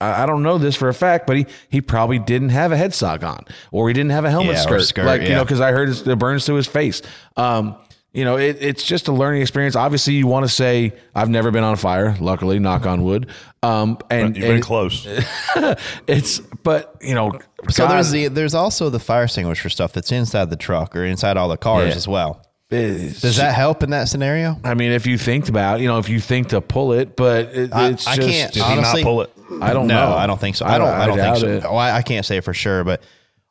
I 0.00 0.22
I 0.22 0.26
don't 0.26 0.42
know 0.42 0.56
this 0.56 0.74
for 0.74 0.88
a 0.88 0.94
fact, 0.94 1.26
but 1.26 1.36
he 1.36 1.46
he 1.68 1.80
probably 1.82 2.18
didn't 2.18 2.48
have 2.48 2.72
a 2.72 2.78
head 2.78 2.94
sock 2.94 3.22
on, 3.22 3.44
or 3.70 3.88
he 3.88 3.92
didn't 3.94 4.12
have 4.12 4.24
a 4.24 4.30
helmet 4.30 4.54
Yeah, 4.54 4.62
skirt, 4.62 4.82
skirt, 4.82 5.04
like 5.04 5.20
you 5.22 5.28
know, 5.30 5.44
because 5.44 5.60
I 5.60 5.70
heard 5.72 5.90
it 5.90 6.18
burns 6.18 6.46
to 6.46 6.54
his 6.54 6.66
face. 6.66 7.02
Um, 7.36 7.76
you 8.12 8.24
know, 8.24 8.36
it, 8.36 8.58
it's 8.60 8.82
just 8.84 9.08
a 9.08 9.12
learning 9.12 9.40
experience. 9.40 9.74
Obviously, 9.74 10.14
you 10.14 10.26
want 10.26 10.44
to 10.44 10.48
say 10.48 10.92
I've 11.14 11.30
never 11.30 11.50
been 11.50 11.64
on 11.64 11.76
fire. 11.76 12.14
Luckily, 12.20 12.58
knock 12.58 12.84
on 12.84 13.02
wood. 13.02 13.28
Um, 13.62 13.98
and 14.10 14.36
You've 14.36 14.42
been 14.44 14.54
and 14.56 14.62
close. 14.62 15.06
it's 16.06 16.40
but 16.62 16.96
you 17.00 17.14
know, 17.14 17.32
so, 17.70 17.86
God, 17.86 17.94
there's 17.94 18.10
the 18.10 18.28
there's 18.28 18.54
also 18.54 18.90
the 18.90 18.98
fire 18.98 19.24
extinguisher 19.24 19.70
stuff 19.70 19.92
that's 19.92 20.12
inside 20.12 20.50
the 20.50 20.56
truck 20.56 20.94
or 20.94 21.04
inside 21.04 21.36
all 21.36 21.48
the 21.48 21.56
cars 21.56 21.90
Yeah. 21.90 21.96
as 21.96 22.06
well. 22.06 22.44
it's- 22.70 23.20
Does 23.22 23.36
that 23.38 23.54
help 23.54 23.82
in 23.82 23.90
that 23.90 24.08
scenario? 24.08 24.58
I 24.62 24.74
mean, 24.74 24.92
if 24.92 25.06
you 25.06 25.16
think 25.16 25.48
about, 25.48 25.80
you 25.80 25.88
know, 25.88 25.98
if 25.98 26.08
you 26.08 26.20
think 26.20 26.48
to 26.48 26.60
pull 26.60 26.92
it, 26.92 27.16
but 27.16 27.46
it, 27.54 27.72
I, 27.72 27.90
it's 27.90 28.06
I 28.06 28.16
just 28.16 28.28
can't 28.28 28.52
Did 28.52 28.62
he 28.62 28.72
honestly 28.72 29.02
not 29.02 29.06
pull 29.08 29.22
it? 29.22 29.30
I 29.60 29.72
don't 29.72 29.86
no, 29.86 29.94
know. 30.10 30.16
I 30.16 30.26
don't 30.26 30.40
think 30.40 30.56
so. 30.56 30.66
I 30.66 30.76
don't. 30.78 30.88
I, 30.88 31.06
don't 31.06 31.18
think 31.18 31.36
so. 31.36 31.46
it. 31.46 31.64
Oh, 31.64 31.76
I, 31.76 31.96
I 31.98 32.02
can't 32.02 32.26
say 32.26 32.40
for 32.40 32.52
sure, 32.54 32.84
but 32.84 33.02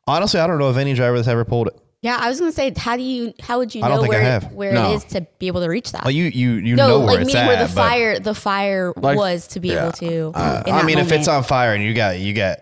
honestly, 0.06 0.40
I 0.40 0.46
don't 0.46 0.58
know 0.58 0.68
of 0.68 0.76
any 0.78 0.94
driver 0.94 1.16
that's 1.16 1.28
ever 1.28 1.44
pulled 1.44 1.68
it. 1.68 1.78
Yeah, 2.02 2.18
I 2.20 2.28
was 2.28 2.40
gonna 2.40 2.50
say, 2.52 2.72
how 2.76 2.96
do 2.96 3.02
you, 3.02 3.32
how 3.40 3.58
would 3.58 3.74
you 3.74 3.82
I 3.82 3.88
don't 3.88 3.98
know 3.98 4.02
think 4.02 4.14
I 4.14 4.18
where 4.18 4.24
have. 4.24 4.52
where 4.52 4.72
No. 4.72 4.90
it 4.90 4.94
is 4.96 5.04
to 5.04 5.26
be 5.38 5.46
able 5.46 5.60
to 5.62 5.68
reach 5.68 5.92
that? 5.92 6.02
Well, 6.04 6.10
you 6.10 6.24
you 6.24 6.54
you 6.54 6.74
no, 6.76 6.88
know 6.88 6.98
where 6.98 7.06
like 7.08 7.20
it's 7.20 7.32
me, 7.32 7.38
at. 7.40 7.46
where 7.46 7.56
the 7.56 7.72
but- 7.72 7.80
fire, 7.82 8.18
the 8.18 8.34
fire 8.34 8.92
Like- 8.96 9.16
was 9.16 9.46
to 9.48 9.60
be 9.60 9.68
yeah. 9.68 9.84
able 9.84 9.92
to. 9.92 10.06
in 10.06 10.34
uh, 10.34 10.62
I 10.66 10.70
that 10.70 10.84
mean, 10.84 10.98
if 10.98 11.12
it's 11.12 11.26
moment. 11.28 11.44
on 11.44 11.48
fire 11.48 11.74
and 11.74 11.82
you 11.84 11.94
got 11.94 12.18
you 12.18 12.34
got 12.34 12.58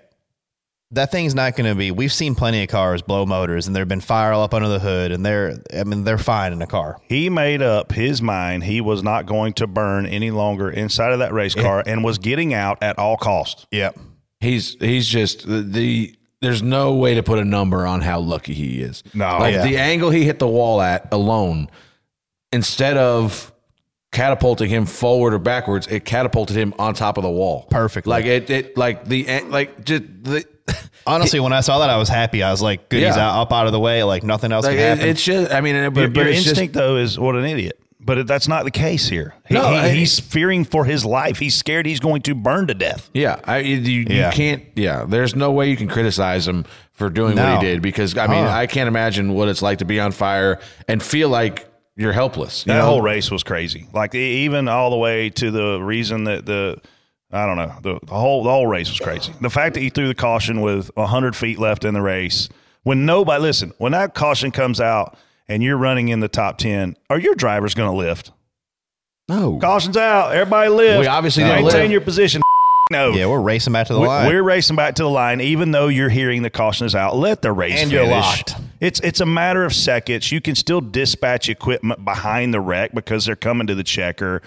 that 0.92 1.12
thing's 1.12 1.36
not 1.36 1.54
going 1.54 1.70
to 1.70 1.76
be. 1.76 1.92
We've 1.92 2.12
seen 2.12 2.34
plenty 2.34 2.64
of 2.64 2.68
cars 2.68 3.00
blow 3.00 3.24
motors, 3.24 3.68
and 3.68 3.76
there've 3.76 3.86
been 3.86 4.00
fire 4.00 4.32
all 4.32 4.42
up 4.42 4.52
under 4.52 4.68
the 4.68 4.80
hood, 4.80 5.12
and 5.12 5.24
they're. 5.24 5.54
I 5.72 5.84
mean, 5.84 6.02
they're 6.02 6.18
fine 6.18 6.52
in 6.52 6.60
a 6.62 6.66
car. 6.66 6.98
He 7.08 7.30
made 7.30 7.62
up 7.62 7.92
his 7.92 8.20
mind 8.20 8.64
he 8.64 8.80
was 8.80 9.00
not 9.02 9.24
going 9.24 9.52
to 9.54 9.68
burn 9.68 10.04
any 10.04 10.32
longer 10.32 10.68
inside 10.68 11.12
of 11.12 11.20
that 11.20 11.32
race 11.32 11.54
car 11.54 11.82
and 11.86 12.02
was 12.02 12.18
getting 12.18 12.52
out 12.52 12.82
at 12.82 12.98
all 12.98 13.16
cost. 13.16 13.68
Yep. 13.70 13.98
He's 14.40 14.74
he's 14.80 15.06
just 15.06 15.46
the, 15.46 15.62
the 15.62 16.16
there's 16.40 16.62
no 16.62 16.94
way 16.94 17.14
to 17.14 17.22
put 17.22 17.38
a 17.38 17.44
number 17.44 17.86
on 17.86 18.00
how 18.00 18.20
lucky 18.20 18.54
he 18.54 18.80
is. 18.80 19.02
No, 19.14 19.38
like 19.38 19.54
yeah. 19.54 19.62
the 19.64 19.76
angle 19.76 20.10
he 20.10 20.24
hit 20.24 20.38
the 20.38 20.48
wall 20.48 20.80
at 20.80 21.12
alone, 21.12 21.68
instead 22.52 22.96
of 22.96 23.52
catapulting 24.12 24.68
him 24.68 24.86
forward 24.86 25.34
or 25.34 25.38
backwards, 25.38 25.86
it 25.86 26.04
catapulted 26.04 26.56
him 26.56 26.74
on 26.78 26.94
top 26.94 27.16
of 27.16 27.22
the 27.22 27.30
wall 27.30 27.66
Perfect. 27.70 28.06
Like 28.06 28.24
it, 28.24 28.50
it 28.50 28.76
like 28.76 29.04
the 29.04 29.28
eh, 29.28 29.42
like 29.46 29.84
just 29.84 30.02
the. 30.24 30.44
Honestly, 31.06 31.40
when 31.40 31.52
I 31.52 31.60
saw 31.60 31.80
that, 31.80 31.90
I 31.90 31.96
was 31.96 32.08
happy. 32.08 32.42
I 32.42 32.50
was 32.50 32.62
like, 32.62 32.88
"Good, 32.88 33.02
he's 33.02 33.16
out, 33.16 33.40
up 33.40 33.52
out 33.52 33.66
of 33.66 33.72
the 33.72 33.80
way. 33.80 34.04
Like 34.04 34.22
nothing 34.22 34.52
else 34.52 34.64
Like 34.64 34.76
can 34.76 34.96
happen." 34.98 35.08
it's 35.08 35.24
just, 35.24 35.50
I 35.52 35.60
mean, 35.62 35.74
it- 35.74 35.90
but, 35.94 36.00
Your, 36.00 36.08
but 36.10 36.20
your 36.20 36.28
it's 36.28 36.38
just- 36.38 36.48
instinct, 36.50 36.74
though, 36.74 36.96
is 36.96 37.18
what 37.18 37.34
an 37.34 37.44
idiot. 37.44 37.80
But 38.02 38.26
that's 38.26 38.48
not 38.48 38.64
the 38.64 38.70
case 38.70 39.08
here. 39.08 39.34
He, 39.46 39.54
No, 39.54 39.68
he- 39.70 39.76
I- 39.76 39.88
he's 39.90 40.18
fearing 40.18 40.64
for 40.64 40.84
his 40.86 41.04
life. 41.04 41.38
He's 41.38 41.54
scared 41.54 41.84
he's 41.86 42.00
going 42.00 42.22
to 42.22 42.34
burn 42.34 42.66
to 42.68 42.74
death. 42.74 43.10
Yeah, 43.12 43.40
I, 43.44 43.58
you, 43.58 43.76
you 43.76 44.06
Yeah. 44.08 44.30
can't. 44.32 44.62
Yeah, 44.74 45.04
there's 45.06 45.36
no 45.36 45.50
way 45.52 45.68
you 45.68 45.76
can 45.76 45.86
criticize 45.88 46.48
him 46.48 46.64
for 46.92 47.10
doing 47.10 47.36
what 47.36 47.60
he 47.60 47.66
did 47.66 47.82
because 47.82 48.16
I 48.16 48.26
mean. 48.26 48.44
I 48.44 48.66
can't 48.66 48.88
imagine 48.88 49.34
what 49.34 49.48
it's 49.48 49.62
like 49.62 49.78
to 49.78 49.84
be 49.84 50.00
on 50.00 50.12
fire 50.12 50.58
and 50.88 51.02
feel 51.02 51.28
like 51.28 51.66
you're 51.96 52.12
helpless. 52.12 52.64
you 52.66 52.72
That 52.72 52.78
know? 52.78 52.86
whole 52.86 53.02
race 53.02 53.30
was 53.30 53.42
crazy. 53.42 53.86
Like 53.92 54.14
even 54.14 54.66
all 54.68 54.90
the 54.90 54.96
way 54.96 55.28
to 55.30 55.50
the 55.50 55.80
reason 55.82 56.24
that 56.24 56.46
the 56.46 56.78
I 57.32 57.44
don't 57.46 57.56
know 57.56 57.74
the, 57.82 58.00
the 58.06 58.14
whole 58.14 58.42
the 58.44 58.50
whole 58.50 58.66
race 58.66 58.88
was 58.88 58.98
crazy. 58.98 59.32
The 59.40 59.50
fact 59.50 59.74
that 59.74 59.80
he 59.80 59.90
threw 59.90 60.08
the 60.08 60.14
caution 60.14 60.62
with 60.62 60.90
hundred 60.96 61.36
feet 61.36 61.58
left 61.58 61.84
in 61.84 61.92
the 61.94 62.02
race 62.02 62.48
when 62.82 63.04
nobody 63.06 63.42
listen 63.42 63.72
when 63.78 63.92
that 63.92 64.14
caution 64.14 64.50
comes 64.50 64.80
out 64.80 65.16
and 65.50 65.62
you're 65.62 65.76
running 65.76 66.08
in 66.08 66.20
the 66.20 66.28
top 66.28 66.56
ten, 66.58 66.96
are 67.10 67.18
your 67.18 67.34
drivers 67.34 67.74
going 67.74 67.90
to 67.90 67.96
lift? 67.96 68.32
no. 69.28 69.58
Caution's 69.60 69.96
out. 69.96 70.32
Everybody 70.34 70.70
lift. 70.70 71.00
We 71.00 71.06
obviously 71.06 71.44
didn't 71.44 71.62
maintain 71.64 71.80
lift. 71.82 71.92
your 71.92 72.00
position. 72.00 72.40
No. 72.92 73.12
yeah, 73.12 73.26
we're 73.26 73.40
racing 73.40 73.72
back 73.72 73.86
to 73.86 73.92
the 73.94 74.00
We- 74.00 74.08
line. 74.08 74.26
We're 74.26 74.42
racing 74.42 74.74
back 74.74 74.96
to 74.96 75.04
the 75.04 75.08
line, 75.08 75.40
even 75.40 75.70
though 75.70 75.86
you're 75.86 76.08
hearing 76.08 76.42
the 76.42 76.50
caution 76.50 76.86
is 76.88 76.96
out. 76.96 77.14
Let 77.14 77.40
the 77.40 77.52
race 77.52 77.80
And 77.80 77.88
you're 77.92 78.02
finish. 78.02 78.16
locked. 78.24 78.54
It's 78.80 78.98
it's 78.98 79.20
a 79.20 79.26
matter 79.26 79.64
of 79.64 79.72
seconds. 79.72 80.32
You 80.32 80.40
can 80.40 80.56
still 80.56 80.80
dispatch 80.80 81.48
equipment 81.48 82.04
behind 82.04 82.52
the 82.52 82.58
wreck 82.60 82.92
because 82.92 83.26
they're 83.26 83.36
coming 83.36 83.68
to 83.68 83.76
the 83.76 83.84
checker. 83.84 84.42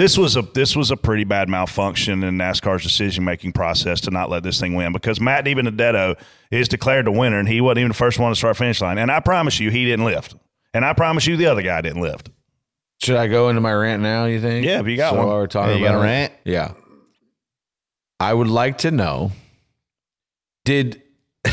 This 0.00 0.16
was 0.16 0.34
a 0.34 0.40
this 0.40 0.74
was 0.74 0.90
a 0.90 0.96
pretty 0.96 1.24
bad 1.24 1.50
malfunction 1.50 2.22
in 2.22 2.38
NASCAR's 2.38 2.82
decision 2.82 3.22
making 3.22 3.52
process 3.52 4.00
to 4.00 4.10
not 4.10 4.30
let 4.30 4.42
this 4.42 4.58
thing 4.58 4.74
win 4.74 4.94
because 4.94 5.20
Matt 5.20 5.44
DiBenedetto 5.44 6.18
is 6.50 6.68
declared 6.68 7.04
the 7.04 7.10
winner 7.12 7.38
and 7.38 7.46
he 7.46 7.60
wasn't 7.60 7.80
even 7.80 7.88
the 7.88 7.94
first 7.94 8.18
one 8.18 8.32
to 8.32 8.34
start 8.34 8.56
finish 8.56 8.80
line. 8.80 8.96
And 8.96 9.10
I 9.12 9.20
promise 9.20 9.60
you, 9.60 9.70
he 9.70 9.84
didn't 9.84 10.06
lift. 10.06 10.36
And 10.72 10.86
I 10.86 10.94
promise 10.94 11.26
you, 11.26 11.36
the 11.36 11.44
other 11.48 11.60
guy 11.60 11.82
didn't 11.82 12.00
lift. 12.00 12.30
Should 13.02 13.16
I 13.16 13.26
go 13.26 13.50
into 13.50 13.60
my 13.60 13.74
rant 13.74 14.02
now? 14.02 14.24
You 14.24 14.40
think? 14.40 14.64
Yeah, 14.64 14.80
if 14.80 14.86
you 14.86 14.96
got 14.96 15.10
so 15.10 15.18
one. 15.18 15.26
We're 15.26 15.46
talking 15.46 15.72
Yeah, 15.72 15.76
you 15.80 15.84
about 15.84 15.92
got 15.92 15.98
a 15.98 16.02
it? 16.02 16.06
rant? 16.06 16.32
Yeah. 16.44 16.72
I 18.18 18.32
would 18.32 18.48
like 18.48 18.78
to 18.78 18.90
know: 18.90 19.32
Did 20.64 21.02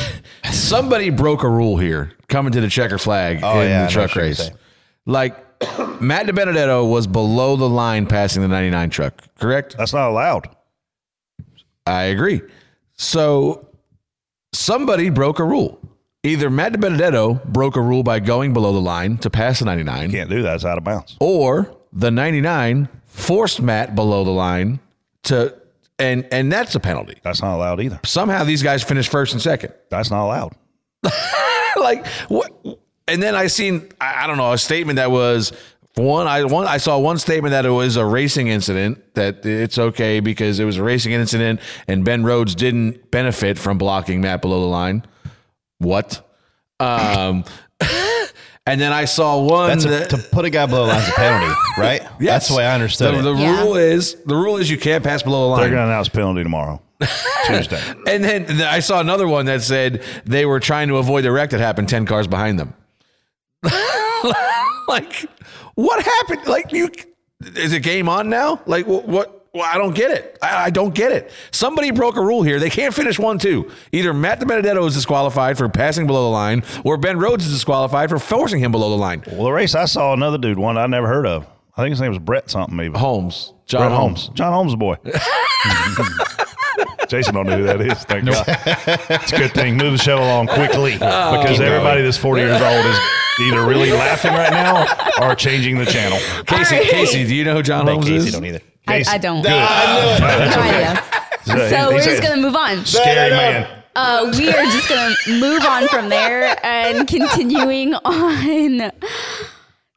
somebody 0.52 1.10
broke 1.10 1.44
a 1.44 1.50
rule 1.50 1.76
here 1.76 2.14
coming 2.30 2.54
to 2.54 2.62
the 2.62 2.70
checker 2.70 2.98
flag 2.98 3.42
Oh, 3.44 3.60
in 3.60 3.68
yeah, 3.68 3.88
the 3.88 3.92
truck 3.92 4.16
race? 4.16 4.52
Like 5.06 5.36
Matt 6.00 6.28
DiBenedetto 6.28 6.90
was 6.90 7.08
below 7.08 7.56
the 7.56 7.70
line 7.70 8.06
passing 8.06 8.42
the 8.42 8.48
99 8.48 8.90
truck, 8.90 9.24
correct? 9.40 9.76
That's 9.78 9.94
not 9.94 10.10
allowed. 10.10 10.50
I 11.86 12.04
agree. 12.04 12.42
So 12.94 13.68
somebody 14.54 15.10
broke 15.10 15.40
a 15.40 15.44
rule. 15.44 15.80
Either 16.24 16.50
Matt 16.50 16.74
DiBenedetto 16.74 17.46
broke 17.46 17.76
a 17.76 17.82
rule 17.82 18.04
by 18.04 18.20
going 18.20 18.54
below 18.54 18.74
the 18.74 18.82
line 18.82 19.18
to 19.20 19.30
pass 19.30 19.60
the 19.60 19.66
99, 19.66 20.10
You 20.12 20.18
Can't 20.18 20.30
do 20.30 20.42
that. 20.44 20.56
It's 20.56 20.66
out 20.66 20.78
of 20.78 20.84
bounds. 20.84 21.16
or 21.20 21.76
the 21.94 22.12
99 22.12 22.90
forced 23.06 23.62
Matt 23.62 23.96
below 23.96 24.24
the 24.24 24.32
line 24.32 24.80
to 25.24 25.56
and 26.00 26.28
and 26.32 26.52
that's 26.52 26.76
a 26.76 26.80
penalty. 26.80 27.18
That's 27.24 27.42
not 27.42 27.56
allowed 27.56 27.82
either. 27.82 28.00
Somehow 28.04 28.44
these 28.44 28.62
guys 28.62 28.84
finished 28.84 29.10
first 29.10 29.34
and 29.34 29.42
second. 29.42 29.74
That's 29.90 30.12
not 30.12 30.26
allowed. 30.26 30.54
like 31.78 32.06
what 32.28 32.52
and 33.08 33.22
then 33.22 33.36
I 33.36 33.48
seen 33.48 33.90
I 34.02 34.24
I 34.24 34.28
don't 34.28 34.38
know 34.38 34.54
a 34.54 34.58
statement 34.58 34.98
that 34.98 35.12
was 35.12 35.52
One, 35.96 36.28
I 36.28 36.44
one 36.44 36.68
I 36.68 36.78
saw 36.78 37.00
one 37.00 37.18
statement 37.18 37.52
that 37.54 37.66
it 37.66 37.72
was 37.72 37.96
a 37.98 38.06
racing 38.06 38.48
incident 38.48 39.02
that 39.16 39.46
it's 39.46 39.78
okay 39.80 40.20
because 40.20 40.60
it 40.60 40.66
was 40.66 40.78
a 40.78 40.84
racing 40.84 41.14
incident 41.14 41.60
and 41.88 42.06
Ben 42.06 42.24
Rhodes 42.24 42.54
didn't 42.56 43.10
benefit 43.12 43.58
from 43.58 43.78
blocking 43.80 44.22
Matt 44.22 44.42
below 44.42 44.60
the 44.62 44.68
line. 44.68 45.04
What? 45.80 46.22
Um, 46.80 47.44
and 48.68 48.80
then 48.80 48.92
I 48.92 49.06
saw 49.06 49.42
one 49.42 49.70
That's 49.70 49.86
a, 49.86 49.90
that- 49.90 50.10
to 50.12 50.18
put 50.18 50.46
a 50.46 50.50
guy 50.52 50.66
below 50.68 50.86
the 50.86 50.94
line 50.94 51.02
is 51.02 51.10
a 51.10 51.14
penalty, 51.14 51.54
right? 51.80 52.02
That's 52.20 52.48
the 52.50 52.56
way 52.56 52.66
I 52.66 52.76
understood 52.76 53.16
the, 53.16 53.20
it. 53.20 53.22
the 53.24 53.34
Yeah. 53.34 53.64
rule 53.64 53.76
is 53.76 54.16
the 54.26 54.36
rule 54.36 54.58
is 54.58 54.70
you 54.70 54.78
can't 54.78 55.04
pass 55.04 55.24
below 55.24 55.42
the 55.46 55.48
line. 55.48 55.62
They're 55.62 55.70
going 55.72 55.86
to 55.88 55.92
announce 55.92 56.10
penalty 56.10 56.44
tomorrow, 56.44 56.82
Tuesday. 57.46 57.82
And 58.08 58.24
then 58.24 58.62
I 58.62 58.80
saw 58.82 59.00
another 59.00 59.28
one 59.28 59.46
that 59.48 59.62
said 59.64 60.04
they 60.26 60.46
were 60.46 60.60
trying 60.60 60.90
to 60.90 60.98
avoid 60.98 61.24
the 61.24 61.32
wreck 61.32 61.50
that 61.52 61.60
happened 61.60 61.90
10 61.90 62.06
cars 62.06 62.28
behind 62.28 62.60
them. 62.60 62.74
like, 64.88 65.26
what 65.76 66.04
happened? 66.04 66.48
Like, 66.48 66.72
you 66.72 66.90
is 67.56 67.74
it 67.74 67.82
game 67.82 68.10
on 68.10 68.30
now? 68.30 68.62
Like, 68.66 68.86
wh- 68.86 69.08
what? 69.08 69.34
Well, 69.54 69.66
I 69.68 69.78
don't 69.78 69.96
get 69.96 70.12
it. 70.12 70.38
I, 70.42 70.66
I 70.66 70.70
don't 70.70 70.94
get 70.94 71.12
it. 71.12 71.32
Somebody 71.52 71.90
broke 71.90 72.16
a 72.16 72.22
rule 72.22 72.44
here. 72.44 72.60
They 72.60 72.70
can't 72.70 72.94
finish 72.94 73.18
one, 73.18 73.40
two. 73.40 73.72
Either 73.92 74.14
Matt 74.14 74.46
Benedetto 74.46 74.86
is 74.86 74.94
disqualified 74.94 75.58
for 75.58 75.68
passing 75.68 76.06
below 76.06 76.26
the 76.26 76.30
line, 76.30 76.64
or 76.84 76.98
Ben 76.98 77.18
Rhodes 77.18 77.46
is 77.48 77.54
disqualified 77.54 78.10
for 78.10 78.20
forcing 78.20 78.60
him 78.60 78.72
below 78.72 78.90
the 78.92 78.98
line. 78.98 79.24
Well, 79.26 79.46
the 79.46 79.52
race 79.52 79.74
I 79.74 79.86
saw 79.86 80.14
another 80.14 80.38
dude, 80.38 80.60
one 80.60 80.78
I 80.78 80.86
never 80.86 81.08
heard 81.08 81.26
of. 81.26 81.48
I 81.76 81.82
think 81.82 81.92
his 81.92 82.02
name 82.02 82.10
was 82.10 82.20
Brett 82.20 82.52
something, 82.52 82.80
even. 82.80 82.94
Holmes, 82.94 83.54
John 83.66 83.82
Brett 83.82 83.92
Holmes. 83.94 84.22
Holmes. 84.26 84.38
John 84.38 84.54
Holmes' 84.54 84.76
boy. 84.76 84.98
Jason 87.08 87.34
don't 87.36 87.46
know 87.48 87.58
who 87.58 87.64
that 87.64 87.82
is. 87.82 88.04
Thank 88.04 88.26
God. 88.26 88.44
It's 88.48 89.32
a 89.34 89.38
good 89.38 89.54
thing. 89.54 89.78
Move 89.78 89.94
the 89.94 89.98
show 89.98 90.18
along 90.18 90.48
quickly 90.48 90.94
because 90.94 91.60
everybody 91.60 92.02
that's 92.02 92.18
40 92.18 92.42
years 92.42 92.62
old 92.62 92.86
is 92.86 93.00
either 93.42 93.66
really 93.66 93.92
laughing 93.92 94.32
right 94.34 94.52
now 94.52 94.86
or 95.22 95.36
changing 95.36 95.78
the 95.78 95.86
channel. 95.86 96.18
Casey, 96.46 96.76
All 96.76 96.82
right. 96.82 96.90
Casey, 96.90 97.26
do 97.26 97.36
you 97.36 97.44
know 97.44 97.54
who 97.56 97.64
John 97.64 97.86
Bet 97.86 97.94
Holmes 97.96 98.08
Casey 98.08 98.28
is? 98.28 98.34
don't 98.34 98.46
either. 98.46 98.62
I, 98.88 98.98
Casey. 99.00 99.10
I 99.12 99.18
don't. 99.18 99.42
Good. 99.42 99.52
That's 99.52 100.56
No 100.56 100.62
okay. 100.62 100.86
idea. 100.86 101.04
He's 101.44 101.54
a- 101.54 101.70
So 101.70 101.90
we're 101.94 102.04
just 102.04 102.22
gonna 102.24 102.42
move 102.42 102.56
on. 102.56 102.86
Scary 102.86 103.30
man. 103.32 103.68
Uh, 103.96 104.32
we 104.38 104.50
are 104.50 104.64
just 104.66 104.88
gonna 104.90 105.16
move 105.40 105.64
on 105.66 105.88
from 105.88 106.10
there 106.10 106.56
and 106.66 107.08
continuing 107.08 107.94
on 107.96 108.92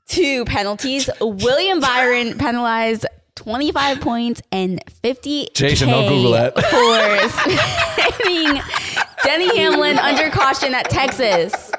to 0.09 0.45
penalties. 0.47 1.09
William 1.21 1.81
Byron 1.81 2.37
penalized 2.39 3.07
25 3.41 4.03
points 4.03 4.43
and 4.53 4.83
50 5.03 5.49
Jason, 5.55 5.89
don't 5.89 6.09
Google 6.11 6.33
that. 6.33 6.55
for 6.55 8.21
sending 8.23 8.63
Denny 9.25 9.57
Hamlin 9.57 9.99
under 9.99 10.29
caution 10.29 10.75
at 10.75 10.91
Texas. 10.91 11.73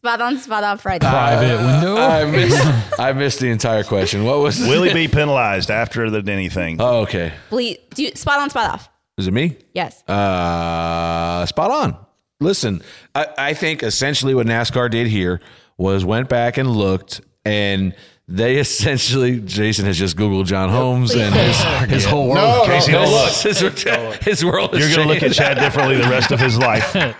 Spot 0.00 0.20
on, 0.20 0.36
spot 0.36 0.64
off, 0.64 0.82
Friday. 0.82 1.08
Private 1.08 1.64
window. 1.64 1.96
I 1.96 2.30
missed, 2.30 3.00
I 3.00 3.12
missed 3.14 3.40
the 3.40 3.48
entire 3.48 3.84
question. 3.84 4.24
What 4.24 4.40
was 4.40 4.60
Willie 4.60 4.92
be 4.94 5.08
penalized 5.08 5.70
after 5.70 6.10
the 6.10 6.20
Denny 6.20 6.50
thing. 6.50 6.76
Oh, 6.78 7.00
okay. 7.02 7.32
Ble- 7.48 7.76
do 7.94 8.02
you, 8.02 8.10
spot 8.14 8.40
on, 8.40 8.50
spot 8.50 8.70
off. 8.70 8.90
Is 9.16 9.28
it 9.28 9.32
me? 9.32 9.56
Yes. 9.72 10.06
Uh, 10.06 11.46
spot 11.46 11.70
on. 11.70 11.96
Listen, 12.38 12.82
I, 13.14 13.28
I 13.38 13.54
think 13.54 13.82
essentially 13.82 14.34
what 14.34 14.46
NASCAR 14.46 14.90
did 14.90 15.06
here 15.06 15.40
was 15.78 16.04
went 16.04 16.28
back 16.28 16.58
and 16.58 16.70
looked, 16.70 17.22
and 17.46 17.94
they 18.28 18.56
essentially 18.56 19.40
Jason 19.40 19.84
has 19.86 19.98
just 19.98 20.16
Googled 20.16 20.46
John 20.46 20.68
Holmes 20.70 21.14
and 21.14 21.34
his, 21.34 21.62
his 21.90 22.04
whole 22.04 22.28
world. 22.28 22.36
No, 22.36 22.58
no, 22.58 22.64
Casey, 22.66 22.92
don't 22.92 23.10
look. 23.10 23.30
His, 23.32 24.24
his 24.24 24.44
world. 24.44 24.72
You're 24.72 24.88
going 24.94 25.06
to 25.06 25.12
look 25.14 25.22
at. 25.22 25.32
Chad 25.32 25.58
differently 25.58 25.96
the 25.96 26.08
rest 26.08 26.30
of 26.30 26.40
his 26.40 26.58
life. 26.58 26.94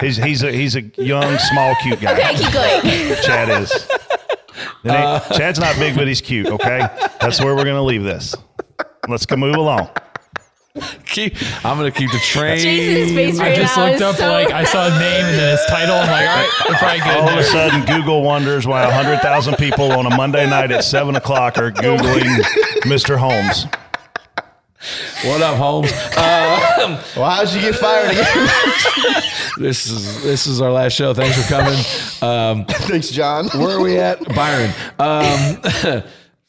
He's 0.00 0.16
he's 0.16 0.42
a 0.42 0.50
he's 0.52 0.74
a 0.74 0.82
young, 0.96 1.36
small, 1.38 1.74
cute 1.82 2.00
guy. 2.00 2.12
Okay, 2.12 2.34
keep 2.42 2.52
going. 2.52 3.22
Chad 3.22 3.62
is. 3.62 3.70
It 3.72 3.88
ain't- 4.84 4.86
uh, 4.86 5.20
Chad's 5.36 5.58
not 5.58 5.76
big, 5.76 5.94
but 5.94 6.06
he's 6.06 6.20
cute. 6.22 6.46
Okay, 6.46 6.78
that's 7.20 7.40
where 7.40 7.54
we're 7.54 7.64
going 7.64 7.76
to 7.76 7.82
leave 7.82 8.02
this. 8.02 8.34
Let's 9.08 9.26
go 9.26 9.36
move 9.36 9.56
along. 9.56 9.90
Keep, 11.06 11.34
I'm 11.64 11.78
going 11.78 11.90
to 11.90 11.98
keep 11.98 12.10
the 12.12 12.18
train. 12.18 12.58
Jason's 12.58 13.12
face 13.12 13.38
I 13.40 13.54
just 13.54 13.76
now 13.76 13.84
looked 13.84 13.96
is 13.96 14.02
up 14.02 14.16
so 14.16 14.30
like 14.30 14.50
I 14.52 14.64
saw 14.64 14.86
a 14.86 14.90
name 14.90 15.24
and 15.24 15.38
then 15.38 15.56
his 15.56 15.64
title. 15.66 15.94
I'm 15.94 16.06
like, 16.10 16.28
all 16.28 16.36
right, 16.36 16.50
we're 16.68 16.74
probably 16.76 16.98
good. 17.00 17.16
All 17.16 17.28
of 17.30 17.38
a 17.38 17.44
sudden, 17.44 17.84
Google 17.86 18.22
wonders 18.22 18.66
why 18.66 18.84
100,000 18.84 19.56
people 19.56 19.92
on 19.92 20.06
a 20.06 20.16
Monday 20.16 20.48
night 20.48 20.70
at 20.70 20.84
7 20.84 21.16
o'clock 21.16 21.58
are 21.58 21.70
Googling 21.70 22.42
Mr. 22.82 23.16
Holmes. 23.16 23.66
What 25.24 25.42
up, 25.42 25.56
Holmes? 25.56 25.92
Well, 27.16 27.30
how'd 27.30 27.48
you 27.52 27.60
get 27.60 27.74
fired 27.74 28.10
again? 28.10 28.48
this 29.58 29.86
is 29.86 30.22
this 30.22 30.46
is 30.46 30.60
our 30.60 30.70
last 30.70 30.92
show. 30.92 31.14
Thanks 31.14 31.42
for 31.42 31.48
coming. 31.52 31.78
Um, 32.22 32.64
Thanks, 32.86 33.10
John. 33.10 33.48
where 33.48 33.78
are 33.78 33.80
we 33.80 33.98
at, 33.98 34.22
Byron? 34.34 34.70
Um, 34.98 36.02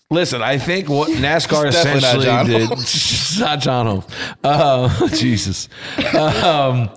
listen, 0.10 0.42
I 0.42 0.58
think 0.58 0.90
what 0.90 1.10
NASCAR 1.12 1.72
definitely 1.72 2.26
not 2.28 2.50
essentially 2.50 2.76
did. 2.76 3.40
Not 3.40 3.60
John 3.60 3.86
Holmes. 3.86 4.06
Uh, 4.44 5.08
Jesus. 5.10 5.70
Um, 6.16 6.90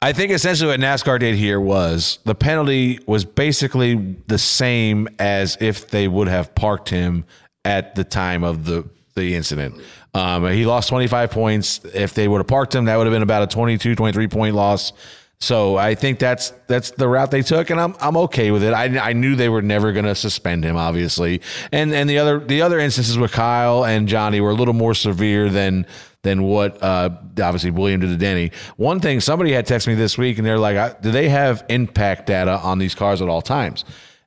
I 0.00 0.12
think 0.12 0.32
essentially 0.32 0.70
what 0.70 0.80
NASCAR 0.80 1.18
did 1.18 1.34
here 1.34 1.60
was 1.60 2.18
the 2.24 2.34
penalty 2.34 3.00
was 3.06 3.24
basically 3.24 4.16
the 4.26 4.38
same 4.38 5.08
as 5.18 5.56
if 5.60 5.88
they 5.90 6.06
would 6.08 6.28
have 6.28 6.54
parked 6.54 6.88
him 6.88 7.24
at 7.64 7.94
the 7.94 8.04
time 8.04 8.44
of 8.44 8.64
the 8.64 8.88
the 9.14 9.34
incident. 9.34 9.74
Um, 10.14 10.46
he 10.48 10.64
lost 10.64 10.88
25 10.88 11.30
points. 11.30 11.80
If 11.92 12.14
they 12.14 12.28
would 12.28 12.38
have 12.38 12.46
parked 12.46 12.74
him, 12.74 12.86
that 12.86 12.96
would 12.96 13.06
have 13.06 13.12
been 13.12 13.22
about 13.22 13.42
a 13.42 13.46
22, 13.48 13.94
23 13.94 14.28
point 14.28 14.54
loss. 14.54 14.92
So 15.40 15.76
I 15.76 15.94
think 15.94 16.18
that's 16.18 16.50
that's 16.66 16.90
the 16.90 17.06
route 17.06 17.30
they 17.30 17.42
took, 17.42 17.70
and 17.70 17.80
I'm 17.80 17.94
I'm 18.00 18.16
okay 18.16 18.50
with 18.50 18.64
it. 18.64 18.72
I, 18.72 18.98
I 18.98 19.12
knew 19.12 19.36
they 19.36 19.48
were 19.48 19.62
never 19.62 19.92
going 19.92 20.04
to 20.04 20.16
suspend 20.16 20.64
him, 20.64 20.76
obviously, 20.76 21.42
and 21.70 21.94
and 21.94 22.10
the 22.10 22.18
other 22.18 22.40
the 22.40 22.62
other 22.62 22.80
instances 22.80 23.16
with 23.16 23.30
Kyle 23.30 23.84
and 23.84 24.08
Johnny 24.08 24.40
were 24.40 24.50
a 24.50 24.54
little 24.54 24.74
more 24.74 24.94
severe 24.94 25.48
than 25.48 25.86
than 26.22 26.42
what 26.42 26.82
uh, 26.82 27.10
obviously 27.40 27.70
William 27.70 28.00
did 28.00 28.08
to 28.08 28.16
Denny. 28.16 28.50
One 28.76 28.98
thing 28.98 29.20
somebody 29.20 29.52
had 29.52 29.64
texted 29.64 29.88
me 29.88 29.94
this 29.94 30.18
week, 30.18 30.38
and 30.38 30.46
they're 30.46 30.58
like, 30.58 31.02
"Do 31.02 31.12
they 31.12 31.28
have 31.28 31.64
impact 31.68 32.26
data 32.26 32.58
on 32.58 32.78
these 32.78 32.96
cars 32.96 33.22
at 33.22 33.28
all 33.28 33.42
times?" 33.42 33.84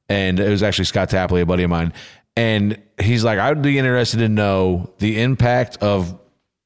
And 0.07 0.39
it 0.39 0.49
was 0.49 0.63
actually 0.63 0.85
Scott 0.85 1.09
Tapley, 1.09 1.41
a 1.41 1.45
buddy 1.45 1.63
of 1.63 1.69
mine, 1.69 1.91
and 2.37 2.81
he's 3.01 3.25
like, 3.25 3.37
"I 3.37 3.49
would 3.49 3.61
be 3.61 3.77
interested 3.77 4.19
to 4.19 4.29
know 4.29 4.93
the 4.99 5.21
impact 5.21 5.77
of 5.81 6.17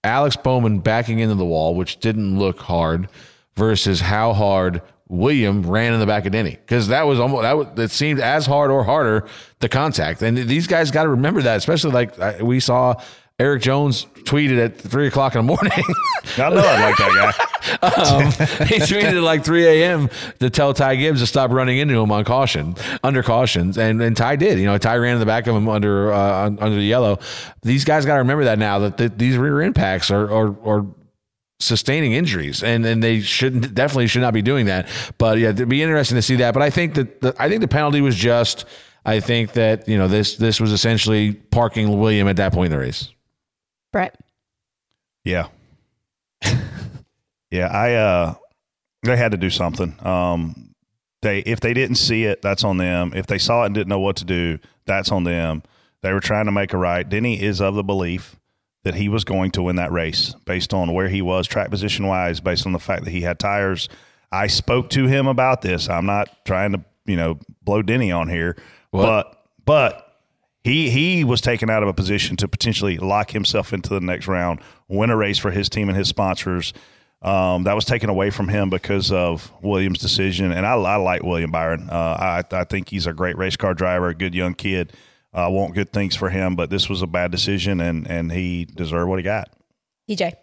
Alex 0.03 0.35
Bowman 0.35 0.79
backing 0.79 1.17
into 1.17 1.33
the 1.33 1.45
wall, 1.45 1.73
which 1.73 1.99
didn't 1.99 2.37
look 2.37 2.59
hard, 2.59 3.09
versus 3.57 3.99
how 4.01 4.33
hard 4.33 4.81
William 5.07 5.61
ran 5.63 5.93
in 5.93 5.99
the 5.99 6.05
back 6.05 6.25
of 6.25 6.31
Denny, 6.31 6.51
because 6.51 6.87
that 6.87 7.03
was 7.03 7.19
almost 7.19 7.43
that 7.43 7.53
was, 7.57 7.67
it 7.77 7.91
seemed 7.91 8.19
as 8.19 8.45
hard 8.45 8.71
or 8.71 8.83
harder 8.83 9.27
the 9.59 9.69
contact. 9.69 10.21
And 10.21 10.37
these 10.37 10.67
guys 10.67 10.91
got 10.91 11.03
to 11.03 11.09
remember 11.09 11.41
that, 11.43 11.57
especially 11.57 11.91
like 11.91 12.19
I- 12.19 12.41
we 12.41 12.59
saw 12.59 12.95
Erik 13.37 13.61
Jones 13.61 14.07
tweeted 14.23 14.63
at 14.63 14.77
three 14.79 15.07
o'clock 15.07 15.35
in 15.35 15.39
the 15.39 15.43
morning. 15.43 15.71
I 16.37 16.49
know 16.49 16.57
I 16.57 16.81
like 16.81 16.97
that 16.97 17.33
guy. 17.35 17.45
um, 17.81 18.23
he 18.67 18.75
tweeted 18.79 19.17
at 19.17 19.21
like 19.23 19.43
3 19.43 19.65
a.m. 19.65 20.09
to 20.39 20.49
tell 20.49 20.73
Ty 20.73 20.95
Gibbs 20.97 21.19
to 21.21 21.27
stop 21.27 21.51
running 21.51 21.77
into 21.79 21.99
him 21.99 22.11
on 22.11 22.23
caution, 22.23 22.75
under 23.03 23.21
cautions, 23.23 23.77
and 23.77 24.01
and 24.01 24.15
Ty 24.15 24.37
did. 24.37 24.57
You 24.59 24.65
know, 24.65 24.77
Ty 24.77 24.97
ran 24.97 25.13
in 25.15 25.19
the 25.19 25.25
back 25.25 25.47
of 25.47 25.55
him 25.55 25.67
under 25.67 26.13
uh, 26.13 26.45
under 26.45 26.75
the 26.75 26.81
yellow. 26.83 27.19
These 27.61 27.83
guys 27.85 28.05
got 28.05 28.13
to 28.13 28.19
remember 28.19 28.45
that 28.45 28.57
now 28.59 28.79
that 28.79 28.97
th- 28.97 29.11
these 29.17 29.35
rear 29.37 29.61
impacts 29.61 30.09
are 30.11 30.31
are, 30.31 30.55
are 30.67 30.85
sustaining 31.59 32.13
injuries, 32.13 32.63
and 32.63 32.85
and 32.85 33.01
they 33.03 33.21
shouldn't 33.21 33.73
definitely 33.73 34.07
should 34.07 34.21
not 34.21 34.33
be 34.33 34.41
doing 34.41 34.65
that. 34.67 34.87
But 35.17 35.37
yeah, 35.37 35.49
it'd 35.49 35.69
be 35.69 35.81
interesting 35.81 36.15
to 36.15 36.21
see 36.21 36.35
that. 36.37 36.53
But 36.53 36.63
I 36.63 36.69
think 36.69 36.95
that 36.95 37.21
the, 37.21 37.35
I 37.39 37.49
think 37.49 37.61
the 37.61 37.67
penalty 37.67 38.01
was 38.01 38.15
just. 38.15 38.65
I 39.07 39.19
think 39.19 39.53
that 39.53 39.87
you 39.87 39.97
know 39.97 40.07
this 40.07 40.35
this 40.35 40.59
was 40.59 40.71
essentially 40.71 41.33
parking 41.33 41.99
William 41.99 42.27
at 42.27 42.37
that 42.37 42.53
point 42.53 42.71
in 42.73 42.79
the 42.79 42.83
race. 42.83 43.09
Brett. 43.93 44.19
Yeah. 45.23 45.47
yeah, 47.51 47.67
I 47.67 47.93
uh 47.93 48.33
they 49.03 49.15
had 49.15 49.31
to 49.31 49.37
do 49.37 49.51
something. 49.51 49.95
Um 50.05 50.73
they 51.21 51.39
if 51.39 51.59
they 51.59 51.75
didn't 51.75 51.97
see 51.97 52.23
it, 52.23 52.41
that's 52.41 52.63
on 52.63 52.77
them. 52.77 53.11
If 53.15 53.27
they 53.27 53.37
saw 53.37 53.61
it 53.61 53.67
and 53.67 53.75
didn't 53.75 53.89
know 53.89 53.99
what 53.99 54.15
to 54.17 54.25
do, 54.25 54.57
that's 54.85 55.11
on 55.11 55.23
them. 55.23 55.61
They 56.01 56.11
were 56.11 56.19
trying 56.19 56.45
to 56.45 56.51
make 56.51 56.73
a 56.73 56.77
right. 56.77 57.07
Denny 57.07 57.41
is 57.41 57.61
of 57.61 57.75
the 57.75 57.83
belief 57.83 58.35
that 58.85 58.93
he 58.93 59.09
was 59.09 59.23
going 59.23 59.49
to 59.49 59.63
win 59.63 59.77
that 59.77 59.91
race 59.91 60.35
based 60.45 60.71
on 60.71 60.93
where 60.93 61.09
he 61.09 61.19
was 61.19 61.47
track 61.47 61.71
position 61.71 62.05
wise, 62.05 62.39
based 62.39 62.67
on 62.67 62.71
the 62.71 62.79
fact 62.79 63.03
that 63.03 63.09
he 63.09 63.21
had 63.21 63.39
tires. 63.39 63.89
I 64.31 64.45
spoke 64.45 64.91
to 64.91 65.07
him 65.07 65.25
about 65.25 65.63
this. 65.63 65.89
I'm 65.89 66.05
not 66.05 66.45
trying 66.45 66.73
to, 66.73 66.85
you 67.05 67.15
know, 67.15 67.39
blow 67.63 67.81
Denny 67.81 68.11
on 68.11 68.29
here, 68.29 68.55
but 68.91 69.43
but 69.65 70.21
he 70.63 70.91
he 70.91 71.23
was 71.23 71.41
taken 71.41 71.67
out 71.67 71.81
of 71.81 71.89
a 71.89 71.93
position 71.93 72.37
to 72.37 72.47
potentially 72.47 72.97
lock 72.97 73.31
himself 73.31 73.73
into 73.73 73.89
the 73.89 74.01
next 74.01 74.27
round, 74.27 74.61
win 74.87 75.09
a 75.09 75.17
race 75.17 75.39
for 75.39 75.49
his 75.49 75.67
team 75.67 75.89
and 75.89 75.97
his 75.97 76.07
sponsors. 76.07 76.71
Um, 77.23 77.63
that 77.63 77.73
was 77.73 77.85
taken 77.85 78.11
away 78.11 78.29
from 78.29 78.49
him 78.49 78.69
because 78.69 79.11
of 79.11 79.51
Williams' 79.63 79.97
decision, 79.97 80.51
and 80.51 80.63
I, 80.63 80.73
I 80.73 80.97
like 80.97 81.23
William 81.23 81.49
Byron. 81.49 81.89
Uh, 81.89 82.43
I 82.51 82.55
I 82.55 82.65
think 82.65 82.89
he's 82.89 83.07
a 83.07 83.13
great 83.13 83.35
race 83.35 83.57
car 83.57 83.73
driver, 83.73 84.09
a 84.09 84.15
good 84.15 84.35
young 84.35 84.53
kid. 84.53 84.93
I 85.35 85.49
want 85.49 85.75
good 85.75 85.91
things 85.91 86.15
for 86.15 86.29
him, 86.29 86.55
but 86.55 86.69
this 86.69 86.89
was 86.89 87.01
a 87.01 87.07
bad 87.07 87.31
decision, 87.31 87.81
and 87.81 88.09
and 88.09 88.31
he 88.31 88.65
deserved 88.65 89.09
what 89.09 89.19
he 89.19 89.23
got. 89.23 89.49
DJ. 90.09 90.33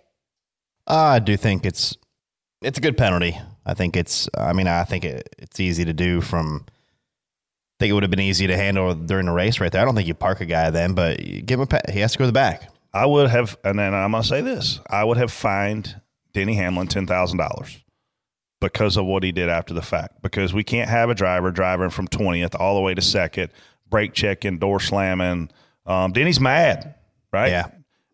I 0.86 1.18
do 1.18 1.36
think 1.36 1.64
it's 1.64 1.96
it's 2.60 2.78
a 2.78 2.80
good 2.82 2.96
penalty. 2.96 3.38
I 3.64 3.74
think 3.74 3.96
it's. 3.96 4.28
I 4.36 4.52
mean, 4.52 4.68
I 4.68 4.84
think 4.84 5.04
it, 5.04 5.34
it's 5.38 5.58
easy 5.60 5.84
to 5.84 5.92
do 5.92 6.20
from 6.20 6.66
I 6.68 7.84
think 7.84 7.90
it 7.90 7.94
would 7.94 8.02
have 8.02 8.10
been 8.10 8.20
easy 8.20 8.46
to 8.46 8.56
handle 8.56 8.94
during 8.94 9.26
the 9.26 9.32
race 9.32 9.58
right 9.58 9.72
there. 9.72 9.80
I 9.80 9.84
don't 9.84 9.94
think 9.94 10.06
you 10.06 10.14
park 10.14 10.40
a 10.40 10.46
guy 10.46 10.70
then, 10.70 10.94
but 10.94 11.16
give 11.46 11.58
him 11.58 11.66
a 11.70 11.92
he 11.92 12.00
has 12.00 12.12
to 12.12 12.18
go 12.18 12.24
to 12.24 12.26
the 12.26 12.32
back. 12.32 12.70
I 12.92 13.06
would 13.06 13.30
have, 13.30 13.56
and 13.64 13.78
then 13.78 13.94
I'm 13.94 14.10
going 14.10 14.22
to 14.22 14.28
say 14.28 14.42
this: 14.42 14.78
I 14.88 15.04
would 15.04 15.16
have 15.16 15.32
fined 15.32 16.00
Denny 16.34 16.54
Hamlin 16.54 16.88
ten 16.88 17.06
thousand 17.06 17.38
dollars 17.38 17.82
because 18.60 18.96
of 18.96 19.06
what 19.06 19.22
he 19.22 19.32
did 19.32 19.48
after 19.48 19.72
the 19.72 19.82
fact. 19.82 20.22
Because 20.22 20.52
we 20.52 20.62
can't 20.62 20.90
have 20.90 21.08
a 21.08 21.14
driver 21.14 21.50
driving 21.50 21.90
from 21.90 22.08
twentieth 22.08 22.54
all 22.54 22.74
the 22.74 22.82
way 22.82 22.94
to 22.94 23.02
second, 23.02 23.50
brake 23.92 24.12
checking, 24.12 24.58
door 24.58 24.80
slamming. 24.80 25.50
Um, 25.86 26.10
Denny's 26.10 26.40
mad, 26.40 26.96
right? 27.32 27.50
Yeah. 27.50 27.66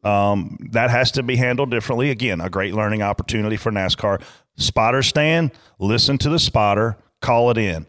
Um, 0.04 0.58
that 0.72 0.90
has 0.90 1.10
to 1.12 1.22
be 1.22 1.36
handled 1.36 1.70
differently. 1.70 2.10
Again, 2.10 2.42
a 2.42 2.50
great 2.50 2.74
learning 2.74 3.00
opportunity 3.00 3.56
for 3.56 3.72
NASCAR. 3.72 4.20
Spotter 4.56 5.02
stand, 5.02 5.52
listen 5.78 6.18
to 6.18 6.28
the 6.28 6.38
spotter, 6.38 6.98
call 7.22 7.50
it 7.50 7.56
in. 7.56 7.86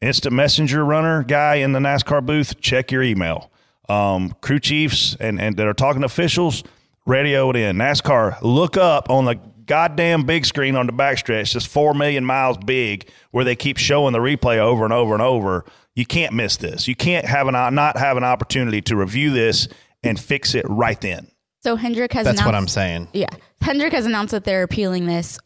Instant 0.00 0.34
messenger 0.34 0.84
runner 0.84 1.22
guy 1.22 1.56
in 1.56 1.72
the 1.72 1.78
NASCAR 1.78 2.24
booth, 2.24 2.60
check 2.60 2.90
your 2.90 3.02
email. 3.02 3.50
Um, 3.88 4.34
crew 4.40 4.60
chiefs 4.60 5.14
and, 5.20 5.40
and 5.40 5.56
that 5.56 5.66
are 5.66 5.74
talking 5.74 6.00
to 6.00 6.06
officials, 6.06 6.62
radio 7.06 7.50
it 7.50 7.56
in. 7.56 7.76
NASCAR, 7.76 8.40
look 8.42 8.76
up 8.76 9.10
on 9.10 9.24
the 9.26 9.38
goddamn 9.66 10.24
big 10.24 10.44
screen 10.44 10.76
on 10.76 10.86
the 10.86 10.92
backstretch, 10.92 11.52
just 11.52 11.68
four 11.68 11.94
million 11.94 12.24
miles 12.24 12.58
big, 12.58 13.08
where 13.30 13.44
they 13.44 13.56
keep 13.56 13.76
showing 13.76 14.12
the 14.12 14.18
replay 14.18 14.58
over 14.58 14.84
and 14.84 14.92
over 14.92 15.14
and 15.14 15.22
over. 15.22 15.64
You 15.94 16.04
can't 16.06 16.32
miss 16.34 16.56
this. 16.56 16.88
You 16.88 16.96
can't 16.96 17.24
have 17.24 17.46
an 17.48 17.54
not 17.74 17.96
have 17.96 18.16
an 18.16 18.24
opportunity 18.24 18.80
to 18.82 18.96
review 18.96 19.30
this 19.30 19.68
and 20.02 20.18
fix 20.18 20.54
it 20.54 20.64
right 20.68 21.00
then. 21.00 21.28
So 21.62 21.76
Hendrick 21.76 22.12
has 22.12 22.24
That's 22.24 22.40
announced, 22.40 22.46
what 22.46 22.54
I'm 22.54 22.68
saying. 22.68 23.08
Yeah. 23.12 23.26
Hendrick 23.60 23.92
has 23.92 24.04
announced 24.04 24.32
that 24.32 24.44
they're 24.44 24.62
appealing 24.64 25.06
this. 25.06 25.38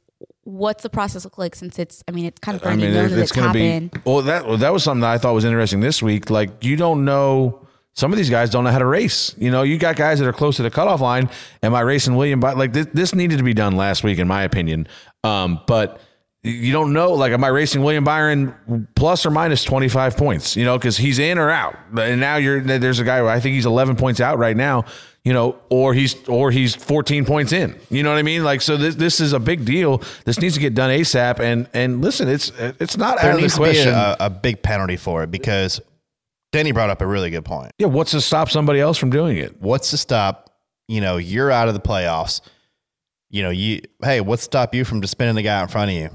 What's 0.43 0.83
the 0.83 0.91
process 0.91 1.25
look 1.25 1.37
like 1.39 1.55
since 1.55 1.79
it's, 1.79 2.03
I 2.09 2.11
mean, 2.11 2.25
it's 2.25 2.41
kind 2.41 2.61
of 2.61 2.67
I 2.67 2.71
mean, 2.75 2.93
known 2.93 3.05
it- 3.05 3.09
that 3.11 3.19
it's 3.21 3.31
it's 3.31 3.33
going 3.33 3.53
to 3.53 3.91
be. 3.91 4.01
Well, 4.05 4.23
that 4.23 4.47
well, 4.47 4.57
that 4.57 4.73
was 4.73 4.83
something 4.83 5.03
that 5.03 5.11
I 5.13 5.19
thought 5.19 5.35
was 5.35 5.45
interesting 5.45 5.81
this 5.81 6.03
week. 6.03 6.31
Like 6.31 6.65
you 6.65 6.77
don't 6.77 7.05
know. 7.05 7.65
Some 7.95 8.13
of 8.13 8.17
these 8.17 8.31
guys 8.31 8.49
don't 8.51 8.63
know 8.65 8.71
how 8.71 8.79
to 8.79 8.87
race. 8.87 9.35
You 9.39 9.51
know, 9.51 9.63
you 9.65 9.77
got 9.77 9.97
guys 9.97 10.21
that 10.21 10.27
are 10.29 10.33
close 10.33 10.57
to 10.57 10.63
the 10.63 10.71
cutoff 10.71 11.01
line. 11.01 11.29
Am 11.65 11.75
I 11.75 11.81
racing 11.81 12.15
William? 12.17 12.39
By 12.41 12.53
like 12.53 12.73
this, 12.73 12.87
this 12.95 13.15
needed 13.15 13.39
to 13.39 13.45
be 13.45 13.55
done 13.55 13.77
last 13.77 14.05
week, 14.05 14.19
in 14.21 14.29
my 14.29 14.43
opinion. 14.45 14.87
Um, 15.25 15.61
but 15.67 16.01
you 16.43 16.73
don't 16.73 16.93
know. 16.93 17.13
Like, 17.15 17.33
am 17.33 17.43
I 17.43 17.49
racing 17.49 17.83
William 17.83 18.05
Byron 18.05 18.89
plus 18.95 19.27
or 19.27 19.31
minus 19.31 19.65
twenty 19.65 19.89
five 19.89 20.17
points? 20.17 20.57
You 20.57 20.65
know, 20.65 20.79
because 20.79 20.97
he's 20.97 21.19
in 21.19 21.39
or 21.39 21.51
out. 21.51 21.77
And 21.99 22.21
now 22.21 22.37
you're 22.37 22.61
there's 22.61 23.01
a 23.01 23.05
guy. 23.05 23.27
I 23.27 23.41
think 23.41 23.55
he's 23.55 23.67
eleven 23.67 23.97
points 23.97 24.21
out 24.21 24.39
right 24.39 24.57
now. 24.57 24.85
You 25.25 25.33
know, 25.35 25.59
or 25.69 25.93
he's 25.93 26.27
or 26.27 26.51
he's 26.51 26.75
14 26.75 27.27
points 27.27 27.53
in. 27.53 27.79
You 27.91 28.03
know 28.03 28.11
what 28.11 28.19
I 28.19 28.23
mean? 28.23 28.45
Like, 28.45 28.63
so 28.63 28.79
this 28.79 28.95
this 28.95 29.21
is 29.21 29.35
a 29.35 29.41
big 29.41 29.65
deal. 29.65 30.03
This 30.25 30.41
needs 30.41 30.55
to 30.55 30.61
get 30.61 30.75
done 30.75 30.91
ASAP. 30.91 31.41
And 31.41 31.69
and 31.75 32.01
listen, 32.01 32.29
it's 32.29 32.51
it's 32.59 32.97
not 32.97 33.21
There 33.21 33.33
out 33.33 33.35
of 33.35 33.37
the 33.37 33.43
needs 33.43 33.57
to 33.57 33.63
be 33.63 33.79
a, 33.91 34.17
a 34.21 34.31
big 34.31 34.63
penalty 34.63 34.97
for 34.97 35.25
it 35.25 35.31
because 35.31 35.83
Denny 36.53 36.73
brought 36.73 36.89
up 36.89 37.03
a 37.03 37.07
really 37.07 37.31
good 37.31 37.45
point. 37.45 37.73
yeah, 37.79 37.89
what's 37.89 38.13
to 38.13 38.23
stop 38.23 38.49
somebody 38.49 38.81
else 38.81 38.97
from 38.97 39.11
doing 39.11 39.37
it? 39.37 39.61
What's 39.61 39.91
to 39.91 39.99
stop? 39.99 40.57
You 40.87 41.03
know, 41.03 41.19
you're 41.19 41.51
out 41.51 41.69
of 41.69 41.75
the 41.75 41.81
playoffs. 41.81 42.41
You 43.29 43.43
know, 43.43 43.51
you 43.51 43.83
hey, 44.03 44.23
what's 44.23 44.43
to 44.43 44.45
stop 44.45 44.75
you 44.75 44.85
from 44.85 45.03
just 45.03 45.11
spinning 45.11 45.35
the 45.35 45.43
guy 45.43 45.61
in 45.61 45.69
front 45.69 45.91
of 45.91 45.97
you? 45.97 46.11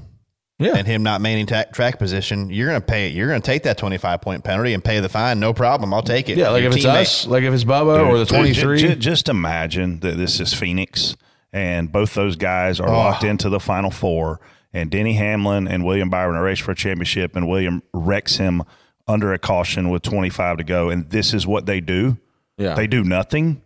Yeah. 0.58 0.76
and 0.76 0.86
him 0.86 1.02
not 1.02 1.20
maintaining 1.20 1.46
ta- 1.46 1.70
track 1.72 1.98
position, 1.98 2.48
you're 2.50 2.68
going 2.68 2.80
to 2.80 2.86
pay. 2.86 3.08
It. 3.08 3.12
You're 3.14 3.28
going 3.28 3.40
to 3.42 3.46
take 3.46 3.64
that 3.64 3.76
25 3.76 4.20
point 4.20 4.44
penalty 4.44 4.72
and 4.72 4.84
pay 4.84 5.00
the 5.00 5.08
fine. 5.08 5.40
No 5.40 5.52
problem. 5.52 5.92
I'll 5.92 6.02
take 6.02 6.28
it. 6.28 6.38
Yeah, 6.38 6.50
like 6.50 6.62
Your 6.62 6.70
if 6.70 6.76
it's 6.76 6.86
teammate- 6.86 7.00
us, 7.00 7.26
like 7.26 7.42
if 7.42 7.52
it's 7.52 7.64
Bubba 7.64 8.06
or 8.08 8.18
the 8.18 8.24
Dude, 8.24 8.34
23. 8.34 8.78
ju- 8.78 8.88
ju- 8.90 8.94
just 8.96 9.28
imagine 9.28 10.00
that 10.00 10.16
this 10.16 10.38
is 10.40 10.54
Phoenix 10.54 11.16
and 11.52 11.90
both 11.90 12.14
those 12.14 12.36
guys 12.36 12.78
are 12.80 12.88
Oh. 12.88 12.92
locked 12.92 13.24
into 13.24 13.48
the 13.48 13.60
final 13.60 13.90
four. 13.90 14.40
And 14.72 14.90
Denny 14.90 15.12
Hamlin 15.14 15.68
and 15.68 15.84
William 15.84 16.10
Byron 16.10 16.34
are 16.36 16.42
race 16.42 16.58
for 16.58 16.72
a 16.72 16.74
championship, 16.74 17.36
and 17.36 17.46
William 17.48 17.82
wrecks 17.92 18.36
him 18.38 18.62
under 19.06 19.32
a 19.32 19.38
caution 19.38 19.88
with 19.90 20.02
25 20.02 20.56
to 20.58 20.64
go. 20.64 20.88
And 20.90 21.08
this 21.10 21.32
is 21.32 21.46
what 21.46 21.66
they 21.66 21.80
do. 21.80 22.16
Yeah. 22.58 22.74
They 22.74 22.86
do 22.88 23.04
nothing. 23.04 23.62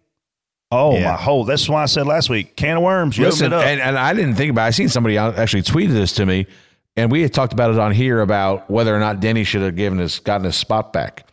Oh 0.71 0.95
Yeah. 0.99 1.13
my 1.13 1.17
whole! 1.17 1.45
That's 1.45 1.67
why 1.67 1.83
I 1.83 1.87
said 1.87 2.07
last 2.07 2.29
week, 2.29 2.57
can 2.57 2.77
of 2.77 2.83
worms. 2.83 3.17
You 3.17 3.25
Listen, 3.25 3.53
opened 3.55 3.63
it 3.63 3.65
up. 3.65 3.71
and, 3.71 3.81
and 3.81 3.99
I 3.99 4.13
didn't 4.13 4.35
think 4.35 4.51
about. 4.51 4.65
it. 4.65 4.67
I 4.67 4.71
seen 4.71 4.91
somebody 4.91 5.17
actually 5.17 5.63
tweeted 5.63 5.93
this 5.93 6.13
to 6.15 6.27
me, 6.27 6.47
and 6.99 7.13
we 7.13 7.23
had 7.23 7.33
talked 7.33 7.53
about 7.53 7.71
it 7.71 7.79
on 7.79 7.93
here 7.93 8.21
about 8.21 8.69
whether 8.69 8.95
or 8.95 8.99
not 8.99 9.21
Denny 9.21 9.45
should 9.45 9.63
have 9.63 9.77
given 9.77 9.99
his 9.99 10.19
gotten 10.19 10.45
his 10.45 10.57
spot 10.57 10.93
back. 10.93 11.29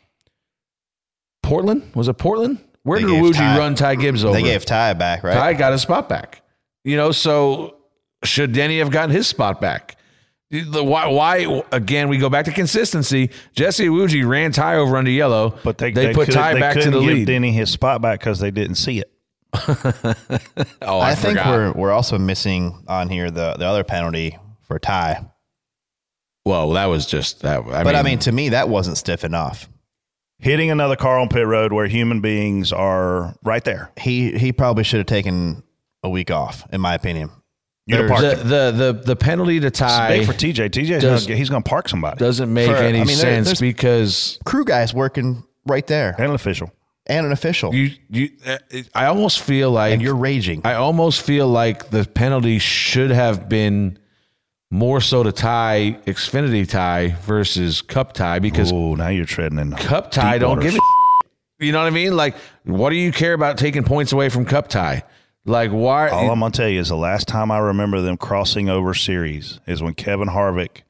Portland 1.42 1.92
was 1.96 2.08
it 2.08 2.18
Portland? 2.18 2.64
Where 2.84 3.00
They 3.00 3.08
did 3.08 3.24
Iwuji 3.24 3.34
Ty- 3.34 3.58
run 3.58 3.74
Ty 3.74 3.96
Gibbs 3.96 4.24
over? 4.24 4.36
They 4.36 4.44
gave 4.44 4.64
Ty 4.64 4.94
back, 4.94 5.24
right? 5.24 5.34
Ty 5.34 5.54
got 5.54 5.72
his 5.72 5.82
spot 5.82 6.08
back. 6.08 6.44
You 6.84 6.98
know, 6.98 7.12
so 7.12 7.78
should 8.24 8.52
Denny 8.52 8.78
have 8.78 8.92
gotten 8.92 9.10
his 9.10 9.28
spot 9.28 9.60
back? 9.60 9.98
The, 10.52 10.84
why, 10.84 11.08
why? 11.08 11.64
Again, 11.72 12.10
we 12.10 12.20
go 12.20 12.30
back 12.30 12.46
to 12.46 12.52
consistency. 12.52 13.32
Jesse 13.56 13.88
Iwuji 13.88 14.26
ran 14.28 14.52
Ty 14.52 14.76
over 14.76 14.96
under 14.96 15.10
yellow, 15.10 15.58
but 15.64 15.80
they, 15.80 15.92
they, 15.92 16.14
put 16.14 16.28
could, 16.28 16.36
Ty 16.36 16.54
they 16.54 16.60
back 16.60 16.76
to 16.76 16.92
the 16.92 17.00
give 17.00 17.10
lead. 17.10 17.28
Denny 17.28 17.52
his 17.52 17.72
spot 17.72 18.04
back 18.04 18.20
because 18.20 18.40
they 18.40 18.52
didn't 18.52 18.76
see 18.76 19.00
it. 19.00 19.12
oh, 20.84 21.00
I, 21.00 21.12
I, 21.12 21.16
think 21.16 21.40
we're 21.44 21.72
we're 21.72 21.92
also 21.92 22.20
missing 22.20 22.84
on 22.88 23.10
here 23.10 23.32
the 23.32 23.56
the 23.58 23.66
other 23.66 23.84
penalty 23.84 24.38
for 24.68 24.78
Ty. 24.78 25.26
Well. 26.46 26.72
That 26.72 26.86
was 26.86 27.06
just 27.06 27.42
that. 27.42 27.60
I 27.62 27.84
but 27.84 27.88
mean, 27.88 27.96
I 27.96 28.04
mean, 28.04 28.20
to 28.20 28.32
me, 28.32 28.50
that 28.50 28.70
wasn't 28.70 28.98
stiff 28.98 29.24
enough. 29.24 29.68
Hitting 30.40 30.70
another 30.70 30.96
car 30.96 31.18
on 31.20 31.30
pit 31.30 31.48
road 31.48 31.72
where 31.74 31.88
human 31.88 32.20
beings 32.22 32.72
are 32.74 33.36
right 33.44 33.64
there. 33.64 33.92
He 34.00 34.38
he 34.38 34.52
probably 34.52 34.84
should 34.84 34.98
have 34.98 35.08
taken 35.08 35.64
a 36.04 36.10
week 36.10 36.30
off, 36.30 36.66
in 36.72 36.82
my 36.82 36.94
opinion. 36.94 37.30
You'd 37.88 38.00
have 38.02 38.10
parked 38.10 38.22
the, 38.40 38.44
the 38.44 38.72
the 38.94 39.02
the 39.06 39.16
penalty 39.16 39.60
to 39.60 39.68
It's 39.68 39.80
Ty 39.80 40.18
big 40.18 40.28
for 40.28 40.34
TJ. 40.34 40.70
TJ 40.72 41.00
does- 41.02 41.26
gonna, 41.28 41.38
he's 41.38 41.50
going 41.50 41.62
to 41.64 41.70
park 41.70 41.88
somebody. 41.88 42.18
doesn't 42.18 42.52
make 42.52 42.68
For- 42.70 42.76
any 42.76 43.00
I 43.02 43.04
mean, 43.06 43.16
sense 43.16 43.46
there's- 43.48 43.62
because 43.62 44.40
Crew 44.44 44.66
guys 44.66 44.94
working 44.94 45.44
right 45.68 45.86
there, 45.88 46.16
and 46.18 46.30
an 46.30 46.36
official. 46.36 46.72
and 47.06 47.26
an 47.28 47.32
official, 47.32 47.74
you 47.74 47.92
you. 48.10 48.30
uh, 48.46 48.58
I 48.96 49.06
almost 49.06 49.40
feel 49.40 49.70
like 49.72 49.94
and 49.94 50.02
you're 50.02 50.16
raging. 50.16 50.62
I 50.66 50.74
almost 50.74 51.22
feel 51.22 51.48
like 51.48 51.92
the 51.92 52.04
penalty 52.06 52.58
should 52.60 53.12
have 53.12 53.48
been 53.48 54.00
more 54.76 55.00
so 55.00 55.24
to 55.24 55.32
Ty 55.32 55.98
Xfinity 56.06 56.68
Ty 56.68 57.16
versus 57.22 57.82
Cup 57.82 58.14
Ty 58.14 58.40
because 58.40 58.72
Oh, 58.72 58.96
now 58.96 59.08
you're 59.08 59.26
treading 59.26 59.58
in 59.60 59.72
Cup 59.72 60.12
Ty 60.12 60.38
don't 60.40 60.60
give 60.60 60.76
a 60.76 60.80
you 61.60 61.72
know 61.72 61.80
what 61.80 61.88
I 61.88 61.92
mean? 61.92 62.18
Like, 62.18 62.36
what 62.66 62.90
do 62.90 62.98
you 62.98 63.14
care 63.14 63.34
about 63.34 63.58
taking 63.58 63.86
points 63.86 64.12
away 64.12 64.28
from 64.28 64.44
Cup 64.44 64.68
Ty? 64.68 65.04
Like, 65.46 65.72
why? 65.72 66.10
All 66.10 66.30
I'm 66.30 66.40
gonna 66.42 66.52
tell 66.52 66.68
you 66.68 66.82
is 66.82 66.90
the 66.90 66.98
last 66.98 67.28
time 67.30 67.50
I 67.50 67.60
remember 67.60 68.02
them 68.02 68.18
crossing 68.18 68.68
over 68.68 68.94
series 68.94 69.60
is 69.66 69.82
when 69.82 69.94
Kevin 69.94 70.28
Harvick 70.28 70.82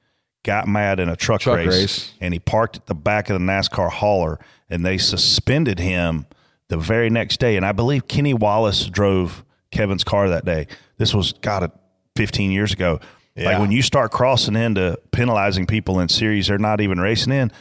got 0.43 0.67
mad 0.67 0.99
in 0.99 1.07
a 1.07 1.15
truck, 1.15 1.41
Truck 1.41 1.57
race, 1.57 1.67
race. 1.67 2.13
and 2.19 2.33
he 2.33 2.39
parked 2.39 2.77
at 2.77 2.85
the 2.87 2.95
back 2.95 3.29
of 3.29 3.39
the 3.39 3.45
NASCAR 3.45 3.91
hauler 3.91 4.39
and 4.69 4.83
they 4.83 4.97
suspended 4.97 5.77
him 5.79 6.25
the 6.69 6.77
very 6.77 7.09
next 7.11 7.39
day. 7.39 7.57
And 7.57 7.65
I 7.65 7.71
believe 7.71 8.07
Kenny 8.07 8.33
Wallace 8.33 8.87
drove 8.87 9.43
Kevin's 9.71 10.03
car 10.03 10.29
that 10.29 10.45
day. 10.45 10.67
This 10.97 11.13
was 11.13 11.33
got 11.33 11.61
it 11.63 11.71
15 12.15 12.49
years 12.51 12.73
ago. 12.73 12.99
Like 13.37 13.59
when 13.59 13.71
you 13.71 13.81
start 13.81 14.11
crossing 14.11 14.55
into 14.55 14.97
penalizing 15.11 15.65
people 15.67 15.99
in 15.99 16.07
series 16.09 16.47
they're 16.47 16.57
not 16.57 16.79
even 16.79 16.99
racing 16.99 17.33
in, 17.33 17.51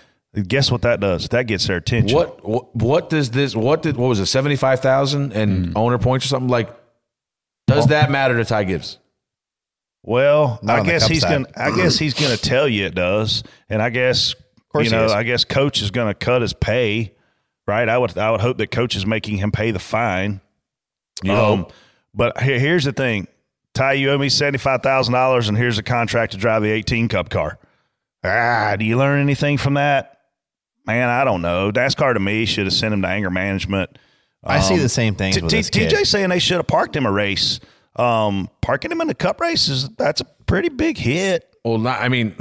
guess 0.47 0.71
what 0.71 0.83
that 0.83 1.01
does? 1.01 1.29
That 1.31 1.45
gets 1.49 1.67
their 1.67 1.79
attention. 1.79 2.17
what, 2.17 2.47
what 2.49 2.77
what 2.77 3.11
does 3.11 3.31
this? 3.31 3.57
What 3.57 3.83
did 3.83 3.97
what 3.97 4.09
was 4.09 4.21
it? 4.21 4.27
Seventy 4.27 4.57
five 4.57 4.81
thousand 4.81 5.33
and 5.33 5.67
Mm. 5.69 5.73
owner 5.77 5.99
points 5.99 6.27
or 6.27 6.29
something 6.29 6.49
like? 6.49 6.69
Does 7.67 7.87
that 7.89 8.11
matter 8.11 8.37
to 8.37 8.45
Ty 8.45 8.65
Gibbs? 8.65 8.99
Well, 10.03 10.59
Not 10.63 10.81
I 10.81 10.85
guess 10.85 11.07
he's 11.09 11.23
side. 11.23 11.45
gonna. 11.45 11.47
I 11.57 11.75
guess 11.77 11.99
he's 11.99 12.15
gonna 12.15 12.37
tell 12.37 12.69
you 12.69 12.85
it 12.87 12.95
does, 12.95 13.43
and 13.69 13.81
I 13.81 13.91
guess 13.91 14.35
you 14.75 14.91
know. 14.91 15.07
I 15.09 15.23
guess 15.23 15.45
coach 15.45 15.81
is 15.83 15.91
gonna 15.91 16.15
cut 16.15 16.43
his 16.43 16.53
pay, 16.53 17.15
right? 17.67 17.89
I 17.89 17.97
would. 17.99 18.17
I 18.19 18.31
would 18.31 18.41
hope 18.43 18.59
that 18.59 18.71
coach 18.71 18.97
is 18.97 19.07
making 19.07 19.39
him 19.39 19.51
pay 19.51 19.71
the 19.71 19.79
fine. 19.79 20.41
You 21.23 21.33
Um, 21.33 21.61
know, 21.61 21.69
but 22.15 22.43
here, 22.43 22.59
here's 22.59 22.85
the 22.85 22.93
thing, 22.93 23.29
Ty. 23.75 23.95
You 23.95 24.11
owe 24.13 24.19
me 24.19 24.29
seventy 24.29 24.59
five 24.59 24.83
thousand 24.83 25.15
dollars, 25.15 25.49
and 25.49 25.59
here's 25.59 25.79
a 25.79 25.83
contract 25.83 26.33
to 26.33 26.39
drive 26.39 26.63
the 26.63 26.71
eighteen 26.71 27.09
Cup 27.09 27.29
car. 27.29 27.59
Ah, 28.25 28.77
do 28.79 28.85
you 28.85 28.97
learn 28.97 29.21
anything 29.21 29.59
from 29.59 29.75
that? 29.75 30.21
Man, 30.87 31.09
I 31.09 31.25
don't 31.25 31.43
know. 31.43 31.71
NASCAR 31.73 32.15
to 32.15 32.21
me 32.21 32.45
should 32.45 32.65
have 32.67 32.73
sent 32.75 32.93
him 32.95 33.03
to 33.03 33.09
anger 33.09 33.31
management. 33.31 33.99
I 34.43 34.61
see 34.61 34.75
Um, 34.75 34.81
the 34.81 34.89
same 34.89 35.15
thing. 35.15 35.33
T- 35.33 35.41
T- 35.41 35.47
TJ 35.87 36.07
saying 36.07 36.29
they 36.29 36.39
should 36.39 36.59
have 36.59 36.67
parked 36.67 36.95
him 36.95 37.07
a 37.07 37.13
race. 37.13 37.61
Um, 37.97 38.51
parking 38.61 38.91
him 38.93 39.01
in 39.01 39.09
the 39.09 39.15
Cup 39.15 39.41
race 39.41 39.69
is 39.69 39.89
that's 39.91 40.21
a 40.21 40.25
pretty 40.47 40.69
big 40.69 40.99
hit. 40.99 41.49
well, 41.65 41.79
not, 41.79 42.01
I 42.01 42.09
mean, 42.09 42.35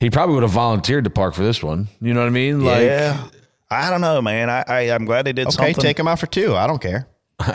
he 0.00 0.10
probably 0.10 0.34
would 0.34 0.42
have 0.42 0.50
volunteered 0.52 1.04
to 1.04 1.10
park 1.10 1.34
for 1.34 1.42
this 1.44 1.62
one. 1.62 1.86
You 2.00 2.12
know 2.14 2.20
what 2.20 2.26
I 2.26 2.30
mean? 2.30 2.64
Like, 2.64 2.82
yeah, 2.82 3.24
I 3.70 3.90
don't 3.90 4.00
know, 4.00 4.20
man. 4.20 4.50
I, 4.50 4.64
I 4.66 4.80
I'm 4.90 5.04
glad 5.04 5.24
they 5.24 5.32
did 5.32 5.46
Okay, 5.48 5.54
something. 5.54 5.74
take 5.74 5.98
him 5.98 6.08
out 6.08 6.18
for 6.18 6.26
two. 6.26 6.56
I 6.56 6.66
don't 6.66 6.82
care. 6.82 7.06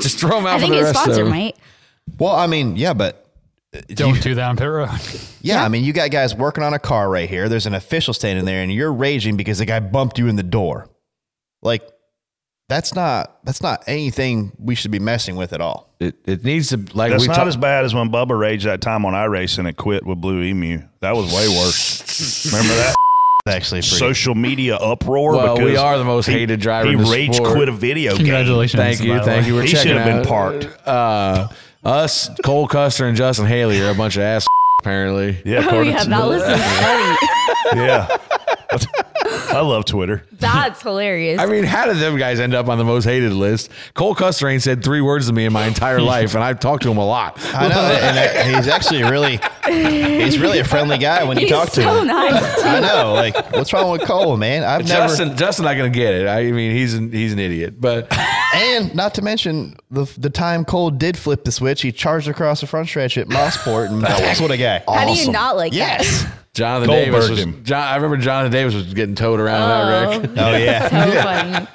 just 0.00 0.18
throw 0.18 0.38
him 0.38 0.46
out 0.46 0.54
I 0.56 0.58
for 0.58 0.60
think 0.62 0.70
the 0.72 0.76
his 0.78 0.84
rest 0.86 1.00
sponsor 1.02 1.24
might. 1.26 1.56
Well, 2.18 2.34
I 2.34 2.46
mean, 2.46 2.76
yeah, 2.76 2.94
but 2.94 3.26
Don't 3.88 4.20
do 4.22 4.34
that 4.34 4.48
on 4.48 4.56
pit 4.56 4.68
road. 4.68 4.88
yeah, 5.42 5.64
I 5.64 5.68
mean, 5.68 5.84
you 5.84 5.92
got 5.92 6.10
guys 6.10 6.34
working 6.34 6.64
on 6.64 6.72
a 6.74 6.78
car 6.78 7.08
right 7.10 7.28
here. 7.28 7.48
There's 7.48 7.66
an 7.66 7.74
official 7.74 8.14
standing 8.14 8.44
there, 8.44 8.62
and 8.62 8.72
you're 8.72 8.92
raging 8.92 9.36
because 9.36 9.58
the 9.58 9.66
guy 9.66 9.80
bumped 9.80 10.18
you 10.18 10.28
in 10.28 10.36
the 10.36 10.42
door. 10.42 10.88
Like, 11.62 11.82
that's 12.68 12.94
not 12.94 13.38
that's 13.44 13.62
not 13.62 13.84
anything 13.86 14.50
we 14.58 14.74
should 14.74 14.90
be 14.90 14.98
messing 14.98 15.36
with 15.36 15.52
at 15.52 15.60
all. 15.60 15.94
It, 16.00 16.16
it 16.26 16.44
needs 16.44 16.70
to 16.70 16.78
like 16.94 17.10
That's 17.12 17.22
we 17.22 17.28
not 17.28 17.36
talk- 17.36 17.46
as 17.46 17.56
bad 17.56 17.84
as 17.84 17.94
when 17.94 18.10
Bubba 18.10 18.38
raged 18.38 18.66
that 18.66 18.80
time 18.80 19.04
on 19.06 19.12
iRacing 19.12 19.60
and 19.60 19.68
it 19.68 19.76
quit 19.76 20.04
with 20.04 20.20
Blue 20.20 20.42
Emu. 20.42 20.82
That 21.00 21.14
was 21.14 21.26
way 21.32 21.48
worse. 21.48 22.46
Remember 22.46 22.74
that? 22.74 22.94
Actually, 23.48 23.82
pretty- 23.82 23.96
social 23.98 24.34
media 24.34 24.74
uproar. 24.76 25.32
Well, 25.36 25.58
we 25.58 25.76
are 25.76 25.96
the 25.96 26.04
most 26.04 26.26
he- 26.26 26.32
hated 26.32 26.58
driver 26.60 26.88
He 26.88 26.94
in 26.94 27.04
the 27.04 27.10
rage 27.10 27.36
sport. 27.36 27.52
quit 27.52 27.68
a 27.68 27.72
video 27.72 28.10
game. 28.10 28.18
Congratulations. 28.18 28.80
Thank 28.82 29.00
you, 29.00 29.14
thank 29.22 29.42
way. 29.42 29.46
you. 29.48 29.54
We're 29.54 29.62
He 29.62 29.68
checking 29.68 29.92
should 29.92 29.96
have 29.98 30.22
been 30.22 30.26
parked. 30.28 30.68
Uh, 30.86 31.48
us, 31.86 32.28
Cole 32.44 32.66
Custer, 32.68 33.06
and 33.06 33.16
Justin 33.16 33.46
Haley 33.46 33.80
are 33.80 33.90
a 33.90 33.94
bunch 33.94 34.16
of 34.16 34.22
ass. 34.22 34.46
Apparently, 34.80 35.38
Yeah, 35.44 35.58
Oh 35.58 35.66
according 35.68 35.92
yeah, 35.94 35.98
to 36.04 36.10
that 36.10 36.20
the- 36.22 36.28
was 36.28 36.42
funny. 37.72 37.82
yeah. 37.82 38.16
I 39.48 39.60
love 39.60 39.84
Twitter. 39.86 40.22
That's 40.32 40.82
hilarious. 40.82 41.40
I 41.40 41.46
mean, 41.46 41.64
how 41.64 41.86
did 41.86 41.96
them 41.96 42.18
guys 42.18 42.38
end 42.40 42.54
up 42.54 42.68
on 42.68 42.76
the 42.78 42.84
most 42.84 43.04
hated 43.04 43.32
list? 43.32 43.70
Cole 43.94 44.14
Custer 44.14 44.46
ain't 44.48 44.62
said 44.62 44.84
three 44.84 45.00
words 45.00 45.26
to 45.28 45.32
me 45.32 45.44
in 45.46 45.52
my 45.52 45.66
entire 45.66 46.00
life, 46.14 46.34
and 46.34 46.44
I've 46.44 46.60
talked 46.60 46.82
to 46.84 46.90
him 46.90 46.98
a 46.98 47.06
lot. 47.06 47.38
I 47.54 47.68
know, 47.68 47.80
and 47.80 48.18
uh, 48.54 48.56
he's 48.58 48.68
actually 48.68 49.02
really, 49.04 49.40
he's 49.66 50.38
really 50.38 50.58
a 50.58 50.64
friendly 50.64 50.98
guy 50.98 51.24
when 51.24 51.36
you 51.38 51.42
He's 51.46 51.50
talk 51.52 51.70
to 51.70 51.82
so 51.82 52.00
him. 52.00 52.06
nice. 52.08 52.62
I 52.62 52.80
know, 52.80 53.14
like, 53.14 53.52
what's 53.52 53.72
wrong 53.72 53.90
with 53.90 54.02
Cole, 54.02 54.36
man? 54.36 54.62
I've 54.62 54.86
never, 54.86 55.06
Justin, 55.08 55.36
Justin, 55.36 55.64
not 55.64 55.76
gonna 55.76 55.88
get 55.90 56.12
it. 56.14 56.28
I 56.28 56.50
mean, 56.52 56.72
he's 56.72 56.94
an, 56.94 57.10
he's 57.10 57.32
an 57.32 57.38
idiot, 57.38 57.80
but 57.80 58.08
and 58.56 58.94
not 58.94 59.14
to 59.14 59.22
mention 59.22 59.76
the 59.90 60.04
the 60.18 60.30
time 60.30 60.64
Cole 60.64 60.90
did 60.90 61.16
flip 61.16 61.44
the 61.44 61.52
switch, 61.52 61.82
he 61.82 61.92
charged 61.92 62.28
across 62.28 62.60
the 62.60 62.66
front 62.66 62.88
stretch 62.88 63.16
at 63.18 63.28
Mosport 63.28 63.88
and 63.90 64.02
that 64.02 64.20
was 64.20 64.40
what 64.40 64.50
a 64.50 64.56
guy. 64.56 64.82
How 64.88 65.06
do 65.06 65.12
you 65.18 65.30
not 65.30 65.56
like 65.56 65.72
that? 65.72 66.02
Yes. 66.02 66.26
Jonathan 66.54 66.88
Goldberg 66.88 67.12
Davis 67.12 67.30
was. 67.30 67.38
him. 67.40 67.64
John, 67.64 67.82
I 67.86 67.96
remember 67.96 68.16
Jonathan 68.16 68.52
Davis 68.52 68.74
was 68.74 68.94
getting 68.94 69.14
towed 69.14 69.40
around 69.40 69.68
that? 69.68 70.14
in 70.14 70.22
that 70.22 70.38
wreck. 70.38 70.38
Oh, 70.38 70.54
Oh 70.54 70.56
yeah. 70.56 70.88
so 70.88 71.22
funny. 71.22 71.66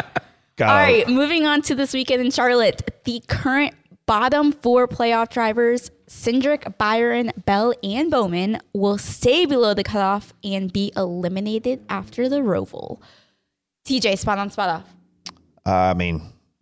God, 0.58 0.70
All 0.70 0.76
right, 0.76 1.08
moving 1.08 1.46
on 1.46 1.62
to 1.64 1.76
this 1.76 1.94
weekend 1.94 2.22
in 2.22 2.32
Charlotte. 2.32 3.02
The 3.06 3.22
current 3.28 3.74
bottom 4.06 4.52
four 4.52 4.88
playoff 4.88 5.30
drivers, 5.30 5.92
Cindric, 6.08 6.78
Byron, 6.78 7.32
Bell, 7.46 7.74
and 7.84 8.12
Bowman, 8.12 8.60
will 8.74 8.98
stay 8.98 9.46
below 9.46 9.74
the 9.74 9.84
cutoff 9.84 10.34
and 10.44 10.72
be 10.74 10.92
eliminated 10.98 11.84
after 11.90 12.28
the 12.28 12.38
Roval. 12.42 13.00
TJ, 13.86 14.18
spot 14.18 14.38
on, 14.40 14.50
spot 14.52 14.70
off. 14.70 14.84
I 15.66 15.94
mean, 15.94 16.22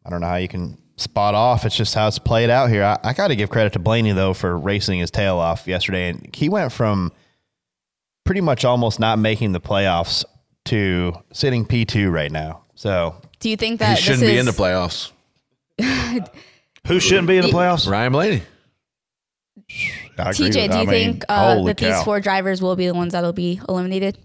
I 0.09 0.11
don't 0.11 0.21
know 0.21 0.27
how 0.27 0.37
you 0.37 0.47
can 0.47 0.75
spot 0.97 1.35
off. 1.35 1.65
It's 1.65 1.75
just 1.75 1.93
how 1.93 2.07
it's 2.07 2.17
played 2.17 2.49
out 2.49 2.71
here. 2.71 2.83
I, 2.83 2.97
I 3.03 3.13
got 3.13 3.27
to 3.27 3.35
give 3.35 3.51
credit 3.51 3.73
to 3.73 3.79
Blaney 3.79 4.11
though 4.13 4.33
for 4.33 4.57
racing 4.57 4.97
his 4.97 5.11
tail 5.11 5.37
off 5.37 5.67
yesterday, 5.67 6.09
and 6.09 6.35
he 6.35 6.49
went 6.49 6.71
from 6.71 7.11
pretty 8.25 8.41
much 8.41 8.65
almost 8.65 8.99
not 8.99 9.19
making 9.19 9.51
the 9.51 9.61
playoffs 9.61 10.25
to 10.65 11.13
sitting 11.31 11.63
P 11.63 11.85
two 11.85 12.09
right 12.09 12.31
now. 12.31 12.63
So 12.73 13.21
Do 13.39 13.51
you 13.51 13.55
think 13.55 13.81
that 13.81 13.89
He 13.89 13.95
that 13.97 14.01
shouldn't 14.01 14.21
this 14.21 14.31
be 14.31 14.35
is, 14.37 14.39
in 14.39 14.45
the 14.47 14.51
playoffs. 14.51 15.11
who 16.87 16.99
shouldn't 16.99 17.27
be 17.27 17.37
in 17.37 17.43
the 17.45 17.51
playoffs? 17.51 17.87
Ryan 17.87 18.11
Blaney. 18.11 18.41
TJ, 19.69 20.39
with- 20.39 20.53
do 20.53 20.59
I 20.59 20.81
you 20.81 20.87
mean, 20.87 20.87
think 20.87 21.25
uh, 21.29 21.53
holy 21.53 21.67
that 21.73 21.77
these 21.77 22.01
four 22.03 22.19
drivers 22.19 22.63
will 22.63 22.75
be 22.75 22.87
the 22.87 22.95
ones 22.95 23.13
that'll 23.13 23.31
be 23.31 23.61
eliminated? 23.69 24.17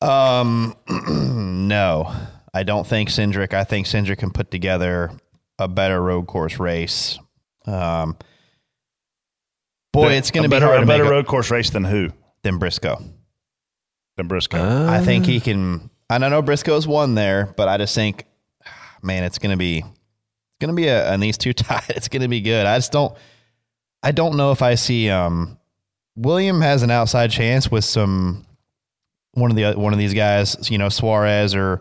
Um, 0.00 0.74
no, 1.68 2.12
I 2.54 2.62
don't 2.62 2.86
think 2.86 3.08
Cindric. 3.08 3.54
I 3.54 3.64
think 3.64 3.86
Cindric 3.86 4.18
can 4.18 4.30
put 4.30 4.50
together 4.50 5.10
a 5.58 5.68
better 5.68 6.00
road 6.02 6.26
course 6.26 6.58
race. 6.58 7.18
Um, 7.66 8.16
boy, 9.92 10.12
it's 10.12 10.30
going 10.30 10.42
to 10.42 10.48
be 10.48 10.56
better, 10.56 10.66
hard 10.66 10.78
a 10.78 10.80
to 10.80 10.86
better 10.86 11.04
make 11.04 11.10
road 11.10 11.26
course 11.26 11.50
race 11.50 11.70
than 11.70 11.84
who? 11.84 12.10
than 12.42 12.58
Briscoe. 12.58 13.02
Than 14.16 14.28
Briscoe. 14.28 14.88
I 14.88 15.00
think 15.00 15.26
he 15.26 15.40
can. 15.40 15.90
And 16.10 16.24
I 16.24 16.28
know 16.28 16.42
Briscoe's 16.42 16.86
won 16.86 17.14
there, 17.14 17.52
but 17.56 17.68
I 17.68 17.78
just 17.78 17.94
think, 17.94 18.26
man, 19.02 19.24
it's 19.24 19.38
going 19.38 19.52
to 19.52 19.56
be, 19.56 19.78
it's 19.78 20.58
going 20.60 20.68
to 20.68 20.74
be 20.74 20.88
a, 20.88 21.10
and 21.10 21.22
these 21.22 21.38
two 21.38 21.52
tied. 21.52 21.84
It's 21.90 22.08
going 22.08 22.22
to 22.22 22.28
be 22.28 22.40
good. 22.40 22.66
I 22.66 22.76
just 22.76 22.92
don't, 22.92 23.16
I 24.02 24.12
don't 24.12 24.36
know 24.36 24.52
if 24.52 24.60
I 24.60 24.74
see. 24.74 25.08
Um, 25.08 25.58
William 26.16 26.60
has 26.60 26.82
an 26.82 26.90
outside 26.90 27.30
chance 27.30 27.70
with 27.70 27.84
some 27.84 28.44
one 29.34 29.50
of 29.50 29.56
the 29.56 29.72
one 29.72 29.94
of 29.94 29.98
these 29.98 30.12
guys, 30.12 30.70
you 30.70 30.76
know, 30.76 30.90
Suarez 30.90 31.54
or 31.54 31.80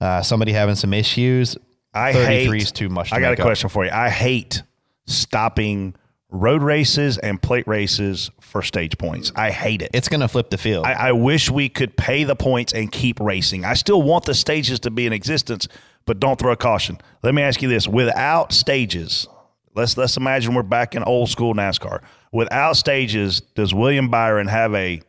uh, 0.00 0.22
somebody 0.22 0.52
having 0.52 0.74
some 0.74 0.94
issues. 0.94 1.56
I 1.92 2.12
33 2.12 2.34
hate. 2.34 2.62
is 2.62 2.72
too 2.72 2.88
much. 2.88 3.10
To 3.10 3.16
I 3.16 3.20
got 3.20 3.30
a 3.30 3.32
up. 3.32 3.40
question 3.40 3.68
for 3.68 3.84
you. 3.84 3.90
I 3.90 4.08
hate 4.08 4.62
stopping 5.06 5.94
road 6.30 6.62
races 6.62 7.18
and 7.18 7.42
plate 7.42 7.66
races 7.66 8.30
for 8.40 8.62
stage 8.62 8.96
points. 8.98 9.32
I 9.34 9.50
hate 9.50 9.82
it. 9.82 9.90
It's 9.92 10.08
going 10.08 10.20
to 10.20 10.28
flip 10.28 10.50
the 10.50 10.58
field. 10.58 10.86
I, 10.86 10.92
I 10.92 11.12
wish 11.12 11.50
we 11.50 11.68
could 11.68 11.96
pay 11.96 12.24
the 12.24 12.36
points 12.36 12.72
and 12.72 12.90
keep 12.90 13.18
racing. 13.20 13.64
I 13.64 13.74
still 13.74 14.02
want 14.02 14.24
the 14.24 14.34
stages 14.34 14.80
to 14.80 14.90
be 14.90 15.06
in 15.06 15.12
existence, 15.12 15.66
but 16.06 16.20
don't 16.20 16.38
throw 16.38 16.52
a 16.52 16.56
caution. 16.56 16.98
Let 17.22 17.34
me 17.34 17.42
ask 17.42 17.60
you 17.62 17.68
this: 17.68 17.88
without 17.88 18.52
stages, 18.52 19.26
let's 19.74 19.96
let's 19.96 20.16
imagine 20.16 20.54
we're 20.54 20.62
back 20.62 20.94
in 20.94 21.02
old 21.02 21.28
school 21.28 21.54
NASCAR. 21.54 22.00
Without 22.32 22.76
stages, 22.76 23.40
does 23.40 23.74
William 23.74 24.08
Byron 24.08 24.46
have 24.46 24.72
a 24.74 25.02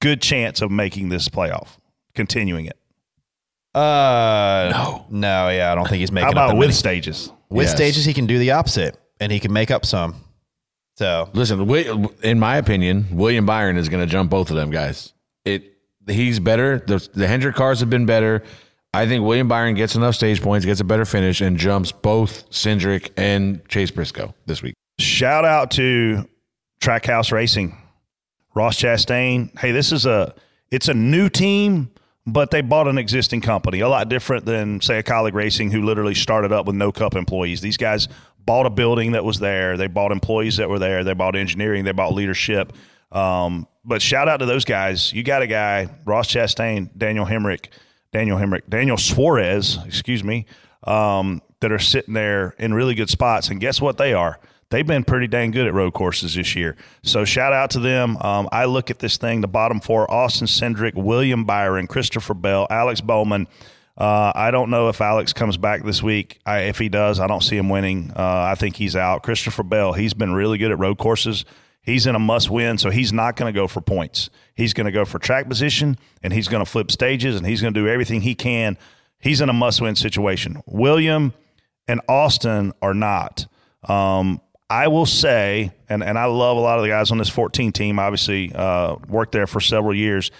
good 0.00 0.20
chance 0.20 0.60
of 0.60 0.70
making 0.70 1.08
this 1.08 1.28
playoff, 1.30 1.78
continuing 2.14 2.66
it? 2.66 2.76
Uh, 3.76 4.70
no, 4.72 5.06
no, 5.10 5.48
yeah, 5.50 5.70
I 5.72 5.74
don't 5.74 5.88
think 5.88 6.00
he's 6.00 6.10
making. 6.12 6.24
How 6.24 6.30
up 6.30 6.32
about 6.32 6.48
that 6.48 6.56
with 6.56 6.68
many. 6.68 6.72
stages? 6.74 7.30
with 7.48 7.66
Yes. 7.66 7.76
stages? 7.76 8.04
He 8.04 8.14
can 8.14 8.26
do 8.26 8.38
the 8.38 8.52
opposite, 8.52 8.96
and 9.20 9.30
he 9.30 9.38
can 9.40 9.52
make 9.52 9.70
up 9.70 9.84
some. 9.84 10.16
So 10.96 11.28
Listen, 11.34 11.58
Wi- 11.58 12.08
in 12.22 12.38
my 12.38 12.56
opinion, 12.56 13.06
William 13.12 13.44
Byron 13.44 13.76
is 13.76 13.88
going 13.90 14.04
to 14.04 14.10
jump 14.10 14.30
both 14.30 14.50
of 14.50 14.56
them 14.56 14.70
guys. 14.70 15.12
It 15.44 15.74
he's 16.08 16.40
better. 16.40 16.78
The, 16.86 17.06
the 17.14 17.26
Hendrick 17.28 17.54
cars 17.54 17.80
have 17.80 17.90
been 17.90 18.06
better. 18.06 18.42
I 18.94 19.06
think 19.06 19.22
William 19.24 19.46
Byron 19.46 19.74
gets 19.74 19.94
enough 19.94 20.14
stage 20.14 20.40
points, 20.40 20.64
gets 20.64 20.80
a 20.80 20.84
better 20.84 21.04
finish, 21.04 21.42
and 21.42 21.58
jumps 21.58 21.92
both 21.92 22.48
Cindric 22.50 23.10
and 23.18 23.60
Chase 23.68 23.90
Briscoe 23.90 24.34
this 24.46 24.62
week. 24.62 24.74
Shout 24.98 25.44
out 25.44 25.70
to 25.72 26.26
Trackhouse 26.80 27.30
Racing, 27.30 27.76
Ross 28.54 28.78
Chastain. 28.80 29.56
Hey, 29.58 29.72
this 29.72 29.92
is 29.92 30.06
a 30.06 30.34
it's 30.70 30.88
a 30.88 30.94
new 30.94 31.28
team, 31.28 31.90
but 32.26 32.50
they 32.50 32.60
bought 32.60 32.88
an 32.88 32.98
existing 32.98 33.40
company. 33.40 33.80
A 33.80 33.88
lot 33.88 34.08
different 34.08 34.44
than 34.44 34.80
say 34.80 34.98
a 34.98 35.02
Kaulig 35.02 35.32
Racing 35.32 35.70
who 35.70 35.82
literally 35.82 36.14
started 36.14 36.52
up 36.52 36.66
with 36.66 36.74
no 36.74 36.90
cup 36.90 37.14
employees. 37.14 37.60
These 37.60 37.76
guys 37.76 38.08
bought 38.44 38.66
a 38.66 38.70
building 38.70 39.12
that 39.12 39.24
was 39.24 39.38
there. 39.38 39.76
They 39.76 39.86
bought 39.86 40.12
employees 40.12 40.56
that 40.56 40.68
were 40.68 40.78
there. 40.78 41.04
They 41.04 41.14
bought 41.14 41.36
engineering. 41.36 41.84
They 41.84 41.92
bought 41.92 42.14
leadership. 42.14 42.72
Um, 43.12 43.68
but 43.84 44.02
shout 44.02 44.28
out 44.28 44.38
to 44.38 44.46
those 44.46 44.64
guys. 44.64 45.12
You 45.12 45.22
got 45.22 45.42
a 45.42 45.46
guy, 45.46 45.88
Ross 46.04 46.26
Chastain, 46.28 46.90
Daniel 46.96 47.26
Hemric, 47.26 47.68
Daniel 48.12 48.38
Hemric, 48.38 48.68
Daniel 48.68 48.96
Suarez, 48.96 49.78
excuse 49.86 50.24
me, 50.24 50.46
um, 50.84 51.40
that 51.60 51.70
are 51.70 51.78
sitting 51.78 52.14
there 52.14 52.54
in 52.58 52.74
really 52.74 52.94
good 52.94 53.08
spots. 53.08 53.48
And 53.48 53.60
guess 53.60 53.80
what 53.80 53.98
they 53.98 54.12
are? 54.12 54.40
They've 54.70 54.86
been 54.86 55.04
pretty 55.04 55.28
dang 55.28 55.52
good 55.52 55.66
at 55.66 55.74
road 55.74 55.92
courses 55.92 56.34
this 56.34 56.56
year. 56.56 56.76
So 57.02 57.24
shout 57.24 57.52
out 57.52 57.70
to 57.70 57.80
them. 57.80 58.16
Um, 58.16 58.48
I 58.50 58.64
look 58.64 58.90
at 58.90 58.98
this 58.98 59.16
thing, 59.16 59.40
the 59.40 59.48
bottom 59.48 59.80
four, 59.80 60.10
Austin 60.10 60.48
Cindric, 60.48 60.94
William 60.94 61.44
Byron, 61.44 61.86
Christopher 61.86 62.34
Bell, 62.34 62.66
Alex 62.68 63.00
Bowman. 63.00 63.46
Uh, 63.96 64.32
I 64.34 64.50
don't 64.50 64.68
know 64.68 64.88
if 64.88 65.00
Alex 65.00 65.32
comes 65.32 65.56
back 65.56 65.84
this 65.84 66.02
week. 66.02 66.40
I, 66.44 66.62
if 66.62 66.78
he 66.78 66.88
does, 66.88 67.20
I 67.20 67.26
don't 67.28 67.42
see 67.42 67.56
him 67.56 67.68
winning. 67.68 68.12
Uh, 68.14 68.22
I 68.50 68.54
think 68.56 68.76
he's 68.76 68.96
out. 68.96 69.22
Christopher 69.22 69.62
Bell, 69.62 69.92
he's 69.92 70.14
been 70.14 70.32
really 70.32 70.58
good 70.58 70.70
at 70.70 70.78
road 70.78 70.98
courses. 70.98 71.44
He's 71.80 72.06
in 72.06 72.16
a 72.16 72.18
must 72.18 72.50
win, 72.50 72.78
so 72.78 72.90
he's 72.90 73.12
not 73.12 73.36
going 73.36 73.52
to 73.52 73.58
go 73.58 73.68
for 73.68 73.80
points. 73.80 74.28
He's 74.54 74.74
going 74.74 74.86
to 74.86 74.92
go 74.92 75.04
for 75.04 75.20
track 75.20 75.48
position, 75.48 75.96
and 76.22 76.32
he's 76.32 76.48
going 76.48 76.64
to 76.64 76.70
flip 76.70 76.90
stages, 76.90 77.36
and 77.36 77.46
he's 77.46 77.62
going 77.62 77.72
to 77.72 77.80
do 77.80 77.86
everything 77.86 78.22
he 78.22 78.34
can. 78.34 78.76
He's 79.20 79.40
in 79.40 79.48
a 79.48 79.52
must 79.52 79.80
win 79.80 79.94
situation. 79.94 80.60
William 80.66 81.32
and 81.86 82.00
Austin 82.08 82.72
are 82.82 82.94
not. 82.94 83.46
Um, 83.84 84.40
I 84.68 84.88
will 84.88 85.06
say, 85.06 85.72
and, 85.88 86.02
and 86.02 86.18
I 86.18 86.24
love 86.24 86.56
a 86.56 86.60
lot 86.60 86.78
of 86.78 86.82
the 86.82 86.88
guys 86.88 87.10
on 87.10 87.18
this 87.18 87.28
14 87.28 87.72
team, 87.72 87.98
obviously, 87.98 88.52
uh, 88.54 88.96
worked 89.08 89.32
there 89.32 89.46
for 89.46 89.60
several 89.60 89.94
years. 89.94 90.30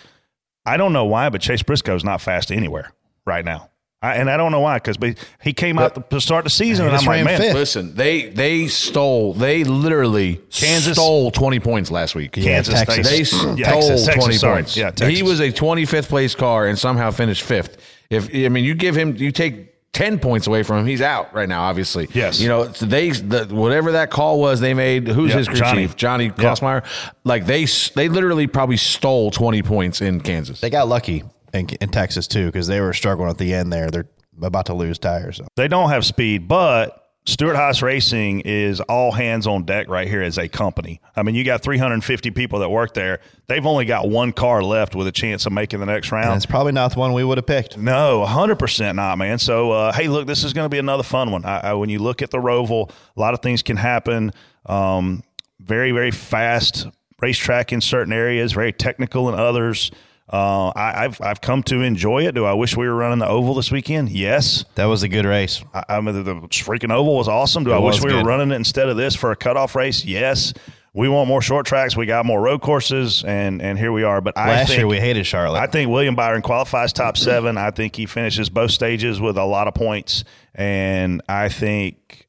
I 0.65 0.77
don't 0.77 0.93
know 0.93 1.05
why, 1.05 1.28
but 1.28 1.40
Chase 1.40 1.62
Briscoe 1.62 1.94
is 1.94 2.03
not 2.03 2.20
fast 2.20 2.51
anywhere 2.51 2.90
right 3.24 3.44
now. 3.44 3.70
I, 4.03 4.16
and 4.16 4.28
I 4.28 4.36
don't 4.36 4.53
know 4.53 4.61
why, 4.61 4.77
because 4.78 4.98
he 5.43 5.53
came 5.53 5.78
out 5.78 5.94
to, 5.94 6.05
to 6.11 6.20
start 6.20 6.44
the 6.44 6.51
season, 6.51 6.85
He 6.85 6.90
and 6.90 6.98
I'm 6.98 7.07
like, 7.07 7.24
man, 7.24 7.40
fifth. 7.40 7.55
Listen, 7.55 7.94
they 7.94 8.27
they 8.28 8.66
stole, 8.66 9.32
they 9.32 9.65
literally 9.65 10.36
Kansas- 10.51 10.97
stole 10.97 11.31
twenty 11.31 11.61
points 11.61 11.90
last 11.90 12.15
week. 12.15 12.32
Kansas 12.32 12.74
Texas. 12.74 13.09
They 13.09 13.24
stole 13.24 13.57
Texas, 13.57 14.05
Texas, 14.05 14.15
twenty 14.15 14.35
sorry. 14.36 14.55
points. 14.57 14.77
Yeah, 14.77 14.90
Texas. 14.90 15.16
he 15.16 15.23
was 15.23 15.40
a 15.40 15.51
twenty 15.51 15.86
fifth 15.86 16.09
place 16.11 16.35
car 16.35 16.66
and 16.66 16.78
somehow 16.78 17.11
finished 17.11 17.43
fifth. 17.43 17.78
If 18.11 18.28
I 18.35 18.48
mean, 18.51 18.65
you 18.65 18.74
give 18.74 18.94
him, 18.97 19.16
you 19.16 19.32
take. 19.32 19.73
10 19.92 20.18
points 20.18 20.46
away 20.46 20.62
from 20.62 20.78
him. 20.80 20.86
He's 20.86 21.00
out 21.00 21.32
right 21.34 21.48
now, 21.48 21.62
obviously. 21.62 22.06
Yes. 22.12 22.38
You 22.40 22.48
know, 22.48 22.64
they, 22.66 23.10
the, 23.10 23.46
whatever 23.46 23.92
that 23.92 24.10
call 24.10 24.38
was 24.38 24.60
they 24.60 24.74
made, 24.74 25.08
who's 25.08 25.30
Yep, 25.30 25.38
his 25.38 25.48
crew 25.48 25.56
Johnny. 25.56 25.82
chief? 25.86 25.96
Johnny 25.96 26.30
Klausmeier. 26.30 26.84
Like 27.24 27.46
they, 27.46 27.64
they 27.94 28.08
literally 28.08 28.46
probably 28.46 28.76
stole 28.76 29.30
20 29.30 29.62
points 29.62 30.02
in 30.02 30.20
Kansas. 30.20 30.60
they 30.60 30.68
got 30.68 30.86
lucky 30.88 31.24
in, 31.54 31.68
in 31.80 31.88
Texas 31.88 32.26
too 32.28 32.46
because 32.46 32.66
they 32.66 32.80
were 32.80 32.92
struggling 32.92 33.30
at 33.30 33.38
the 33.38 33.54
end 33.54 33.72
there. 33.72 33.90
They're 33.90 34.08
about 34.42 34.66
to 34.66 34.74
lose 34.74 34.98
tires. 34.98 35.38
So. 35.38 35.46
They 35.56 35.68
don't 35.68 35.88
have 35.88 36.04
speed, 36.04 36.46
but 36.46 37.06
Stewart-Haas 37.27 37.82
Racing 37.82 38.40
is 38.40 38.81
all 38.82 39.11
hands 39.11 39.48
on 39.48 39.65
deck 39.65 39.89
right 39.89 40.07
here 40.07 40.23
as 40.23 40.39
a 40.39 40.48
company. 40.48 41.01
I 41.16 41.24
mean, 41.24 41.35
you 41.35 41.43
got 41.43 41.61
350 41.61 42.31
people 42.31 42.61
that 42.61 42.70
work 42.70 42.94
there. 42.94 43.19
They've 43.48 43.66
only 43.66 43.85
got 43.85 44.09
one 44.09 44.32
car 44.32 44.62
left 44.62 44.94
with 44.94 45.09
a 45.09 45.12
chance 45.12 45.44
of 45.44 45.53
making 45.53 45.81
the 45.81 45.86
next 45.86 46.12
And 46.12 46.23
round. 46.24 46.36
it's 46.36 46.47
probably 46.47 46.70
not 46.73 46.93
the 46.93 47.01
one 47.01 47.12
we 47.12 47.24
would 47.24 47.39
have 47.39 47.47
picked. 47.47 47.77
No, 47.77 48.24
100% 48.27 48.94
not, 48.94 49.19
man. 49.19 49.39
So, 49.39 49.73
uh, 49.73 49.93
hey, 49.93 50.07
look, 50.07 50.28
this 50.28 50.44
is 50.44 50.53
going 50.53 50.66
to 50.66 50.69
be 50.69 50.78
another 50.78 51.03
fun 51.03 51.32
one. 51.32 51.44
I, 51.44 51.59
I, 51.70 51.74
when 51.74 51.89
you 51.90 51.98
look 51.98 52.23
at 52.23 52.31
the 52.31 52.39
Roval, 52.39 52.90
a 53.16 53.20
lot 53.20 53.35
of 53.35 53.43
things 53.43 53.61
can 53.62 53.77
happen. 53.77 54.31
Um, 54.65 55.24
very, 55.59 55.90
very 55.90 56.12
fast 56.12 56.86
racetrack 57.20 57.73
in 57.73 57.81
certain 57.81 58.12
areas, 58.12 58.53
very 58.53 58.73
technical 58.73 59.28
in 59.28 59.35
others. 59.35 59.90
Uh, 60.32 60.69
I, 60.74 61.05
I've 61.05 61.20
I've 61.20 61.40
come 61.40 61.62
to 61.65 61.82
enjoy 61.82 62.27
it. 62.27 62.35
Do 62.35 62.44
I 62.44 62.53
wish 62.55 62.77
we 62.77 62.86
were 62.89 62.97
running 62.97 63.20
the 63.20 63.28
oval 63.28 63.55
this 63.55 63.70
weekend? 63.70 64.11
Yes. 64.11 64.65
That 64.74 64.86
was 64.86 65.03
a 65.05 65.09
good 65.09 65.24
race. 65.24 65.62
I, 65.73 65.85
I 65.89 66.01
mean, 66.01 66.15
the, 66.16 66.23
the 66.24 66.35
freaking 66.48 66.93
oval 66.93 67.16
was 67.16 67.28
awesome. 67.28 67.62
Do 67.65 67.70
It 67.70 67.77
I 67.77 67.78
wish 67.78 68.03
we 68.03 68.11
good. 68.11 68.24
were 68.24 68.28
running 68.28 68.51
it 68.51 68.57
instead 68.57 68.89
of 68.89 68.97
this 68.97 69.15
for 69.15 69.31
a 69.31 69.36
cutoff 69.36 69.77
race? 69.77 70.05
Yes. 70.05 70.53
We 70.94 71.09
want 71.11 71.28
more 71.28 71.43
short 71.43 71.66
tracks. 71.66 71.94
We 71.94 72.07
got 72.07 72.24
more 72.24 72.40
road 72.40 72.62
courses, 72.62 73.23
and 73.23 73.61
and 73.62 73.78
here 73.78 73.93
we 73.93 74.03
are. 74.03 74.20
But 74.23 74.36
I 74.39 74.48
Last 74.48 74.69
think, 74.69 74.78
year 74.78 74.86
we 74.89 74.98
hated 74.98 75.27
Charlotte. 75.27 75.59
I 75.61 75.66
think 75.66 75.90
William 75.90 76.16
Byron 76.16 76.40
qualifies 76.43 76.93
top 76.94 77.16
seven. 77.19 77.59
I 77.59 77.70
think 77.70 77.94
he 77.94 78.07
finishes 78.07 78.48
both 78.48 78.70
stages 78.70 79.20
with 79.20 79.36
a 79.36 79.44
lot 79.44 79.69
of 79.69 79.74
points, 79.74 80.24
and 80.55 81.20
I 81.28 81.51
think 81.51 82.27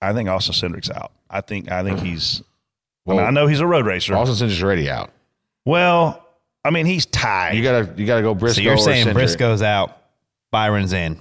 I 0.00 0.12
think 0.12 0.28
Austin 0.28 0.54
Cindric's 0.54 0.88
out. 0.88 1.10
I 1.28 1.40
think 1.40 1.70
I 1.70 1.82
think 1.82 1.98
he's. 1.98 2.42
I, 3.06 3.10
mean, 3.10 3.16
Well, 3.16 3.26
I 3.26 3.30
know 3.30 3.48
he's 3.48 3.58
a 3.60 3.66
road 3.66 3.84
racer. 3.86 4.14
Austin 4.14 4.36
Cindric's 4.36 4.62
already 4.62 4.88
out. 4.88 5.10
well, 5.64 6.24
I 6.64 6.70
mean 6.70 6.86
he's 6.86 7.06
tied. 7.06 7.54
You 7.54 7.62
gotta 7.62 7.92
you 7.96 8.06
gotta 8.06 8.22
go 8.22 8.34
Briscoe. 8.34 8.56
so 8.56 8.62
you're 8.62 8.78
saying 8.78 9.06
Cindric. 9.06 9.14
Briscoe's 9.14 9.62
out, 9.62 9.96
Byron's 10.50 10.92
in. 10.92 11.18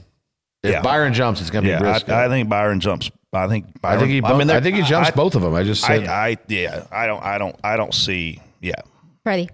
If 0.64 0.72
Yeah. 0.72 0.82
Byron 0.82 1.14
jumps, 1.14 1.40
it's 1.41 1.49
gonna 1.49 1.68
be 1.72 1.78
Briscoe. 1.78 2.14
I, 2.14 2.26
I 2.26 2.28
think 2.28 2.49
Byron 2.49 2.80
jumps. 2.80 3.10
I 3.32 3.48
think 3.48 3.68
I 3.84 3.98
think 3.98 4.10
he. 4.10 4.24
I 4.24 4.38
mean, 4.38 4.49
I, 4.49 4.60
think 4.60 4.76
he 4.76 4.82
jumps 4.84 5.10
I- 5.10 5.11
both 5.11 5.36
of 5.36 5.41
them. 5.41 5.53
I 5.53 5.64
just 5.64 5.84
said. 5.84 6.07
I, 6.07 6.30
I 6.30 6.38
yeah. 6.48 6.86
I 6.91 7.06
don't. 7.06 7.24
I 7.24 7.38
don't. 7.38 7.56
I 7.64 7.78
don't 7.78 7.94
see. 7.94 8.41
Yeah. 8.60 8.82
Freddie. 9.24 9.49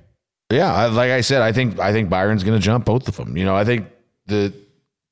Yeah, 0.51 0.73
I, 0.73 0.85
like 0.85 1.11
I 1.11 1.21
said, 1.21 1.41
I 1.41 1.51
think 1.51 1.79
I 1.79 1.91
think 1.91 2.09
Byron's 2.09 2.43
going 2.43 2.57
to 2.57 2.63
jump 2.63 2.85
both 2.85 3.07
of 3.07 3.17
them. 3.17 3.35
You 3.35 3.45
know, 3.45 3.55
I 3.55 3.65
think 3.65 3.87
the 4.27 4.53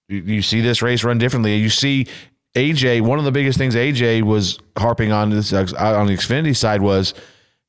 you, 0.07 0.19
you 0.19 0.41
see 0.41 0.61
this 0.61 0.81
race 0.81 1.03
run 1.03 1.17
differently. 1.17 1.55
You 1.57 1.69
see 1.69 2.07
AJ. 2.55 3.01
One 3.01 3.19
of 3.19 3.25
the 3.25 3.31
biggest 3.31 3.57
things 3.57 3.75
AJ 3.75 4.21
was 4.23 4.59
harping 4.77 5.11
on 5.11 5.29
this 5.31 5.51
uh, 5.51 5.65
on 5.79 6.07
the 6.07 6.13
Xfinity 6.13 6.55
side 6.55 6.81
was 6.81 7.13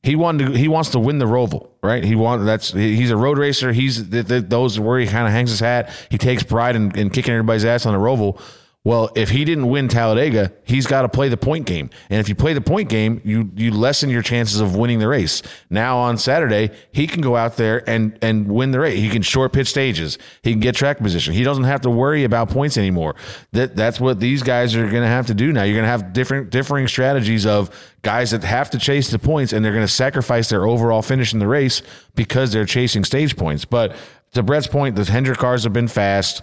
he 0.05 0.17
wanted 0.17 0.53
to, 0.53 0.59
he 0.59 0.69
wants 0.69 0.91
to 0.91 0.99
win 0.99 1.19
the 1.19 1.25
Roval, 1.25 1.71
right? 1.83 2.05
He 2.05 2.15
want 2.15 2.45
that's 2.45 2.73
he's 2.73 3.11
a 3.11 3.17
road 3.17 3.39
racer. 3.39 3.73
He's 3.73 4.07
th- 4.09 4.29
th- 4.29 4.45
those 4.49 4.79
where 4.79 5.01
he 5.01 5.07
kind 5.07 5.27
of 5.27 5.33
hangs 5.33 5.49
his 5.49 5.61
hat. 5.61 5.91
He 6.11 6.19
takes 6.19 6.43
pride 6.43 6.77
in, 6.77 6.97
in 6.97 7.09
kicking 7.09 7.33
everybody's 7.33 7.65
ass 7.65 7.87
on 7.87 7.95
the 7.95 7.99
Roval. 7.99 8.39
Well, 8.85 9.11
if 9.15 9.31
he 9.31 9.47
didn't 9.47 9.69
win 9.71 9.89
Talladega, 9.89 10.53
he's 10.65 10.87
got 10.87 11.03
to 11.03 11.09
play 11.09 11.31
the 11.31 11.39
point 11.39 11.65
game. 11.65 11.89
And 12.11 12.21
if 12.21 12.29
you 12.29 12.35
play 12.35 12.53
the 12.53 12.61
point 12.61 12.91
game, 12.91 13.19
you 13.25 13.51
you 13.57 13.71
lessen 13.71 14.11
your 14.11 14.21
chances 14.21 14.61
of 14.61 14.77
winning 14.77 14.99
the 14.99 15.09
race. 15.09 15.43
Now 15.71 15.97
on 15.97 16.19
Saturday, 16.19 16.71
he 16.93 17.07
can 17.07 17.23
go 17.23 17.35
out 17.35 17.57
there 17.57 17.89
and 17.89 18.19
and 18.21 18.47
win 18.47 18.73
the 18.73 18.81
race. 18.81 18.99
He 18.99 19.09
can 19.09 19.23
short 19.23 19.55
pitch 19.55 19.69
stages. 19.69 20.19
He 20.43 20.51
can 20.51 20.61
get 20.61 20.75
track 20.75 20.99
position. 20.99 21.33
He 21.33 21.45
doesn't 21.45 21.65
have 21.65 21.81
to 21.81 21.91
worry 21.91 22.25
about 22.25 22.51
points 22.51 22.77
anymore. 22.77 23.17
That 23.53 23.75
that's 23.75 23.99
what 23.99 24.21
these 24.21 24.43
guys 24.43 24.77
are 24.77 24.83
going 24.83 25.03
to 25.03 25.09
have 25.09 25.29
to 25.29 25.35
do 25.35 25.51
now. 25.51 25.63
You're 25.63 25.77
going 25.77 25.85
to 25.85 25.91
have 25.91 26.13
different 26.13 26.51
differing 26.51 26.87
strategies 26.87 27.47
of 27.47 27.71
guys 28.03 28.33
that 28.33 28.45
have 28.45 28.69
to 28.71 28.79
chase 28.79 29.11
the 29.11 29.19
points 29.19 29.55
and 29.55 29.65
they're 29.65 29.73
going 29.73 29.87
to 29.87 29.93
sacrifice 29.93 30.51
their 30.51 30.67
overall 30.67 31.01
finish 31.01 31.33
in 31.33 31.39
the 31.39 31.49
race 31.49 31.81
because 32.17 32.53
they're 32.53 32.67
chasing 32.67 33.03
stage 33.03 33.35
points. 33.35 33.65
But 33.65 33.97
to 34.35 34.43
Brett's 34.43 34.67
point, 34.67 34.97
the 34.97 35.05
Hendrick 35.05 35.39
cars 35.39 35.65
have 35.65 35.73
been 35.73 35.89
fast 35.89 36.43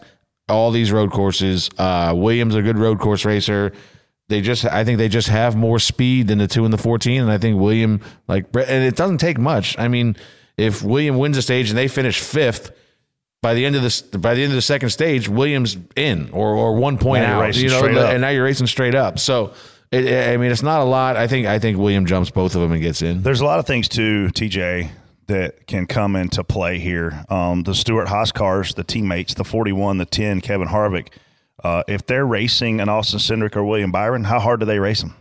all 0.52 0.72
these 0.72 0.92
road 0.92 1.12
courses. 1.12 1.70
Uh, 1.78 2.14
Williams 2.16 2.56
a 2.56 2.62
good 2.62 2.78
road 2.78 3.00
course 3.00 3.26
racer. 3.26 3.74
They 4.28 4.42
just, 4.42 4.66
I 4.66 4.86
think 4.86 4.98
they 4.98 5.10
just 5.10 5.28
have 5.28 5.56
more 5.56 5.80
speed 5.80 6.28
than 6.28 6.38
the 6.38 6.48
two 6.48 6.64
and 6.64 6.74
the 6.74 6.78
fourteen, 6.78 7.22
and 7.22 7.32
I 7.32 7.38
think 7.38 7.60
William 7.60 8.02
like, 8.28 8.46
and 8.56 8.84
it 8.84 8.96
doesn't 8.96 9.18
take 9.18 9.38
much. 9.38 9.78
I 9.78 9.88
mean, 9.88 10.16
if 10.58 10.84
William 10.84 11.18
wins 11.18 11.38
a 11.38 11.42
stage 11.42 11.70
and 11.70 11.78
they 11.78 11.88
finish 11.88 12.20
fifth. 12.20 12.72
By 13.42 13.56
the 13.56 13.66
end 13.66 13.76
of 13.76 13.82
this, 13.82 14.04
by 14.04 14.36
the 14.36 14.44
end 14.44 14.52
of 14.52 14.56
the 14.56 14.62
second 14.62 14.92
stage, 14.92 15.28
Williams 15.28 15.76
in 15.96 16.30
or 16.32 16.54
or 16.54 16.76
one 16.76 17.00
point 17.00 17.24
Now 17.24 17.42
out, 17.42 17.56
you 17.56 17.70
know, 17.70 17.84
and 17.84 18.22
now 18.22 18.30
you're 18.30 18.44
racing 18.44 18.68
straight 18.68 18.94
up. 18.94 19.18
So, 19.18 19.54
it, 19.92 20.30
I 20.30 20.38
mean, 20.38 20.52
it's 20.52 20.62
not 20.62 20.82
a 20.82 20.84
lot. 20.84 21.18
I 21.18 21.26
think 21.26 21.48
I 21.48 21.58
think 21.58 21.80
William 21.80 22.06
jumps 22.06 22.30
both 22.30 22.54
of 22.54 22.62
them 22.62 22.72
and 22.72 22.80
gets 22.80 23.02
in. 23.02 23.24
There's 23.24 23.42
a 23.42 23.46
lot 23.46 23.58
of 23.58 23.66
things 23.66 23.90
too, 23.90 24.30
TJ, 24.34 24.92
that 25.32 25.68
can 25.68 25.88
come 25.88 26.16
into 26.16 26.44
play 26.44 26.80
here. 26.80 27.26
Um, 27.30 27.64
the 27.64 27.74
Stewart-Haas 27.74 28.32
cars, 28.32 28.74
the 28.76 28.84
teammates, 28.84 29.34
the 29.34 29.44
41, 29.44 29.98
the 29.98 30.06
10, 30.06 30.42
Kevin 30.42 30.68
Harvick. 30.68 31.08
Uh, 31.64 31.84
if 31.88 32.06
they're 32.06 32.26
racing 32.26 32.80
an 32.80 32.90
Austin 32.90 33.20
Cindric 33.20 33.56
or 33.56 33.64
William 33.64 33.92
Byron, 33.92 34.26
how 34.26 34.40
hard 34.40 34.60
do 34.60 34.66
they 34.66 34.80
race 34.80 35.02
them? 35.02 35.16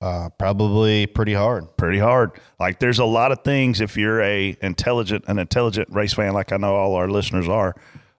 Uh, 0.00 0.28
probably 0.38 1.06
pretty 1.06 1.32
hard. 1.32 1.74
Pretty 1.76 1.98
hard. 1.98 2.32
Like 2.60 2.80
there's 2.80 2.98
a 2.98 3.04
lot 3.04 3.32
of 3.32 3.42
things. 3.42 3.80
If 3.80 3.96
you're 3.96 4.20
a 4.20 4.56
intelligent, 4.60 5.24
an 5.26 5.38
intelligent 5.38 5.88
race 5.90 6.12
fan, 6.12 6.34
like 6.34 6.52
I 6.52 6.58
know 6.58 6.74
all 6.76 6.94
our 6.96 7.08
listeners 7.08 7.48
are, 7.48 7.74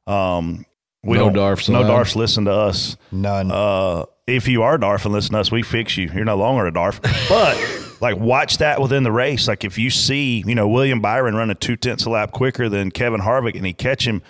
um, 0.08 0.66
we 1.04 1.18
No 1.18 1.26
don't. 1.26 1.34
Darfs 1.34 1.70
no 1.70 1.82
allowed. 1.82 1.88
Darfs 1.88 2.16
listen 2.16 2.46
to 2.46 2.52
us. 2.52 2.98
None. 3.12 3.52
Uh, 3.52 4.06
if 4.26 4.48
you 4.48 4.64
are 4.64 4.80
Darf 4.80 5.06
and 5.06 5.14
listen 5.14 5.34
to 5.34 5.40
us, 5.40 5.52
we 5.52 5.62
fix 5.62 5.98
you. 5.98 6.10
You're 6.14 6.26
no 6.26 6.36
longer 6.36 6.66
a 6.66 6.74
Darf. 6.74 7.00
But 7.30 7.87
like, 8.00 8.18
watch 8.18 8.58
that 8.60 8.82
within 8.82 9.04
the 9.04 9.12
race. 9.12 9.48
Like, 9.48 9.64
if 9.64 9.78
you 9.78 9.90
see, 9.90 10.44
you 10.46 10.56
know, 10.56 10.68
William 10.68 11.02
Byron 11.02 11.36
running 11.36 11.56
two 11.58 11.76
tenths 11.76 12.06
a 12.06 12.10
lap 12.10 12.32
quicker 12.32 12.70
than 12.70 12.92
Kevin 12.92 13.22
Harvick, 13.22 13.56
and 13.56 13.66
he 13.66 13.74
catch 13.74 14.08
him, 14.08 14.22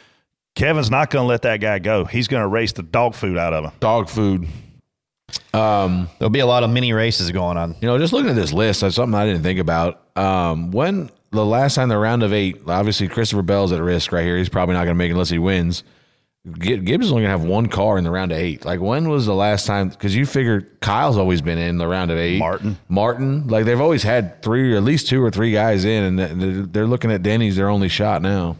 Kevin's 0.56 0.90
not 0.90 1.10
going 1.10 1.24
to 1.24 1.28
let 1.28 1.44
that 1.44 1.58
guy 1.58 1.80
go. 1.80 2.06
He's 2.06 2.28
going 2.28 2.42
to 2.42 2.48
race 2.48 2.72
the 2.72 2.84
dog 2.84 3.14
food 3.14 3.38
out 3.38 3.54
of 3.54 3.66
him. 3.66 3.72
Dog 3.80 4.10
food. 4.10 4.48
Um, 5.54 6.10
There'll 6.18 6.30
be 6.30 6.40
a 6.40 6.46
lot 6.46 6.64
of 6.64 6.70
mini 6.70 6.94
races 6.94 7.32
going 7.32 7.58
on. 7.58 7.76
You 7.82 7.88
know, 7.88 7.98
just 7.98 8.14
looking 8.14 8.30
at 8.30 8.36
this 8.36 8.54
list, 8.54 8.82
that's 8.82 8.96
something 8.96 9.14
I 9.14 9.26
didn't 9.26 9.44
think 9.44 9.60
about. 9.60 10.02
Um, 10.18 10.72
when 10.72 11.12
the 11.32 11.46
last 11.46 11.76
time 11.76 11.90
the 11.90 11.98
round 11.98 12.24
of 12.24 12.34
eight, 12.34 12.62
obviously 12.68 13.08
Christopher 13.08 13.42
Bell's 13.42 13.72
at 13.72 13.82
risk 13.82 14.12
right 14.12 14.24
here. 14.24 14.38
He's 14.38 14.50
probably 14.50 14.74
not 14.74 14.86
going 14.86 14.96
to 14.96 14.98
make 14.98 15.10
it 15.10 15.14
unless 15.14 15.30
he 15.30 15.40
wins. 15.40 15.84
Gi- 16.60 16.78
Gibbs 16.78 17.06
is 17.08 17.12
only 17.12 17.24
going 17.24 17.34
to 17.34 17.40
have 17.40 17.48
one 17.48 17.68
car 17.68 17.98
in 17.98 18.04
the 18.04 18.12
round 18.12 18.32
of 18.32 18.38
eight. 18.38 18.64
Like, 18.66 18.80
when 18.80 19.10
was 19.10 19.26
the 19.26 19.34
last 19.36 19.66
time? 19.66 19.90
Because 19.90 20.16
you 20.16 20.26
figure 20.26 20.62
Kyle's 20.82 21.18
always 21.18 21.42
been 21.42 21.58
in 21.58 21.78
the 21.78 21.88
round 21.88 22.12
of 22.12 22.18
eight. 22.18 22.40
Martin. 22.40 22.78
Martin. 22.90 23.48
Like, 23.48 23.66
they've 23.66 23.82
always 23.82 24.04
had 24.04 24.42
three, 24.42 24.74
or 24.74 24.78
at 24.78 24.84
least 24.84 25.08
two 25.08 25.24
or 25.24 25.30
three 25.32 25.52
guys 25.52 25.84
in, 25.86 26.04
and 26.04 26.20
they're- 26.20 26.66
they're 26.66 26.88
looking 26.88 27.12
at 27.12 27.24
Denny's 27.24 27.56
their 27.58 27.70
only 27.70 27.90
shot 27.90 28.22
now. 28.22 28.56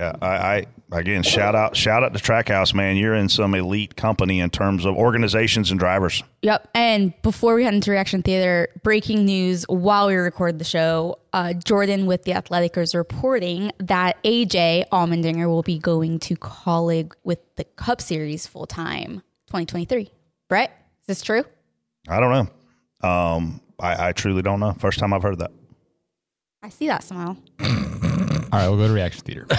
Yeah, 0.00 0.16
I, 0.22 0.66
I 0.90 0.98
again 0.98 1.22
shout 1.22 1.54
out 1.54 1.76
shout 1.76 2.02
out 2.02 2.14
to 2.14 2.18
Trackhouse, 2.18 2.72
man. 2.72 2.96
You're 2.96 3.14
in 3.14 3.28
some 3.28 3.54
elite 3.54 3.96
company 3.96 4.40
in 4.40 4.48
terms 4.48 4.86
of 4.86 4.96
organizations 4.96 5.70
and 5.70 5.78
drivers. 5.78 6.24
Yep. 6.40 6.70
And 6.74 7.12
before 7.20 7.54
we 7.54 7.64
head 7.64 7.74
into 7.74 7.90
reaction 7.90 8.22
theater, 8.22 8.68
breaking 8.82 9.26
news 9.26 9.64
while 9.68 10.06
we 10.06 10.14
record 10.14 10.58
the 10.58 10.64
show, 10.64 11.18
uh, 11.34 11.52
Jordan 11.52 12.06
with 12.06 12.24
the 12.24 12.32
Athletic 12.32 12.78
is 12.78 12.94
reporting 12.94 13.72
that 13.76 14.16
AJ 14.24 14.88
Allmendinger 14.90 15.48
will 15.48 15.62
be 15.62 15.78
going 15.78 16.18
to 16.20 16.34
Kaulig 16.36 17.12
with 17.22 17.40
the 17.56 17.64
Cup 17.64 18.00
Series 18.00 18.46
full 18.46 18.66
time 18.66 19.22
2023. 19.48 20.10
Brett, 20.48 20.70
is 21.02 21.08
this 21.08 21.20
true? 21.20 21.44
I 22.08 22.20
don't 22.20 22.48
know. 23.02 23.06
Um, 23.06 23.60
I, 23.78 24.08
I 24.08 24.12
truly 24.12 24.40
don't 24.40 24.60
know. 24.60 24.72
First 24.72 24.98
time 24.98 25.12
I've 25.12 25.22
heard 25.22 25.40
that. 25.40 25.50
I 26.62 26.70
see 26.70 26.86
that 26.86 27.04
smile. 27.04 27.36
All 28.52 28.58
right, 28.58 28.68
we'll 28.68 28.78
go 28.78 28.88
to 28.88 28.92
reaction 28.92 29.22
theater. 29.24 29.46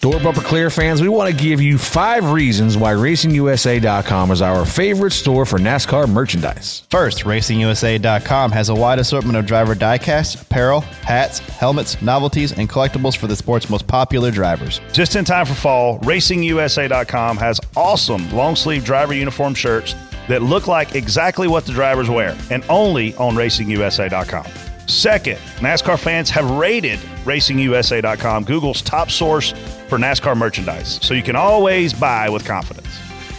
Door 0.00 0.20
Bumper 0.20 0.42
Clear 0.42 0.70
fans, 0.70 1.02
we 1.02 1.08
want 1.08 1.28
to 1.28 1.36
give 1.36 1.60
you 1.60 1.76
five 1.76 2.30
reasons 2.30 2.76
why 2.76 2.92
RacingUSA.com 2.92 4.30
is 4.30 4.40
our 4.40 4.64
favorite 4.64 5.10
store 5.10 5.44
for 5.44 5.58
NASCAR 5.58 6.08
merchandise. 6.08 6.84
First, 6.88 7.24
RacingUSA.com 7.24 8.52
has 8.52 8.68
a 8.68 8.74
wide 8.76 9.00
assortment 9.00 9.36
of 9.36 9.44
driver 9.44 9.74
diecast, 9.74 10.42
apparel, 10.42 10.82
hats, 10.82 11.40
helmets, 11.40 12.00
novelties, 12.00 12.52
and 12.52 12.70
collectibles 12.70 13.16
for 13.16 13.26
the 13.26 13.34
sport's 13.34 13.68
most 13.68 13.88
popular 13.88 14.30
drivers. 14.30 14.80
Just 14.92 15.16
in 15.16 15.24
time 15.24 15.46
for 15.46 15.54
fall, 15.54 15.98
RacingUSA.com 16.00 17.36
has 17.38 17.58
awesome 17.76 18.30
long 18.30 18.54
sleeve 18.54 18.84
driver 18.84 19.14
uniform 19.14 19.52
shirts 19.52 19.96
that 20.28 20.42
look 20.42 20.68
like 20.68 20.94
exactly 20.94 21.48
what 21.48 21.66
the 21.66 21.72
drivers 21.72 22.08
wear 22.08 22.38
and 22.50 22.62
only 22.68 23.16
on 23.16 23.34
RacingUSA.com. 23.34 24.67
Second, 24.88 25.36
NASCAR 25.58 25.98
fans 25.98 26.30
have 26.30 26.50
rated 26.50 26.98
RacingUSA.com 27.24 28.44
Google's 28.44 28.80
top 28.80 29.10
source 29.10 29.52
for 29.86 29.98
NASCAR 29.98 30.36
merchandise, 30.36 30.98
so 31.02 31.12
you 31.12 31.22
can 31.22 31.36
always 31.36 31.92
buy 31.92 32.30
with 32.30 32.44
confidence. 32.44 32.88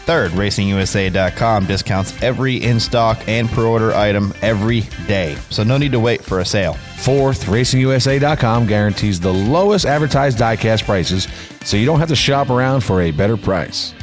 Third, 0.06 0.32
RacingUSA.com 0.32 1.66
discounts 1.66 2.22
every 2.22 2.58
in 2.58 2.80
stock 2.80 3.20
and 3.28 3.50
pre 3.50 3.64
order 3.64 3.94
item 3.94 4.34
every 4.42 4.82
day, 5.08 5.38
so 5.50 5.64
no 5.64 5.78
need 5.78 5.92
to 5.92 6.00
wait 6.00 6.24
for 6.24 6.40
a 6.40 6.46
sale. 6.46 6.74
Fourth, 6.74 7.46
RacingUSA.com 7.46 8.68
guarantees 8.68 9.20
the 9.20 9.34
lowest 9.34 9.86
advertised 9.86 10.38
diecast 10.38 10.86
prices, 10.86 11.28
so 11.64 11.78
you 11.78 11.86
don't 11.86 12.00
have 12.00 12.10
to 12.10 12.16
shop 12.16 12.50
around 12.50 12.82
for 12.82 13.02
a 13.02 13.12
better 13.12 13.38
price. 13.38 13.94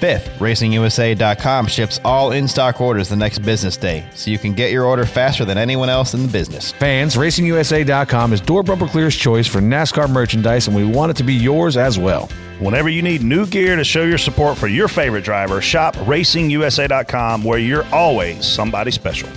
Fifth, 0.00 0.28
RacingUSA.com 0.40 1.66
ships 1.68 2.00
all 2.04 2.32
in 2.32 2.46
stock 2.46 2.82
orders 2.82 3.08
the 3.08 3.16
next 3.16 3.38
business 3.38 3.78
day, 3.78 4.04
so 4.14 4.30
you 4.30 4.38
can 4.38 4.52
get 4.52 4.70
your 4.70 4.84
order 4.84 5.06
faster 5.06 5.46
than 5.46 5.56
anyone 5.56 5.88
else 5.88 6.12
in 6.12 6.20
the 6.20 6.28
business. 6.28 6.72
Fans, 6.72 7.16
RacingUSA.com 7.16 8.34
is 8.34 8.42
Door 8.42 8.64
Bumper 8.64 8.88
Clear's 8.88 9.16
choice 9.16 9.46
for 9.46 9.60
NASCAR 9.60 10.10
merchandise, 10.10 10.66
and 10.66 10.76
we 10.76 10.84
want 10.84 11.10
it 11.10 11.16
to 11.16 11.24
be 11.24 11.32
yours 11.32 11.78
as 11.78 11.98
well. 11.98 12.28
Whenever 12.58 12.90
you 12.90 13.00
need 13.00 13.22
new 13.22 13.46
gear 13.46 13.74
to 13.74 13.84
show 13.84 14.02
your 14.02 14.18
support 14.18 14.58
for 14.58 14.66
your 14.66 14.88
favorite 14.88 15.24
driver, 15.24 15.62
shop 15.62 15.94
RacingUSA.com 15.96 17.42
where 17.42 17.58
you're 17.58 17.86
always 17.86 18.44
somebody 18.44 18.90
special. 18.90 19.30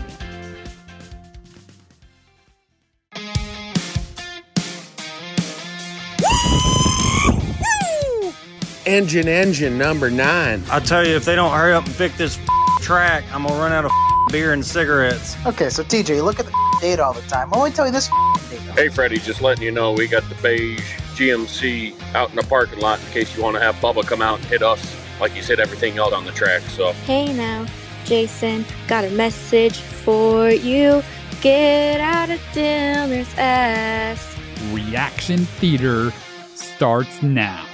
Engine, 8.89 9.27
engine 9.27 9.77
number 9.77 10.09
nine. 10.09 10.63
I 10.71 10.79
tell 10.79 11.05
you, 11.05 11.15
if 11.15 11.23
they 11.23 11.35
don't 11.35 11.51
hurry 11.51 11.73
up 11.73 11.85
and 11.85 11.93
pick 11.93 12.11
this 12.15 12.39
track, 12.81 13.23
I'm 13.31 13.43
gonna 13.43 13.61
run 13.61 13.71
out 13.71 13.85
of 13.85 13.91
beer 14.31 14.51
and 14.51 14.65
cigarettes. 14.65 15.37
Okay, 15.45 15.69
so 15.69 15.83
TJ, 15.83 16.23
look 16.23 16.39
at 16.39 16.47
the 16.47 16.77
data 16.81 17.03
all 17.03 17.13
the 17.13 17.21
time. 17.21 17.51
Let 17.51 17.69
me 17.69 17.75
tell 17.75 17.85
you 17.85 17.91
this 17.91 18.09
data. 18.49 18.73
Hey, 18.73 18.89
Freddie, 18.89 19.19
just 19.19 19.43
letting 19.43 19.63
you 19.63 19.69
know 19.69 19.91
we 19.91 20.07
got 20.07 20.27
the 20.27 20.33
beige 20.41 20.79
GMC 21.13 22.01
out 22.15 22.31
in 22.31 22.35
the 22.35 22.41
parking 22.41 22.79
lot 22.79 22.99
in 22.99 23.05
case 23.11 23.37
you 23.37 23.43
want 23.43 23.57
to 23.57 23.61
have 23.61 23.75
Bubba 23.75 24.03
come 24.07 24.23
out 24.23 24.39
and 24.39 24.47
hit 24.47 24.63
us 24.63 24.81
like 25.21 25.35
you 25.35 25.43
said 25.43 25.59
everything 25.59 25.99
else 25.99 26.11
on 26.11 26.25
the 26.25 26.31
track. 26.31 26.61
So 26.61 26.91
Hey 27.05 27.31
now, 27.31 27.67
Jason, 28.05 28.65
got 28.87 29.05
a 29.05 29.11
message 29.11 29.77
for 29.77 30.49
you. 30.49 31.03
Get 31.41 31.99
out 31.99 32.31
of 32.31 32.39
Diller's 32.53 33.31
ass. 33.37 34.35
Reaction 34.71 35.45
Theater 35.45 36.11
starts 36.55 37.21
now. 37.21 37.68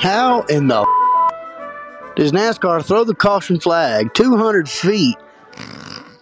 How 0.00 0.42
in 0.44 0.68
the 0.68 0.86
does 2.16 2.32
NASCAR 2.32 2.82
throw 2.82 3.04
the 3.04 3.14
caution 3.14 3.60
flag 3.60 4.14
200 4.14 4.66
feet 4.66 5.16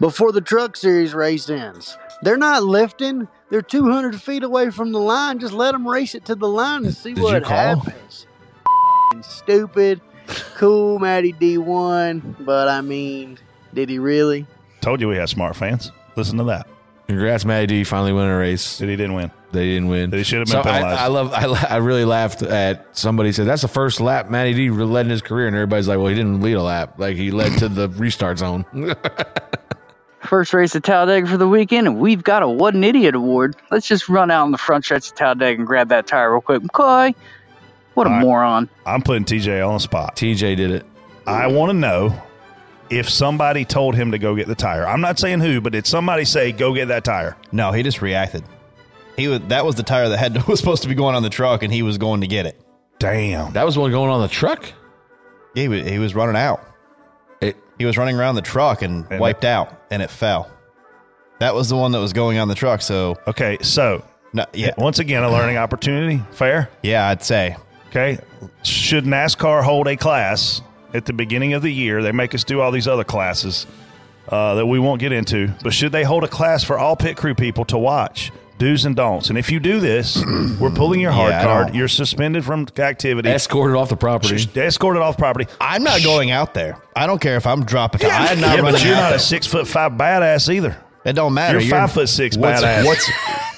before 0.00 0.32
the 0.32 0.40
Truck 0.40 0.76
Series 0.76 1.14
race 1.14 1.48
ends? 1.48 1.96
They're 2.22 2.36
not 2.36 2.64
lifting. 2.64 3.28
They're 3.50 3.62
200 3.62 4.20
feet 4.20 4.42
away 4.42 4.70
from 4.70 4.90
the 4.90 4.98
line. 4.98 5.38
Just 5.38 5.54
let 5.54 5.72
them 5.72 5.86
race 5.86 6.16
it 6.16 6.24
to 6.24 6.34
the 6.34 6.48
line 6.48 6.86
and 6.86 6.94
see 6.94 7.14
Did 7.14 7.22
what 7.22 7.46
happens. 7.46 8.26
Stupid. 9.22 10.00
Cool, 10.56 10.98
Matty 10.98 11.32
D1. 11.34 12.44
But 12.44 12.66
I 12.66 12.80
mean, 12.80 13.38
did 13.72 13.88
he 13.88 14.00
really? 14.00 14.44
Told 14.80 15.00
you 15.00 15.06
we 15.06 15.16
had 15.16 15.28
smart 15.28 15.54
fans. 15.54 15.92
Listen 16.16 16.36
to 16.38 16.44
that. 16.44 16.66
Congrats, 17.08 17.46
Matty 17.46 17.66
D. 17.66 17.84
Finally 17.84 18.12
won 18.12 18.28
a 18.28 18.36
race. 18.36 18.76
Did 18.78 18.90
he 18.90 18.96
didn't 18.96 19.14
win? 19.14 19.30
They 19.50 19.64
didn't 19.64 19.88
win. 19.88 20.10
They 20.10 20.22
should 20.22 20.40
have 20.40 20.48
been 20.48 20.58
I, 20.58 20.78
penalized. 20.78 21.00
I 21.00 21.06
love. 21.06 21.32
I, 21.32 21.74
I 21.74 21.76
really 21.78 22.04
laughed 22.04 22.42
at 22.42 22.86
somebody 22.96 23.32
said 23.32 23.46
that's 23.46 23.62
the 23.62 23.68
first 23.68 23.98
lap 23.98 24.28
Matty 24.28 24.52
D 24.52 24.70
led 24.70 25.06
in 25.06 25.10
his 25.10 25.22
career, 25.22 25.46
and 25.46 25.56
everybody's 25.56 25.88
like, 25.88 25.96
"Well, 25.96 26.08
he 26.08 26.14
didn't 26.14 26.42
lead 26.42 26.52
a 26.54 26.62
lap. 26.62 26.98
Like 26.98 27.16
he 27.16 27.30
led 27.30 27.58
to 27.60 27.68
the 27.70 27.88
restart 27.88 28.38
zone." 28.38 28.66
First 30.20 30.52
race 30.52 30.76
at 30.76 30.82
Talladega 30.82 31.26
for 31.26 31.38
the 31.38 31.48
weekend, 31.48 31.86
and 31.86 31.98
we've 31.98 32.22
got 32.22 32.42
a 32.42 32.48
What 32.48 32.74
an 32.74 32.84
Idiot 32.84 33.14
award. 33.14 33.56
Let's 33.70 33.86
just 33.86 34.10
run 34.10 34.30
out 34.30 34.42
on 34.42 34.50
the 34.50 34.58
front 34.58 34.84
stretch 34.84 35.08
of 35.08 35.14
Talladega 35.14 35.58
and 35.58 35.66
grab 35.66 35.88
that 35.88 36.06
tire 36.06 36.32
real 36.32 36.42
quick. 36.42 36.60
McCoy, 36.60 37.14
what 37.94 38.06
a 38.06 38.10
All 38.10 38.16
right. 38.16 38.22
moron. 38.22 38.68
I'm 38.84 39.00
putting 39.00 39.24
TJ 39.24 39.66
on 39.66 39.74
the 39.74 39.80
spot. 39.80 40.16
TJ 40.16 40.56
did 40.56 40.70
it. 40.72 40.84
I 41.26 41.46
want 41.46 41.70
to 41.70 41.74
know 41.74 42.20
if 42.90 43.08
somebody 43.08 43.64
told 43.64 43.94
him 43.94 44.12
to 44.12 44.18
go 44.18 44.34
get 44.34 44.46
the 44.46 44.54
tire. 44.54 44.86
I'm 44.86 45.00
not 45.00 45.18
saying 45.18 45.40
who, 45.40 45.60
but 45.60 45.72
did 45.72 45.86
somebody 45.86 46.24
say 46.24 46.52
go 46.52 46.74
get 46.74 46.88
that 46.88 47.04
tire? 47.04 47.36
No, 47.52 47.72
he 47.72 47.82
just 47.82 48.02
reacted. 48.02 48.44
He 49.16 49.28
was 49.28 49.40
that 49.48 49.64
was 49.64 49.74
the 49.74 49.82
tire 49.82 50.08
that 50.08 50.18
had 50.18 50.46
was 50.48 50.58
supposed 50.58 50.82
to 50.82 50.88
be 50.88 50.94
going 50.94 51.14
on 51.14 51.22
the 51.22 51.30
truck, 51.30 51.62
and 51.62 51.72
he 51.72 51.82
was 51.82 51.98
going 51.98 52.20
to 52.20 52.26
get 52.26 52.46
it. 52.46 52.60
Damn, 52.98 53.52
that 53.52 53.64
was 53.64 53.78
one 53.78 53.90
going 53.90 54.10
on 54.10 54.22
the 54.22 54.28
truck. 54.28 54.72
Yeah, 55.54 55.62
he 55.62 55.68
was, 55.68 55.86
he 55.86 55.98
was 55.98 56.14
running 56.14 56.36
out. 56.36 56.64
he 57.40 57.84
was 57.84 57.96
running 57.96 58.16
around 58.16 58.34
the 58.34 58.42
truck 58.42 58.82
and, 58.82 59.06
And 59.10 59.20
wiped 59.20 59.44
out, 59.44 59.82
and 59.90 60.02
it 60.02 60.10
fell. 60.10 60.50
That 61.40 61.54
was 61.54 61.68
the 61.68 61.76
one 61.76 61.92
that 61.92 62.00
was 62.00 62.12
going 62.12 62.38
on 62.38 62.48
the 62.48 62.54
truck. 62.54 62.82
So 62.82 63.16
okay, 63.26 63.58
so 63.60 64.04
no, 64.32 64.44
yeah, 64.52 64.72
Once 64.76 64.98
again, 64.98 65.22
a 65.22 65.30
learning 65.30 65.56
opportunity. 65.56 66.22
Fair? 66.32 66.70
Yeah, 66.82 67.08
I'd 67.08 67.22
say. 67.22 67.56
Okay. 67.88 68.18
Should 68.62 69.04
NASCAR 69.04 69.62
hold 69.62 69.88
a 69.88 69.96
class 69.96 70.60
at 70.94 71.04
the 71.06 71.12
beginning 71.12 71.52
of 71.54 71.62
the 71.62 71.72
year? 71.72 72.02
They 72.02 72.12
make 72.12 72.34
us 72.34 72.44
do 72.44 72.60
all 72.60 72.70
these 72.70 72.88
other 72.88 73.04
classes 73.04 73.66
uh, 74.28 74.54
that 74.56 74.66
we 74.66 74.78
won't 74.78 75.00
get 75.00 75.12
into, 75.12 75.54
but 75.62 75.72
should 75.72 75.92
they 75.92 76.04
hold 76.04 76.24
a 76.24 76.28
class 76.28 76.62
for 76.64 76.78
all 76.78 76.96
pit 76.96 77.16
crew 77.16 77.34
people 77.34 77.64
to 77.66 77.78
watch? 77.78 78.30
Do's 78.58 78.84
and 78.84 78.96
don'ts. 78.96 79.28
And 79.28 79.38
if 79.38 79.52
you 79.52 79.60
do 79.60 79.78
this, 79.78 80.20
we're 80.60 80.70
pulling 80.72 81.00
your 81.00 81.12
hard 81.12 81.30
Yeah, 81.30 81.40
I 81.40 81.44
card. 81.44 81.66
don't- 81.68 81.76
You're 81.76 81.86
suspended 81.86 82.44
from 82.44 82.66
activity. 82.76 83.28
Escorted 83.28 83.76
off 83.76 83.88
the 83.88 83.96
property. 83.96 84.34
Escorted 84.56 85.00
off 85.00 85.16
property. 85.16 85.46
I'm 85.60 85.84
not 85.84 86.02
going 86.02 86.32
out 86.32 86.54
there. 86.54 86.76
I 86.96 87.06
don't 87.06 87.20
care 87.20 87.36
if 87.36 87.46
I'm 87.46 87.64
dropping. 87.64 88.00
I'm 88.04 88.40
not 88.40 88.56
yeah, 88.56 88.62
running 88.62 88.72
but 88.72 88.84
you're 88.84 88.94
out 88.96 89.00
not 89.00 89.08
there. 89.10 89.16
a 89.18 89.20
six 89.20 89.46
foot 89.46 89.68
five 89.68 89.92
badass 89.92 90.52
either. 90.52 90.76
It 91.04 91.12
don't 91.12 91.34
matter. 91.34 91.60
You're 91.60 91.70
five 91.70 91.92
foot 91.92 92.08
six 92.08 92.36
what's, 92.36 92.60
badass. 92.60 92.84
What's, 92.84 93.08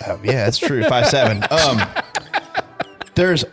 oh, 0.06 0.20
yeah, 0.22 0.44
that's 0.44 0.58
true. 0.58 0.84
Five 0.84 1.06
seven. 1.06 1.42
Um, 1.50 1.80
there's 3.14 3.44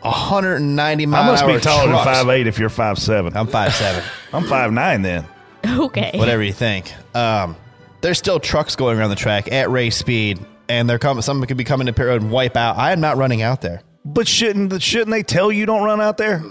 190 0.00 1.06
mile 1.06 1.22
I 1.22 1.26
must 1.26 1.46
be 1.46 1.58
taller 1.58 1.82
than 1.82 1.90
trucks. 1.90 2.04
five 2.04 2.28
eight 2.28 2.46
if 2.46 2.58
you're 2.58 2.68
five 2.68 2.98
seven. 2.98 3.36
I'm 3.36 3.46
five 3.46 3.74
seven. 3.74 4.02
I'm 4.32 4.44
five 4.44 4.72
nine 4.72 5.02
then. 5.02 5.26
Okay. 5.66 6.12
Whatever 6.14 6.42
you 6.42 6.52
think. 6.52 6.92
Um, 7.16 7.56
there's 8.00 8.18
still 8.18 8.38
trucks 8.38 8.76
going 8.76 8.98
around 8.98 9.10
the 9.10 9.16
track 9.16 9.50
at 9.50 9.70
race 9.70 9.96
speed, 9.96 10.38
and 10.68 10.88
they're 10.88 11.00
coming. 11.00 11.22
Someone 11.22 11.46
could 11.48 11.56
be 11.56 11.64
coming 11.64 11.86
to 11.88 11.92
pit 11.92 12.06
road 12.06 12.22
and 12.22 12.30
wipe 12.30 12.56
out. 12.56 12.76
I 12.76 12.92
am 12.92 13.00
not 13.00 13.16
running 13.16 13.42
out 13.42 13.60
there. 13.60 13.82
But 14.04 14.28
shouldn't 14.28 14.80
shouldn't 14.80 15.10
they 15.10 15.22
tell 15.22 15.50
you 15.50 15.66
don't 15.66 15.82
run 15.82 16.00
out 16.00 16.16
there? 16.16 16.42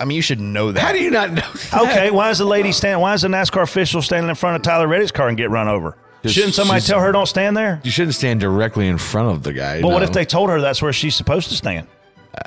I 0.00 0.04
mean, 0.04 0.16
you 0.16 0.22
should 0.22 0.40
know 0.40 0.72
that. 0.72 0.80
How 0.80 0.92
do 0.92 0.98
you 1.02 1.10
not 1.10 1.32
know? 1.32 1.42
Okay, 1.74 2.10
why 2.10 2.30
is 2.30 2.38
the 2.38 2.44
lady 2.44 2.72
stand? 2.72 3.00
Why 3.00 3.14
is 3.14 3.22
the 3.22 3.28
NASCAR 3.28 3.62
official 3.62 4.00
standing 4.00 4.30
in 4.30 4.36
front 4.36 4.56
of 4.56 4.62
Tyler 4.62 4.86
Reddick's 4.86 5.10
car 5.10 5.28
and 5.28 5.36
get 5.36 5.50
run 5.50 5.68
over? 5.68 5.96
Shouldn't 6.24 6.54
somebody 6.54 6.80
she's- 6.80 6.88
tell 6.88 7.00
her 7.00 7.12
don't 7.12 7.26
stand 7.26 7.56
there? 7.56 7.80
You 7.84 7.90
shouldn't 7.90 8.14
stand 8.14 8.40
directly 8.40 8.88
in 8.88 8.98
front 8.98 9.28
of 9.30 9.42
the 9.42 9.52
guy. 9.52 9.80
But 9.82 9.88
what 9.88 9.98
no. 9.98 10.04
if 10.04 10.12
they 10.12 10.24
told 10.24 10.50
her 10.50 10.60
that's 10.60 10.80
where 10.82 10.92
she's 10.92 11.14
supposed 11.14 11.48
to 11.50 11.54
stand? 11.56 11.86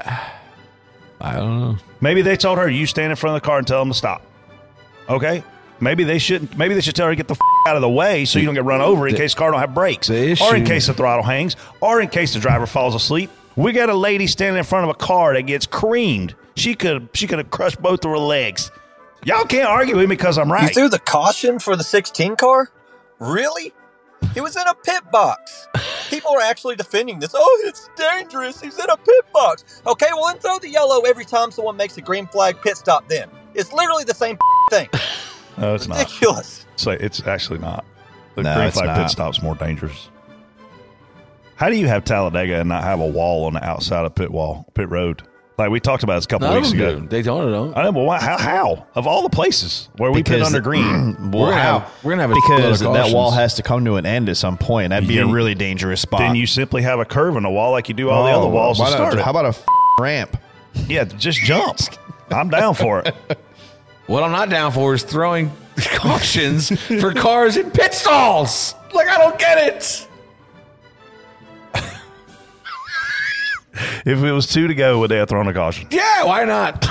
I 1.22 1.36
don't 1.36 1.60
know. 1.60 1.78
Maybe 2.00 2.22
they 2.22 2.36
told 2.36 2.58
her 2.58 2.70
you 2.70 2.86
stand 2.88 3.12
in 3.12 3.16
front 3.16 3.36
of 3.36 3.42
the 3.42 3.46
car 3.46 3.58
and 3.60 3.68
tell 3.68 3.80
them 3.80 3.90
to 3.92 3.98
stop. 3.98 4.26
Okay, 5.08 5.44
maybe 5.80 6.04
they 6.04 6.18
shouldn't. 6.20 6.58
Maybe 6.58 6.74
they 6.74 6.82
should 6.82 6.96
tell 6.96 7.08
her 7.08 7.12
to 7.12 7.16
get 7.16 7.28
the 7.28 7.34
f- 7.36 7.40
out 7.68 7.76
of 7.76 7.82
the 7.82 7.90
way 7.90 8.26
so 8.26 8.40
you 8.40 8.46
don't 8.46 8.56
get 8.56 8.64
run 8.64 8.82
over 8.82 9.08
in 9.08 9.14
the- 9.14 9.20
case 9.20 9.34
the 9.34 9.40
car 9.40 9.52
don't 9.52 9.60
have 9.60 9.74
brakes, 9.74 10.08
the 10.08 10.38
or 10.42 10.56
in 10.56 10.66
case 10.66 10.88
the 10.88 10.94
throttle 10.94 11.24
hangs, 11.24 11.56
or 11.80 12.02
in 12.02 12.08
case 12.08 12.34
the 12.34 12.40
driver 12.40 12.66
falls 12.66 12.96
asleep. 12.96 13.30
We 13.56 13.72
got 13.74 13.90
a 13.90 13.94
lady 13.94 14.28
standing 14.28 14.58
in 14.58 14.64
front 14.64 14.86
of 14.86 14.90
a 14.90 14.94
car 14.98 15.34
that 15.34 15.44
gets 15.44 15.66
creamed. 15.68 16.34
She 16.56 16.74
could 16.76 17.10
she 17.14 17.28
could 17.28 17.38
have 17.40 17.52
crushed 17.52 17.82
both 17.82 18.04
of 18.06 18.12
her 18.12 18.18
legs. 18.18 18.72
Y'all 19.24 19.46
can't 19.46 19.68
argue 19.68 19.96
with 19.98 20.10
me 20.10 20.16
because 20.16 20.38
I'm 20.40 20.48
You 20.48 20.54
right. 20.56 20.74
threw 20.74 20.90
the 20.90 20.98
caution 21.00 21.60
for 21.60 21.76
the 21.76 21.84
16 21.84 22.36
car? 22.38 22.70
Really? 23.20 23.72
He 24.34 24.42
was 24.42 24.56
in 24.56 24.66
a 24.68 24.74
pit 24.74 25.04
box. 25.12 25.68
People 26.10 26.32
are 26.32 26.42
actually 26.42 26.76
defending 26.76 27.20
this. 27.20 27.32
Oh, 27.36 27.62
it's 27.66 27.90
dangerous. 27.96 28.60
He's 28.62 28.78
in 28.78 28.90
a 28.90 28.98
pit 28.98 29.26
box. 29.34 29.82
Okay, 29.86 30.08
well, 30.14 30.28
then 30.28 30.38
throw 30.40 30.60
the 30.60 30.70
yellow 30.70 31.02
every 31.02 31.26
time 31.26 31.52
someone 31.52 31.78
makes 31.78 31.98
a 31.98 32.02
green 32.02 32.28
flag 32.28 32.58
pit 32.62 32.78
stop 32.78 33.08
then. 33.08 33.30
It's 33.54 33.72
literally 33.74 34.04
the 34.04 34.14
same 34.14 34.38
thing. 34.70 34.90
No, 35.58 35.76
it's 35.76 35.88
not. 35.88 36.00
Ridiculous. 36.00 36.66
So 36.76 36.92
it's 36.92 37.26
actually 37.28 37.60
not. 37.60 37.86
The 38.36 38.44
No, 38.44 38.56
green 38.56 38.68
it's 38.68 38.78
flag 38.78 38.90
pit 38.90 38.98
not. 39.04 39.12
stop's 39.12 39.42
more 39.42 39.56
dangerous. 39.56 40.10
How 41.56 41.70
do 41.70 41.76
you 41.78 41.88
have 41.88 42.04
Talladega 42.06 42.60
and 42.60 42.70
not 42.70 42.84
have 42.84 43.00
a 43.00 43.08
wall 43.08 43.46
on 43.46 43.54
the 43.54 43.64
outside 43.64 44.06
of 44.06 44.16
pit 44.16 44.32
wall, 44.32 44.66
pit 44.74 44.90
road? 44.90 45.22
Like 45.62 45.72
we 45.72 45.80
talked 45.80 46.04
about 46.04 46.16
this 46.16 46.26
a 46.26 46.28
couple 46.28 46.48
None 46.48 46.58
weeks 46.58 46.72
ago. 46.74 47.00
do. 47.00 47.06
Daytona 47.08 47.52
don't. 47.52 47.78
I 47.78 47.84
know, 47.84 47.92
but 47.92 48.02
why, 48.02 48.20
how, 48.20 48.38
how? 48.38 48.88
Of 48.96 49.08
all 49.08 49.22
the 49.24 49.30
places 49.30 49.90
where 49.98 50.12
we 50.12 50.24
pit 50.24 50.36
Because- 50.40 50.48
under 50.48 50.60
green, 50.62 51.32
Well, 51.32 51.32
We're 51.42 51.50
gonna 51.52 51.62
how? 51.62 51.80
have- 51.80 51.92
we're 52.04 52.12
gonna 52.14 52.22
have 52.24 52.32
a 52.32 52.36
because 52.36 52.80
split 52.80 52.88
of 52.90 52.94
that 52.96 53.14
wall 53.16 53.30
cautions. 53.30 53.42
has 53.42 53.54
to 53.56 53.64
come 53.64 53.86
to 53.86 53.96
an 53.98 54.06
end 54.06 54.28
at 54.30 54.38
some 54.38 54.58
point. 54.58 54.90
That'd 54.90 55.08
be 55.08 55.18
a 55.20 55.26
Then- 55.26 55.32
really 55.34 55.56
dangerous 55.56 56.02
spot. 56.02 56.20
then 56.20 56.36
you 56.36 56.48
simply 56.48 56.82
have 56.82 57.00
a 57.00 57.06
curve 57.06 57.36
in 57.38 57.44
the 57.44 57.50
wall 57.50 57.72
like 57.72 57.88
you 57.90 57.94
do 57.96 58.10
all 58.10 58.26
the 58.26 58.32
Oh, 58.32 58.40
other 58.42 58.50
walls 58.50 58.78
to 58.78 58.84
why 58.84 58.90
not- 58.90 58.96
start 58.96 59.14
it. 59.16 59.22
How 59.22 59.32
about 59.32 59.46
a 59.46 59.50
f- 59.50 59.66
ramp? 60.00 60.38
yeah, 60.88 61.04
just 61.04 61.40
jump. 61.40 61.78
I'm 62.32 62.50
down 62.50 62.74
for 62.76 63.00
it. 63.02 63.16
What 64.08 64.24
I'm 64.24 64.32
not 64.32 64.50
down 64.50 64.74
for 64.74 64.94
is 64.94 65.04
throwing 65.04 65.52
cautions 65.96 66.70
for 67.00 67.14
cars 67.14 67.56
in 67.56 67.72
pit 67.72 67.94
stalls. 67.94 68.76
Like 68.94 69.08
I 69.08 69.18
don't 69.20 69.40
get 69.40 69.58
it. 69.58 70.08
If 74.06 74.24
it 74.24 74.32
was 74.32 74.48
two 74.48 74.68
to 74.68 74.76
go, 74.76 75.00
would 75.00 75.12
they 75.12 75.18
have 75.18 75.30
thrown 75.30 75.48
a 75.48 75.54
caution? 75.54 75.88
Yeah, 75.92 76.24
why 76.26 76.46
not? 76.46 76.86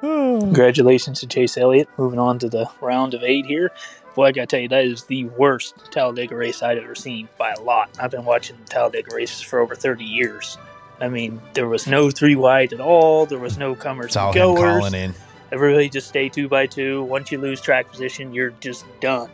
Congratulations 0.00 1.20
to 1.20 1.26
Chase 1.26 1.56
Elliott. 1.56 1.88
Moving 1.96 2.18
on 2.18 2.38
to 2.40 2.48
the 2.48 2.68
round 2.80 3.14
of 3.14 3.22
eight 3.22 3.46
here. 3.46 3.70
Boy, 4.14 4.26
I 4.26 4.32
gotta 4.32 4.46
tell 4.46 4.60
you, 4.60 4.68
that 4.68 4.84
is 4.84 5.04
the 5.04 5.24
worst 5.24 5.74
Talladega 5.90 6.36
race 6.36 6.62
I've 6.62 6.78
ever 6.78 6.94
seen 6.94 7.28
by 7.38 7.52
a 7.52 7.60
lot. 7.60 7.90
I've 7.98 8.10
been 8.10 8.24
watching 8.24 8.56
Talladega 8.66 9.14
races 9.14 9.40
for 9.40 9.58
over 9.60 9.74
30 9.74 10.04
years. 10.04 10.58
I 11.00 11.08
mean, 11.08 11.40
there 11.54 11.68
was 11.68 11.86
no 11.88 12.10
three 12.10 12.36
wide 12.36 12.72
at 12.72 12.80
all. 12.80 13.26
There 13.26 13.38
was 13.40 13.58
no 13.58 13.74
comers 13.74 14.06
It's 14.06 14.16
all 14.16 14.28
and 14.28 14.36
him 14.36 14.54
goers. 14.54 14.78
calling 14.78 14.94
in. 14.94 15.14
Everybody 15.50 15.88
just 15.88 16.08
stay 16.08 16.28
two 16.28 16.48
by 16.48 16.66
two. 16.66 17.02
Once 17.04 17.32
you 17.32 17.38
lose 17.38 17.60
track 17.60 17.90
position, 17.90 18.32
you're 18.32 18.50
just 18.60 18.84
done. 19.00 19.30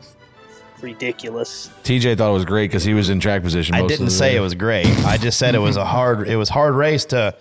Ridiculous. 0.82 1.70
TJ 1.85 2.16
thought 2.19 2.31
it 2.31 2.35
was 2.35 2.44
great 2.44 2.69
because 2.70 2.85
he 2.85 2.94
was 2.94 3.09
in 3.11 3.20
track 3.20 3.43
position. 3.43 3.74
I 3.74 3.81
didn't 3.86 4.07
of 4.07 4.07
the 4.07 4.11
say 4.11 4.31
day. 4.32 4.36
it 4.36 4.40
was 4.40 4.55
great. 4.55 4.86
I 5.05 5.16
just 5.16 5.39
said 5.39 5.55
it 5.55 5.59
was 5.59 5.77
a 5.77 5.85
hard. 5.85 6.28
It 6.28 6.36
was 6.36 6.48
hard 6.48 6.74
race 6.74 7.05
to 7.07 7.36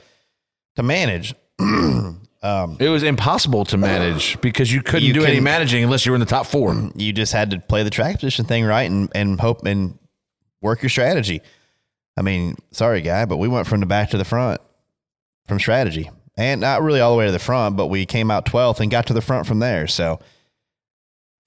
to 0.76 0.84
manage. 0.84 1.34
um, 1.60 2.78
It 2.80 2.90
was 2.90 3.04
impossible 3.04 3.66
to 3.66 3.78
manage 3.78 4.40
because 4.42 4.72
you 4.72 4.82
couldn't 4.82 5.08
You 5.08 5.14
do 5.14 5.26
any 5.26 5.40
managing 5.40 5.84
unless 5.84 6.06
you 6.06 6.12
were 6.12 6.16
in 6.16 6.22
the 6.22 6.26
top 6.26 6.46
four. 6.46 6.90
you 6.96 7.12
just 7.14 7.34
had 7.34 7.52
to 7.52 7.60
play 7.60 7.84
the 7.84 7.90
track 7.90 8.16
position 8.16 8.46
thing 8.46 8.66
right 8.66 8.90
and 8.90 9.10
and 9.14 9.40
hope 9.40 9.66
and 9.66 9.98
work 10.62 10.82
your 10.82 10.90
strategy. 10.90 11.42
I 12.18 12.22
mean, 12.22 12.56
sorry 12.72 13.02
guy, 13.02 13.26
but 13.26 13.38
we 13.38 13.48
went 13.48 13.68
from 13.68 13.80
the 13.80 13.86
back 13.86 14.10
to 14.12 14.18
the 14.18 14.26
front 14.26 14.60
from 15.48 15.60
strategy, 15.60 16.10
and 16.38 16.60
not 16.62 16.82
really 16.82 17.00
all 17.00 17.12
the 17.14 17.18
way 17.18 17.26
to 17.26 17.32
the 17.32 17.40
front, 17.40 17.76
but 17.78 17.88
we 17.88 18.06
came 18.06 18.30
out 18.30 18.46
twelfth 18.46 18.80
and 18.82 18.92
got 18.92 19.08
to 19.08 19.14
the 19.14 19.22
front 19.22 19.48
from 19.48 19.60
there. 19.60 19.88
So, 19.88 20.14
I 20.14 20.20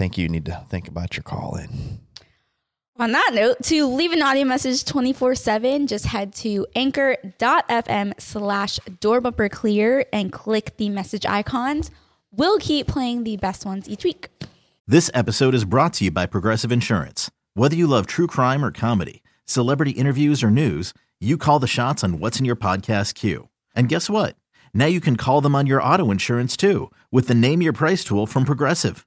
think 0.02 0.18
you 0.18 0.28
need 0.28 0.44
to 0.46 0.66
think 0.68 0.88
about 0.88 1.16
your 1.16 1.22
call 1.22 1.54
in. 1.54 2.00
On 2.96 3.12
that 3.12 3.30
note, 3.34 3.62
to 3.62 3.86
leave 3.86 4.10
an 4.10 4.20
audio 4.20 4.44
message 4.44 4.84
24 4.84 5.36
7, 5.36 5.86
just 5.86 6.06
head 6.06 6.34
to 6.34 6.66
anchor.fm 6.74 8.20
slash 8.20 8.80
door 8.98 9.20
bumper 9.20 9.48
clear 9.48 10.04
and 10.12 10.32
click 10.32 10.76
the 10.76 10.88
message 10.88 11.24
icons. 11.24 11.92
We'll 12.32 12.58
keep 12.58 12.88
playing 12.88 13.22
the 13.22 13.36
best 13.36 13.64
ones 13.64 13.88
each 13.88 14.02
week. 14.02 14.28
This 14.88 15.08
episode 15.14 15.54
is 15.54 15.64
brought 15.64 15.92
to 15.94 16.04
you 16.06 16.10
by 16.10 16.26
Progressive 16.26 16.72
Insurance. 16.72 17.30
Whether 17.54 17.76
you 17.76 17.86
love 17.86 18.06
true 18.08 18.26
crime 18.26 18.64
or 18.64 18.72
comedy, 18.72 19.22
celebrity 19.44 19.92
interviews 19.92 20.42
or 20.42 20.50
news, 20.50 20.92
you 21.20 21.38
call 21.38 21.60
the 21.60 21.68
shots 21.68 22.02
on 22.02 22.18
what's 22.18 22.40
in 22.40 22.44
your 22.44 22.56
podcast 22.56 23.14
queue. 23.14 23.48
And 23.76 23.88
guess 23.88 24.10
what? 24.10 24.34
Now 24.74 24.86
you 24.86 25.00
can 25.00 25.16
call 25.16 25.40
them 25.40 25.54
on 25.54 25.68
your 25.68 25.80
auto 25.80 26.10
insurance 26.10 26.56
too 26.56 26.90
with 27.12 27.28
the 27.28 27.36
Name 27.36 27.62
Your 27.62 27.72
Price 27.72 28.02
tool 28.02 28.26
from 28.26 28.44
Progressive. 28.44 29.06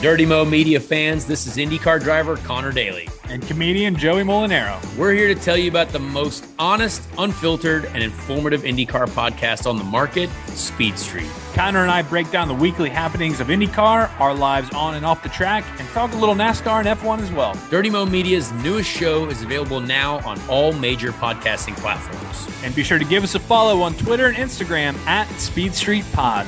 Dirty 0.00 0.24
Mo 0.24 0.44
Media 0.44 0.78
fans, 0.78 1.26
this 1.26 1.48
is 1.48 1.56
IndyCar 1.56 2.00
driver 2.00 2.36
Connor 2.36 2.70
Daly. 2.70 3.08
And 3.24 3.42
comedian 3.42 3.96
Joey 3.96 4.22
Molinaro. 4.22 4.78
We're 4.96 5.12
here 5.12 5.26
to 5.26 5.34
tell 5.34 5.56
you 5.56 5.68
about 5.68 5.88
the 5.88 5.98
most 5.98 6.46
honest, 6.56 7.02
unfiltered, 7.18 7.86
and 7.86 8.00
informative 8.00 8.62
IndyCar 8.62 9.08
podcast 9.08 9.68
on 9.68 9.76
the 9.76 9.82
market, 9.82 10.30
Speed 10.50 10.96
Street. 10.96 11.28
Connor 11.52 11.82
and 11.82 11.90
I 11.90 12.02
break 12.02 12.30
down 12.30 12.46
the 12.46 12.54
weekly 12.54 12.88
happenings 12.88 13.40
of 13.40 13.48
IndyCar, 13.48 14.08
our 14.20 14.32
lives 14.32 14.70
on 14.70 14.94
and 14.94 15.04
off 15.04 15.24
the 15.24 15.30
track, 15.30 15.64
and 15.80 15.88
talk 15.88 16.12
a 16.12 16.16
little 16.16 16.36
NASCAR 16.36 16.86
and 16.86 17.00
F1 17.00 17.18
as 17.18 17.32
well. 17.32 17.58
Dirty 17.68 17.90
Mo 17.90 18.06
Media's 18.06 18.52
newest 18.52 18.88
show 18.88 19.28
is 19.28 19.42
available 19.42 19.80
now 19.80 20.20
on 20.20 20.40
all 20.48 20.72
major 20.74 21.10
podcasting 21.10 21.74
platforms. 21.74 22.46
And 22.62 22.72
be 22.72 22.84
sure 22.84 23.00
to 23.00 23.04
give 23.04 23.24
us 23.24 23.34
a 23.34 23.40
follow 23.40 23.82
on 23.82 23.94
Twitter 23.94 24.26
and 24.26 24.36
Instagram 24.36 24.94
at 25.08 25.26
Speed 25.40 25.74
Street 25.74 26.04
Pod. 26.12 26.46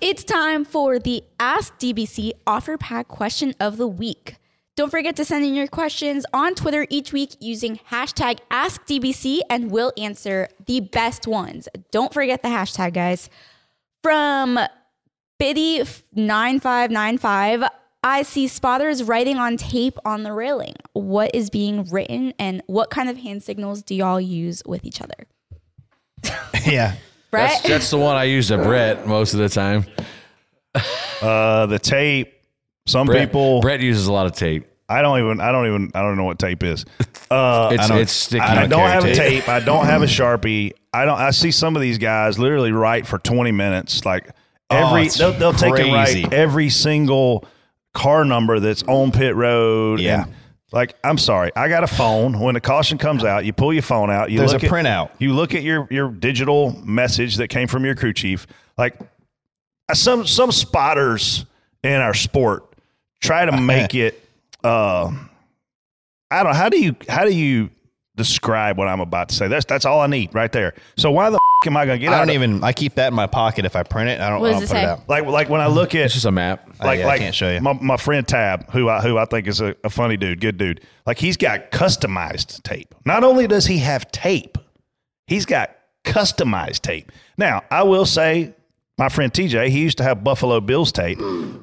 It's 0.00 0.24
time 0.24 0.64
for 0.64 0.98
the 0.98 1.22
Ask 1.38 1.78
DBC 1.78 2.32
OfferPad 2.46 3.08
question 3.08 3.54
of 3.60 3.76
the 3.76 3.86
week. 3.86 4.36
Don't 4.74 4.88
forget 4.88 5.14
to 5.16 5.26
send 5.26 5.44
in 5.44 5.54
your 5.54 5.66
questions 5.66 6.24
on 6.32 6.54
Twitter 6.54 6.86
each 6.88 7.12
week 7.12 7.36
using 7.38 7.78
hashtag 7.90 8.38
AskDBC 8.50 9.40
and 9.50 9.70
we'll 9.70 9.92
answer 9.98 10.48
the 10.64 10.80
best 10.80 11.26
ones. 11.26 11.68
Don't 11.90 12.14
forget 12.14 12.40
the 12.40 12.48
hashtag, 12.48 12.94
guys. 12.94 13.28
From 14.02 14.58
Biddy9595, 15.38 17.68
I 18.02 18.22
see 18.22 18.48
spotters 18.48 19.02
writing 19.02 19.36
on 19.36 19.58
tape 19.58 19.98
on 20.06 20.22
the 20.22 20.32
railing. 20.32 20.76
What 20.94 21.34
is 21.34 21.50
being 21.50 21.84
written 21.84 22.32
and 22.38 22.62
what 22.68 22.88
kind 22.88 23.10
of 23.10 23.18
hand 23.18 23.42
signals 23.42 23.82
do 23.82 23.94
y'all 23.94 24.18
use 24.18 24.62
with 24.64 24.86
each 24.86 25.02
other? 25.02 25.26
yeah. 26.64 26.94
Brett? 27.30 27.50
That's, 27.50 27.62
that's 27.68 27.90
the 27.90 27.98
one 27.98 28.16
I 28.16 28.24
use 28.24 28.50
at 28.50 28.62
Brett 28.62 29.06
most 29.06 29.34
of 29.34 29.40
the 29.40 29.48
time. 29.48 29.84
Uh, 31.22 31.66
the 31.66 31.78
tape. 31.78 32.34
Some 32.86 33.06
Brett- 33.06 33.28
people. 33.28 33.60
Brett 33.60 33.80
uses 33.80 34.06
a 34.06 34.12
lot 34.12 34.26
of 34.26 34.32
tape. 34.32 34.66
I 34.88 35.02
don't 35.02 35.18
even. 35.20 35.40
I 35.40 35.52
don't 35.52 35.66
even. 35.66 35.90
I 35.94 36.02
don't 36.02 36.16
know 36.16 36.24
what 36.24 36.38
tape 36.38 36.62
is. 36.62 36.84
Uh, 37.30 37.70
It's- 37.72 37.78
I 37.84 37.88
don't- 37.88 37.98
it's 38.00 38.12
sticky. 38.12 38.40
I 38.42 38.52
I 38.52 38.54
don't 38.66 38.70
don't 38.70 38.88
have 38.88 39.04
a 39.04 39.14
tape. 39.14 39.44
tape. 39.44 39.48
I 39.48 39.60
don't 39.60 39.86
have 39.86 40.02
a 40.02 40.06
sharpie. 40.06 40.72
I 40.92 41.04
don't. 41.04 41.18
I 41.18 41.30
see 41.30 41.50
some 41.52 41.76
of 41.76 41.82
these 41.82 41.98
guys 41.98 42.38
literally 42.38 42.72
write 42.72 43.06
for 43.06 43.18
twenty 43.18 43.52
minutes. 43.52 44.04
Like 44.04 44.30
Oh, 44.70 44.88
every 44.88 45.06
it's 45.06 45.16
they'll, 45.18 45.32
they'll 45.32 45.52
take 45.52 45.78
and 45.78 45.90
crazy. 45.92 46.22
write 46.24 46.32
every 46.32 46.70
single 46.70 47.44
car 47.94 48.24
number 48.24 48.58
that's 48.60 48.82
on 48.84 49.12
pit 49.12 49.34
road. 49.36 50.00
Yeah. 50.00 50.24
And, 50.24 50.34
like 50.72 50.94
I'm 51.02 51.18
sorry, 51.18 51.50
I 51.56 51.68
got 51.68 51.82
a 51.84 51.88
phone. 51.88 52.38
When 52.40 52.54
the 52.54 52.60
caution 52.60 52.96
comes 52.98 53.24
out, 53.24 53.44
you 53.44 53.52
pull 53.52 53.72
your 53.72 53.82
phone 53.82 54.10
out. 54.10 54.30
You 54.30 54.38
There's 54.38 54.52
look 54.52 54.62
a 54.62 54.66
at- 54.66 54.72
printout. 54.72 55.10
You 55.18 55.34
look 55.34 55.54
at 55.54 55.62
your 55.62 55.86
your 55.90 56.10
digital 56.10 56.72
message 56.84 57.36
that 57.36 57.48
came 57.48 57.66
from 57.68 57.84
your 57.84 57.94
crew 57.94 58.12
chief. 58.12 58.46
Like 58.78 58.98
uh, 59.88 59.94
some 59.94 60.26
some 60.26 60.52
spotters 60.52 61.44
in 61.82 62.00
our 62.00 62.14
sport 62.14 62.64
try 63.20 63.44
to 63.44 63.52
make 63.60 63.94
it. 63.94 64.22
Uh, 64.62 65.12
I 66.30 66.42
don't. 66.44 66.54
How 66.54 66.68
do 66.68 66.78
you 66.80 66.94
how 67.08 67.24
do 67.24 67.34
you 67.34 67.70
describe 68.24 68.76
what 68.76 68.86
I'm 68.88 69.00
about 69.00 69.30
to 69.30 69.34
say? 69.34 69.48
That's 69.48 69.64
that's 69.64 69.84
all 69.84 70.00
I 70.00 70.06
need 70.06 70.34
right 70.34 70.52
there. 70.52 70.74
So 70.96 71.10
why 71.10 71.30
the 71.30 71.36
f- 71.36 71.66
am 71.66 71.76
I 71.76 71.86
going 71.86 71.98
to 71.98 72.04
get 72.04 72.12
I 72.12 72.16
out? 72.16 72.18
don't 72.26 72.28
of- 72.30 72.34
even. 72.42 72.62
I 72.64 72.72
keep 72.72 72.94
that 72.96 73.08
in 73.08 73.14
my 73.14 73.26
pocket 73.26 73.64
if 73.64 73.76
I 73.76 73.82
print 73.82 74.10
it. 74.10 74.20
I 74.20 74.28
don't. 74.28 74.40
What 74.40 74.54
I 74.54 74.60
does 74.60 74.68
don't 74.70 74.78
it 74.78 74.80
put 74.80 74.88
it 74.88 74.90
out. 75.00 75.08
like 75.08 75.24
like 75.26 75.48
when 75.48 75.60
I 75.60 75.66
look 75.68 75.94
at 75.94 76.02
It's 76.02 76.14
just 76.14 76.26
a 76.26 76.32
map. 76.32 76.68
Oh, 76.80 76.86
like 76.86 76.98
yeah, 77.00 77.08
I 77.08 77.18
can't 77.18 77.34
show 77.34 77.50
you. 77.50 77.60
My, 77.60 77.72
my 77.72 77.96
friend 77.96 78.26
Tab, 78.28 78.70
who 78.72 78.88
I 78.88 79.00
who 79.00 79.16
I 79.18 79.24
think 79.24 79.46
is 79.46 79.60
a, 79.60 79.74
a 79.84 79.90
funny 79.90 80.16
dude, 80.16 80.40
good 80.40 80.58
dude. 80.58 80.80
Like 81.06 81.18
he's 81.18 81.36
got 81.36 81.70
customized 81.70 82.62
tape. 82.62 82.94
Not 83.04 83.24
only 83.24 83.46
does 83.46 83.66
he 83.66 83.78
have 83.78 84.10
tape, 84.12 84.58
he's 85.26 85.46
got 85.46 85.70
customized 86.04 86.80
tape. 86.82 87.10
Now 87.38 87.62
I 87.70 87.82
will 87.84 88.06
say, 88.06 88.54
my 88.98 89.08
friend 89.08 89.32
TJ, 89.32 89.68
he 89.68 89.80
used 89.80 89.98
to 89.98 90.04
have 90.04 90.22
Buffalo 90.24 90.60
Bills 90.60 90.92
tape, 90.92 91.18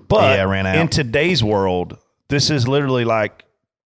but 0.07 0.38
Yeah, 0.38 0.43
ran 0.45 0.65
out. 0.65 0.77
in 0.77 0.88
today's 0.88 1.43
world, 1.43 1.97
this 2.29 2.49
is 2.49 2.67
literally 2.67 3.05
like 3.05 3.43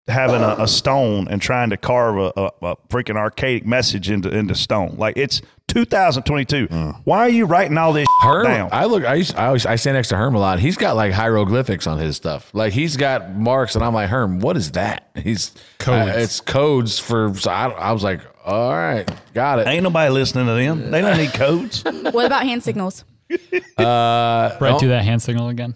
having 0.07 0.41
a, 0.41 0.55
a 0.63 0.67
stone 0.67 1.27
and 1.27 1.41
trying 1.41 1.69
to 1.69 1.77
carve 1.77 2.17
a, 2.17 2.33
a, 2.39 2.71
a 2.71 2.75
freaking 2.89 3.15
archaic 3.17 3.65
message 3.65 4.09
into 4.09 4.29
into 4.29 4.55
stone. 4.55 4.95
Like 4.97 5.17
it's 5.17 5.41
2022. 5.67 6.67
Why 7.05 7.19
are 7.19 7.29
you 7.29 7.45
writing 7.45 7.77
all 7.77 7.93
this 7.93 8.07
Herm, 8.21 8.45
down? 8.45 8.69
I 8.71 8.85
look. 8.85 9.05
I 9.05 9.15
used, 9.15 9.35
I 9.35 9.47
always 9.47 9.65
I 9.65 9.75
stand 9.77 9.95
next 9.95 10.09
to 10.09 10.17
Herm 10.17 10.35
a 10.35 10.39
lot. 10.39 10.59
He's 10.59 10.75
got 10.77 10.95
like 10.95 11.13
hieroglyphics 11.13 11.87
on 11.87 11.97
his 11.97 12.17
stuff. 12.17 12.49
Like 12.53 12.73
he's 12.73 12.97
got 12.97 13.33
marks, 13.35 13.75
and 13.75 13.83
I'm 13.83 13.93
like, 13.93 14.09
Herm, 14.09 14.39
what 14.39 14.57
is 14.57 14.71
that? 14.71 15.09
He's 15.15 15.51
Codes. 15.79 16.11
uh, 16.11 16.19
it's 16.19 16.39
codes 16.41 16.99
for. 16.99 17.33
So 17.35 17.51
I, 17.51 17.69
I 17.69 17.91
was 17.91 18.03
like, 18.03 18.21
all 18.45 18.71
right, 18.71 19.09
got 19.33 19.59
it. 19.59 19.67
Ain't 19.67 19.83
nobody 19.83 20.11
listening 20.11 20.47
to 20.47 20.53
them. 20.53 20.91
They 20.91 21.01
don't 21.01 21.17
need 21.17 21.33
codes. 21.33 21.83
What 22.11 22.25
about 22.25 22.43
hand 22.43 22.63
signals? 22.63 23.05
Uh, 23.77 24.57
Brett, 24.57 24.73
oh, 24.73 24.79
do 24.79 24.89
that 24.89 25.03
hand 25.05 25.21
signal 25.21 25.49
again. 25.49 25.75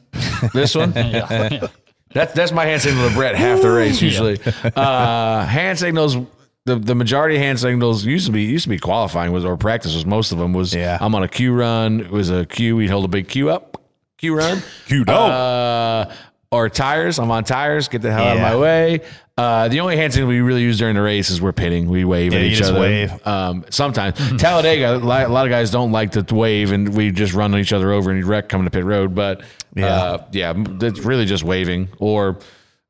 This 0.53 0.75
one. 0.75 0.91
yeah. 0.95 1.67
Yeah. 2.15 2.25
That, 2.25 2.33
that's 2.35 2.51
my 2.51 2.65
hand 2.65 2.81
signal 2.81 3.07
to 3.09 3.13
Brett 3.13 3.35
half 3.35 3.61
the 3.61 3.69
race 3.71 4.01
usually. 4.01 4.39
Uh, 4.75 5.45
hand 5.45 5.77
signals. 5.77 6.15
The, 6.65 6.77
the 6.77 6.95
majority 6.95 7.35
of 7.35 7.41
hand 7.43 7.59
signals 7.59 8.03
used 8.05 8.25
to 8.25 8.31
be 8.31 8.41
used 8.43 8.63
to 8.63 8.69
be 8.69 8.79
qualifying 8.79 9.31
was 9.31 9.45
or 9.45 9.55
practice 9.55 9.93
was 9.93 10.03
most 10.05 10.31
of 10.31 10.39
them 10.39 10.51
was 10.53 10.73
Yeah. 10.73 10.97
I'm 10.99 11.13
on 11.13 11.21
a 11.21 11.27
Q 11.27 11.53
run 11.53 11.99
it 11.99 12.09
was 12.09 12.31
a 12.31 12.45
Q 12.47 12.77
we'd 12.77 12.89
hold 12.89 13.05
a 13.05 13.07
big 13.07 13.27
Q 13.27 13.51
up 13.51 13.79
Q 14.17 14.35
run 14.35 14.63
Q 14.87 15.05
dope. 15.05 15.15
uh, 15.15 16.05
or 16.55 16.69
tires 16.69 17.19
I'm 17.19 17.29
on 17.31 17.43
tires 17.43 17.87
get 17.87 18.01
the 18.01 18.11
hell 18.11 18.23
out 18.25 18.37
of 18.37 18.41
Yeah. 18.41 18.49
my 18.49 18.55
way 18.57 19.01
uh, 19.37 19.67
the 19.67 19.81
only 19.81 19.97
hand 19.97 20.13
signal 20.13 20.29
we 20.29 20.39
really 20.39 20.61
use 20.61 20.77
during 20.77 20.95
the 20.95 21.01
race 21.01 21.29
is 21.29 21.41
we're 21.41 21.51
pitting 21.51 21.89
we 21.89 22.05
wave 22.05 22.31
Yeah, 22.33 22.39
at 22.39 22.45
you 22.45 22.51
each 22.51 22.57
just 22.57 22.71
other 22.71 22.79
wave. 22.79 23.27
um, 23.27 23.65
sometimes 23.69 24.17
Talladega 24.41 24.95
a 24.95 24.97
lot 24.97 25.25
a 25.25 25.29
lot 25.29 25.45
of 25.45 25.49
guys 25.49 25.71
don't 25.71 25.91
like 25.91 26.11
to 26.13 26.35
wave 26.35 26.71
and 26.71 26.95
we 26.95 27.11
just 27.11 27.33
run 27.33 27.55
each 27.57 27.73
other 27.73 27.91
over 27.91 28.09
and 28.11 28.19
you 28.19 28.25
wreck 28.25 28.49
coming 28.49 28.65
to 28.65 28.71
pit 28.71 28.85
road 28.85 29.13
but 29.13 29.41
Yeah. 29.75 29.87
uh, 29.87 30.25
yeah, 30.31 30.53
it's 30.81 30.99
really 31.01 31.25
just 31.25 31.43
waving. 31.43 31.89
Or 31.99 32.39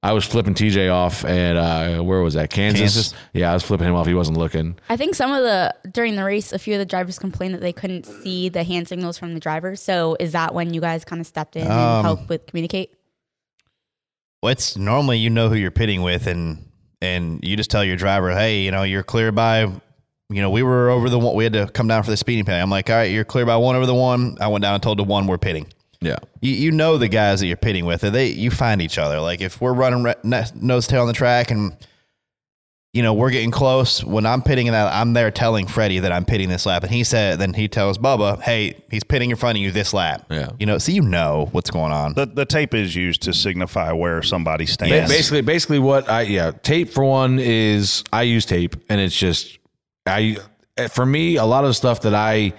I 0.04 0.14
was 0.14 0.24
flipping 0.24 0.54
TJ 0.54 0.94
off 0.94 1.26
at 1.26 1.56
uh, 1.58 2.04
where 2.04 2.20
was 2.22 2.36
that? 2.36 2.52
Kansas? 2.52 2.80
Kansas. 2.80 3.14
Yeah, 3.34 3.50
I 3.50 3.56
was 3.56 3.64
flipping 3.64 3.88
him 3.88 3.96
off. 3.96 4.06
He 4.06 4.14
wasn't 4.14 4.38
looking. 4.38 4.76
I 4.88 4.96
think 4.98 5.16
some 5.16 5.32
of 5.32 5.42
the 5.42 5.74
during 5.92 6.16
the 6.16 6.24
race, 6.24 6.54
a 6.54 6.60
few 6.60 6.76
of 6.76 6.80
the 6.80 6.86
drivers 6.86 7.18
complained 7.18 7.56
that 7.56 7.62
they 7.62 7.74
couldn't 7.74 8.06
see 8.06 8.50
the 8.50 8.64
hand 8.64 8.88
signals 8.88 9.18
from 9.18 9.34
the 9.34 9.40
drivers. 9.40 9.82
So 9.82 10.16
is 10.20 10.34
that 10.34 10.54
when 10.54 10.76
you 10.76 10.80
guys 10.80 11.04
kind 11.06 11.20
of 11.20 11.26
stepped 11.26 11.56
in 11.56 11.64
and 11.64 11.72
Um, 11.72 12.04
helped 12.06 12.30
with 12.30 12.46
communicate? 12.46 12.94
Well, 14.46 14.52
it's 14.52 14.78
normally 14.78 15.18
you 15.18 15.32
know 15.32 15.50
who 15.50 15.56
you're 15.56 15.72
pitting 15.72 16.04
with, 16.04 16.28
and 16.28 16.70
and 17.02 17.40
you 17.42 17.58
just 17.58 17.72
tell 17.72 17.84
your 17.84 17.96
driver, 17.96 18.30
hey, 18.30 18.62
you 18.62 18.70
know, 18.70 18.84
you're 18.84 19.02
clear 19.02 19.32
by. 19.32 19.62
You 19.62 20.42
know, 20.44 20.52
we 20.52 20.62
were 20.62 20.92
over 20.92 21.10
the 21.10 21.18
one. 21.18 21.36
We 21.36 21.46
had 21.46 21.54
to 21.54 21.66
come 21.66 21.88
down 21.88 22.04
for 22.04 22.12
the 22.12 22.18
speeding 22.18 22.46
penalty. 22.46 22.62
I'm 22.62 22.70
like, 22.70 22.92
all 22.92 22.96
right, 22.96 23.10
you're 23.10 23.26
clear 23.26 23.48
by 23.48 23.58
one 23.58 23.76
over 23.76 23.88
the 23.88 23.96
one. 23.96 24.38
I 24.40 24.48
went 24.50 24.62
down 24.62 24.76
and 24.76 24.84
told 24.84 25.00
the 25.00 25.04
one 25.04 25.26
we're 25.26 25.40
pitting. 25.40 25.66
Yeah. 26.00 26.18
You, 26.42 26.52
you 26.52 26.72
know 26.72 27.00
the 27.00 27.08
guys 27.08 27.40
that 27.40 27.48
you're 27.48 27.58
pitting 27.58 27.88
with. 27.88 28.02
They 28.02 28.28
you 28.28 28.52
find 28.52 28.84
each 28.84 29.00
other. 29.00 29.20
Like 29.20 29.42
if 29.42 29.60
we're 29.62 29.74
running 29.74 30.04
re- 30.04 30.14
nose 30.54 30.86
tail 30.86 31.02
on 31.02 31.08
the 31.08 31.14
track 31.14 31.50
and 31.50 31.76
you 32.96 33.04
know 33.04 33.14
we're 33.14 33.30
getting 33.30 33.52
close. 33.52 34.02
When 34.02 34.26
I'm 34.26 34.42
pitting 34.42 34.68
that, 34.68 34.94
I'm 34.94 35.12
there 35.12 35.30
telling 35.30 35.68
Freddie 35.68 36.00
that 36.00 36.14
I'm 36.14 36.24
pitting 36.24 36.48
this 36.48 36.66
lap, 36.66 36.84
and 36.84 36.92
he 36.92 37.04
said 37.04 37.40
then 37.40 37.54
he 37.54 37.68
tells 37.68 37.98
Bubba, 37.98 38.42
hey, 38.42 38.82
he's 38.90 39.04
pitting 39.04 39.32
in 39.32 39.36
front 39.36 39.58
of 39.58 39.62
you 39.62 39.70
this 39.70 39.94
lap. 39.94 40.26
Yeah. 40.30 40.52
You 40.58 40.66
know, 40.66 40.78
so 40.78 40.94
you 40.94 41.02
know 41.02 41.50
what's 41.52 41.70
going 41.70 41.92
on. 41.92 42.14
The, 42.14 42.26
the 42.26 42.46
tape 42.46 42.74
is 42.74 42.96
used 42.96 43.22
to 43.24 43.34
signify 43.34 43.92
where 43.92 44.24
somebody 44.24 44.64
Ba- 44.64 44.72
stands. 44.72 45.12
Basically, 45.12 45.42
basically 45.42 45.80
what 45.80 46.10
I 46.10 46.22
yeah 46.22 46.52
tape 46.52 46.90
for 46.90 47.04
one 47.04 47.38
is 47.38 48.06
I 48.14 48.22
use 48.22 48.46
tape 48.46 48.78
and 48.88 49.02
it's 49.02 49.16
just 49.16 49.60
I 50.06 50.38
for 50.90 51.06
me 51.06 51.36
a 51.36 51.46
lot 51.46 51.66
of 51.66 51.72
the 51.72 51.74
stuff 51.74 52.02
that 52.02 52.16
I 52.16 52.54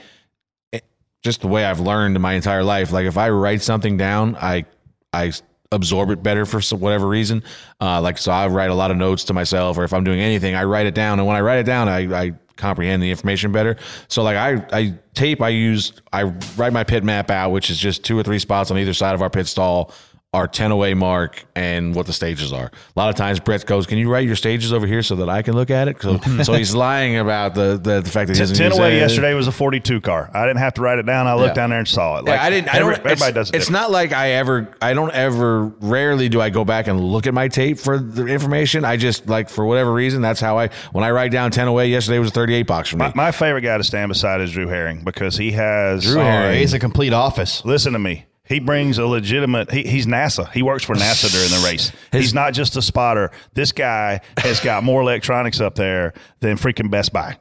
eh, 0.75 0.81
just 1.23 1.41
the 1.41 1.49
way 1.49 1.65
I've 1.65 1.81
learned 1.81 2.15
in 2.15 2.21
my 2.21 2.35
entire 2.35 2.63
life. 2.63 2.93
Like 2.93 3.07
if 3.07 3.17
I 3.17 3.31
write 3.31 3.63
something 3.63 3.97
down, 3.97 4.37
I 4.37 4.67
I 5.15 5.33
absorb 5.73 6.11
it 6.11 6.23
better 6.23 6.47
for 6.47 6.61
some, 6.61 6.81
whatever 6.81 7.07
reason. 7.07 7.43
Uh, 7.81 8.01
like 8.01 8.19
so, 8.19 8.33
I 8.33 8.47
write 8.49 8.71
a 8.71 8.75
lot 8.75 8.91
of 8.91 8.97
notes 8.97 9.25
to 9.25 9.35
myself, 9.35 9.79
or 9.79 9.85
if 9.85 9.93
I'm 9.93 10.05
doing 10.05 10.21
anything, 10.21 10.55
I 10.55 10.65
write 10.65 10.87
it 10.87 10.95
down. 10.95 11.19
And 11.19 11.27
when 11.27 11.37
I 11.37 11.41
write 11.41 11.59
it 11.59 11.67
down, 11.67 11.89
I, 11.89 12.27
I 12.27 12.33
comprehend 12.57 13.03
the 13.03 13.11
information 13.11 13.53
better. 13.53 13.77
So 14.09 14.23
like 14.23 14.37
I, 14.37 14.67
I 14.77 14.95
tape, 15.15 15.43
I 15.43 15.51
use, 15.51 15.93
I 16.13 16.25
write 16.57 16.73
my 16.73 16.85
pit 16.85 17.05
map 17.05 17.31
out, 17.31 17.51
which 17.51 17.71
is 17.71 17.79
just 17.79 18.05
two 18.05 18.19
or 18.19 18.23
three 18.23 18.39
spots 18.39 18.71
on 18.71 18.79
either 18.79 18.95
side 18.95 19.15
of 19.15 19.23
our 19.23 19.31
pit 19.31 19.47
stall, 19.47 19.93
our 20.37 20.47
10 20.47 20.71
away 20.71 20.93
mark, 20.93 21.47
and 21.57 21.95
what 21.95 22.05
the 22.07 22.13
stages 22.13 22.53
are. 22.53 22.67
A 22.67 22.99
lot 22.99 23.09
of 23.09 23.15
times 23.15 23.41
Brett 23.41 23.65
goes, 23.65 23.87
"Can 23.87 23.97
you 23.97 24.11
write 24.13 24.27
your 24.27 24.37
stages 24.37 24.71
over 24.71 24.87
here 24.87 25.03
so 25.03 25.17
that 25.17 25.31
I 25.31 25.41
can 25.41 25.55
look 25.55 25.71
at 25.71 25.89
it?" 25.89 25.97
So, 26.03 26.19
so 26.43 26.53
he's 26.53 26.75
lying 26.75 27.17
about 27.17 27.55
the, 27.55 27.81
the 27.83 28.03
the 28.03 28.11
fact 28.11 28.29
that 28.29 28.37
he 28.37 28.45
10 28.55 28.67
use 28.71 28.79
away 28.79 28.97
it. 28.99 29.01
yesterday 29.01 29.33
was 29.33 29.49
a 29.49 29.53
42 29.53 30.03
car. 30.03 30.31
I 30.35 30.43
didn't 30.47 30.59
have 30.59 30.75
to 30.75 30.83
write 30.83 30.99
it 30.99 31.07
down. 31.07 31.27
I 31.27 31.35
looked 31.35 31.49
Yeah. 31.49 31.55
down 31.55 31.71
there 31.71 31.79
and 31.79 31.89
saw 31.89 32.19
it. 32.19 32.27
Yeah, 32.27 32.43
I 32.43 32.51
didn't. 32.51 32.69
I 32.69 32.79
don't. 32.79 32.93
every- 32.93 33.11
everybody 33.13 33.31
it's, 33.31 33.35
does 33.35 33.51
it. 33.51 33.57
It's 33.57 33.71
not 33.71 33.91
like 33.91 34.13
I 34.13 34.33
ever. 34.33 34.69
I 34.83 34.93
don't 34.93 35.13
ever. 35.13 35.65
Rarely 35.81 36.29
do 36.29 36.39
I 36.43 36.51
go 36.51 36.67
back 36.67 36.87
and 36.87 37.01
look 37.01 37.27
at 37.27 37.33
my 37.33 37.49
tape 37.49 37.79
for 37.79 37.99
the 37.99 38.27
information. 38.27 38.85
I 38.85 38.99
just 38.99 39.27
like 39.27 39.49
for 39.49 39.65
whatever 39.65 39.91
reason. 39.93 40.21
That's 40.21 40.41
how 40.41 40.59
I. 40.59 40.69
When 40.93 41.03
I 41.03 41.11
write 41.13 41.33
down 41.33 41.51
ten 41.51 41.67
away, 41.67 41.89
yesterday 41.89 42.19
was 42.19 42.29
a 42.29 42.33
thirty-eight 42.33 42.67
box 42.67 42.91
for 42.91 42.97
me. 42.99 43.07
My, 43.07 43.13
my 43.15 43.33
favorite 43.33 43.63
guy 43.63 43.79
to 43.79 43.85
stand 43.85 44.11
beside 44.11 44.43
is 44.43 44.53
Drew 44.53 44.69
Herring 44.69 45.03
because 45.03 45.39
he 45.39 45.53
has 45.53 46.05
Drew 46.05 46.21
Herring. 46.21 46.57
Um, 46.57 46.61
he's 46.61 46.75
a 46.75 46.79
complete 46.79 47.15
office. 47.15 47.65
Listen 47.65 47.95
to 47.95 47.99
me. 47.99 48.27
He 48.49 48.61
brings 48.61 48.99
a 48.99 49.07
legitimate. 49.07 49.71
He, 49.71 49.83
he's 49.83 50.07
NASA. 50.07 50.51
He 50.53 50.63
works 50.63 50.85
for 50.85 50.95
NASA 50.95 51.31
during 51.33 51.51
the 51.51 51.67
race. 51.69 51.91
he's 52.13 52.33
not 52.33 52.53
just 52.55 52.77
a 52.77 52.83
spotter. 52.83 53.31
This 53.55 53.73
guy 53.73 54.21
has 54.39 54.61
got 54.61 54.85
more 54.85 55.01
electronics 55.03 55.61
up 55.61 55.75
there 55.75 56.15
than 56.41 56.57
freaking 56.57 56.91
Best 56.91 57.13
Buy. 57.13 57.39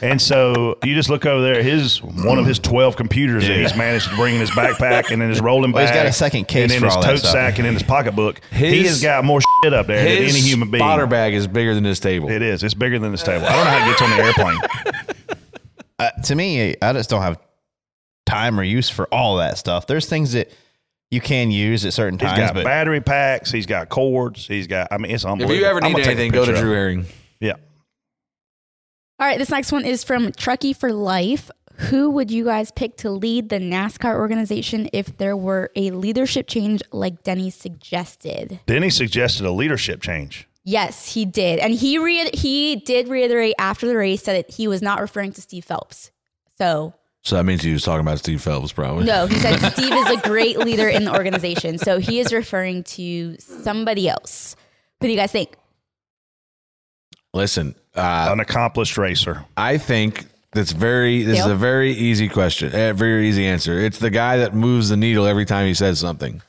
And 0.00 0.20
so 0.22 0.78
you 0.84 0.94
just 0.94 1.10
look 1.10 1.26
over 1.26 1.42
there. 1.42 1.62
His 1.62 2.02
one 2.02 2.38
of 2.38 2.46
his 2.46 2.58
twelve 2.58 2.96
computers 2.96 3.46
that 3.46 3.56
he's 3.58 3.76
managed 3.76 4.08
to 4.08 4.16
bring 4.16 4.34
in 4.36 4.40
his 4.40 4.50
backpack 4.50 5.10
and 5.10 5.22
in 5.22 5.28
his 5.28 5.40
rolling 5.42 5.72
Well, 5.72 5.84
bag. 5.84 5.92
he's 5.94 6.02
got 6.02 6.06
a 6.06 6.12
second 6.12 6.48
case 6.48 6.64
and 6.64 6.72
in 6.72 6.78
for 6.80 6.86
his 6.86 6.96
all 6.96 7.02
tote 7.02 7.18
stuff. 7.18 7.32
sack 7.32 7.58
and 7.58 7.66
in 7.66 7.74
his 7.74 7.82
pocketbook. 7.82 8.40
he 8.52 8.84
has 8.84 9.02
got 9.02 9.24
more 9.24 9.40
shit 9.62 9.74
up 9.74 9.86
there 9.86 9.98
than 10.02 10.22
any 10.28 10.40
human 10.40 10.70
being. 10.70 10.80
spotter 10.80 11.06
bag 11.06 11.34
is 11.34 11.46
bigger 11.46 11.74
than 11.74 11.84
this 11.84 12.00
table. 12.00 12.30
It 12.30 12.42
is. 12.42 12.62
It's 12.62 12.74
bigger 12.74 12.98
than 12.98 13.10
this 13.12 13.22
table. 13.22 13.44
I 13.46 13.52
don't 13.54 13.64
know 13.64 13.70
how 13.70 13.86
it 13.86 13.90
gets 13.90 14.02
on 14.02 14.10
the 14.10 14.22
airplane. 14.24 14.58
Uh, 16.00 16.10
to 16.22 16.36
me, 16.36 16.76
I 16.80 16.92
just 16.92 17.10
don't 17.10 17.22
have 17.22 17.40
time 18.28 18.58
or 18.58 18.62
use 18.62 18.88
for 18.88 19.06
all 19.12 19.36
that 19.36 19.58
stuff. 19.58 19.86
There's 19.86 20.06
things 20.06 20.32
that 20.32 20.50
you 21.10 21.20
can 21.20 21.50
use 21.50 21.84
at 21.84 21.92
certain 21.92 22.18
He's 22.18 22.28
times, 22.28 22.38
He's 22.38 22.48
got 22.48 22.54
but 22.54 22.64
battery 22.64 23.00
packs. 23.00 23.50
He's 23.50 23.66
got 23.66 23.88
cords. 23.88 24.46
He's 24.46 24.66
got. 24.66 24.88
I 24.90 24.98
mean, 24.98 25.10
it's 25.10 25.24
on 25.24 25.38
board. 25.38 25.50
If 25.50 25.58
you 25.58 25.64
ever 25.64 25.78
I'm 25.82 25.88
need 25.88 25.92
gonna 25.92 26.04
take 26.04 26.18
a 26.18 26.20
anything, 26.20 26.32
go 26.32 26.44
to 26.44 26.52
Drew 26.52 26.60
of 26.60 26.66
it. 26.66 26.74
Herring. 26.74 27.06
Yeah. 27.40 27.54
All 29.20 29.26
right, 29.26 29.38
this 29.38 29.50
next 29.50 29.72
one 29.72 29.84
is 29.84 30.04
from 30.04 30.32
Truckee 30.32 30.72
for 30.72 30.92
Life. 30.92 31.50
Who 31.78 32.10
would 32.10 32.30
you 32.30 32.44
guys 32.44 32.70
pick 32.72 32.96
to 32.98 33.10
lead 33.10 33.48
the 33.48 33.58
NASCAR 33.58 34.16
organization 34.16 34.88
if 34.92 35.16
there 35.16 35.36
were 35.36 35.70
a 35.76 35.92
leadership 35.92 36.48
change 36.48 36.82
like 36.92 37.22
Denny 37.22 37.50
suggested? 37.50 38.60
Denny 38.66 38.90
suggested 38.90 39.46
a 39.46 39.52
leadership 39.52 40.02
change. 40.02 40.48
Yes, 40.64 41.14
he 41.14 41.24
did. 41.24 41.60
And 41.60 41.72
he 41.72 41.96
re- 41.98 42.30
he 42.34 42.76
did 42.76 43.08
reiterate 43.08 43.54
after 43.58 43.86
the 43.86 43.96
race 43.96 44.22
that 44.22 44.50
he 44.50 44.68
was 44.68 44.82
not 44.82 45.00
referring 45.00 45.32
to 45.32 45.40
Steve 45.40 45.64
Phelps. 45.64 46.10
So, 46.58 46.94
So 47.28 47.36
that 47.36 47.44
means 47.44 47.62
he 47.62 47.74
was 47.74 47.82
talking 47.82 48.00
about 48.00 48.18
Steve 48.18 48.40
Phelps, 48.40 48.72
probably. 48.72 49.04
no, 49.04 49.26
he 49.26 49.34
said 49.38 49.58
Steve 49.72 49.92
is 49.92 50.10
a 50.10 50.16
great 50.26 50.58
leader 50.58 50.88
in 50.88 51.04
the 51.04 51.14
organization. 51.14 51.76
So 51.76 51.98
he 51.98 52.20
is 52.20 52.32
referring 52.32 52.84
to 52.84 53.36
somebody 53.38 54.08
else. 54.08 54.56
Who 55.00 55.08
do 55.08 55.12
you 55.12 55.18
guys 55.18 55.30
think? 55.30 55.54
Listen, 57.34 57.74
uh, 57.94 58.30
An 58.30 58.40
accomplished 58.40 58.96
racer. 58.96 59.44
I 59.58 59.76
think 59.76 60.24
that's 60.52 60.72
very. 60.72 61.22
This 61.22 61.40
is 61.40 61.44
Dale? 61.44 61.52
a 61.52 61.56
very 61.56 61.92
easy 61.92 62.30
question. 62.30 62.74
A 62.74 62.94
very 62.94 63.28
easy 63.28 63.46
answer. 63.46 63.78
It's 63.78 63.98
the 63.98 64.08
guy 64.08 64.38
that 64.38 64.54
moves 64.54 64.88
the 64.88 64.96
needle 64.96 65.26
every 65.26 65.44
time 65.44 65.66
he 65.66 65.74
says 65.74 66.00
something. 66.00 66.40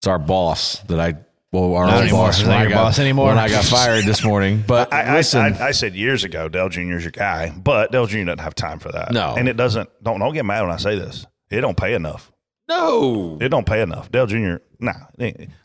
It's 0.00 0.06
our 0.06 0.18
boss 0.18 0.80
that 0.80 1.00
I. 1.00 1.14
Well, 1.50 1.74
our 1.76 1.86
Not 1.86 2.02
anymore. 2.02 2.26
boss. 2.26 2.42
Not 2.44 2.60
your 2.60 2.68
got- 2.70 2.82
boss 2.84 2.98
anymore. 2.98 3.28
When 3.28 3.38
I 3.38 3.48
got 3.48 3.64
fired 3.64 4.04
this 4.04 4.22
morning, 4.22 4.62
but 4.66 4.92
I, 4.92 5.02
I, 5.02 5.14
listen, 5.14 5.40
I, 5.40 5.68
I 5.68 5.70
said 5.70 5.94
years 5.94 6.22
ago, 6.24 6.48
Dale 6.48 6.68
Jr. 6.68 6.80
is 6.96 7.04
your 7.04 7.10
guy, 7.10 7.50
but 7.56 7.90
Dale 7.90 8.06
Jr. 8.06 8.24
doesn't 8.24 8.40
have 8.40 8.54
time 8.54 8.78
for 8.78 8.92
that. 8.92 9.12
No. 9.12 9.34
and 9.36 9.48
it 9.48 9.56
doesn't. 9.56 9.88
Don't 10.02 10.20
don't 10.20 10.34
get 10.34 10.44
mad 10.44 10.62
when 10.62 10.70
I 10.72 10.76
say 10.76 10.98
this. 10.98 11.26
It 11.50 11.62
don't 11.62 11.76
pay 11.76 11.94
enough. 11.94 12.30
no. 12.68 13.38
It 13.40 13.48
don't 13.48 13.66
pay 13.66 13.80
enough. 13.80 14.10
Dale 14.12 14.26
Jr. 14.26 14.56
Nah. 14.78 14.92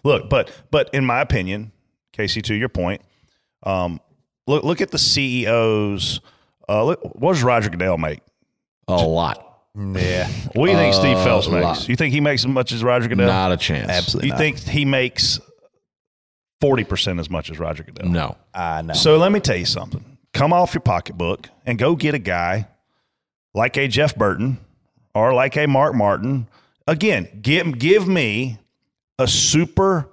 Look, 0.06 0.30
but 0.30 0.52
but 0.72 0.90
in 0.94 1.06
my 1.06 1.20
opinion, 1.20 1.72
Casey, 2.14 2.42
to 2.44 2.54
your 2.56 2.70
point, 2.70 3.02
um, 3.64 4.00
look 4.48 4.64
look 4.64 4.80
at 4.80 4.92
the 4.92 4.98
CEOs. 4.98 6.22
Uh, 6.70 6.86
look, 6.86 7.02
what 7.16 7.34
does 7.34 7.44
Roger 7.44 7.70
Goodell 7.70 7.98
make? 7.98 8.22
A 8.88 8.96
lot. 8.96 9.60
yeah, 9.76 10.28
What 10.54 10.66
do 10.68 10.72
you 10.72 10.78
think 10.78 10.94
Steve 10.94 11.18
Phelps 11.18 11.48
makes? 11.50 11.90
You 11.90 11.96
think 11.98 12.14
he 12.14 12.22
makes 12.22 12.44
as 12.44 12.48
much 12.48 12.72
as 12.72 12.84
Roger 12.84 13.08
Goodell? 13.10 13.28
Not 13.28 13.52
a 13.52 13.58
chance. 13.58 13.90
absolutely. 13.90 14.28
You 14.28 14.34
not. 14.34 14.38
think 14.40 14.60
he 14.60 14.86
makes 14.86 15.40
forty 16.64 16.85
percent 16.85 17.19
as 17.19 17.30
much 17.30 17.49
as 17.52 17.60
Roger 17.60 17.84
Goodell? 17.84 18.07
No. 18.10 18.38
I 18.53 18.81
know. 18.81 18.94
So 18.94 19.18
let 19.18 19.34
me 19.34 19.41
tell 19.41 19.57
you 19.57 19.65
something. 19.65 20.18
Come 20.34 20.53
off 20.53 20.73
your 20.73 20.81
pocketbook 20.81 21.49
and 21.65 21.77
go 21.77 21.98
get 21.98 22.15
a 22.15 22.19
guy 22.19 22.69
like 23.53 23.76
a 23.76 23.90
Jeff 23.90 24.15
Burton 24.15 24.60
or 25.14 25.34
like 25.34 25.57
a 25.57 25.68
Mark 25.68 25.94
Martin. 25.94 26.48
Again, 26.88 27.27
give, 27.41 27.77
give 27.77 28.07
me 28.07 28.60
a 29.19 29.27
super 29.27 30.07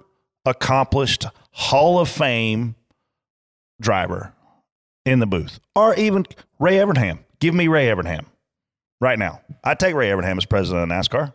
accomplished 0.45 1.25
Hall 1.51 1.99
of 1.99 2.09
Fame 2.09 2.75
driver 3.79 4.33
in 5.05 5.19
the 5.19 5.25
booth 5.25 5.61
or 5.73 5.95
even 5.95 6.25
Ray 6.59 6.75
Evernham. 6.75 7.19
Give 7.39 7.55
me 7.55 7.69
Ray 7.69 7.87
Evernham 7.87 8.25
right 8.99 9.17
now. 9.17 9.39
I'd 9.63 9.79
take 9.79 9.95
Ray 9.95 10.09
Evernham 10.09 10.37
as 10.37 10.45
president 10.45 10.91
of 10.91 10.97
NASCAR. 10.97 11.33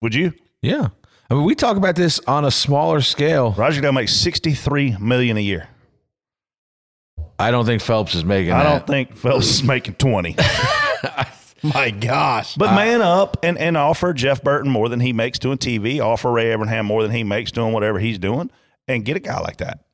Would 0.00 0.14
you? 0.14 0.32
Yeah. 0.62 0.88
I 1.30 1.34
mean, 1.34 1.44
we 1.44 1.54
talk 1.54 1.76
about 1.76 1.94
this 1.94 2.20
on 2.26 2.44
a 2.44 2.50
smaller 2.50 3.00
scale. 3.02 3.52
Roger 3.52 3.80
Goodell 3.80 3.92
makes 3.92 4.14
63 4.14 4.96
million 4.98 5.36
a 5.36 5.40
year. 5.40 5.68
I 7.38 7.50
don't 7.50 7.66
think 7.66 7.82
Phelps 7.82 8.14
is 8.14 8.24
making 8.24 8.52
I 8.52 8.64
that. 8.64 8.70
don't 8.70 8.86
think 8.86 9.14
Phelps 9.16 9.48
is 9.48 9.62
making 9.62 9.94
20. 9.94 10.36
My 11.62 11.90
gosh. 11.90 12.54
But 12.54 12.74
man 12.74 13.02
up 13.02 13.36
and, 13.42 13.58
and 13.58 13.76
offer 13.76 14.12
Jeff 14.12 14.42
Burton 14.42 14.70
more 14.70 14.88
than 14.88 15.00
he 15.00 15.12
makes 15.12 15.38
doing 15.38 15.58
TV, 15.58 16.00
offer 16.00 16.30
Ray 16.30 16.46
Evernham 16.46 16.84
more 16.86 17.02
than 17.02 17.12
he 17.12 17.24
makes 17.24 17.52
doing 17.52 17.72
whatever 17.72 17.98
he's 17.98 18.18
doing, 18.18 18.50
and 18.86 19.04
get 19.04 19.16
a 19.16 19.20
guy 19.20 19.40
like 19.40 19.58
that. 19.58 19.84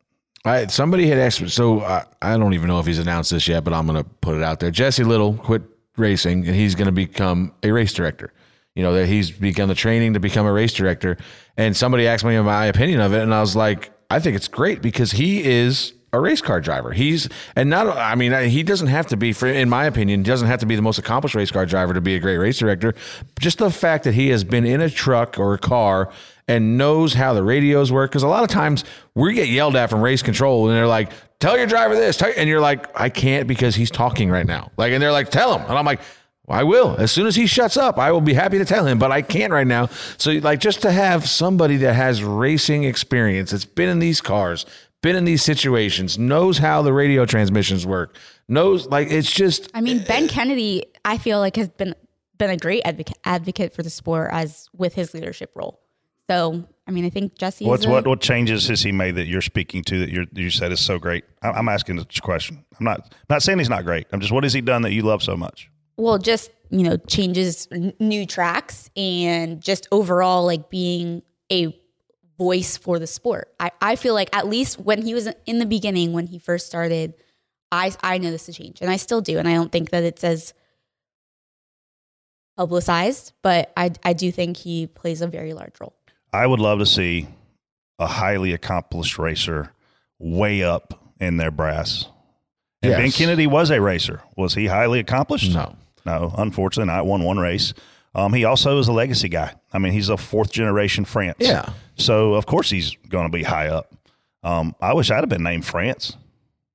I, 0.44 0.66
somebody 0.66 1.06
had 1.09 1.19
asked, 1.19 1.48
so 1.51 1.81
I, 1.81 2.05
I 2.20 2.36
don't 2.36 2.52
even 2.52 2.69
know 2.69 2.78
if 2.78 2.86
he's 2.86 2.98
announced 2.98 3.31
this 3.31 3.48
yet, 3.48 3.65
but 3.65 3.73
I'm 3.73 3.86
going 3.86 4.02
to 4.02 4.09
put 4.20 4.36
it 4.36 4.43
out 4.43 4.61
there. 4.61 4.70
Jesse 4.70 5.05
Little 5.05 5.35
quit 5.35 5.62
racing, 5.97 6.47
and 6.47 6.55
he's 6.55 6.74
going 6.74 6.86
to 6.86 6.93
become 6.93 7.52
a 7.62 7.70
race 7.73 7.93
director. 7.94 8.32
You 8.74 8.82
know 8.82 8.94
that 8.94 9.06
he's 9.06 9.30
begun 9.30 9.68
the 9.68 9.74
training 9.74 10.14
to 10.14 10.20
become 10.20 10.46
a 10.46 10.52
race 10.52 10.72
director. 10.72 11.16
And 11.56 11.76
somebody 11.76 12.09
asked 12.09 12.24
me 12.24 12.38
my 12.40 12.66
opinion 12.66 13.01
of 13.01 13.12
it, 13.12 13.22
and 13.22 13.32
I 13.32 13.40
was 13.40 13.55
like, 13.55 13.90
I 14.10 14.18
think 14.18 14.36
it's 14.36 14.48
great 14.48 14.82
because 14.82 15.12
he 15.12 15.44
is 15.44 15.92
a 16.12 16.20
race 16.20 16.40
car 16.40 16.60
driver. 16.60 16.92
He's 16.92 17.28
and 17.56 17.68
not. 17.68 17.88
I 17.96 18.14
mean, 18.14 18.48
he 18.48 18.62
doesn't 18.62 18.86
have 18.86 19.06
to 19.09 19.16
be, 19.16 19.32
for 19.32 19.46
in 19.46 19.68
my 19.68 19.84
opinion, 19.86 20.22
doesn't 20.22 20.48
have 20.48 20.60
to 20.60 20.66
be 20.66 20.76
the 20.76 20.82
most 20.82 20.98
accomplished 20.98 21.34
race 21.34 21.51
car 21.51 21.66
driver 21.66 21.94
to 21.94 22.01
be 22.01 22.14
a 22.14 22.20
great 22.20 22.38
race 22.38 22.59
director. 22.59 22.94
Just 23.38 23.59
the 23.59 23.70
fact 23.70 24.05
that 24.05 24.14
he 24.14 24.28
has 24.28 24.44
been 24.44 24.64
in 24.64 24.80
a 24.80 24.90
truck 24.90 25.38
or 25.38 25.55
a 25.55 25.59
car 25.59 26.10
and 26.46 26.76
knows 26.76 27.14
how 27.14 27.32
the 27.32 27.42
radios 27.42 27.90
work. 27.90 28.10
Because 28.10 28.22
a 28.22 28.28
lot 28.28 28.44
of 28.44 28.48
times 28.51 28.84
we 29.14 29.34
get 29.34 29.48
yelled 29.48 29.76
at 29.76 29.90
from 29.90 30.01
race 30.01 30.22
control, 30.22 30.68
and 30.68 30.76
they're 30.76 30.86
like, 30.86 31.10
"Tell 31.40 31.56
your 31.56 31.66
driver 31.66 31.94
this," 31.94 32.20
and 32.22 32.48
you're 32.48 32.60
like, 32.60 32.88
"I 32.98 33.09
can't 33.09 33.48
because 33.48 33.74
he's 33.74 33.90
talking 33.90 34.30
right 34.30 34.46
now." 34.46 34.70
Like, 34.76 34.92
and 34.92 35.02
they're 35.02 35.12
like, 35.12 35.30
"Tell 35.30 35.56
him," 35.56 35.68
and 35.68 35.78
I'm 35.78 35.86
like. 35.86 36.01
I 36.48 36.62
will. 36.62 36.94
As 36.98 37.10
soon 37.10 37.26
as 37.26 37.36
he 37.36 37.46
shuts 37.46 37.76
up, 37.76 37.98
I 37.98 38.12
will 38.12 38.20
be 38.20 38.34
happy 38.34 38.58
to 38.58 38.64
tell 38.64 38.86
him, 38.86 38.98
but 38.98 39.10
I 39.10 39.22
can't 39.22 39.52
right 39.52 39.66
now. 39.66 39.86
So, 40.18 40.32
like, 40.32 40.60
just 40.60 40.82
to 40.82 40.92
have 40.92 41.26
somebody 41.28 41.76
that 41.78 41.94
has 41.94 42.22
racing 42.22 42.84
experience, 42.84 43.50
that's 43.50 43.64
been 43.64 43.88
in 43.88 43.98
these 43.98 44.20
cars, 44.20 44.66
been 45.02 45.16
in 45.16 45.24
these 45.24 45.42
situations, 45.42 46.18
knows 46.18 46.58
how 46.58 46.82
the 46.82 46.92
radio 46.92 47.24
transmissions 47.24 47.86
work, 47.86 48.16
knows, 48.46 48.86
like, 48.86 49.10
it's 49.10 49.30
just, 49.30 49.70
I 49.72 49.80
mean, 49.80 50.04
Ben 50.04 50.28
Kennedy, 50.28 50.84
I 51.04 51.16
feel 51.16 51.38
like 51.38 51.56
has 51.56 51.68
been 51.68 51.94
been 52.36 52.50
a 52.50 52.56
great 52.56 52.82
advocate 52.84 53.16
advocate 53.24 53.72
for 53.72 53.82
the 53.84 53.90
sport 53.90 54.28
as 54.32 54.68
with 54.76 54.94
his 54.94 55.14
leadership 55.14 55.52
role. 55.54 55.80
So, 56.28 56.64
I 56.86 56.90
mean, 56.90 57.04
I 57.04 57.10
think 57.10 57.38
Jesse. 57.38 57.64
What's 57.64 57.84
is 57.84 57.86
a, 57.86 57.90
what 57.90 58.06
what 58.06 58.20
changes 58.20 58.68
has 58.68 58.82
he 58.82 58.92
made 58.92 59.14
that 59.16 59.26
you're 59.26 59.40
speaking 59.42 59.82
to 59.84 59.98
that 60.00 60.10
you 60.10 60.26
you 60.32 60.50
said 60.50 60.72
is 60.72 60.80
so 60.80 60.98
great? 60.98 61.24
I- 61.42 61.50
I'm 61.52 61.68
asking 61.68 61.96
this 61.96 62.20
question. 62.20 62.64
I'm 62.78 62.84
not 62.84 63.14
not 63.30 63.42
saying 63.42 63.58
he's 63.58 63.68
not 63.70 63.84
great. 63.84 64.06
I'm 64.12 64.20
just 64.20 64.32
what 64.32 64.42
has 64.42 64.52
he 64.52 64.60
done 64.60 64.82
that 64.82 64.92
you 64.92 65.02
love 65.02 65.22
so 65.22 65.36
much? 65.36 65.70
Well, 65.96 66.18
just 66.18 66.50
you 66.70 66.82
know, 66.82 66.96
changes 66.96 67.68
n- 67.70 67.92
new 68.00 68.26
tracks 68.26 68.90
and 68.96 69.60
just 69.60 69.86
overall 69.92 70.44
like 70.44 70.70
being 70.70 71.22
a 71.52 71.78
voice 72.36 72.76
for 72.76 72.98
the 72.98 73.06
sport. 73.06 73.54
I, 73.60 73.70
I 73.80 73.96
feel 73.96 74.14
like 74.14 74.34
at 74.34 74.48
least 74.48 74.80
when 74.80 75.02
he 75.02 75.14
was 75.14 75.28
in 75.46 75.58
the 75.60 75.66
beginning, 75.66 76.12
when 76.12 76.26
he 76.26 76.38
first 76.38 76.66
started, 76.66 77.14
I 77.70 77.92
I 78.02 78.18
noticed 78.18 78.48
a 78.48 78.52
change, 78.52 78.80
and 78.80 78.90
I 78.90 78.96
still 78.96 79.20
do, 79.20 79.38
and 79.38 79.46
I 79.48 79.54
don't 79.54 79.70
think 79.70 79.90
that 79.90 80.02
it's 80.02 80.24
as 80.24 80.52
publicized, 82.56 83.32
but 83.42 83.72
I 83.76 83.92
I 84.02 84.12
do 84.12 84.32
think 84.32 84.56
he 84.56 84.86
plays 84.86 85.20
a 85.22 85.26
very 85.26 85.54
large 85.54 85.80
role. 85.80 85.94
I 86.32 86.46
would 86.46 86.60
love 86.60 86.80
to 86.80 86.86
see 86.86 87.28
a 87.98 88.06
highly 88.06 88.52
accomplished 88.52 89.18
racer 89.18 89.72
way 90.18 90.62
up 90.62 91.12
in 91.20 91.36
their 91.36 91.50
brass. 91.50 92.06
And 92.82 92.90
Yes. 92.90 92.98
Ben 93.00 93.10
Kennedy 93.12 93.46
was 93.46 93.70
a 93.70 93.80
racer. 93.80 94.22
Was 94.36 94.54
he 94.54 94.66
highly 94.66 94.98
accomplished? 94.98 95.54
No. 95.54 95.76
No, 96.05 96.35
unfortunately 96.36 96.93
not. 96.93 97.06
Won 97.06 97.22
one 97.22 97.39
race. 97.39 97.72
Um, 98.14 98.32
he 98.32 98.44
also 98.44 98.78
is 98.78 98.89
a 98.89 98.93
legacy 98.93 99.28
guy. 99.28 99.55
I 99.72 99.78
mean, 99.78 99.93
he's 99.93 100.09
a 100.09 100.16
fourth 100.16 100.52
generation 100.52 101.05
France. 101.05 101.39
Yeah. 101.40 101.70
So 101.97 102.35
of 102.35 102.47
course 102.47 102.70
he's 102.70 102.97
going 103.09 103.31
to 103.31 103.36
be 103.36 103.43
high 103.43 103.68
up. 103.68 103.93
Um, 104.43 104.74
I 104.81 104.93
wish 104.93 105.10
I'd 105.10 105.20
have 105.20 105.28
been 105.28 105.43
named 105.43 105.64
France. 105.64 106.16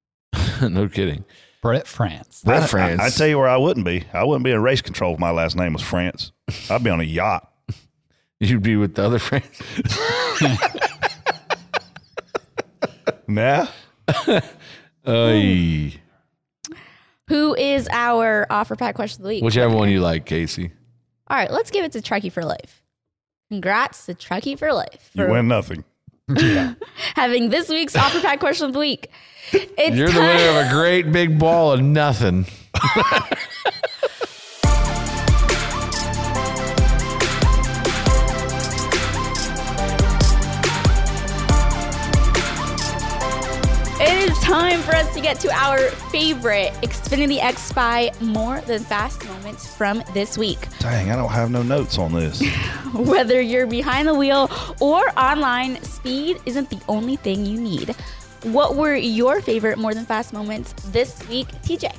no 0.62 0.90
kidding. 0.90 1.24
Brett 1.62 1.88
France. 1.88 2.42
Brett 2.44 2.64
I, 2.64 2.68
France. 2.68 3.02
I, 3.02 3.06
I 3.06 3.10
tell 3.10 3.28
you 3.28 3.38
where 3.38 3.50
I 3.50 3.58
wouldn't 3.58 3.86
be. 3.86 4.06
I 4.14 4.24
wouldn't 4.24 4.44
be 4.44 4.52
in 4.52 4.62
race 4.62 4.82
control 4.82 5.14
if 5.14 5.20
my 5.20 5.32
last 5.32 5.56
name 5.56 5.74
was 5.74 5.82
France. 5.82 6.32
I'd 6.70 6.84
be 6.84 6.90
on 6.90 7.00
a 7.00 7.04
yacht. 7.04 7.52
You'd 8.40 8.64
be 8.64 8.76
with 8.76 8.96
the 8.96 9.04
other 9.04 9.20
France. 9.20 9.62
nah. 13.28 13.68
Ay. 15.06 16.00
Who 17.30 17.56
is 17.56 17.88
our 17.92 18.48
OfferPad 18.50 18.96
question 18.96 19.22
of 19.22 19.24
the 19.24 19.30
week? 19.30 19.44
Whichever 19.44 19.76
one 19.76 19.90
you 19.90 20.02
like, 20.02 20.26
Casey. 20.26 20.72
All 21.28 21.38
right, 21.38 21.52
let's 21.52 21.70
give 21.70 21.86
it 21.86 21.92
to 21.92 22.02
Truckee 22.02 22.30
for 22.30 22.44
Life. 22.44 22.84
Congrats 23.50 24.08
to 24.08 24.16
Truckee 24.16 24.56
for 24.56 24.74
Life 24.74 25.12
You 25.14 25.28
win 25.28 25.48
nothing. 25.48 25.84
having 27.16 27.50
this 27.50 27.70
week's 27.70 27.96
OfferPad 27.96 28.40
question 28.40 28.66
of 28.68 28.74
the 28.74 28.80
week. 28.80 29.12
It's 29.52 29.96
You're 29.96 30.10
the 30.10 30.20
winner 30.20 30.60
of 30.60 30.68
a 30.68 30.70
great 30.72 31.12
big 31.12 31.40
ball 31.40 31.72
of 31.72 31.82
nothing. 31.82 32.46
It 44.12 44.32
is 44.32 44.40
time 44.40 44.82
for 44.82 44.96
us 44.96 45.14
to 45.14 45.22
get 45.22 45.40
to 45.42 45.52
our 45.52 45.78
favorite 46.10 46.74
Xfinity 46.82 47.38
X 47.38 47.62
Spy 47.62 48.10
More 48.20 48.60
Than 48.62 48.84
Fast 48.84 49.24
moments 49.28 49.72
from 49.72 50.02
this 50.16 50.36
week. 50.36 50.58
Dang, 50.80 51.12
I 51.12 51.16
don't 51.16 51.30
have 51.30 51.52
no 51.52 51.62
notes 51.62 52.00
on 52.00 52.14
this. 52.14 52.42
Whether 52.96 53.40
you're 53.40 53.68
behind 53.68 54.08
the 54.08 54.16
wheel 54.16 54.50
or 54.82 55.08
online, 55.18 55.80
speed 55.84 56.40
isn't 56.48 56.72
the 56.72 56.80
only 56.88 57.18
thing 57.18 57.46
you 57.46 57.62
need. 57.62 57.96
What 58.42 58.76
were 58.76 58.96
your 58.96 59.42
favorite 59.42 59.78
More 59.78 59.94
Than 59.94 60.08
Fast 60.08 60.34
moments 60.34 60.74
this 60.88 61.26
week, 61.30 61.48
TJ? 61.62 61.96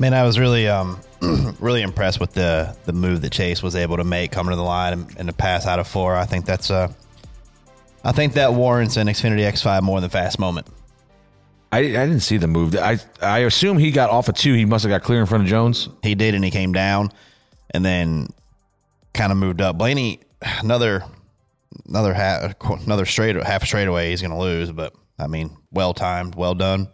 Man, 0.00 0.14
I 0.14 0.22
was 0.22 0.38
really, 0.38 0.66
um, 0.66 0.98
really 1.60 1.82
impressed 1.82 2.20
with 2.20 2.32
the 2.32 2.74
the 2.86 2.94
move 2.94 3.20
that 3.20 3.32
Chase 3.32 3.62
was 3.62 3.76
able 3.76 3.98
to 3.98 4.04
make 4.04 4.32
coming 4.32 4.52
to 4.52 4.56
the 4.56 4.62
line 4.62 4.94
and, 4.94 5.14
and 5.18 5.28
the 5.28 5.34
pass 5.34 5.66
out 5.66 5.78
of 5.78 5.86
four. 5.86 6.16
I 6.16 6.24
think 6.24 6.46
that's 6.46 6.70
uh, 6.70 6.90
I 8.02 8.12
think 8.12 8.32
that 8.32 8.54
warrants 8.54 8.96
an 8.96 9.08
Xfinity 9.08 9.40
X5 9.40 9.82
more 9.82 10.00
than 10.00 10.08
fast 10.08 10.38
moment. 10.38 10.66
I, 11.72 11.78
I 11.78 11.82
didn't 11.84 12.20
see 12.20 12.36
the 12.36 12.46
move. 12.46 12.76
I 12.76 12.98
I 13.22 13.40
assume 13.40 13.78
he 13.78 13.90
got 13.90 14.10
off 14.10 14.28
of 14.28 14.36
two. 14.36 14.52
He 14.52 14.66
must 14.66 14.84
have 14.84 14.90
got 14.90 15.02
clear 15.02 15.20
in 15.20 15.26
front 15.26 15.44
of 15.44 15.48
Jones. 15.50 15.88
He 16.02 16.14
did, 16.14 16.34
and 16.34 16.44
he 16.44 16.50
came 16.50 16.72
down, 16.72 17.10
and 17.70 17.84
then 17.84 18.28
kind 19.14 19.32
of 19.32 19.38
moved 19.38 19.62
up. 19.62 19.78
Blaney, 19.78 20.20
another 20.60 21.02
another 21.88 22.12
half 22.12 22.54
another 22.84 23.06
straight 23.06 23.36
half 23.42 23.64
straightaway. 23.64 24.10
He's 24.10 24.20
going 24.20 24.32
to 24.32 24.38
lose, 24.38 24.70
but 24.70 24.94
I 25.18 25.26
mean, 25.26 25.56
well 25.70 25.94
timed, 25.94 26.34
well 26.34 26.54
done. 26.54 26.88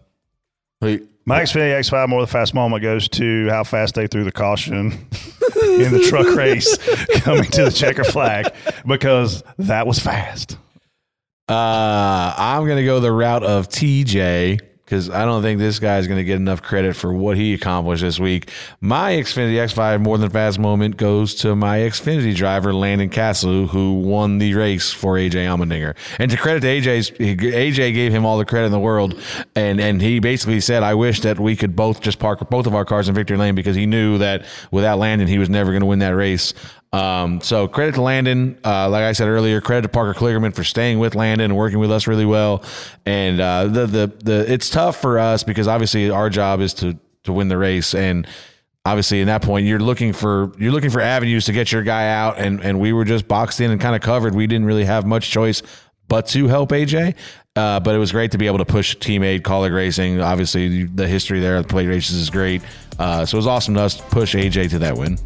My 0.81 1.43
Xfinity 1.43 1.79
X5 1.79 2.09
more 2.09 2.21
the 2.21 2.27
fast 2.27 2.55
moment 2.55 2.83
goes 2.83 3.09
to 3.11 3.49
how 3.49 3.65
fast 3.65 3.97
they 3.97 4.07
threw 4.07 4.25
the 4.25 4.33
caution 4.33 4.93
in 5.63 5.93
the 5.93 6.07
truck 6.09 6.35
race 6.35 6.79
coming 7.21 7.45
to 7.51 7.65
the 7.65 7.71
checker 7.71 8.05
flag 8.05 8.55
because 8.87 9.43
that 9.59 9.87
was 9.87 9.99
fast. 9.99 10.57
Uh, 11.49 12.33
I'm 12.37 12.65
going 12.65 12.79
to 12.79 12.85
go 12.85 13.01
the 13.01 13.13
route 13.13 13.43
of 13.43 13.69
TJ 13.69 14.61
because 14.89 15.11
I 15.11 15.27
don't 15.27 15.43
think 15.43 15.59
this 15.59 15.79
guy 15.79 15.99
is 15.99 16.07
going 16.07 16.17
to 16.17 16.25
get 16.25 16.37
enough 16.37 16.63
credit 16.63 16.97
for 16.97 17.13
what 17.13 17.37
he 17.37 17.53
accomplished 17.53 18.01
this 18.01 18.19
week. 18.19 18.51
My 18.81 19.13
Xfinity 19.13 19.57
X5 19.57 20.01
more 20.01 20.17
than 20.17 20.31
fast 20.31 20.59
moment 20.59 20.97
goes 20.97 21.35
to 21.37 21.55
my 21.55 21.81
Xfinity 21.81 22.35
driver, 22.35 22.73
Landon 22.73 23.11
Cassill, 23.11 23.69
who 23.69 24.01
won 24.01 24.39
the 24.39 24.55
race 24.55 24.91
for 24.91 25.17
AJ 25.17 25.45
Allmendinger. 25.45 25.95
And 26.19 26.31
to 26.31 26.39
credit 26.39 26.61
to 26.61 26.69
AJ's, 26.69 27.11
AJ 27.11 27.93
gave 27.93 28.15
him 28.15 28.25
all 28.25 28.39
the 28.39 28.47
credit 28.47 28.65
in 28.67 28.73
the 28.73 28.81
world. 28.81 29.21
And, 29.55 29.79
and 29.79 30.01
he 30.01 30.21
basically 30.21 30.61
said, 30.61 30.83
I 30.83 30.95
wish 30.95 31.21
that 31.21 31.39
we 31.39 31.55
could 31.55 31.77
both 31.77 32.01
just 32.01 32.19
park 32.19 32.49
both 32.49 32.67
of 32.67 32.75
our 32.75 32.87
cars 32.87 33.11
in 33.11 33.15
victory 33.15 33.37
lane 33.37 33.55
because 33.55 33.77
he 33.77 33.85
knew 33.85 34.17
that 34.19 34.47
without 34.71 34.99
Landon, 34.99 35.29
he 35.29 35.39
was 35.39 35.51
never 35.51 35.71
going 35.71 35.83
to 35.83 35.87
win 35.87 35.99
that 35.99 36.17
race. 36.17 36.55
Um, 36.93 37.41
so 37.41 37.69
credit 37.69 37.95
to 37.97 38.03
Landon. 38.03 38.59
Uh, 38.65 38.89
like 38.89 39.03
I 39.03 39.13
said 39.13 39.29
earlier, 39.29 39.61
credit 39.61 39.83
to 39.83 39.89
Parker 39.89 40.19
Kligerman 40.19 40.55
for 40.55 40.65
staying 40.65 40.99
with 40.99 41.15
Landon 41.15 41.47
and 41.47 41.57
working 41.57 41.79
with 41.79 41.91
us 41.91 42.07
really 42.07 42.25
well. 42.25 42.63
And 43.05 43.41
uh, 43.41 43.67
the 43.67 43.87
the 43.87 44.13
the 44.25 44.53
it's 44.53 44.71
tough 44.71 45.01
for 45.01 45.19
us 45.19 45.43
because 45.43 45.69
obviously 45.69 46.11
our 46.11 46.31
job 46.31 46.61
is 46.61 46.75
to 46.75 46.99
to 47.25 47.33
win 47.33 47.49
the 47.49 47.59
race 47.59 47.95
and. 47.95 48.27
Obviously, 48.87 49.21
in 49.21 49.27
that 49.27 49.43
point, 49.43 49.67
you're 49.67 49.81
looking 49.81 50.15
for 50.15 50.51
you're 50.57 50.73
looking 50.73 50.89
for 50.89 51.03
avenues 51.03 51.45
to 51.45 51.53
get 51.53 51.71
your 51.71 51.83
guy 51.83 52.09
out, 52.09 52.39
and 52.39 52.63
and 52.63 52.81
we 52.81 52.95
were 52.95 53.05
just 53.05 53.29
boxed 53.29 53.61
in 53.61 53.71
and 53.71 53.79
kind 53.79 53.95
of 53.95 54.01
covered. 54.01 54.35
We 54.35 54.47
didn't 54.47 54.65
really 54.65 54.87
have 54.87 55.05
much 55.05 55.31
choice 55.31 55.63
but 56.07 56.27
to 56.29 56.49
help 56.49 56.71
AJ. 56.71 57.15
Uh, 57.55 57.81
but 57.81 57.95
it 57.95 57.99
was 57.99 58.13
great 58.13 58.31
to 58.31 58.39
be 58.39 58.47
able 58.47 58.59
to 58.59 58.65
push 58.65 58.97
teammate 58.97 59.43
Kaulig 59.43 59.75
Racing. 59.75 60.21
Obviously, 60.21 60.85
the 60.85 61.07
history 61.07 61.41
there 61.41 61.61
the 61.61 61.69
plate 61.69 61.89
races 61.89 62.17
is 62.17 62.31
great. 62.31 62.63
Uh, 62.99 63.27
so 63.27 63.37
it 63.37 63.39
was 63.41 63.47
awesome 63.47 63.75
to 63.75 63.81
us 63.81 63.97
to 63.97 64.03
push 64.05 64.35
AJ 64.35 64.71
to 64.71 64.79
that 64.79 64.97
win. 64.97 65.19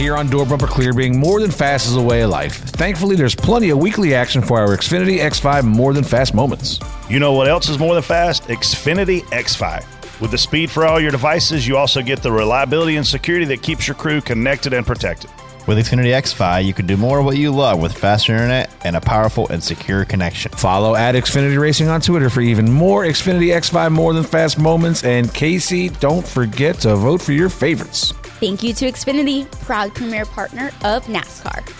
Here 0.00 0.16
on 0.16 0.30
Door 0.30 0.46
Bumper 0.46 0.66
Clear, 0.66 0.94
being 0.94 1.18
more 1.18 1.42
than 1.42 1.50
fast 1.50 1.86
is 1.86 1.94
a 1.94 2.00
way 2.00 2.22
of 2.22 2.30
life. 2.30 2.54
Thankfully, 2.54 3.16
there's 3.16 3.34
plenty 3.34 3.68
of 3.68 3.76
weekly 3.76 4.14
action 4.14 4.40
for 4.40 4.58
our 4.58 4.68
Xfinity 4.68 5.18
X5 5.18 5.64
more 5.64 5.92
than 5.92 6.04
fast 6.04 6.32
moments. 6.32 6.80
You 7.10 7.20
know 7.20 7.34
what 7.34 7.48
else 7.48 7.68
is 7.68 7.78
more 7.78 7.92
than 7.92 8.02
fast? 8.02 8.44
Xfinity 8.44 9.20
X5. 9.24 9.84
With 10.18 10.30
the 10.30 10.38
speed 10.38 10.70
for 10.70 10.86
all 10.86 10.98
your 10.98 11.10
devices, 11.10 11.68
you 11.68 11.76
also 11.76 12.00
get 12.00 12.22
the 12.22 12.32
reliability 12.32 12.96
and 12.96 13.06
security 13.06 13.44
that 13.44 13.60
keeps 13.60 13.86
your 13.86 13.94
crew 13.94 14.22
connected 14.22 14.72
and 14.72 14.86
protected. 14.86 15.28
With 15.66 15.76
Xfinity 15.76 16.18
X5, 16.18 16.64
you 16.64 16.72
can 16.72 16.86
do 16.86 16.96
more 16.96 17.18
of 17.18 17.26
what 17.26 17.36
you 17.36 17.50
love 17.50 17.78
with 17.78 17.92
faster 17.92 18.32
internet 18.32 18.70
and 18.82 18.96
a 18.96 19.02
powerful 19.02 19.48
and 19.50 19.62
secure 19.62 20.06
connection. 20.06 20.50
Follow 20.52 20.94
at 20.94 21.14
Xfinity 21.14 21.60
Racing 21.60 21.88
on 21.88 22.00
Twitter 22.00 22.30
for 22.30 22.40
even 22.40 22.72
more 22.72 23.04
Xfinity 23.04 23.48
X5 23.48 23.92
more 23.92 24.14
than 24.14 24.24
fast 24.24 24.58
moments. 24.58 25.04
And 25.04 25.32
Casey, 25.34 25.90
don't 25.90 26.26
forget 26.26 26.76
to 26.80 26.96
vote 26.96 27.20
for 27.20 27.32
your 27.32 27.50
favorites. 27.50 28.14
Thank 28.40 28.62
you 28.62 28.72
to 28.72 28.86
Xfinity, 28.86 29.50
proud 29.60 29.94
premier 29.94 30.24
partner 30.24 30.68
of 30.82 31.04
NASCAR. 31.04 31.79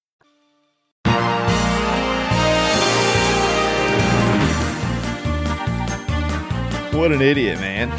What 6.91 7.11
an 7.11 7.21
idiot, 7.21 7.59
man. 7.59 7.89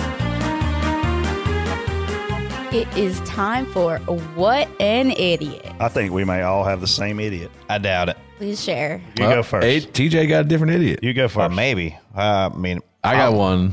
It 2.74 2.88
is 2.96 3.20
time 3.20 3.66
for 3.66 3.98
What 3.98 4.68
an 4.80 5.10
Idiot. 5.12 5.66
I 5.80 5.88
think 5.88 6.12
we 6.12 6.24
may 6.24 6.42
all 6.42 6.64
have 6.64 6.80
the 6.80 6.86
same 6.86 7.18
idiot. 7.20 7.50
I 7.68 7.78
doubt 7.78 8.08
it. 8.10 8.16
Please 8.38 8.62
share. 8.62 9.00
You 9.18 9.24
go 9.26 9.42
first. 9.42 9.64
Hey, 9.66 9.80
TJ 9.80 10.28
got 10.28 10.40
a 10.42 10.44
different 10.44 10.74
idiot. 10.74 11.00
You 11.02 11.12
go 11.14 11.28
first. 11.28 11.38
Or 11.52 11.54
maybe. 11.54 11.96
Uh, 12.16 12.50
I 12.52 12.56
mean, 12.56 12.80
I 13.02 13.14
got 13.14 13.32
I'll- 13.32 13.38
one. 13.38 13.72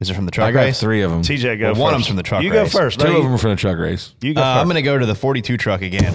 Is 0.00 0.10
it 0.10 0.14
from 0.14 0.26
the 0.26 0.30
truck 0.30 0.48
I 0.48 0.52
got 0.52 0.60
race? 0.60 0.78
three 0.80 1.02
of 1.02 1.10
them. 1.10 1.22
TJ, 1.22 1.58
go 1.58 1.64
Well, 1.66 1.74
first. 1.74 1.80
one 1.80 1.92
of 1.94 1.98
them's 1.98 2.06
from 2.06 2.16
the 2.16 2.22
truck 2.22 2.42
You 2.44 2.52
race. 2.52 2.72
go 2.72 2.78
first. 2.78 3.00
Two 3.00 3.08
No, 3.08 3.16
of 3.16 3.22
them 3.24 3.34
are 3.34 3.38
from 3.38 3.50
the 3.50 3.56
truck 3.56 3.76
race. 3.78 4.14
You 4.20 4.32
go 4.34 4.40
Uh, 4.40 4.44
first. 4.44 4.60
I'm 4.60 4.66
going 4.66 4.76
to 4.76 4.82
go 4.82 4.96
to 4.96 5.06
the 5.06 5.16
42 5.16 5.56
truck 5.56 5.82
again. 5.82 6.14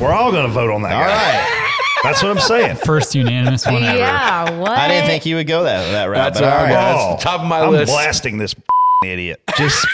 We're 0.00 0.10
all 0.12 0.32
going 0.32 0.46
to 0.46 0.52
vote 0.52 0.70
on 0.72 0.80
that 0.82 0.92
All 0.94 1.02
guy. 1.02 1.08
right. 1.08 1.66
That's 2.02 2.22
what 2.22 2.30
I'm 2.30 2.40
saying. 2.40 2.76
First 2.76 3.14
unanimous 3.14 3.66
one 3.66 3.82
ever. 3.82 3.98
Yeah, 3.98 4.58
what? 4.58 4.70
I 4.70 4.88
didn't 4.88 5.06
think 5.06 5.26
you 5.26 5.36
would 5.36 5.46
go 5.46 5.64
that, 5.64 5.90
that 5.92 6.04
route. 6.06 6.16
That's 6.34 6.40
but 6.40 6.48
all 6.48 6.64
right. 6.64 6.72
right. 6.74 6.94
Oh, 6.96 7.10
That's 7.10 7.22
top 7.24 7.40
of 7.42 7.46
my 7.46 7.60
list. 7.60 7.66
I'm 7.66 7.72
list. 7.72 7.92
blasting 7.92 8.38
this 8.38 8.54
idiot. 9.04 9.40
Just 9.56 9.86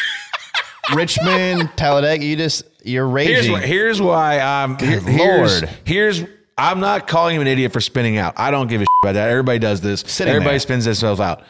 Richmond, 0.95 1.71
Talladega, 1.77 2.25
you 2.25 2.37
just, 2.37 2.63
you're 2.85 3.09
Here's 3.19 3.49
raging. 3.49 3.53
why, 3.53 3.61
here's 3.67 4.01
why 4.01 4.39
I'm 4.41 4.77
Good 4.77 5.03
here's, 5.03 5.63
Lord. 5.63 5.75
here's 5.85 6.25
I'm 6.57 6.79
not 6.81 7.07
calling 7.09 7.35
him 7.37 7.43
an 7.43 7.49
idiot 7.49 7.73
for 7.73 7.81
spinning 7.81 8.17
out. 8.19 8.35
I 8.37 8.51
don't 8.53 8.69
give 8.69 8.81
a 8.81 8.85
shit 8.85 8.89
about 9.03 9.13
that. 9.15 9.29
Everybody 9.29 9.59
does 9.59 9.81
this. 9.81 10.01
Sitting 10.07 10.31
Everybody 10.33 10.53
there. 10.55 10.61
spins 10.61 10.85
themselves 10.85 11.21
out. 11.21 11.43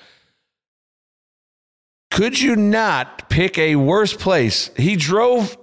Could 2.11 2.41
you 2.41 2.57
not 2.57 3.29
pick 3.29 3.59
a 3.59 3.77
worse 3.77 4.15
place? 4.15 4.71
He 4.77 4.97
drove 4.97 5.57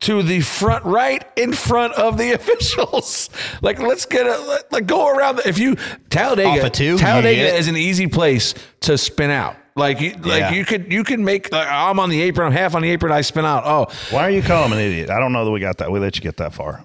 to 0.00 0.22
the 0.22 0.40
front 0.40 0.84
right 0.84 1.24
in 1.36 1.52
front 1.52 1.94
of 1.94 2.18
the 2.18 2.32
officials. 2.38 3.30
like 3.62 3.78
let's 3.78 4.06
get 4.06 4.26
a 4.26 4.64
like 4.70 4.86
go 4.86 5.08
around 5.08 5.36
the, 5.36 5.48
if 5.48 5.58
you 5.58 5.76
Talladega 6.10 6.48
Off 6.48 6.64
of 6.64 6.72
two, 6.72 6.98
Talladega 6.98 7.36
get 7.42 7.54
it? 7.54 7.58
is 7.58 7.68
an 7.68 7.76
easy 7.76 8.06
place 8.06 8.54
to 8.80 8.96
spin 8.98 9.30
out. 9.30 9.56
Like 9.74 10.00
you, 10.00 10.10
Yeah. 10.24 10.46
like 10.48 10.54
you 10.54 10.64
could 10.64 10.90
you 10.92 11.04
could 11.04 11.20
make 11.20 11.52
like, 11.52 11.68
I'm 11.68 12.00
on 12.00 12.08
the 12.08 12.22
apron, 12.22 12.46
I'm 12.46 12.52
half 12.52 12.74
on 12.74 12.82
the 12.82 12.90
apron, 12.90 13.12
I 13.12 13.20
spin 13.20 13.44
out. 13.44 13.62
Oh, 13.66 13.86
Why 14.10 14.22
are 14.22 14.30
you 14.30 14.42
calling 14.42 14.72
him 14.72 14.78
an 14.78 14.84
idiot? 14.84 15.10
I 15.10 15.18
don't 15.18 15.32
know 15.32 15.44
that 15.44 15.50
we 15.50 15.60
got 15.60 15.78
that. 15.78 15.90
We 15.92 16.00
let 16.00 16.16
you 16.16 16.22
get 16.22 16.38
that 16.38 16.54
far. 16.54 16.82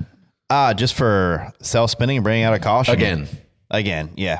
Ah, 0.50 0.74
just 0.74 0.96
for 0.96 1.54
self 1.62 1.92
spinning 1.92 2.18
and 2.18 2.24
bringing 2.24 2.44
out 2.44 2.54
a 2.54 2.60
caution 2.60 2.94
Again. 2.94 3.28
Again, 3.70 4.12
yeah. 4.18 4.40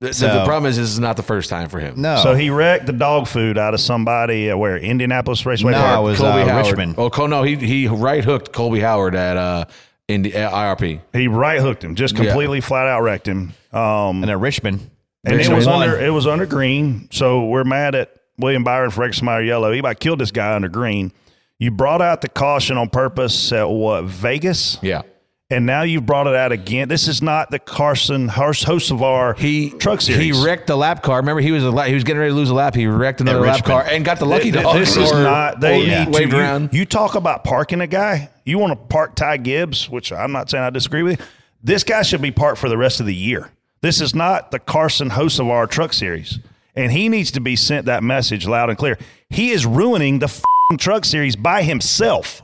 The, 0.00 0.12
So- 0.12 0.26
the 0.40 0.44
problem 0.44 0.68
is, 0.68 0.76
this 0.76 0.88
is 0.90 1.00
not 1.00 1.16
the 1.16 1.22
first 1.22 1.48
time 1.48 1.68
for 1.70 1.78
him. 1.80 2.00
No. 2.02 2.16
So 2.22 2.34
he 2.34 2.50
wrecked 2.50 2.84
the 2.86 2.92
dog 2.92 3.26
food 3.26 3.56
out 3.56 3.72
of 3.74 3.80
somebody 3.80 4.50
at 4.50 4.58
where 4.58 4.76
Indianapolis 4.76 5.46
Raceway 5.46 5.72
No, 5.72 5.78
Park. 5.78 5.98
it 5.98 6.02
was, 6.02 6.18
Colby 6.18 6.42
uh, 6.42 6.48
Howard. 6.48 6.66
Richmond. 6.66 6.94
Oh, 6.98 7.08
Col- 7.10 7.28
no, 7.28 7.42
he 7.42 7.56
he 7.56 7.86
right 7.88 8.22
hooked 8.24 8.52
Colby 8.52 8.80
Howard 8.80 9.14
at 9.14 9.36
uh, 9.38 9.64
Indi- 10.08 10.34
uh, 10.36 10.50
IRP. 10.50 11.00
He 11.14 11.28
right 11.28 11.60
hooked 11.60 11.82
him, 11.82 11.94
just 11.94 12.14
Yeah. 12.16 12.24
completely 12.24 12.60
flat 12.60 12.86
out 12.88 13.00
wrecked 13.02 13.26
him. 13.26 13.54
Um, 13.72 14.22
and 14.22 14.30
at 14.30 14.38
Richmond. 14.38 14.90
and 15.24 15.40
it 15.40 15.48
was 15.48 15.66
won. 15.66 15.82
under 15.88 15.98
it 15.98 16.10
was 16.10 16.26
under 16.26 16.44
green. 16.46 17.08
So 17.10 17.46
we're 17.46 17.64
mad 17.64 17.94
at 17.94 18.10
William 18.38 18.64
Byron 18.64 18.90
for 18.90 19.08
Exmeyer 19.08 19.46
yellow. 19.46 19.72
He 19.72 19.78
about 19.78 19.98
killed 19.98 20.18
this 20.18 20.30
guy 20.30 20.54
under 20.54 20.68
green. 20.68 21.10
You 21.58 21.70
brought 21.70 22.02
out 22.02 22.20
the 22.20 22.28
caution 22.28 22.76
on 22.76 22.90
purpose 22.90 23.50
at 23.50 23.68
what 23.70 24.04
Vegas? 24.04 24.76
Yeah. 24.82 25.02
And 25.48 25.64
now 25.64 25.82
you've 25.82 26.04
brought 26.04 26.26
it 26.26 26.34
out 26.34 26.50
again. 26.50 26.88
This 26.88 27.06
is 27.06 27.22
not 27.22 27.52
the 27.52 27.60
Carson 27.60 28.28
Hocevar 28.28 29.38
he 29.38 29.70
truck 29.70 30.00
series. 30.00 30.20
He 30.36 30.44
wrecked 30.44 30.66
the 30.66 30.74
lap 30.74 31.04
car. 31.04 31.18
Remember, 31.18 31.40
he 31.40 31.52
was 31.52 31.62
a 31.62 31.70
lap, 31.70 31.86
he 31.86 31.94
was 31.94 32.02
getting 32.02 32.18
ready 32.18 32.32
to 32.32 32.36
lose 32.36 32.50
a 32.50 32.54
lap. 32.54 32.74
He 32.74 32.88
wrecked 32.88 33.20
another 33.20 33.40
lap 33.40 33.64
car 33.64 33.84
and 33.88 34.04
got 34.04 34.18
the 34.18 34.26
lucky 34.26 34.50
Th- 34.50 34.64
dog. 34.64 34.74
This 34.76 34.96
is 34.96 35.12
not. 35.12 35.60
They 35.60 35.82
or 35.82 35.86
need 35.86 36.04
to. 36.06 36.10
waved 36.10 36.32
You, 36.32 36.38
around. 36.38 36.74
you 36.74 36.84
talk 36.84 37.14
about 37.14 37.44
parking 37.44 37.80
a 37.80 37.86
guy. 37.86 38.28
You 38.44 38.58
want 38.58 38.72
to 38.72 38.86
park 38.88 39.14
Ty 39.14 39.36
Gibbs, 39.38 39.88
which 39.88 40.10
I'm 40.12 40.32
not 40.32 40.50
saying 40.50 40.64
I 40.64 40.70
disagree 40.70 41.04
with. 41.04 41.20
you. 41.20 41.26
This 41.62 41.84
guy 41.84 42.02
should 42.02 42.22
be 42.22 42.32
parked 42.32 42.58
for 42.58 42.68
the 42.68 42.76
rest 42.76 42.98
of 42.98 43.06
the 43.06 43.14
year. 43.14 43.52
This 43.82 44.00
is 44.00 44.16
not 44.16 44.50
the 44.50 44.58
Carson 44.58 45.10
Hocevar 45.10 45.70
Truck 45.70 45.92
Series, 45.92 46.40
and 46.74 46.90
he 46.90 47.08
needs 47.08 47.30
to 47.32 47.40
be 47.40 47.54
sent 47.54 47.86
that 47.86 48.02
message 48.02 48.48
loud 48.48 48.68
and 48.68 48.76
clear. 48.76 48.98
He 49.30 49.50
is 49.52 49.64
ruining 49.64 50.18
the 50.18 50.26
f***ing 50.26 50.78
Truck 50.78 51.04
Series 51.04 51.36
by 51.36 51.62
himself. 51.62 52.42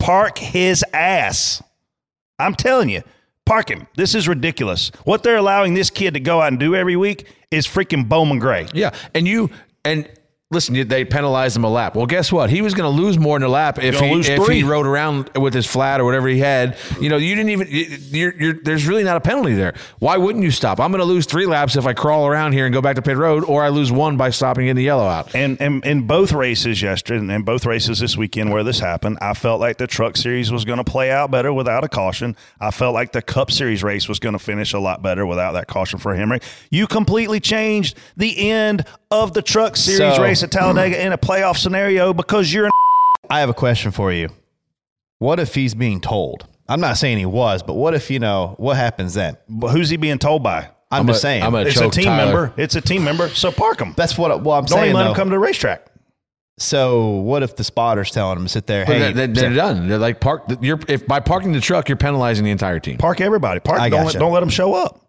Park 0.00 0.38
his 0.38 0.84
ass. 0.92 1.62
I'm 2.42 2.54
telling 2.54 2.88
you, 2.88 3.02
park 3.46 3.70
him. 3.70 3.86
This 3.96 4.14
is 4.14 4.28
ridiculous. 4.28 4.90
What 5.04 5.22
they're 5.22 5.36
allowing 5.36 5.74
this 5.74 5.90
kid 5.90 6.14
to 6.14 6.20
go 6.20 6.40
out 6.40 6.48
and 6.48 6.58
do 6.60 6.74
every 6.74 6.96
week 6.96 7.26
is 7.50 7.66
freaking 7.66 8.08
Bowman 8.08 8.38
Gray. 8.38 8.66
Yeah, 8.72 8.94
and 9.14 9.26
you 9.26 9.50
and 9.84 10.08
listen, 10.52 10.86
they 10.88 11.04
penalized 11.04 11.56
him 11.56 11.64
a 11.64 11.70
lap. 11.70 11.96
Well, 11.96 12.06
guess 12.06 12.30
what? 12.30 12.50
He 12.50 12.62
was 12.62 12.74
going 12.74 12.84
to 12.94 13.02
lose 13.02 13.18
more 13.18 13.36
in 13.36 13.42
a 13.42 13.48
lap 13.48 13.78
if 13.82 13.98
he 13.98 14.10
if 14.20 14.46
he 14.48 14.62
rode 14.62 14.86
around 14.86 15.30
with 15.34 15.54
his 15.54 15.66
flat 15.66 16.00
or 16.00 16.04
whatever 16.04 16.28
he 16.28 16.38
had. 16.38 16.76
You 17.00 17.08
know, 17.08 17.16
you 17.16 17.34
didn't 17.34 17.50
even. 17.50 17.66
You're, 17.70 18.34
you're, 18.34 18.52
there's 18.54 18.86
really 18.86 19.02
not 19.02 19.16
a 19.16 19.20
penalty 19.20 19.54
there. 19.54 19.74
Why 19.98 20.16
wouldn't 20.16 20.44
you 20.44 20.50
stop? 20.50 20.78
I'm 20.78 20.90
going 20.92 21.00
to 21.00 21.04
lose 21.06 21.26
three 21.26 21.46
laps 21.46 21.76
if 21.76 21.86
I 21.86 21.94
crawl 21.94 22.26
around 22.26 22.52
here 22.52 22.66
and 22.66 22.72
go 22.74 22.80
back 22.80 22.96
to 22.96 23.02
pit 23.02 23.16
road, 23.16 23.44
or 23.44 23.62
I 23.64 23.70
lose 23.70 23.90
one 23.90 24.16
by 24.16 24.30
stopping 24.30 24.66
in 24.66 24.76
the 24.76 24.82
yellow 24.82 25.06
out. 25.06 25.34
And, 25.34 25.60
and 25.60 25.84
in 25.84 26.06
both 26.06 26.32
races 26.32 26.82
yesterday, 26.82 27.18
and 27.20 27.30
in 27.30 27.42
both 27.42 27.64
races 27.66 27.98
this 27.98 28.16
weekend 28.16 28.52
where 28.52 28.62
this 28.62 28.78
happened, 28.78 29.18
I 29.20 29.34
felt 29.34 29.60
like 29.60 29.78
the 29.78 29.86
Truck 29.86 30.16
Series 30.16 30.52
was 30.52 30.64
going 30.64 30.78
to 30.78 30.84
play 30.84 31.10
out 31.10 31.30
better 31.30 31.52
without 31.52 31.84
a 31.84 31.88
caution. 31.88 32.36
I 32.60 32.70
felt 32.70 32.94
like 32.94 33.12
the 33.12 33.22
Cup 33.22 33.50
Series 33.50 33.82
race 33.82 34.08
was 34.08 34.18
going 34.18 34.34
to 34.34 34.38
finish 34.38 34.72
a 34.72 34.78
lot 34.78 35.02
better 35.02 35.24
without 35.26 35.52
that 35.52 35.66
caution 35.66 35.98
for 35.98 36.14
Henry. 36.14 36.40
You 36.70 36.86
completely 36.86 37.40
changed 37.40 37.96
the 38.16 38.50
end 38.50 38.84
of 39.10 39.34
the 39.34 39.42
Truck 39.42 39.76
Series 39.76 40.16
So- 40.16 40.22
race 40.22 40.41
at 40.42 40.50
Talladega 40.50 41.04
in 41.04 41.12
a 41.12 41.18
playoff 41.18 41.56
scenario 41.56 42.12
because 42.12 42.52
you're 42.52 42.66
an 42.66 42.70
I 43.30 43.40
have 43.40 43.48
a 43.48 43.54
question 43.54 43.90
for 43.92 44.12
you. 44.12 44.28
What 45.18 45.38
if 45.40 45.54
he's 45.54 45.74
being 45.74 46.00
told? 46.00 46.46
I'm 46.68 46.80
not 46.80 46.96
saying 46.96 47.18
he 47.18 47.26
was, 47.26 47.62
but 47.62 47.74
what 47.74 47.94
if 47.94 48.10
you 48.10 48.18
know 48.18 48.54
what 48.58 48.76
happens 48.76 49.14
then? 49.14 49.36
But 49.48 49.68
who's 49.68 49.88
he 49.90 49.96
being 49.96 50.18
told 50.18 50.42
by? 50.42 50.68
I'm, 50.90 51.00
I'm 51.02 51.06
just 51.06 51.18
a- 51.18 51.22
saying. 51.22 51.42
I'm 51.42 51.54
a 51.54 51.60
It's 51.62 51.80
a 51.80 51.88
team 51.88 52.04
Tyler. 52.04 52.24
member. 52.48 52.54
It's 52.60 52.74
a 52.74 52.80
team 52.80 53.04
member. 53.04 53.28
So 53.30 53.50
park 53.50 53.80
him. 53.80 53.94
That's 53.96 54.18
what. 54.18 54.42
Well, 54.42 54.58
I'm 54.58 54.64
Don't 54.64 54.78
saying. 54.78 54.84
even 54.90 54.96
let 54.96 55.06
him 55.08 55.14
come 55.14 55.28
to 55.28 55.34
the 55.34 55.38
racetrack. 55.38 55.86
So 56.58 57.08
what 57.10 57.42
if 57.42 57.56
the 57.56 57.64
spotter's 57.64 58.10
telling 58.10 58.36
him 58.38 58.44
to 58.44 58.48
sit 58.48 58.66
there? 58.66 58.84
But 58.84 58.96
Hey, 58.96 59.12
they, 59.12 59.26
they're 59.26 59.54
done. 59.54 59.88
They're 59.88 59.98
like 59.98 60.20
park. 60.20 60.44
You're 60.60 60.78
if 60.88 61.06
by 61.06 61.20
parking 61.20 61.52
the 61.52 61.60
truck, 61.60 61.88
you're 61.88 61.96
penalizing 61.96 62.44
the 62.44 62.50
entire 62.50 62.78
team. 62.78 62.98
Park 62.98 63.20
everybody. 63.20 63.60
Park. 63.60 63.80
I 63.80 63.88
don't, 63.88 64.04
gotcha. 64.04 64.18
let, 64.18 64.20
don't 64.20 64.32
let 64.32 64.40
them 64.40 64.48
show 64.50 64.74
up. 64.74 65.00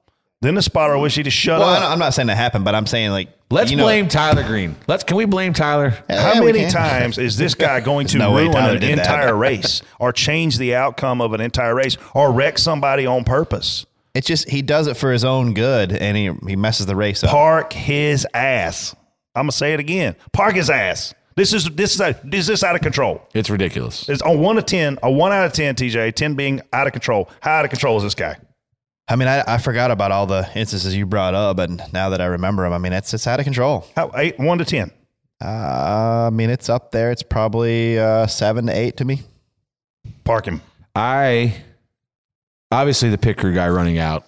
Then 0.43 0.55
the 0.55 0.61
spotter 0.61 0.97
wish 0.97 1.15
he'd 1.15 1.23
just 1.23 1.37
shut 1.37 1.59
well, 1.59 1.69
up. 1.69 1.81
I- 1.83 1.91
I'm 1.91 1.99
not 1.99 2.13
saying 2.13 2.27
that 2.27 2.35
happened, 2.37 2.65
but 2.65 2.75
I'm 2.75 2.85
saying 2.85 3.11
like 3.11 3.29
Let's 3.49 3.71
you 3.71 3.77
know- 3.77 3.83
blame 3.85 4.07
Tyler 4.07 4.43
Green. 4.43 4.75
Let's 4.87 5.03
can 5.03 5.17
we 5.17 5.25
blame 5.25 5.53
Tyler? 5.53 5.91
How 6.09 6.33
Yeah, 6.33 6.39
we 6.41 6.51
many 6.51 6.69
times 6.69 7.17
is 7.17 7.37
this 7.37 7.55
guy 7.55 7.79
going 7.79 8.07
to 8.07 8.17
There's 8.17 8.29
no 8.29 8.35
ruin 8.37 8.55
an 8.55 8.79
did 8.79 8.83
that. 8.99 8.99
entire 8.99 9.35
race 9.47 9.81
or 9.99 10.11
change 10.11 10.57
the 10.57 10.75
outcome 10.75 11.21
of 11.21 11.33
an 11.33 11.41
entire 11.41 11.73
race 11.73 11.97
or 12.13 12.31
wreck 12.31 12.57
somebody 12.57 13.05
on 13.05 13.23
purpose? 13.23 13.85
It's 14.13 14.27
just 14.27 14.49
he 14.49 14.61
does 14.61 14.87
it 14.87 14.95
for 14.97 15.11
his 15.11 15.23
own 15.25 15.53
good, 15.55 15.91
and 15.91 16.15
he 16.15 16.29
he 16.47 16.55
messes 16.55 16.85
the 16.85 16.95
race 16.95 17.23
up. 17.23 17.31
Park 17.31 17.73
his 17.73 18.27
ass. 18.33 18.95
I'm 19.35 19.43
gonna 19.43 19.51
say 19.51 19.73
it 19.73 19.79
again. 19.79 20.15
Park 20.33 20.53
his 20.55 20.69
ass. 20.69 21.15
This 21.35 21.51
is 21.51 21.65
this 21.71 21.95
is 21.95 22.01
a, 22.01 22.15
is 22.31 22.45
this 22.45 22.63
out 22.63 22.75
of 22.75 22.81
control? 22.81 23.27
It's 23.33 23.49
ridiculous. 23.49 24.07
It's 24.07 24.21
on 24.21 24.39
one 24.39 24.59
of 24.59 24.67
ten, 24.67 24.99
a 25.01 25.09
one 25.11 25.31
out 25.31 25.45
of 25.45 25.53
ten. 25.53 25.73
TJ, 25.73 26.13
ten 26.13 26.35
being 26.35 26.61
out 26.73 26.85
of 26.85 26.93
control. 26.93 27.27
How 27.39 27.53
out 27.53 27.65
of 27.65 27.71
control 27.71 27.97
is 27.97 28.03
this 28.03 28.13
guy? 28.13 28.35
I 29.07 29.15
mean, 29.15 29.27
I, 29.27 29.43
I 29.45 29.57
forgot 29.57 29.91
about 29.91 30.11
all 30.11 30.25
the 30.25 30.49
instances 30.55 30.95
you 30.95 31.05
brought 31.05 31.33
up, 31.33 31.59
and 31.59 31.81
now 31.91 32.09
that 32.09 32.21
I 32.21 32.25
remember 32.25 32.63
them, 32.63 32.73
I 32.73 32.77
mean, 32.77 32.93
it's 32.93 33.13
it's 33.13 33.27
out 33.27 33.39
of 33.39 33.43
control. 33.43 33.85
How 33.95 34.11
eight 34.15 34.39
one 34.39 34.57
to 34.59 34.65
ten? 34.65 34.91
Uh, 35.43 36.27
I 36.27 36.29
mean, 36.29 36.49
it's 36.49 36.69
up 36.69 36.91
there. 36.91 37.11
It's 37.11 37.23
probably 37.23 37.99
uh, 37.99 38.27
seven 38.27 38.67
to 38.67 38.77
eight 38.77 38.97
to 38.97 39.05
me. 39.05 39.21
Park 40.23 40.45
him. 40.45 40.61
I 40.95 41.55
obviously 42.71 43.09
the 43.09 43.17
picker 43.17 43.51
guy 43.51 43.67
running 43.69 43.97
out 43.97 44.25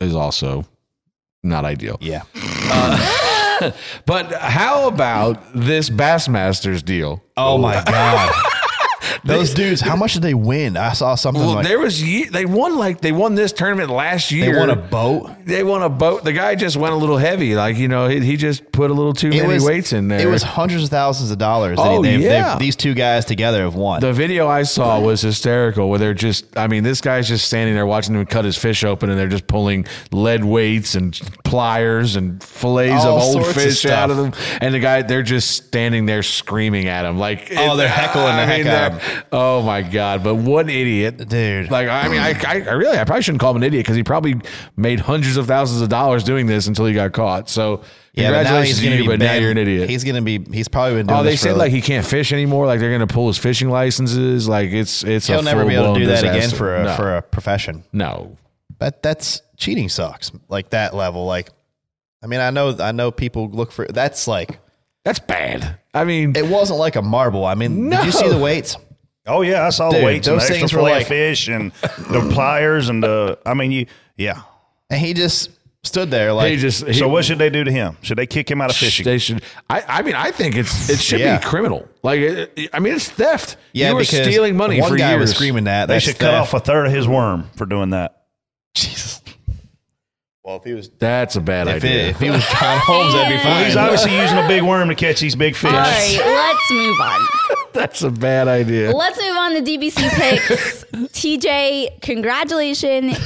is 0.00 0.14
also 0.14 0.66
not 1.42 1.64
ideal. 1.64 1.96
Yeah. 2.00 2.22
Uh, 2.34 3.72
but 4.06 4.32
how 4.32 4.88
about 4.88 5.40
this 5.54 5.88
Bassmasters 5.88 6.84
deal? 6.84 7.22
Oh 7.36 7.56
my 7.56 7.82
god. 7.84 8.34
Those 9.24 9.54
dudes, 9.54 9.80
how 9.80 9.96
much 9.96 10.14
did 10.14 10.22
they 10.22 10.34
win? 10.34 10.76
I 10.76 10.92
saw 10.92 11.14
something 11.14 11.42
Well, 11.44 11.54
like 11.56 11.66
there 11.66 11.78
was 11.78 12.00
they 12.02 12.44
won 12.46 12.76
like 12.76 13.00
they 13.00 13.12
won 13.12 13.34
this 13.34 13.52
tournament 13.52 13.90
last 13.90 14.30
year. 14.32 14.52
they 14.52 14.58
won 14.58 14.70
a 14.70 14.76
boat. 14.76 15.30
They 15.44 15.62
won 15.62 15.82
a 15.82 15.88
boat. 15.88 16.24
The 16.24 16.32
guy 16.32 16.54
just 16.54 16.76
went 16.76 16.92
a 16.92 16.96
little 16.96 17.16
heavy. 17.18 17.54
Like 17.54 17.76
you 17.76 17.88
know, 17.88 18.08
he, 18.08 18.20
he 18.20 18.36
just 18.36 18.70
put 18.72 18.90
a 18.90 18.94
little 18.94 19.12
too 19.14 19.28
It 19.28 19.42
many 19.42 19.54
was 19.54 19.64
weights 19.64 19.92
in 19.92 20.08
there. 20.08 20.20
It 20.20 20.26
was 20.30 20.42
hundreds 20.42 20.84
of 20.84 20.90
thousands 20.90 21.30
of 21.30 21.38
dollars. 21.38 21.78
Oh, 21.80 22.02
they've, 22.02 22.20
yeah. 22.20 22.50
they've- 22.54 22.58
these 22.60 22.76
two 22.76 22.94
guys 22.94 23.24
together 23.24 23.62
have 23.62 23.74
won. 23.74 24.00
The 24.00 24.12
video 24.12 24.46
I 24.48 24.62
saw 24.64 25.00
was 25.00 25.22
hysterical 25.22 25.88
where 25.90 25.98
they're 25.98 26.14
just, 26.14 26.56
I 26.56 26.66
mean, 26.66 26.82
this 26.82 27.00
guy's 27.00 27.28
just 27.28 27.46
standing 27.46 27.74
there 27.74 27.86
watching 27.86 28.14
him 28.14 28.26
cut 28.26 28.44
his 28.44 28.56
fish 28.58 28.84
open 28.84 29.10
and 29.10 29.18
they're 29.18 29.28
just 29.28 29.46
pulling 29.46 29.86
lead 30.10 30.44
weights 30.44 30.94
and 30.94 31.14
pliers 31.44 32.16
and 32.16 32.42
fillets 32.42 33.04
All 33.04 33.16
of 33.16 33.22
old 33.22 33.32
sorts 33.34 33.48
of 33.50 33.54
fish 33.62 33.86
out 33.86 34.10
of 34.10 34.16
them. 34.16 34.32
And 34.60 34.74
the 34.74 34.80
guy, 34.80 35.02
they're 35.02 35.22
just 35.22 35.50
standing 35.66 36.06
there 36.06 36.22
screaming 36.22 36.88
at 36.88 37.04
him. 37.04 37.18
Like, 37.18 37.48
Oh, 37.56 37.76
they're 37.76 37.88
heckling 37.88 38.36
the 38.36 38.46
heck 38.46 38.66
out 38.66 38.87
they're- 38.90 39.24
Oh 39.32 39.62
my 39.62 39.82
God. 39.82 40.22
But 40.24 40.36
what 40.36 40.66
an 40.66 40.70
idiot. 40.70 41.28
Dude. 41.28 41.70
Like, 41.70 41.88
I 41.88 42.08
mean, 42.08 42.20
I, 42.20 42.30
I, 42.46 42.60
I 42.68 42.72
really, 42.72 42.98
I 42.98 43.04
probably 43.04 43.22
shouldn't 43.22 43.40
call 43.40 43.50
him 43.52 43.58
an 43.58 43.62
idiot 43.64 43.84
because 43.84 43.96
he 43.96 44.02
probably 44.02 44.40
made 44.76 45.00
hundreds 45.00 45.36
of 45.36 45.46
thousands 45.46 45.80
of 45.80 45.88
dollars 45.88 46.24
doing 46.24 46.46
this 46.46 46.66
until 46.66 46.86
he 46.86 46.94
got 46.94 47.12
caught. 47.12 47.48
So, 47.48 47.82
yeah, 48.14 48.30
but 48.30 48.34
congratulations 48.36 48.78
he's 48.78 48.90
to 48.90 48.96
you, 48.96 49.06
but 49.08 49.18
now 49.20 49.34
you're 49.34 49.50
an 49.52 49.58
idiot. 49.58 49.88
He's 49.88 50.02
gonna 50.02 50.22
be. 50.22 50.42
He's 50.52 50.66
probably 50.66 50.94
been 50.96 51.06
doing. 51.06 51.20
Oh, 51.20 51.22
they 51.22 51.36
said 51.36 51.56
like 51.56 51.70
he 51.70 51.80
can't 51.80 52.04
fish 52.04 52.32
anymore. 52.32 52.66
Like 52.66 52.80
they're 52.80 52.90
going 52.90 53.06
to 53.06 53.12
pull 53.12 53.28
his 53.28 53.38
fishing 53.38 53.68
licenses. 53.70 54.48
Like 54.48 54.70
it's 54.70 55.04
it's 55.04 55.28
He'll 55.28 55.42
never 55.42 55.64
be 55.64 55.74
able 55.74 55.94
to 55.94 56.00
do 56.00 56.06
that 56.06 56.24
again 56.24 56.50
for 56.50 56.74
a 56.74 56.84
no. 56.84 56.96
for 56.96 57.16
a 57.16 57.22
profession. 57.22 57.84
no. 57.92 58.36
but 58.78 59.02
that's 59.04 59.42
cheating 59.56 59.88
sucks. 59.88 60.32
Like 60.48 60.70
that 60.70 60.94
level. 60.94 61.26
Like, 61.26 61.50
I 62.22 62.26
mean, 62.26 62.40
I 62.40 62.50
know 62.50 62.76
I 62.80 62.90
know 62.90 63.12
people 63.12 63.48
look 63.50 63.70
for 63.70 63.86
that's 63.86 64.26
like 64.26 64.58
That's 65.04 65.18
bad. 65.20 65.78
I 65.94 66.04
mean, 66.04 66.36
it 66.36 66.46
wasn't 66.46 66.78
like 66.78 66.96
a 66.96 67.02
marble. 67.02 67.44
I 67.46 67.54
mean, 67.54 67.90
did 67.90 68.04
you 68.04 68.12
see 68.12 68.28
the 68.28 68.38
weights? 68.38 68.76
Oh 69.26 69.42
yeah, 69.42 69.66
I 69.66 69.70
saw 69.70 69.90
Dude, 69.90 70.00
the 70.00 70.04
weights 70.04 70.26
and 70.28 70.36
the 70.36 70.40
those 70.40 70.50
extra 70.50 70.58
things 70.58 70.72
were 70.72 70.78
fillet 70.80 70.92
like- 70.98 71.06
fish 71.06 71.48
and 71.48 71.72
the 72.10 72.30
pliers 72.32 72.88
and 72.88 73.02
the. 73.02 73.38
I 73.46 73.54
mean, 73.54 73.72
you 73.72 73.86
yeah. 74.16 74.42
And 74.90 75.00
he 75.00 75.12
just 75.14 75.50
stood 75.84 76.10
there 76.10 76.32
like 76.32 76.50
he 76.50 76.56
just 76.56 76.86
he, 76.86 76.92
so 76.94 77.08
what 77.08 77.24
should 77.24 77.38
they 77.38 77.50
do 77.50 77.62
to 77.64 77.70
him? 77.70 77.96
Should 78.02 78.18
they 78.18 78.26
kick 78.26 78.50
him 78.50 78.60
out 78.60 78.70
of 78.70 78.76
fishing? 78.76 79.04
They 79.04 79.18
should. 79.18 79.42
I, 79.70 79.82
I 79.86 80.02
mean, 80.02 80.14
I 80.14 80.30
think 80.30 80.56
it's 80.56 80.88
it 80.90 80.98
should 80.98 81.20
Yeah. 81.20 81.38
be 81.38 81.44
criminal. 81.44 81.86
Like, 82.02 82.20
it, 82.20 82.70
I 82.72 82.78
mean, 82.80 82.94
it's 82.94 83.08
theft. 83.10 83.56
Yeah, 83.72 83.90
you 83.90 83.96
were 83.96 84.04
stealing 84.04 84.56
money 84.56 84.80
one 84.80 84.90
for 84.90 84.96
guy 84.96 85.10
years. 85.10 85.20
was 85.20 85.30
screaming 85.34 85.64
that. 85.64 85.86
they 85.86 85.94
That's 85.94 86.06
should 86.06 86.18
cut 86.18 86.34
off 86.34 86.54
a 86.54 86.60
third 86.60 86.86
of 86.86 86.92
his 86.92 87.06
worm 87.06 87.48
for 87.56 87.66
doing 87.66 87.90
that. 87.90 88.24
Jesus. 88.74 89.20
Well, 90.48 90.56
if 90.56 90.64
he 90.64 90.72
was 90.72 90.88
That's 90.88 91.36
a 91.36 91.42
bad 91.42 91.68
if, 91.68 91.84
idea. 91.84 92.06
it, 92.06 92.08
if 92.08 92.20
he 92.20 92.30
was 92.30 92.42
John 92.46 92.78
Holmes, 92.78 93.12
that'd 93.12 93.36
be 93.36 93.42
fine. 93.42 93.66
he's 93.66 93.76
obviously 93.76 94.16
using 94.16 94.38
a 94.38 94.48
big 94.48 94.62
worm 94.62 94.88
to 94.88 94.94
catch 94.94 95.20
these 95.20 95.36
big 95.36 95.54
fish. 95.54 95.70
All 95.70 95.76
right, 95.76 96.18
let's 96.24 96.70
move 96.70 96.98
on. 96.98 97.20
That's 97.74 98.00
a 98.00 98.10
bad 98.10 98.48
idea. 98.48 98.90
Let's 98.96 99.20
move 99.20 99.36
on 99.36 99.52
to 99.52 99.60
DBC 99.60 100.08
picks. 100.08 100.84
TJ, 101.12 102.00
congratulations. 102.00 103.18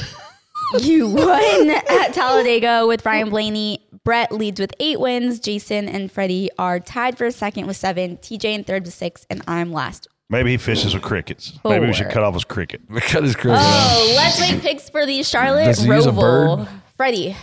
You 0.81 1.07
won 1.11 1.69
at 1.69 2.13
Talladega 2.13 2.85
with 2.87 3.05
Ryan 3.05 3.29
Blaney. 3.29 3.79
Brett 4.03 4.33
leads 4.33 4.59
with 4.59 4.73
eight 4.81 4.99
wins. 4.99 5.39
Jason 5.39 5.87
and 5.87 6.11
Freddie 6.11 6.49
are 6.59 6.81
tied 6.81 7.17
for 7.17 7.31
second 7.31 7.67
with 7.67 7.77
seven. 7.77 8.17
TJ 8.17 8.43
in 8.53 8.63
third 8.65 8.83
with 8.83 8.93
six, 8.93 9.25
and 9.29 9.41
I'm 9.47 9.71
last. 9.71 10.09
Maybe 10.29 10.51
he 10.51 10.57
fishes 10.57 10.93
with 10.93 11.03
crickets. 11.03 11.57
Maybe 11.63 11.85
we 11.85 11.93
should 11.93 12.09
cut 12.09 12.23
off 12.23 12.33
his 12.33 12.43
cricket. 12.43 12.81
Cut 12.89 13.23
his 13.23 13.35
cricket. 13.35 13.59
Oh, 13.61 14.13
let's 14.17 14.41
make 14.41 14.61
picks 14.61 14.89
for 14.89 15.05
the 15.05 15.23
Charlotte 15.23 15.65
Does 15.65 15.83
he 15.83 15.87
use 15.87 16.05
a 16.05 16.11
Roval. 16.11 16.67
Bird? 16.97 17.03
Freddie, 17.03 17.35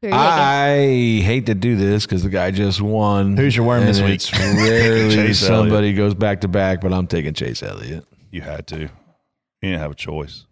who 0.00 0.08
are 0.08 0.10
you 0.10 0.14
taking? 0.14 0.14
I 0.14 1.24
hate 1.24 1.46
to 1.46 1.54
do 1.54 1.76
this 1.76 2.06
because 2.06 2.22
the 2.22 2.28
guy 2.30 2.50
just 2.50 2.80
won. 2.80 3.36
Who's 3.36 3.56
your 3.56 3.66
worm 3.66 3.80
and 3.80 3.88
this 3.88 4.00
week? 4.00 4.14
It's 4.14 4.32
rarely 4.32 5.14
Chase 5.14 5.38
somebody 5.38 5.92
goes 5.92 6.14
back 6.14 6.40
to 6.42 6.48
back, 6.48 6.80
but 6.80 6.92
I'm 6.92 7.06
taking 7.06 7.34
Chase 7.34 7.62
Elliott. 7.62 8.04
You 8.30 8.42
had 8.42 8.66
to. 8.68 8.78
You 8.80 8.90
didn't 9.62 9.80
have 9.80 9.90
a 9.92 9.96
choice. 9.96 10.44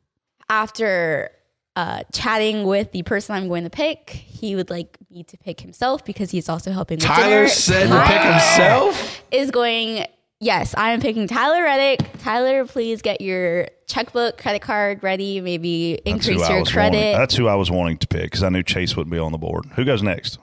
after 0.48 1.30
uh, 1.76 2.02
chatting 2.12 2.64
with 2.64 2.90
the 2.92 3.02
person 3.02 3.34
I'm 3.36 3.48
going 3.48 3.64
to 3.64 3.70
pick, 3.70 4.08
he 4.10 4.56
would 4.56 4.70
like 4.70 4.96
me 5.10 5.22
to 5.24 5.36
pick 5.36 5.60
himself 5.60 6.04
because 6.04 6.30
he's 6.30 6.48
also 6.48 6.72
helping. 6.72 6.96
With 6.96 7.04
Tyler 7.04 7.28
dinner. 7.28 7.48
said 7.48 7.88
to 7.88 8.02
pick 8.06 8.22
himself? 8.22 9.22
Is 9.30 9.50
going. 9.50 10.06
Yes, 10.40 10.74
I 10.76 10.90
am 10.90 11.00
picking 11.00 11.26
Tyler 11.26 11.62
Reddick. 11.62 12.06
Tyler, 12.18 12.66
please 12.66 13.00
get 13.00 13.22
your 13.22 13.68
checkbook, 13.86 14.36
credit 14.36 14.60
card 14.60 15.02
ready. 15.02 15.40
Maybe 15.40 15.94
increase 16.04 16.46
your 16.48 16.64
credit. 16.64 16.98
Wanting, 16.98 17.18
that's 17.18 17.34
who 17.36 17.48
I 17.48 17.54
was 17.54 17.70
wanting 17.70 17.96
to 17.98 18.06
pick 18.06 18.24
because 18.24 18.42
I 18.42 18.50
knew 18.50 18.62
Chase 18.62 18.96
wouldn't 18.96 19.12
be 19.12 19.18
on 19.18 19.32
the 19.32 19.38
board. 19.38 19.64
Who 19.76 19.84
goes 19.84 20.02
next? 20.02 20.38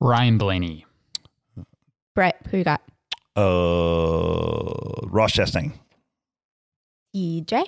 Ryan 0.00 0.38
Blaney. 0.38 0.86
Brett, 2.16 2.40
who 2.50 2.58
you 2.58 2.64
got? 2.64 2.82
Uh, 3.36 5.06
Ross 5.06 5.32
Chastain. 5.32 5.72
EJ. 7.14 7.64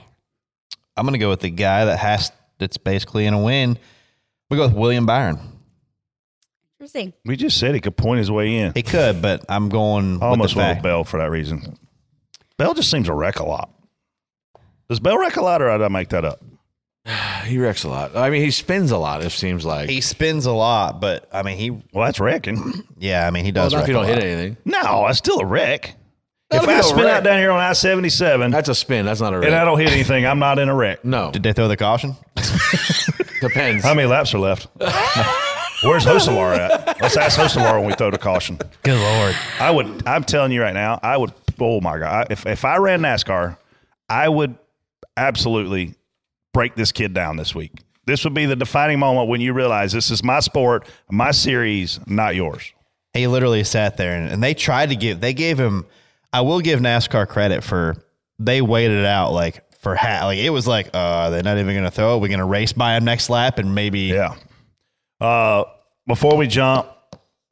I'm 0.97 1.05
going 1.05 1.13
to 1.13 1.19
go 1.19 1.31
with 1.31 1.41
the 1.41 1.51
guy 1.51 1.85
that 1.85 1.99
has 2.01 2.33
that's 2.59 2.79
basically 2.79 3.27
in 3.27 3.35
a 3.35 3.41
win. 3.41 3.79
We 4.51 4.57
go 4.57 4.67
with 4.67 4.77
William 4.77 5.07
Byron. 5.07 5.39
Interesting. 6.81 7.13
We 7.27 7.37
just 7.37 7.59
said 7.59 7.75
he 7.75 7.81
could 7.81 7.97
point 7.97 8.19
his 8.21 8.31
way 8.31 8.57
in. 8.57 8.73
He 8.75 8.83
could, 8.83 9.21
but 9.21 9.45
I'm 9.51 9.69
going 9.69 10.23
I 10.23 10.27
almost 10.29 10.55
with 10.57 10.63
the 10.63 10.67
went 10.69 10.79
with 10.79 10.83
Bell 10.83 11.05
for 11.05 11.19
that 11.19 11.31
reason. 11.31 11.77
Bell 12.57 12.73
just 12.73 12.91
seems 12.91 13.07
to 13.07 13.13
wreck 13.15 13.39
a 13.39 13.45
lot. 13.45 13.71
Does 14.89 14.99
Bell 14.99 15.19
wreck 15.19 15.37
a 15.37 15.43
lot, 15.43 15.61
or 15.61 15.71
did 15.71 15.85
I 15.85 15.89
make 15.89 16.09
that 16.09 16.25
up? 16.25 16.41
He 17.45 17.59
wrecks 17.59 17.85
a 17.85 17.89
lot. 17.89 18.17
I 18.17 18.31
mean, 18.31 18.43
he 18.43 18.51
spins 18.51 18.91
a 18.93 18.99
lot. 18.99 19.25
It 19.25 19.31
seems 19.31 19.65
like 19.65 19.89
He 19.91 20.01
spins 20.03 20.47
a 20.47 20.53
lot, 20.53 21.01
but 21.01 21.29
I 21.33 21.43
mean 21.43 21.57
he. 21.59 21.71
Well, 21.71 22.05
that's 22.07 22.21
wrecking. 22.21 22.85
Yeah, 22.99 23.27
I 23.27 23.31
mean 23.31 23.45
he 23.47 23.51
Well, 23.53 23.65
does. 23.65 23.73
not 23.73 23.83
if 23.83 23.89
you 23.89 23.95
don't 23.95 24.05
hit 24.07 24.23
anything. 24.23 24.57
No, 24.67 25.05
that's 25.07 25.19
still 25.19 25.41
a 25.41 25.45
wreck. 25.45 25.97
That'll 26.51 26.69
if 26.69 26.77
I 26.79 26.81
spin 26.83 27.05
wreck. 27.05 27.15
out 27.17 27.25
down 27.25 27.39
here 27.39 27.51
on 27.51 27.59
I 27.61 27.73
seventy 27.73 28.09
seven 28.11 28.51
That's 28.51 28.69
a 28.69 28.75
spin. 28.75 29.05
That's 29.07 29.21
not 29.21 29.33
a 29.35 29.39
wreck. 29.39 29.47
and 29.49 29.55
I 29.55 29.65
don't 29.65 29.79
hit 29.81 29.91
anything, 29.91 30.27
I'm 30.27 30.39
not 30.39 30.59
in 30.59 30.69
a 30.69 30.75
wreck. 30.75 31.05
no, 31.05 31.31
Did 31.31 31.43
they 31.43 31.53
throw 31.55 31.69
the 31.69 31.77
caution? 31.79 32.15
depends. 33.41 33.85
How 33.85 33.95
many 33.95 34.07
laps 34.09 34.35
are 34.35 34.39
left? 34.39 34.69
Where's 35.83 36.05
Hocevar 36.05 36.57
at? 36.59 37.01
Let's 37.01 37.17
ask 37.17 37.39
Hocevar 37.39 37.79
when 37.79 37.87
we 37.87 37.95
throw 37.95 38.11
the 38.11 38.19
caution. 38.19 38.59
Good 38.83 38.99
lord. 39.01 39.35
I 39.59 39.71
would. 39.71 40.07
I'm 40.07 40.25
telling 40.25 40.53
you 40.53 40.61
right 40.63 40.75
now. 40.75 40.99
I 41.03 41.17
would. 41.17 41.33
Oh 41.59 41.81
my 41.81 41.99
god! 41.99 42.27
If 42.31 42.47
if 42.47 42.65
I 42.65 42.77
ran 42.79 43.01
NASCAR, 43.01 43.57
I 44.09 44.29
would 44.29 44.57
absolutely 45.17 45.95
break 46.53 46.75
this 46.75 46.93
kid 46.93 47.15
down 47.15 47.37
this 47.37 47.55
week. 47.55 47.73
This 48.07 48.25
would 48.25 48.35
be 48.35 48.47
the 48.47 48.57
defining 48.57 48.99
moment 48.99 49.29
when 49.29 49.41
you 49.41 49.53
realize 49.53 49.93
this 49.93 50.11
is 50.11 50.25
my 50.25 50.41
sport, 50.41 50.87
my 51.11 51.31
series, 51.31 52.01
not 52.07 52.35
yours. 52.35 52.73
He 53.13 53.27
literally 53.27 53.63
sat 53.65 53.97
there 53.97 54.17
and, 54.17 54.31
and 54.33 54.43
they 54.43 54.55
tried 54.55 54.89
to 54.91 54.97
give. 54.97 55.21
They 55.21 55.35
gave 55.35 55.59
him. 55.59 55.87
I 56.33 56.41
will 56.43 56.61
give 56.61 56.81
NASCAR 56.81 57.29
credit 57.29 57.63
for 57.65 57.97
they 58.39 58.63
waited 58.63 58.99
it 58.99 59.05
out 59.07 59.33
like 59.33 59.63
for 59.81 59.97
ha- 59.97 60.25
like 60.27 60.39
it 60.39 60.51
was 60.51 60.67
like 60.67 60.89
uh 60.95 61.29
they're 61.31 61.43
not 61.43 61.59
even 61.59 61.75
going 61.75 61.85
to 61.85 61.91
throw 61.91 62.17
it. 62.17 62.21
We're 62.21 62.29
going 62.29 62.39
to 62.39 62.45
race 62.45 62.73
by 62.73 62.97
him 62.97 63.05
next 63.05 63.29
lap 63.31 63.59
and 63.59 63.75
maybe 63.75 64.01
Yeah. 64.01 64.37
Uh, 65.21 65.65
before 66.07 66.37
we 66.37 66.47
jump, 66.47 66.89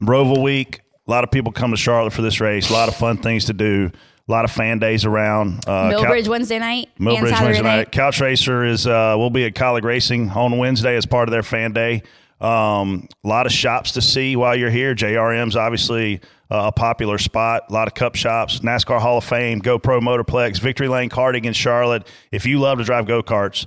Roval 0.01 0.41
Week. 0.43 0.81
A 1.07 1.11
lot 1.11 1.23
of 1.23 1.31
people 1.31 1.51
come 1.51 1.71
to 1.71 1.77
Charlotte 1.77 2.13
for 2.13 2.21
this 2.21 2.39
race. 2.39 2.69
A 2.69 2.73
lot 2.73 2.87
of 2.87 2.95
fun 2.95 3.17
things 3.17 3.45
to 3.45 3.53
do. 3.53 3.91
A 4.27 4.31
lot 4.31 4.45
of 4.45 4.51
fan 4.51 4.77
days 4.77 5.05
around. 5.05 5.65
Uh, 5.67 5.89
Cal- 5.89 6.03
Millbridge 6.03 6.27
Wednesday 6.27 6.59
night 6.59 6.89
Millbridge 6.99 7.41
Wednesday 7.41 7.63
night. 7.63 7.63
night. 7.63 7.91
Couch 7.91 8.21
Racer 8.21 8.63
is 8.63 8.85
uh, 8.85 9.15
will 9.17 9.31
be 9.31 9.43
at 9.45 9.55
Kaulig 9.55 9.83
Racing 9.83 10.29
on 10.29 10.57
Wednesday 10.59 10.95
as 10.95 11.07
part 11.07 11.27
of 11.27 11.31
their 11.31 11.41
fan 11.41 11.73
day. 11.73 12.03
Um, 12.39 13.07
a 13.23 13.27
lot 13.27 13.47
of 13.47 13.51
shops 13.51 13.93
to 13.93 14.01
see 14.01 14.35
while 14.35 14.55
you're 14.55 14.69
here. 14.69 14.93
JRM's 14.93 15.55
obviously 15.55 16.21
uh, 16.51 16.65
a 16.67 16.71
popular 16.71 17.17
spot. 17.17 17.63
A 17.69 17.73
lot 17.73 17.87
of 17.87 17.95
cup 17.95 18.15
shops. 18.15 18.59
NASCAR 18.59 18.99
Hall 19.01 19.17
of 19.17 19.23
Fame, 19.23 19.61
GoPro 19.61 19.99
Motorplex, 19.99 20.59
Victory 20.59 20.87
Lane 20.87 21.09
Karting 21.09 21.45
in 21.45 21.53
Charlotte. 21.53 22.07
If 22.31 22.45
you 22.45 22.59
love 22.59 22.77
to 22.77 22.83
drive 22.83 23.07
go 23.07 23.23
karts, 23.23 23.65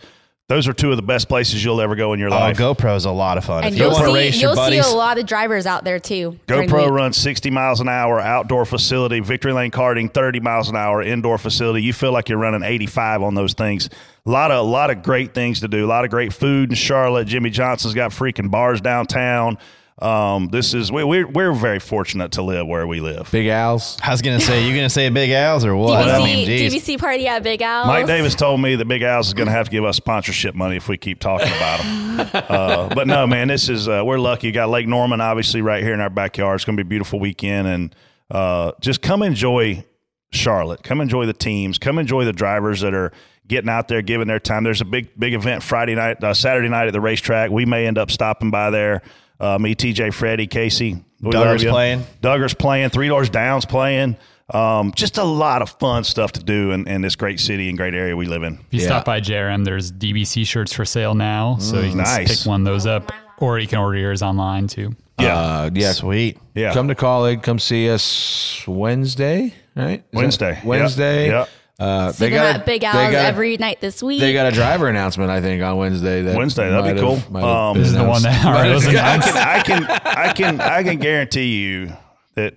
those 0.52 0.68
are 0.68 0.74
two 0.74 0.90
of 0.90 0.96
the 0.96 1.02
best 1.02 1.28
places 1.28 1.64
you'll 1.64 1.80
ever 1.80 1.96
go 1.96 2.12
in 2.12 2.20
your 2.20 2.28
Oh, 2.28 2.38
life. 2.38 2.58
GoPro's 2.58 3.06
a 3.06 3.10
lot 3.10 3.38
of 3.38 3.44
fun. 3.44 3.64
And 3.64 3.72
if 3.74 3.78
you 3.78 3.84
you'll 3.86 3.92
want 3.94 4.04
to 4.04 4.10
see, 4.10 4.14
race 4.18 4.40
your 4.40 4.54
you'll 4.54 4.66
see 4.66 4.78
a 4.78 4.86
lot 4.96 5.16
of 5.18 5.24
drivers 5.24 5.64
out 5.66 5.84
there 5.84 5.98
too. 5.98 6.38
GoPro 6.46 6.90
runs 6.90 7.16
60 7.16 7.50
miles 7.50 7.80
an 7.80 7.88
hour, 7.88 8.20
outdoor 8.20 8.66
facility. 8.66 9.20
Victory 9.20 9.52
Lane 9.52 9.70
Karting, 9.70 10.12
30 10.12 10.40
miles 10.40 10.68
an 10.68 10.76
hour, 10.76 11.02
indoor 11.02 11.38
facility. 11.38 11.82
You 11.82 11.94
feel 11.94 12.12
like 12.12 12.28
you're 12.28 12.38
running 12.38 12.62
85 12.62 13.22
on 13.22 13.34
those 13.34 13.54
things. 13.54 13.88
A 14.26 14.30
lot 14.30 14.50
of 14.50 14.58
a 14.58 14.68
lot 14.68 14.90
of 14.90 15.02
great 15.02 15.32
things 15.34 15.60
to 15.60 15.68
do. 15.68 15.84
A 15.84 15.88
lot 15.88 16.04
of 16.04 16.10
great 16.10 16.32
food 16.34 16.68
in 16.68 16.74
Charlotte. 16.76 17.26
Jimmie 17.26 17.50
Johnson's 17.50 17.94
got 17.94 18.10
freaking 18.10 18.50
bars 18.50 18.80
downtown. 18.80 19.56
Um, 19.98 20.48
this 20.48 20.74
is 20.74 20.90
we, 20.90 21.05
we're 21.05 21.27
we're 21.27 21.52
very 21.52 21.78
fortunate 21.78 22.32
to 22.32 22.43
live 22.43 22.66
where 22.66 22.86
we 22.86 23.01
live. 23.01 23.31
Big 23.31 23.47
Al's. 23.47 23.98
I 24.02 24.10
was 24.10 24.23
going 24.23 24.39
to 24.39 24.44
say 24.44 24.66
you 24.66 24.73
going 24.74 24.86
to 24.86 24.90
say 24.90 25.09
Big 25.10 25.31
Al's 25.31 25.64
or 25.64 25.77
what? 25.77 26.06
DBC, 26.06 26.20
I 26.20 26.24
mean, 26.24 26.47
geez. 26.47 26.74
DBC 26.74 26.98
party 26.98 27.28
at 27.28 27.43
Big 27.43 27.60
Al's. 27.60 27.86
Mike 27.86 28.06
Davis 28.06 28.35
told 28.35 28.60
me 28.60 28.74
that 28.77 28.86
Big 28.86 29.02
Al's 29.02 29.28
is 29.28 29.35
going 29.35 29.47
to 29.47 29.52
have 29.52 29.66
to 29.66 29.70
give 29.70 29.85
us 29.85 29.97
sponsorship 29.97 30.55
money 30.55 30.77
if 30.77 30.89
we 30.89 30.97
keep 30.97 31.20
talking 31.20 31.48
about 31.48 31.81
them. 31.81 32.31
uh, 32.48 32.94
but 32.94 33.06
no, 33.06 33.27
man, 33.27 33.48
this 33.48 33.69
is 33.69 33.86
uh, 33.86 34.02
we're 34.05 34.19
lucky. 34.19 34.47
You 34.47 34.52
got 34.52 34.70
Lake 34.70 34.89
Norman, 34.89 35.20
obviously, 35.20 35.60
right 35.60 35.82
here 35.82 35.94
in 35.94 36.01
our 36.01 36.10
backyard. 36.10 36.56
It's 36.56 36.64
going 36.64 36.77
to 36.77 36.82
be 36.82 36.86
a 36.86 36.90
beautiful 36.90 37.20
weekend, 37.20 37.69
and 37.69 37.94
uh, 38.31 38.73
just 38.81 39.02
come 39.02 39.23
enjoy 39.23 39.85
Charlotte. 40.31 40.82
Come 40.82 41.01
enjoy 41.01 41.27
the 41.27 41.35
teams. 41.35 41.78
Come 41.78 41.98
enjoy 41.98 42.24
the 42.24 42.32
drivers 42.32 42.81
that 42.81 42.94
are 42.94 43.12
getting 43.47 43.69
out 43.69 43.89
there, 43.89 44.01
giving 44.01 44.27
their 44.27 44.40
time. 44.40 44.64
There's 44.64 44.81
a 44.81 44.86
big 44.86 45.09
big 45.19 45.35
event 45.35 45.62
Friday 45.62 45.94
night, 45.94 46.23
uh, 46.24 46.35
Saturday 46.35 46.69
night 46.69 46.86
at 46.86 46.93
the 46.93 47.01
racetrack. 47.01 47.51
We 47.51 47.66
may 47.66 47.86
end 47.86 47.98
up 47.98 48.10
stopping 48.10 48.51
by 48.51 48.70
there. 48.70 49.02
Uh, 49.40 49.59
me, 49.59 49.74
TJ, 49.74 50.12
Freddie, 50.14 50.46
Casey. 50.46 51.02
We 51.20 51.32
love 51.32 51.46
Duggar's 51.46 51.64
playing. 51.64 52.04
Duggar's 52.20 52.54
playing. 52.54 52.90
Three 52.90 53.09
Doors 53.09 53.30
Down's 53.30 53.64
playing. 53.64 54.16
Um, 54.52 54.92
just 54.94 55.18
a 55.18 55.24
lot 55.24 55.62
of 55.62 55.70
fun 55.78 56.04
stuff 56.04 56.32
to 56.32 56.42
do 56.42 56.72
in, 56.72 56.86
in 56.86 57.00
this 57.00 57.16
great 57.16 57.40
city 57.40 57.68
and 57.68 57.78
great 57.78 57.94
area 57.94 58.16
we 58.16 58.26
live 58.26 58.42
in. 58.42 58.54
If 58.54 58.66
you 58.74 58.80
stop 58.80 59.04
by 59.04 59.20
JRM, 59.20 59.64
there's 59.64 59.90
DBC 59.92 60.46
shirts 60.46 60.72
for 60.72 60.84
sale 60.84 61.14
now, 61.14 61.56
so 61.59 61.76
you 61.80 61.90
can 61.90 62.00
Mm, 62.00 62.04
nice. 62.04 62.38
pick 62.42 62.46
one 62.46 62.60
of 62.60 62.64
those 62.66 62.84
up, 62.86 63.10
or 63.38 63.59
you 63.59 63.66
can 63.66 63.78
order 63.78 63.96
yours 63.98 64.20
online 64.22 64.66
too. 64.66 64.94
Yeah. 65.20 65.36
Uh, 65.38 65.70
yeah. 65.72 65.92
Sweet. 65.92 66.38
Yeah. 66.54 66.72
Come 66.74 66.88
to 66.88 66.94
Kaulig. 66.94 67.42
Come 67.42 67.59
see 67.59 67.88
us 67.88 68.62
Wednesday, 68.66 69.54
right? 69.76 70.00
Is 70.00 70.04
that- 70.10 70.16
Wednesday. 70.16 70.54
Yep. 70.56 70.64
Wednesday. 70.64 71.26
Yep. 71.28 71.48
Uh, 71.78 72.12
See 72.12 72.27
they 72.27 72.31
got 72.31 72.57
at 72.57 72.66
Big 72.66 72.82
they 72.82 72.86
got 72.86 73.12
a- 73.12 73.19
every 73.24 73.57
night 73.57 73.81
this 73.81 74.03
week. 74.03 74.20
They 74.20 74.32
got 74.32 74.47
a 74.47 74.53
driver 74.53 74.89
announcement, 74.89 75.31
I 75.31 75.40
think, 75.40 75.62
on 75.62 75.77
Wednesday. 75.78 76.23
That 76.23 76.36
Wednesday, 76.36 76.69
that'd 76.70 76.94
be 76.94 77.01
cool. 77.01 77.16
have- 77.16 77.31
might 77.31 77.40
have 77.40 77.49
Um, 77.49 77.78
This 77.78 77.89
is 77.89 77.94
the 77.94 78.01
one 78.05 78.20
announced. 78.20 78.24
that 78.24 78.44
already 78.47 78.74
was 78.74 78.86
I 78.94 79.19
can, 79.19 79.36
I 79.36 79.62
can, 79.62 79.85
I 80.05 80.32
can, 80.32 80.61
I 80.61 80.82
can 80.82 80.99
guarantee 80.99 81.57
you 81.57 81.93
that 82.35 82.55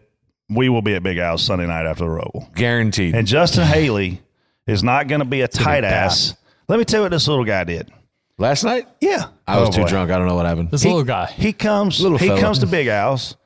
we 0.49 0.69
will 0.69 0.81
be 0.83 0.93
at 0.95 1.01
Big 1.01 1.17
Al's 1.17 1.43
Sunday 1.43 1.65
night 1.65 1.85
after 1.87 2.03
the 2.03 2.09
Roval. 2.11 2.53
Guaranteed. 2.53 3.15
And 3.15 3.25
Justin 3.25 3.65
Haley 3.65 4.21
is 4.67 4.83
not 4.83 5.07
going 5.07 5.19
to 5.19 5.25
be 5.25 5.41
a 5.41 5.47
tight 5.47 5.83
ass. 5.83 6.35
Let 6.67 6.77
me 6.77 6.85
tell 6.85 6.99
you 6.99 7.03
what 7.05 7.11
this 7.11 7.27
little 7.27 7.45
guy 7.45 7.63
did. 7.63 7.91
Last 8.37 8.63
night, 8.65 8.85
Yeah, 8.99 9.27
I 9.47 9.59
was 9.59 9.69
Oh, 9.69 9.71
too 9.71 9.81
boy. 9.83 9.87
drunk. 9.87 10.11
I 10.11 10.17
don't 10.17 10.27
know 10.27 10.35
what 10.35 10.45
happened. 10.45 10.69
This 10.69 10.83
He- 10.83 10.89
little 10.89 11.03
guy. 11.05 11.27
he 11.27 11.53
comes. 11.53 12.01
Little 12.01 12.17
he 12.17 12.27
fella. 12.27 12.41
comes 12.41 12.59
to 12.59 12.67
Big 12.67 12.87
Al's, 12.87 13.37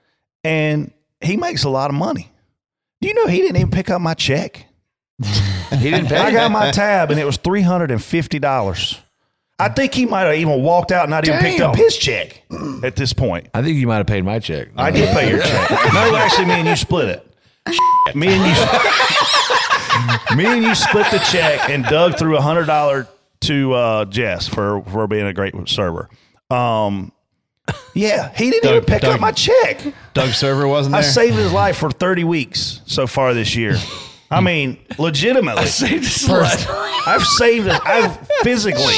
and 0.43 0.91
he 1.21 1.37
makes 1.37 1.63
a 1.63 1.69
lot 1.69 1.89
of 1.91 1.95
money. 1.95 2.31
Do 3.01 3.07
you 3.07 3.13
know 3.13 3.27
he 3.27 3.37
didn't 3.37 3.57
even 3.57 3.69
pick 3.71 3.89
up 3.91 4.01
my 4.01 4.13
check? 4.15 4.65
He 5.21 5.89
didn't 5.91 6.07
pay. 6.07 6.17
I 6.17 6.31
got 6.31 6.51
my 6.51 6.71
tab, 6.71 7.11
and 7.11 7.19
it 7.19 7.25
was 7.25 7.37
three 7.37 7.61
hundred 7.61 7.91
and 7.91 8.03
fifty 8.03 8.39
dollars. 8.39 8.99
I 9.61 9.67
think 9.67 9.93
he 9.93 10.05
might 10.05 10.21
have 10.23 10.35
even 10.35 10.63
walked 10.63 10.91
out 10.93 11.03
and 11.03 11.09
not 11.11 11.27
even 11.27 11.39
picked 11.39 11.59
up 11.59 11.75
his 11.75 11.97
check 11.97 12.43
at 12.81 12.95
this 12.95 13.11
point. 13.11 13.49
I 13.53 13.61
think 13.61 13.77
you 13.77 13.87
might 13.87 13.97
have 13.97 14.07
paid 14.07 14.23
my 14.23 14.39
check. 14.39 14.69
I 14.77 14.89
did 14.89 15.09
pay 15.09 15.29
your 15.29 15.41
check. 15.41 15.69
No, 15.93 16.15
actually, 16.15 16.45
me 16.45 16.53
and 16.53 16.67
you 16.67 16.75
split 16.77 17.09
it. 17.09 17.25
Me 18.15 18.27
and 18.29 18.45
you, 18.47 20.37
me 20.37 20.45
and 20.45 20.63
you 20.63 20.73
split 20.73 21.11
the 21.11 21.19
check, 21.31 21.69
and 21.69 21.83
Doug 21.83 22.17
threw 22.17 22.37
a 22.37 22.41
hundred 22.41 22.65
dollar 22.67 23.07
to 23.41 23.73
uh, 23.73 24.05
Jess 24.05 24.47
for 24.47 24.81
for 24.83 25.07
being 25.07 25.27
a 25.27 25.33
great 25.33 25.53
server. 25.67 26.09
Um, 26.49 27.11
yeah, 27.93 28.31
he 28.35 28.49
didn't 28.49 28.69
even 28.69 28.85
pick 28.85 29.01
Doug- 29.01 29.15
up 29.15 29.19
my 29.19 29.33
check. 29.33 29.81
Doug 30.13 30.29
Server 30.29 30.67
wasn't 30.67 30.95
I 30.95 31.01
saved 31.01 31.35
his 31.35 31.51
life 31.51 31.77
for 31.77 31.91
thirty 31.91 32.23
weeks 32.23 32.81
so 32.85 33.05
far 33.07 33.33
this 33.33 33.55
year. 33.55 33.75
I 34.31 34.41
mean, 34.41 34.77
legitimately, 34.97 35.63
I 35.63 35.65
saved 35.65 36.03
his 36.03 36.29
life. 36.29 36.65
I've 37.07 37.23
saved. 37.23 37.65
His, 37.65 37.79
I've 37.83 38.27
physically 38.43 38.93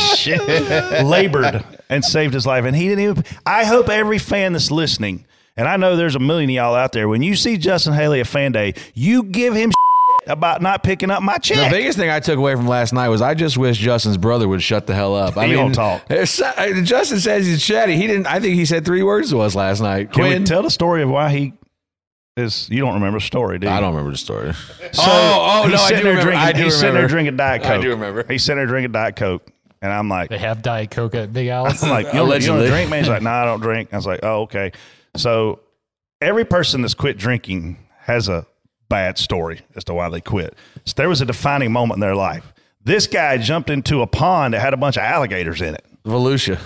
labored 1.04 1.64
and 1.90 2.04
saved 2.04 2.34
his 2.34 2.46
life, 2.46 2.66
and 2.66 2.76
he 2.76 2.88
didn't 2.90 3.04
even. 3.04 3.24
I 3.46 3.64
hope 3.66 3.90
every 3.90 4.18
fan 4.18 4.54
that's 4.54 4.72
listening, 4.72 5.26
and 5.56 5.68
I 5.68 5.78
know 5.78 5.96
there's 5.96 6.16
a 6.16 6.20
million 6.20 6.50
of 6.50 6.56
y'all 6.56 6.76
out 6.76 6.92
there. 6.92 7.08
When 7.08 7.24
you 7.24 7.36
see 7.36 7.58
Justin 7.58 7.94
Haley 7.94 8.20
at 8.20 8.28
Fan 8.28 8.52
Day, 8.52 8.74
you 8.94 9.24
give 9.24 9.54
him 9.54 9.72
about 10.28 10.62
not 10.62 10.84
picking 10.84 11.10
up 11.10 11.24
my 11.24 11.38
check. 11.38 11.72
The 11.72 11.76
biggest 11.78 11.98
thing 11.98 12.10
I 12.10 12.20
took 12.20 12.38
away 12.38 12.56
from 12.56 12.68
last 12.68 12.94
night 12.94 13.10
was 13.10 13.22
I 13.22 13.34
just 13.34 13.58
wish 13.58 13.78
Justin's 13.78 14.18
brother 14.18 14.48
would 14.48 14.62
shut 14.62 14.86
the 14.86 14.94
hell 14.94 15.16
up. 15.16 15.38
I 15.38 15.48
He 15.48 15.56
mean, 15.56 15.72
don't 15.72 15.74
talk. 15.74 16.04
uh, 16.10 16.26
Justin 16.84 17.20
says 17.20 17.48
he's 17.48 17.64
chatty. 17.64 17.96
He 17.96 18.06
didn't. 18.08 18.28
I 18.28 18.40
think 18.40 18.56
he 18.56 18.66
said 18.66 18.86
three 18.86 19.02
words 19.04 19.30
to 19.32 19.40
us 19.40 19.56
last 19.56 19.82
night. 19.82 20.12
Can 20.12 20.26
Quinn, 20.26 20.42
we 20.42 20.46
tell 20.46 20.62
the 20.62 20.70
story 20.70 21.02
of 21.04 21.10
why 21.10 21.30
he 21.30 21.54
is? 22.38 22.70
You 22.70 22.80
don't 22.80 22.96
remember 22.96 23.20
the 23.20 23.26
story, 23.26 23.60
do 23.60 23.68
you? 23.68 23.74
I 23.74 23.80
don't 23.80 23.92
remember 23.92 24.12
the 24.12 24.18
story. 24.18 24.54
So 24.54 25.02
oh, 25.04 25.64
oh 25.64 25.68
no, 25.68 25.76
I 25.76 25.78
sitting 25.78 25.98
do 25.98 26.04
there 26.04 26.12
remember. 26.12 26.22
Drinking, 26.22 26.48
I 26.48 26.52
do 26.54 26.64
he's 26.64 26.80
sitting 26.80 26.96
there 26.96 27.08
drinking 27.08 27.38
Diet 27.38 27.62
Coke. 27.62 27.72
I 27.72 27.82
do 27.82 27.90
remember. 27.90 28.26
He's 28.28 28.44
sitting 28.44 28.58
there 28.58 28.68
drinking 28.68 28.92
Diet 28.92 29.16
Coke, 29.16 29.48
and 29.82 29.92
I'm 29.92 30.10
like, 30.10 30.30
They 30.30 30.38
have 30.38 30.62
Diet 30.62 30.92
Coke 30.92 31.16
at 31.16 31.34
Big 31.34 31.48
Al's. 31.48 31.84
I'm 31.84 31.90
like, 31.90 32.08
you 32.08 32.14
don't, 32.14 32.42
you 32.42 32.48
don't 32.48 32.68
drink, 32.68 32.90
man? 32.90 33.00
He's 33.00 33.10
like, 33.10 33.22
no, 33.22 33.32
I 33.32 33.46
don't 33.46 33.62
drink. 33.62 33.90
I 33.92 33.96
was 33.96 34.08
like, 34.08 34.22
oh, 34.24 34.42
okay. 34.44 34.72
So 35.16 35.60
every 36.22 36.46
person 36.46 36.82
that's 36.82 36.94
quit 36.94 37.18
drinking 37.18 37.78
has 38.02 38.30
a 38.30 38.46
bad 38.90 39.18
story 39.18 39.62
as 39.76 39.84
to 39.86 39.94
why 39.94 40.10
they 40.10 40.22
quit. 40.22 40.56
So 40.86 40.94
there 40.98 41.10
was 41.10 41.22
a 41.22 41.26
defining 41.26 41.72
moment 41.72 41.98
in 41.98 42.02
their 42.02 42.16
life. 42.16 42.54
This 42.84 43.08
guy 43.08 43.38
jumped 43.38 43.70
into 43.70 44.02
a 44.02 44.08
pond 44.08 44.54
that 44.54 44.60
had 44.60 44.74
a 44.74 44.78
bunch 44.78 44.98
of 44.98 45.04
alligators 45.04 45.62
in 45.62 45.76
it. 45.76 45.86
Volusia. 46.04 46.60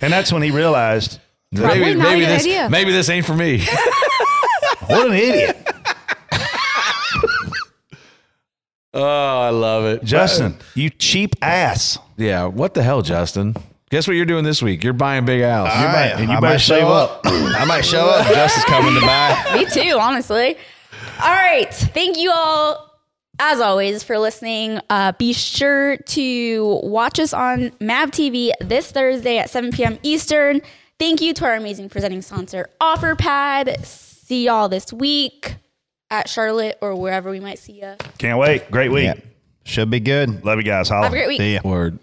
And 0.00 0.12
that's 0.12 0.32
when 0.32 0.42
he 0.42 0.50
realized 0.50 1.18
Maybe, 1.50 1.94
maybe 1.94 2.24
this, 2.26 2.70
maybe 2.70 2.92
this 2.92 3.08
ain't 3.08 3.24
for 3.24 3.34
me. 3.34 3.60
what 4.86 5.06
an 5.06 5.14
idiot. 5.14 5.56
oh, 8.92 9.40
I 9.40 9.48
love 9.50 9.86
it. 9.86 10.04
Justin, 10.04 10.56
you 10.74 10.90
cheap 10.90 11.36
ass. 11.40 11.98
Yeah, 12.16 12.46
what 12.46 12.74
the 12.74 12.82
hell, 12.82 13.00
Justin? 13.02 13.56
Guess 13.90 14.06
what 14.06 14.16
you're 14.16 14.26
doing 14.26 14.44
this 14.44 14.60
week? 14.60 14.84
You're 14.84 14.92
buying 14.92 15.24
Big 15.24 15.40
Al's. 15.40 15.70
All 15.70 15.84
right, 15.86 16.14
I 16.14 16.40
might 16.40 16.58
show 16.58 16.88
up. 16.88 17.22
I 17.24 17.64
might 17.64 17.86
show 17.86 18.06
up. 18.06 18.26
Justin's 18.34 18.66
coming 18.66 18.94
to 18.94 19.00
buy. 19.00 19.54
Me 19.54 19.64
too, 19.64 19.98
honestly. 19.98 20.56
All 21.22 21.32
right. 21.32 21.72
Thank 21.72 22.18
you 22.18 22.30
all, 22.30 23.00
as 23.38 23.60
always, 23.60 24.02
for 24.02 24.18
listening. 24.18 24.80
Uh, 24.90 25.12
be 25.12 25.32
sure 25.32 25.96
to 25.96 26.80
watch 26.82 27.18
us 27.18 27.32
on 27.32 27.72
MAV 27.80 28.10
TV 28.10 28.50
this 28.60 28.92
Thursday 28.92 29.38
at 29.38 29.48
7 29.48 29.72
p.m. 29.72 29.98
Eastern. 30.02 30.60
Thank 30.98 31.20
you 31.20 31.32
to 31.34 31.44
our 31.44 31.54
amazing 31.54 31.88
presenting 31.88 32.22
sponsor, 32.22 32.68
OfferPad. 32.80 33.84
See 33.86 34.46
y'all 34.46 34.68
this 34.68 34.92
week 34.92 35.56
at 36.10 36.28
Charlotte 36.28 36.76
or 36.80 36.96
wherever 36.96 37.30
we 37.30 37.38
might 37.38 37.58
see 37.60 37.74
you. 37.80 37.94
Can't 38.18 38.38
wait. 38.38 38.68
Great 38.70 38.90
week. 38.90 39.16
Should 39.64 39.90
be 39.90 40.00
good. 40.00 40.44
Love 40.44 40.58
you 40.58 40.64
guys. 40.64 40.88
Holla. 40.88 41.04
Have 41.04 41.12
a 41.12 41.16
great 41.16 41.28
week. 41.28 41.38
See 41.38 41.54
ya. 41.54 41.60
Word. 41.62 41.98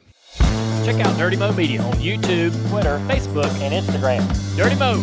Check 0.85 1.03
out 1.03 1.17
Dirty 1.17 1.35
Mo 1.35 1.51
Media 1.51 1.81
on 1.81 1.93
YouTube, 1.95 2.51
Twitter, 2.69 2.99
Facebook, 3.07 3.51
and 3.59 3.73
Instagram. 3.73 4.55
Dirty 4.55 4.75
Mo. 4.75 5.01